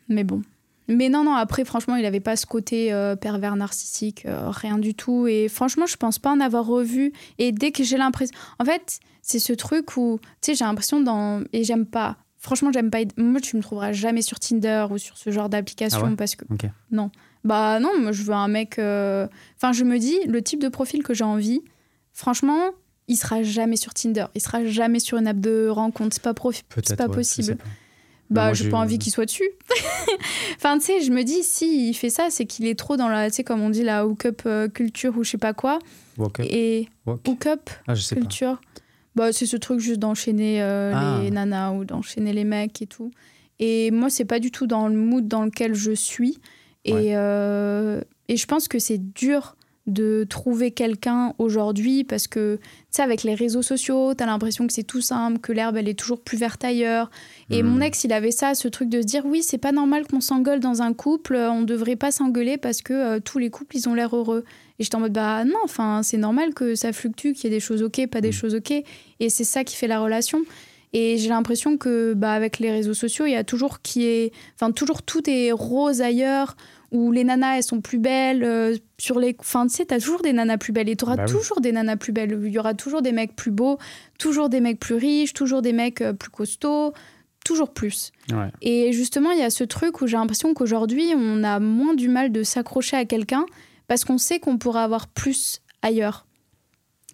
[0.09, 0.41] Mais bon.
[0.87, 4.77] Mais non, non, après, franchement, il avait pas ce côté euh, pervers narcissique, euh, rien
[4.79, 5.27] du tout.
[5.27, 7.13] Et franchement, je pense pas en avoir revu.
[7.37, 8.35] Et dès que j'ai l'impression.
[8.57, 11.43] En fait, c'est ce truc où, tu sais, j'ai l'impression dans.
[11.53, 12.17] Et j'aime pas.
[12.37, 12.99] Franchement, j'aime pas.
[13.17, 16.35] Moi, tu me trouveras jamais sur Tinder ou sur ce genre d'application Ah ouais parce
[16.35, 16.45] que.
[16.51, 16.65] Ok.
[17.43, 18.79] Bah non, moi, je veux un mec.
[18.79, 21.61] euh, Enfin, je me dis, le type de profil que j'ai envie,
[22.13, 22.71] franchement,
[23.09, 24.25] il sera jamais sur Tinder.
[24.35, 26.13] Il sera jamais sur une app de rencontre.
[26.13, 27.57] C'est pas, profi- c'est pas ouais, possible.
[27.57, 27.63] pas.
[28.29, 29.49] Bah, moi, j'ai pas envie qu'il soit dessus.
[30.57, 33.07] enfin, tu sais, je me dis, si il fait ça, c'est qu'il est trop dans
[33.09, 35.79] la, tu sais, comme on dit, la hook-up euh, culture ou je sais pas quoi.
[36.17, 37.27] Walk up, Et walk.
[37.27, 38.21] hook-up Ah, je sais pas.
[38.21, 38.61] culture,
[39.15, 41.19] bah, c'est ce truc juste d'enchaîner euh, Ah.
[41.23, 43.11] les nanas ou d'enchaîner les mecs et tout.
[43.57, 46.39] Et moi, c'est pas du tout dans le mood dans lequel je suis.
[46.85, 47.11] Et, Ouais.
[47.15, 49.55] euh, et je pense que c'est dur
[49.87, 52.61] de trouver quelqu'un aujourd'hui parce que, tu
[52.91, 55.97] sais, avec les réseaux sociaux, t'as l'impression que c'est tout simple, que l'herbe, elle est
[55.97, 57.09] toujours plus verte ailleurs.
[57.49, 57.67] Et Hmm.
[57.67, 60.21] mon ex, il avait ça, ce truc de se dire oui, c'est pas normal qu'on
[60.21, 63.77] s'engueule dans un couple, euh, on devrait pas s'engueuler parce que euh, tous les couples,
[63.77, 64.43] ils ont l'air heureux.
[64.77, 67.55] Et j'étais en mode bah non, enfin, c'est normal que ça fluctue, qu'il y ait
[67.57, 68.33] des choses ok, pas des Mm.
[68.33, 68.71] choses ok.
[69.19, 70.41] Et c'est ça qui fait la relation.
[70.93, 74.31] Et j'ai l'impression que bah, avec les réseaux sociaux, il y a toujours qui est,
[74.55, 76.55] enfin toujours tout est rose ailleurs,
[76.91, 78.43] où les nanas, elles sont plus belles.
[78.43, 79.35] euh, sur les...
[79.39, 80.89] Enfin, tu sais, t'as toujours des nanas plus belles.
[80.89, 81.31] Et t'auras Bah oui.
[81.31, 82.39] toujours des nanas plus belles.
[82.43, 83.77] Il y aura toujours des mecs plus beaux,
[84.17, 86.93] toujours des mecs plus riches, toujours des mecs euh, plus costauds,
[87.45, 88.11] toujours plus.
[88.31, 88.49] Ouais.
[88.61, 92.09] Et justement, il y a ce truc où j'ai l'impression qu'aujourd'hui, on a moins du
[92.09, 93.45] mal de s'accrocher à quelqu'un
[93.87, 96.25] parce qu'on sait qu'on pourra avoir plus ailleurs.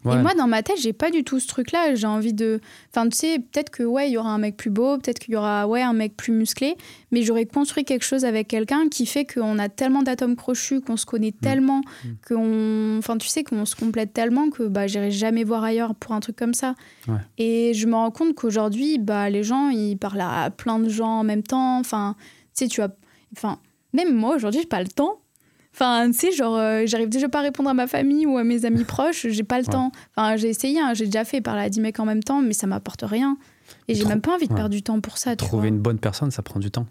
[0.06, 0.16] Ouais.
[0.16, 1.96] Et moi, dans ma tête, j'ai pas du tout ce truc-là.
[1.96, 2.60] J'ai envie de.
[2.92, 5.34] Enfin, tu sais, peut-être que, ouais, il y aura un mec plus beau, peut-être qu'il
[5.34, 6.76] y aura, ouais, un mec plus musclé,
[7.12, 10.98] mais j'aurais construit quelque chose avec quelqu'un qui fait qu'on a tellement d'atomes crochus, qu'on
[10.98, 12.08] se connaît tellement, Mm.
[12.28, 12.98] qu'on.
[13.00, 16.20] Enfin, tu sais, qu'on se complète tellement que, bah, j'irai jamais voir ailleurs pour un
[16.20, 16.76] truc comme ça.
[17.08, 17.16] Ouais.
[17.38, 21.20] Et je me rends compte qu'aujourd'hui, bah, les gens, ils parlent à plein de gens
[21.20, 21.80] en même temps.
[21.80, 22.16] Enfin,
[22.56, 22.90] tu sais, tu as.
[23.36, 23.60] Enfin,
[23.94, 25.20] même moi, aujourd'hui, j'ai pas le temps.
[25.76, 28.46] Enfin, tu sais, genre, euh, j'arrive déjà pas à répondre à ma famille ou à
[28.46, 29.72] mes amis proches, j'ai pas le Ouais.
[29.74, 29.92] temps.
[30.16, 32.54] Enfin, j'ai essayé, hein, j'ai déjà fait parler à 10 mecs en même temps, mais
[32.54, 33.38] ça m'apporte rien.
[33.90, 34.58] Et j'ai même pas envie de ouais.
[34.58, 35.68] perdre du temps pour ça, Trouver vois.
[35.68, 36.88] une bonne personne, ça prend du temps.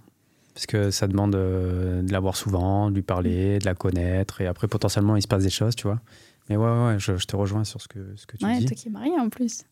[0.53, 4.41] Parce que ça demande euh, de la voir souvent, de lui parler, de la connaître,
[4.43, 6.01] et après potentiellement il se passe des choses, tu vois.
[6.51, 8.59] Mais ouais, ouais, ouais, je, je te rejoins sur ce que, ce que tu Ouais,
[8.59, 8.67] dis.
[8.67, 9.65] toi qui es marié en plus.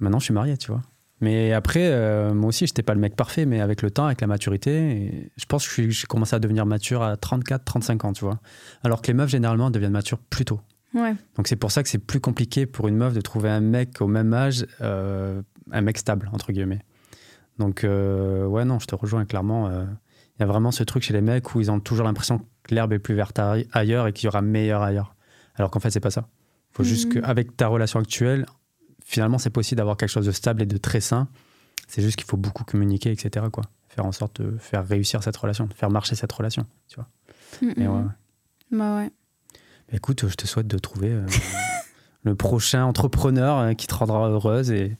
[0.00, 0.80] Maintenant, je suis marié, tu vois.
[1.24, 4.06] Mais après, euh, moi aussi, je n'étais pas le mec parfait, mais avec le temps,
[4.06, 8.12] avec la maturité, je pense que j'ai commencé à devenir mature à 34, 35 ans,
[8.12, 8.38] tu vois.
[8.82, 10.60] Alors que les meufs, généralement, deviennent matures plus tôt.
[10.94, 11.14] Ouais.
[11.36, 14.00] Donc c'est pour ça que c'est plus compliqué pour une meuf de trouver un mec
[14.00, 15.42] au même âge, euh,
[15.72, 16.80] un mec stable, entre guillemets.
[17.58, 19.70] Donc, euh, ouais, non, je te rejoins clairement.
[19.70, 22.74] Il y a vraiment ce truc chez les mecs où ils ont toujours l'impression que
[22.74, 25.14] l'herbe est plus verte aille- ailleurs et qu'il y aura meilleur ailleurs.
[25.56, 26.28] Alors qu'en fait, c'est pas ça.
[26.72, 27.22] faut juste Mhm.
[27.22, 28.46] qu'avec ta relation actuelle,
[29.04, 31.28] finalement, c'est possible d'avoir quelque chose de stable et de très sain.
[31.86, 33.46] C'est juste qu'il faut beaucoup communiquer, etc.
[33.52, 33.64] Quoi.
[33.88, 36.66] Faire en sorte de faire réussir cette relation, de faire marcher cette relation.
[36.88, 37.08] Tu vois.
[37.76, 38.02] Mais ouais, ouais.
[38.72, 39.10] Bah ouais.
[39.92, 41.26] Écoute, je te souhaite de trouver euh,
[42.24, 44.96] le prochain entrepreneur euh, qui te rendra heureuse et,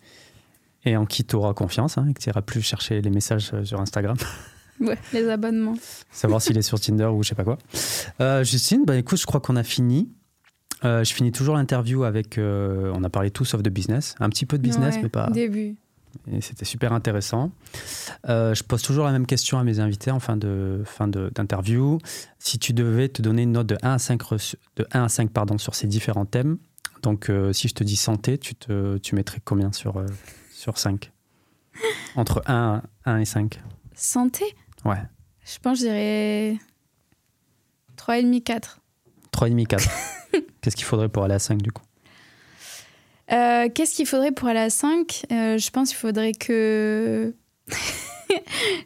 [0.85, 3.51] et en qui tu auras confiance hein, et que tu iras plus chercher les messages
[3.55, 4.17] euh, sur Instagram,
[4.81, 5.75] Ouais, les abonnements.
[6.11, 7.59] savoir s'il est sur Tinder ou je sais pas quoi.
[8.21, 10.13] Euh, Justine, bah, écoute, je crois qu'on a fini.
[10.85, 12.39] Euh, je finis toujours l'interview avec.
[12.39, 14.15] euh, on a parlé tout sauf de business.
[14.21, 15.31] Un petit peu de business, Ouais, mais pas.
[15.31, 15.77] Début.
[16.31, 17.51] Et c'était super intéressant.
[18.29, 21.31] Euh, je pose toujours la même question à mes invités en fin de fin de-
[21.35, 21.99] d'interview.
[22.39, 25.09] Si tu devais te donner une note de 1 à 5, reçu- de 1 à
[25.09, 26.59] 5 pardon, sur ces différents thèmes,
[27.03, 30.07] donc euh, si je te dis santé, tu, te, tu mettrais combien sur, euh,
[30.53, 31.11] sur 5
[32.15, 33.61] Entre 1, 1 et 5
[33.95, 34.45] Santé?
[34.85, 35.03] Ouais.
[35.45, 36.59] Je pense que je dirais
[37.97, 38.79] 3,5, 4.
[39.35, 39.89] 3,5, 4.
[40.61, 41.83] Qu'est-ce qu'il faudrait pour aller à 5 du coup?
[43.33, 47.35] Euh, Qu'est-ce qu'il faudrait pour aller à 5 Euh, Je pense qu'il faudrait que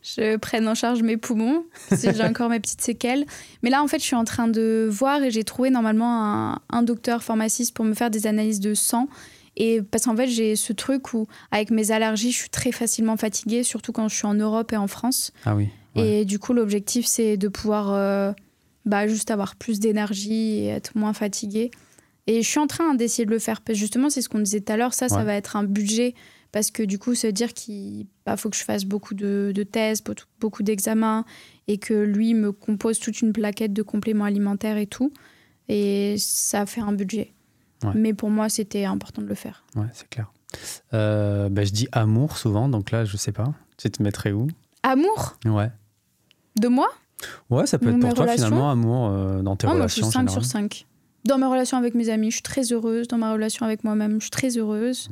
[0.02, 3.26] je prenne en charge mes poumons, si j'ai encore mes petites séquelles.
[3.62, 6.60] Mais là, en fait, je suis en train de voir et j'ai trouvé normalement un,
[6.70, 9.08] un docteur pharmaciste pour me faire des analyses de sang.
[9.56, 13.16] Et parce qu'en fait, j'ai ce truc où, avec mes allergies, je suis très facilement
[13.16, 15.32] fatiguée, surtout quand je suis en Europe et en France.
[15.44, 15.68] Ah oui.
[15.96, 18.32] Et du coup, l'objectif, c'est de pouvoir euh,
[18.88, 21.70] bah, juste avoir plus d'énergie et être moins fatiguée.
[22.26, 23.60] Et je suis en train d'essayer de le faire.
[23.60, 24.92] Parce que justement, c'est ce qu'on disait tout à l'heure.
[24.94, 26.14] Ça, ça va être un budget.
[26.52, 29.62] Parce que du coup, se dire qu'il bah, faut que je fasse beaucoup de, de
[29.62, 31.24] tests, beaucoup- beaucoup d'examens,
[31.68, 35.12] et que lui me compose toute une plaquette de compléments alimentaires et tout.
[35.68, 37.32] Et ça fait un budget.
[37.84, 37.92] Ouais.
[37.94, 39.64] Mais pour moi, c'était important de le faire.
[39.76, 40.32] Ouais, c'est clair.
[40.94, 43.52] Euh, bah, je dis amour souvent, donc là, je sais pas.
[43.76, 44.48] Tu te mettrais où?
[44.82, 45.36] Amour?
[45.44, 45.70] Ouais.
[46.58, 46.88] de moi?
[47.50, 49.86] Ouais, ça peut Dans être pour toi relations finalement, amour euh, dans tes Ah, moi,
[49.86, 50.20] je suis relations.
[50.20, 50.68] 5 sur généralement.
[50.70, 50.86] 5.
[51.24, 53.08] Dans mes relations avec mes amis, je suis très heureuse.
[53.08, 55.08] Dans ma relation avec moi-même, je suis très heureuse.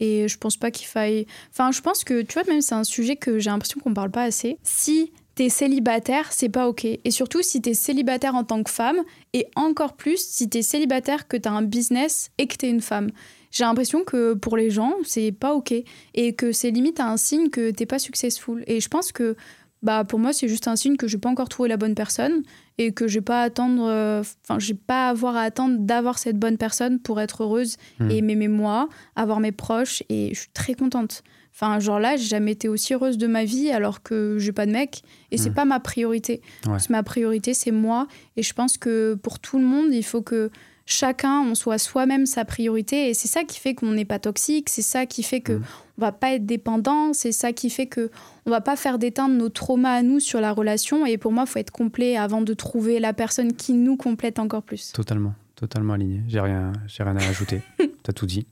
[0.00, 1.26] Et je pense pas qu'il faille.
[1.50, 4.10] Enfin, je pense que, tu vois, même c'est un sujet que j'ai l'impression qu'on parle
[4.10, 4.58] pas assez.
[4.62, 6.84] Si t'es célibataire, c'est pas ok.
[6.84, 8.98] Et surtout si t'es célibataire en tant que femme,
[9.32, 13.10] et encore plus si t'es célibataire, que t'as un business et que t'es une femme.
[13.50, 15.72] J'ai l'impression que pour les gens, c'est pas ok.
[16.14, 18.62] Et que c'est limite un signe que t'es pas successful.
[18.66, 19.36] Et je pense que,
[19.82, 22.42] bah, pour moi, c'est juste un signe que j'ai pas encore trouvé la bonne personne
[22.78, 23.84] et que j'ai pas à attendre.
[23.88, 27.76] euh, Enfin, j'ai pas à avoir à attendre d'avoir cette bonne personne pour être heureuse
[28.00, 28.10] Hmm.
[28.10, 30.02] et m'aimer moi, avoir mes proches.
[30.08, 31.22] Et je suis très contente.
[31.54, 34.64] Enfin, genre là, j'ai jamais été aussi heureuse de ma vie alors que j'ai pas
[34.66, 35.02] de mec.
[35.32, 35.54] Et c'est Hmm.
[35.54, 36.34] pas ma priorité.
[36.64, 36.72] Ouais.
[36.72, 38.06] Parce que ma priorité, c'est moi.
[38.36, 40.50] Et je pense que pour tout le monde, il faut que
[40.90, 43.10] chacun, on soit soi-même sa priorité.
[43.10, 44.68] Et c'est ça qui fait qu'on n'est pas toxique.
[44.70, 45.64] C'est ça qui fait que Mhm.
[45.98, 47.12] on va pas être dépendant.
[47.12, 48.10] C'est ça qui fait que
[48.46, 51.04] on va pas faire d'éteindre nos traumas à nous sur la relation.
[51.06, 54.38] Et pour moi, il faut être complet avant de trouver la personne qui nous complète
[54.38, 54.92] encore plus.
[54.92, 56.22] Totalement, totalement aligné.
[56.26, 57.60] J'ai rien, j'ai rien à ajouter.
[58.02, 58.46] T'as tout dit.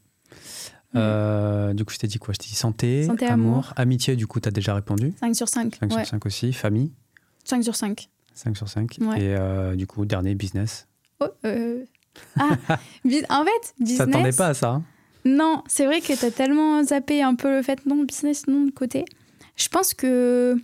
[0.94, 2.32] Euh, du coup, je t'ai dit quoi?
[2.32, 3.72] Je t'ai dit santé, Santé, amour, amour.
[3.76, 5.12] amitié, du coup, t'as déjà répondu.
[5.20, 5.74] 5 sur 5.
[5.80, 5.98] 5 Ouais.
[6.04, 6.52] sur 5 aussi.
[6.52, 6.92] Famille,
[7.44, 8.08] 5 sur 5.
[8.34, 8.96] 5 sur 5.
[9.00, 9.20] Ouais.
[9.20, 10.86] Et euh, du coup, dernier, business.
[11.20, 11.84] Oh, euh,
[12.38, 12.56] Ah,
[13.30, 13.98] en fait, business.
[13.98, 14.84] T'attendais pas à ça hein
[15.24, 18.70] Non, c'est vrai que t'as tellement zappé un peu le fait non business, non de
[18.70, 19.04] côté.
[19.56, 20.56] Je pense que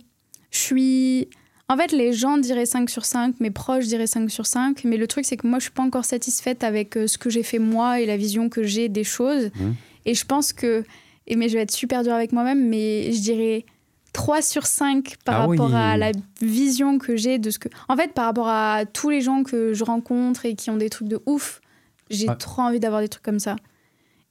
[0.51, 1.27] je suis.
[1.69, 4.97] En fait, les gens diraient 5 sur 5, mes proches diraient 5 sur 5, mais
[4.97, 7.41] le truc, c'est que moi, je suis pas encore satisfaite avec euh, ce que j'ai
[7.41, 9.45] fait moi et la vision que j'ai des choses.
[9.55, 9.71] Mmh.
[10.05, 10.83] Et je pense que.
[11.25, 13.65] Et mais je vais être super dure avec moi-même, mais je dirais
[14.13, 15.75] 3 sur 5 par Ah rapport oui.
[15.75, 16.11] à la
[16.41, 17.67] vision que j'ai de ce que.
[17.89, 20.89] En fait, par rapport à tous les gens que je rencontre et qui ont des
[20.89, 21.61] trucs de ouf,
[22.09, 22.35] j'ai Ouais.
[22.37, 23.55] trop envie d'avoir des trucs comme ça.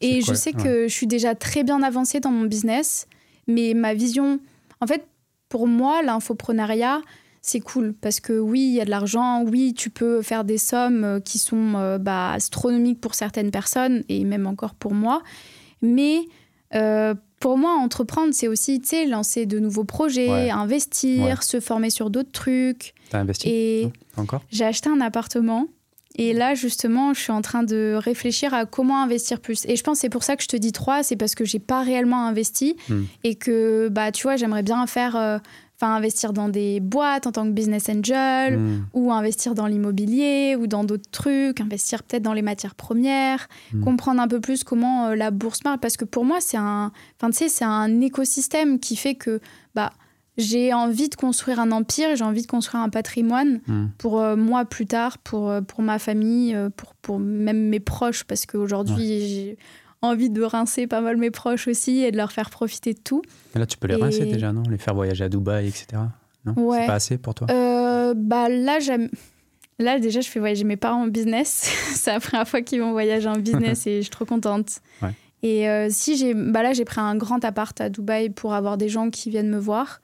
[0.01, 3.07] Et je sais que je suis déjà très bien avancée dans mon business,
[3.47, 4.41] mais ma vision.
[4.81, 5.07] En fait,
[5.49, 7.01] pour moi, l'infoprenariat,
[7.41, 10.59] c'est cool parce que oui, il y a de l'argent, oui, tu peux faire des
[10.59, 15.23] sommes euh, qui sont euh, bah, astronomiques pour certaines personnes et même encore pour moi.
[15.83, 16.21] Mais
[16.75, 20.51] euh, pour moi, entreprendre, c'est aussi, tu sais, lancer de nouveaux projets, Ouais.
[20.51, 21.35] investir, Ouais.
[21.41, 22.95] se former sur d'autres trucs.
[23.11, 23.85] T'as investi Et
[24.17, 24.43] Non Encore?
[24.51, 25.67] j'ai acheté un appartement.
[26.17, 29.65] Et là, justement, je suis en train de réfléchir à comment investir plus.
[29.67, 31.45] Et je pense que c'est pour ça que je te dis 3, c'est parce que
[31.47, 33.05] j'ai pas réellement investi Hmm.
[33.25, 35.39] et que, bah, tu vois, j'aimerais bien faire, euh,
[35.83, 38.87] enfin, investir dans des boîtes en tant que business angel Mmh.
[38.95, 43.83] ou investir dans l'immobilier ou dans d'autres trucs, investir peut-être dans les matières premières, Hmm.
[43.83, 45.81] comprendre un peu plus comment euh, la bourse marche.
[45.81, 49.41] Parce que pour moi, c'est un, enfin, tu sais, c'est un écosystème qui fait que,
[49.75, 49.91] bah,
[50.39, 53.87] j'ai envie de construire un empire, j'ai envie de construire un patrimoine Mmh.
[53.99, 58.25] pour euh, moi plus tard, pour, euh, pour ma famille, pour, pour même mes proches,
[58.25, 59.59] parce qu'aujourd'hui, j'ai
[60.03, 63.23] envie de rincer pas mal mes proches aussi et de leur faire profiter de tout.
[63.55, 64.63] Là, tu peux les Et- rincer déjà, non?
[64.71, 65.87] Les faire voyager à Dubaï, etc.
[66.45, 66.55] Non?
[66.57, 66.81] Ouais.
[66.81, 67.47] C'est pas assez pour toi?
[67.51, 69.09] Euh, bah là, j'aime.
[69.79, 71.71] Là, déjà, je fais voyager mes parents en business.
[71.95, 74.81] c'est la première fois qu'ils vont voyager en business et je suis trop contente.
[75.01, 75.11] Ouais.
[75.45, 76.35] Et euh, si j'ai.
[76.35, 79.51] Bah là, j'ai pris un grand appart à Dubaï pour avoir des gens qui viennent
[79.51, 80.01] me voir.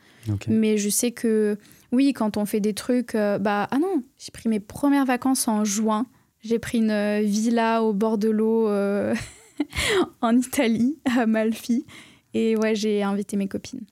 [0.46, 1.56] Mais je sais que,
[1.90, 3.14] oui, quand on fait des trucs.
[3.14, 6.04] euh, bah, ah non, j'ai pris mes premières vacances en juin.
[6.42, 9.14] J'ai pris une villa au bord de l'eau euh,
[10.20, 11.86] en Italie, à Malfi.
[12.34, 13.86] Et ouais, j'ai invité mes copines.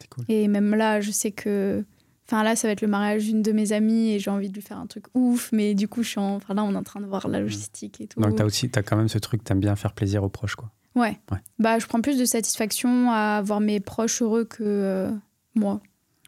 [0.00, 0.24] C'est cool.
[0.28, 1.84] Et même là, je sais que.
[2.26, 4.54] Enfin, là, ça va être le mariage d'une de mes amies et j'ai envie de
[4.54, 5.50] lui faire un truc ouf.
[5.52, 6.36] Mais du coup, je suis en...
[6.36, 8.20] enfin, là, on est en train de voir la logistique et tout.
[8.20, 10.70] Donc, t'as aussi, t'as quand même ce truc, t'aimes bien faire plaisir aux proches, quoi.
[10.94, 11.18] Ouais.
[11.32, 11.38] Ouais.
[11.58, 15.10] Bah, je prends plus de satisfaction à voir mes proches heureux que euh,
[15.56, 15.80] moi,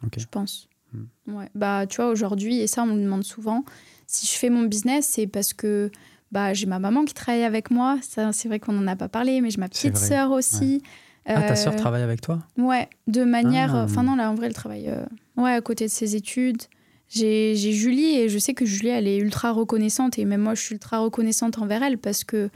[0.05, 0.15] Ok.
[0.19, 0.69] je pense.
[0.93, 1.37] Hmm.
[1.37, 1.49] Ouais.
[1.55, 3.65] Bah, tu vois, aujourd'hui, et ça, on me demande souvent,
[4.09, 5.91] si je fais mon business, c'est parce que
[6.33, 7.99] bah, j'ai ma maman qui travaille avec moi.
[8.03, 10.83] Ça, c'est vrai qu'on n'en a pas parlé, mais j'ai ma petite sœur aussi.
[11.27, 12.41] Ah, ta Euh, sœur travaille avec toi?
[12.59, 13.77] Ouais, de manière.
[13.77, 13.85] Ah.
[13.85, 15.05] Enfin, non, là, en vrai, elle travaille euh,
[15.37, 16.63] ouais, à côté de ses études.
[17.09, 20.55] J'ai j'ai Julie et je sais que Julie, elle est ultra reconnaissante et même moi,
[20.55, 22.49] je suis ultra reconnaissante envers elle parce que,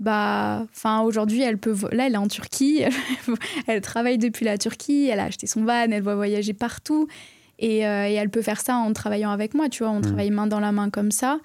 [0.00, 1.74] bah, enfin, aujourd'hui, elle peut.
[1.92, 2.82] Là, elle est en Turquie,
[3.68, 7.06] elle travaille depuis la Turquie, elle a acheté son van, elle va voyager partout
[7.60, 10.02] et, euh, et elle peut faire ça en travaillant avec moi, tu vois, on Mm.
[10.02, 11.38] travaille main dans la main comme ça.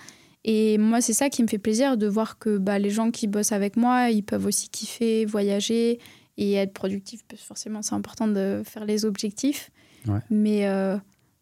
[0.50, 3.28] Et moi, c'est ça qui me fait plaisir de voir que bah, les gens qui
[3.28, 6.00] bossent avec moi, ils peuvent aussi kiffer, voyager
[6.38, 7.22] et être productifs.
[7.28, 9.70] Parce que forcément, c'est important de faire les objectifs.
[10.08, 10.20] Ouais.
[10.30, 10.96] Mais euh,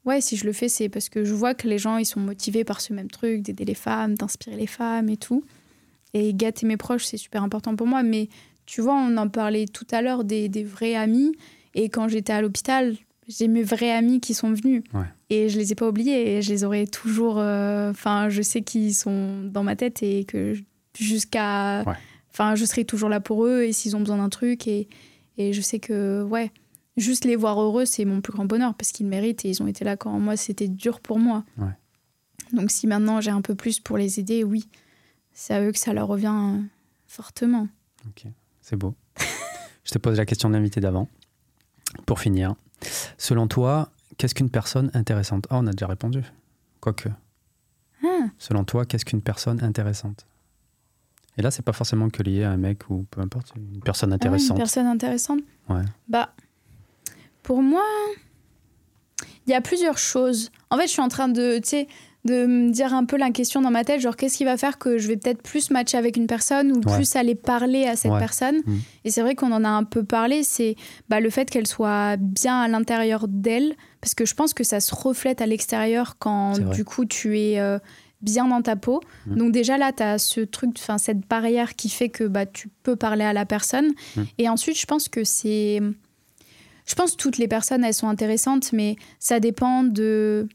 [0.05, 2.19] ouais, si je le fais, c'est parce que je vois que les gens, ils sont
[2.19, 5.45] motivés par ce même truc, d'aider les femmes, d'inspirer les femmes et tout.
[6.15, 8.01] Et gâter mes proches, c'est super important pour moi.
[8.01, 8.27] Mais
[8.65, 11.31] tu vois, on en parlait tout à l'heure des, des vrais amis.
[11.75, 12.95] Et quand j'étais à l'hôpital,
[13.27, 14.83] j'ai mes vrais amis qui sont venus.
[14.93, 15.05] Ouais.
[15.29, 16.37] Et je les ai pas oubliés.
[16.37, 17.37] Et je les aurai toujours.
[17.39, 20.53] euh, Enfin, je sais qu'ils sont dans ma tête et que
[20.97, 21.83] jusqu'à.
[21.83, 21.95] Ouais.
[22.31, 24.67] Enfin, je serai toujours là pour eux et s'ils ont besoin d'un truc.
[24.67, 24.87] Et,
[25.37, 26.51] et je sais que, ouais,
[26.97, 29.67] juste les voir heureux, c'est mon plus grand bonheur parce qu'ils méritent et ils ont
[29.67, 31.43] été là quand moi, c'était dur pour moi.
[31.57, 31.71] Ouais.
[32.53, 34.67] Donc, si maintenant j'ai un peu plus pour les aider, oui,
[35.33, 36.59] c'est à eux que ça leur revient
[37.07, 37.67] fortement.
[38.07, 38.25] Ok,
[38.61, 38.93] c'est beau.
[39.83, 41.07] Je te pose la question de l'invité d'avant.
[42.05, 42.55] Pour finir,
[43.17, 45.47] selon toi, qu'est-ce qu'une personne intéressante?
[45.49, 46.23] Ah, on a déjà répondu.
[46.81, 47.09] Quoique.
[48.03, 48.07] Ah.
[48.37, 50.25] Selon toi, qu'est-ce qu'une personne intéressante?
[51.37, 54.11] Et là, c'est pas forcément que lié à un mec ou peu importe, une personne
[54.13, 54.51] Ah, intéressante.
[54.57, 55.39] une personne intéressante?
[55.69, 55.83] Ouais.
[56.07, 56.33] Bah,
[57.43, 57.83] pour moi,
[59.45, 60.51] il y a plusieurs choses.
[60.69, 61.87] En fait, je suis en train de, tu sais,
[62.25, 64.77] de me dire un peu la question dans ma tête, genre qu'est-ce qui va faire
[64.79, 66.95] que je vais peut-être plus matcher avec une personne ou Ouais.
[66.95, 68.19] plus aller parler à cette Ouais.
[68.19, 68.57] personne.
[68.65, 68.77] Mm.
[69.05, 70.75] Et c'est vrai qu'on en a un peu parlé, c'est
[71.07, 74.79] bah, le fait qu'elle soit bien à l'intérieur d'elle, parce que je pense que ça
[74.79, 77.77] se reflète à l'extérieur quand du coup tu es euh,
[78.21, 79.01] bien dans ta peau.
[79.27, 79.35] Mm.
[79.37, 82.69] Donc déjà là, tu as ce truc, enfin cette barrière qui fait que bah, tu
[82.81, 83.91] peux parler à la personne.
[84.15, 84.21] Mm.
[84.39, 85.79] Et ensuite, je pense que c'est...
[86.87, 90.47] Je pense que toutes les personnes, elles sont intéressantes, mais ça dépend de,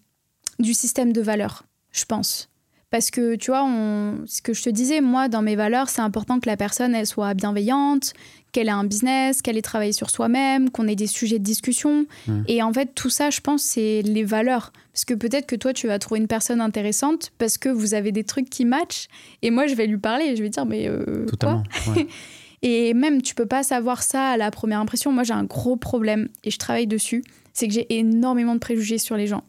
[0.61, 2.51] du système de valeurs, je pense.
[2.91, 6.01] Parce que, tu vois, on, ce que je te disais, moi, dans mes valeurs, c'est
[6.01, 8.15] important que la personne, elle soit bienveillante,
[8.51, 12.07] qu'elle ait un business, qu'elle ait travaillé sur soi-même, qu'on ait des sujets de discussion.
[12.49, 14.73] Et en fait, tout ça, je pense, c'est les valeurs.
[14.93, 18.11] Parce que peut-être que toi, tu vas trouver une personne intéressante parce que vous avez
[18.11, 19.07] des trucs qui matchent.
[19.43, 21.63] Et moi, je vais lui parler et je vais dire, mais euh, quoi
[21.95, 22.09] ouais.
[22.63, 25.13] et même, tu peux pas savoir ça à la première impression.
[25.13, 27.23] Moi, j'ai un gros problème et je travaille dessus.
[27.53, 29.45] C'est que j'ai énormément de préjugés sur les gens.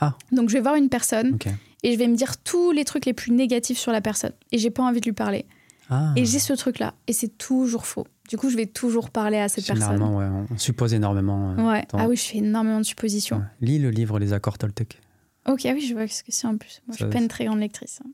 [0.00, 0.16] Ah.
[0.32, 1.36] Donc je vais voir une personne
[1.82, 4.32] et je vais me dire tous les trucs les plus négatifs sur la personne.
[4.52, 5.46] Et j'ai pas envie de lui parler.
[5.90, 6.12] Ah.
[6.16, 6.94] Et j'ai ce truc-là.
[7.06, 8.06] Et c'est toujours faux.
[8.28, 10.00] Du coup, je vais toujours parler à cette personne.
[10.02, 11.54] Ouais, on suppose énormément.
[11.58, 11.84] euh, Ouais.
[11.92, 13.38] Ah oui, je fais énormément de suppositions.
[13.38, 13.42] ouais.
[13.60, 15.00] Lis le livre Les accords Toltec.
[15.48, 16.80] Ok, ah oui, je vois ce que c'est en plus.
[16.86, 18.00] Moi, je Ça- suis pas une très grande lectrice.
[18.04, 18.10] hein.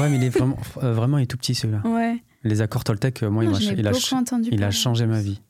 [0.00, 1.82] Ouais, mais il est vraiment, euh, vraiment il est tout petit celui-là.
[1.84, 2.16] Ouais.
[2.42, 5.40] Les accords Toltec, euh, moi, il, Non, a, il changé ma vie.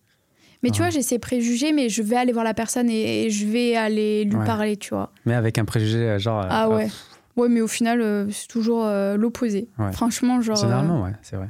[0.62, 0.86] Mais tu Ah.
[0.86, 3.76] vois, j'ai ces préjugés, mais je vais aller voir la personne et, et je vais
[3.76, 4.44] aller lui Ouais.
[4.46, 5.12] parler, tu vois.
[5.24, 6.42] Mais avec un préjugé, euh, genre.
[6.42, 6.88] euh, Ah ouais.
[7.36, 9.68] Ouais, mais au final, euh, c'est toujours euh, l'opposé.
[9.78, 9.92] Ouais.
[9.92, 10.56] Franchement, genre.
[10.56, 11.48] Généralement, ouais, c'est vrai.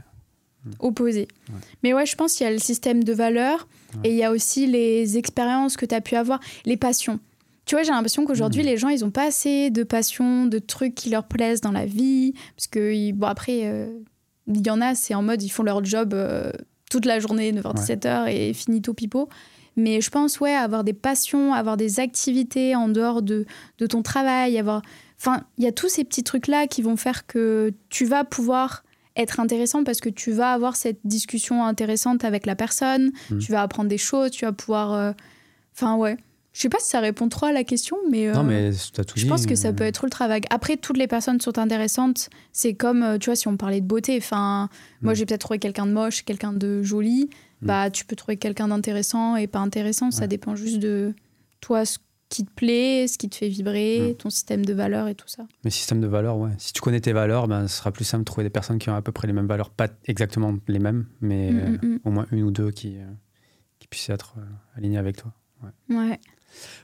[0.80, 1.28] opposé.
[1.48, 1.54] Ouais.
[1.82, 3.66] Mais ouais, je pense qu'il y a le système de valeurs
[4.04, 7.20] et il y a aussi les expériences que tu as pu avoir, les passions.
[7.64, 8.66] Tu vois, j'ai l'impression qu'aujourd'hui, Mhm.
[8.68, 11.86] les gens, ils ont pas assez de passion, de trucs qui leur plaisent dans la
[11.86, 12.34] vie.
[12.56, 13.60] Parce que, bon, après,
[14.46, 16.14] il y en a, c'est en mode, ils font leur job
[16.90, 19.28] toute la journée, 9h-17h et finito pipo.
[19.76, 23.46] Mais je pense, ouais, avoir des passions, avoir des activités en dehors de,
[23.78, 24.82] de ton travail, avoir.
[25.20, 28.82] Enfin, il y a tous ces petits trucs-là qui vont faire que tu vas pouvoir
[29.16, 33.38] être intéressant parce que tu vas avoir cette discussion intéressante avec la personne, Mm.
[33.38, 34.92] tu vas apprendre des choses, tu vas pouvoir.
[34.92, 35.12] euh,
[35.74, 36.16] Enfin, ouais.
[36.58, 38.26] Je sais pas si ça répond trop à la question, mais.
[38.26, 39.28] euh, Non, mais t'as tout Je dit.
[39.28, 40.42] pense que ça peut être ultra vague.
[40.50, 42.30] Après, toutes les personnes sont intéressantes.
[42.52, 44.16] C'est comme, euh, tu vois, si on parlait de beauté.
[44.20, 44.68] Enfin,
[45.00, 45.16] moi, Mm.
[45.16, 47.30] j'ai peut-être trouvé quelqu'un de moche, quelqu'un de joli.
[47.62, 47.66] Mm.
[47.68, 50.10] Bah, tu peux trouver quelqu'un d'intéressant et pas intéressant.
[50.10, 51.14] Ça dépend juste de
[51.60, 54.14] toi, ce qui te plaît, ce qui te fait vibrer, Mm.
[54.16, 55.46] ton système de valeurs et tout ça.
[55.62, 56.50] Mais système de valeurs, ouais.
[56.58, 58.90] Si tu connais tes valeurs, ben, ce sera plus simple de trouver des personnes qui
[58.90, 59.70] ont à peu près les mêmes valeurs.
[59.70, 63.04] Pas exactement les mêmes, mais euh, au moins une ou deux qui, euh,
[63.78, 64.42] qui puissent être euh,
[64.76, 65.32] alignées avec toi.
[65.88, 66.18] Ouais.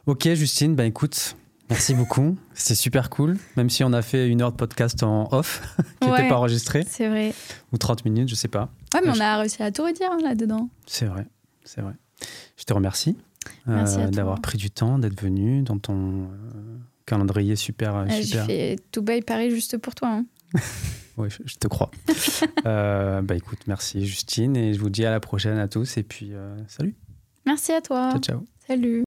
[0.07, 1.36] Ok, Justine, ben écoute,
[1.70, 2.36] merci beaucoup.
[2.55, 3.36] C'était super cool.
[3.57, 5.62] Même si on a fait une heure de podcast en off,
[6.01, 6.28] qui n'était Ouais.
[6.28, 7.33] pas enregistré, C'est vrai.
[7.73, 8.70] ou 30 minutes, je sais pas.
[8.94, 10.69] Ouais, mais Ouais, on a réussi à tout redire hein, là-dedans.
[10.86, 11.27] C'est vrai,
[11.65, 11.94] c'est vrai.
[12.57, 13.17] Je te remercie
[13.69, 16.27] euh, d'avoir pris du temps, d'être venu dans ton euh,
[17.07, 17.97] calendrier super.
[17.97, 18.47] Euh, J'ai super.
[18.47, 20.09] fait tout bail pareil juste pour toi.
[20.09, 20.25] hein.
[21.17, 21.93] Oui, je, te crois.
[22.67, 26.03] Euh, bah écoute, merci Justine et je vous dis à la prochaine à tous et
[26.03, 26.97] puis euh, salut.
[27.47, 28.11] Merci à toi.
[28.11, 28.44] Ciao ciao.
[28.67, 29.05] Salut.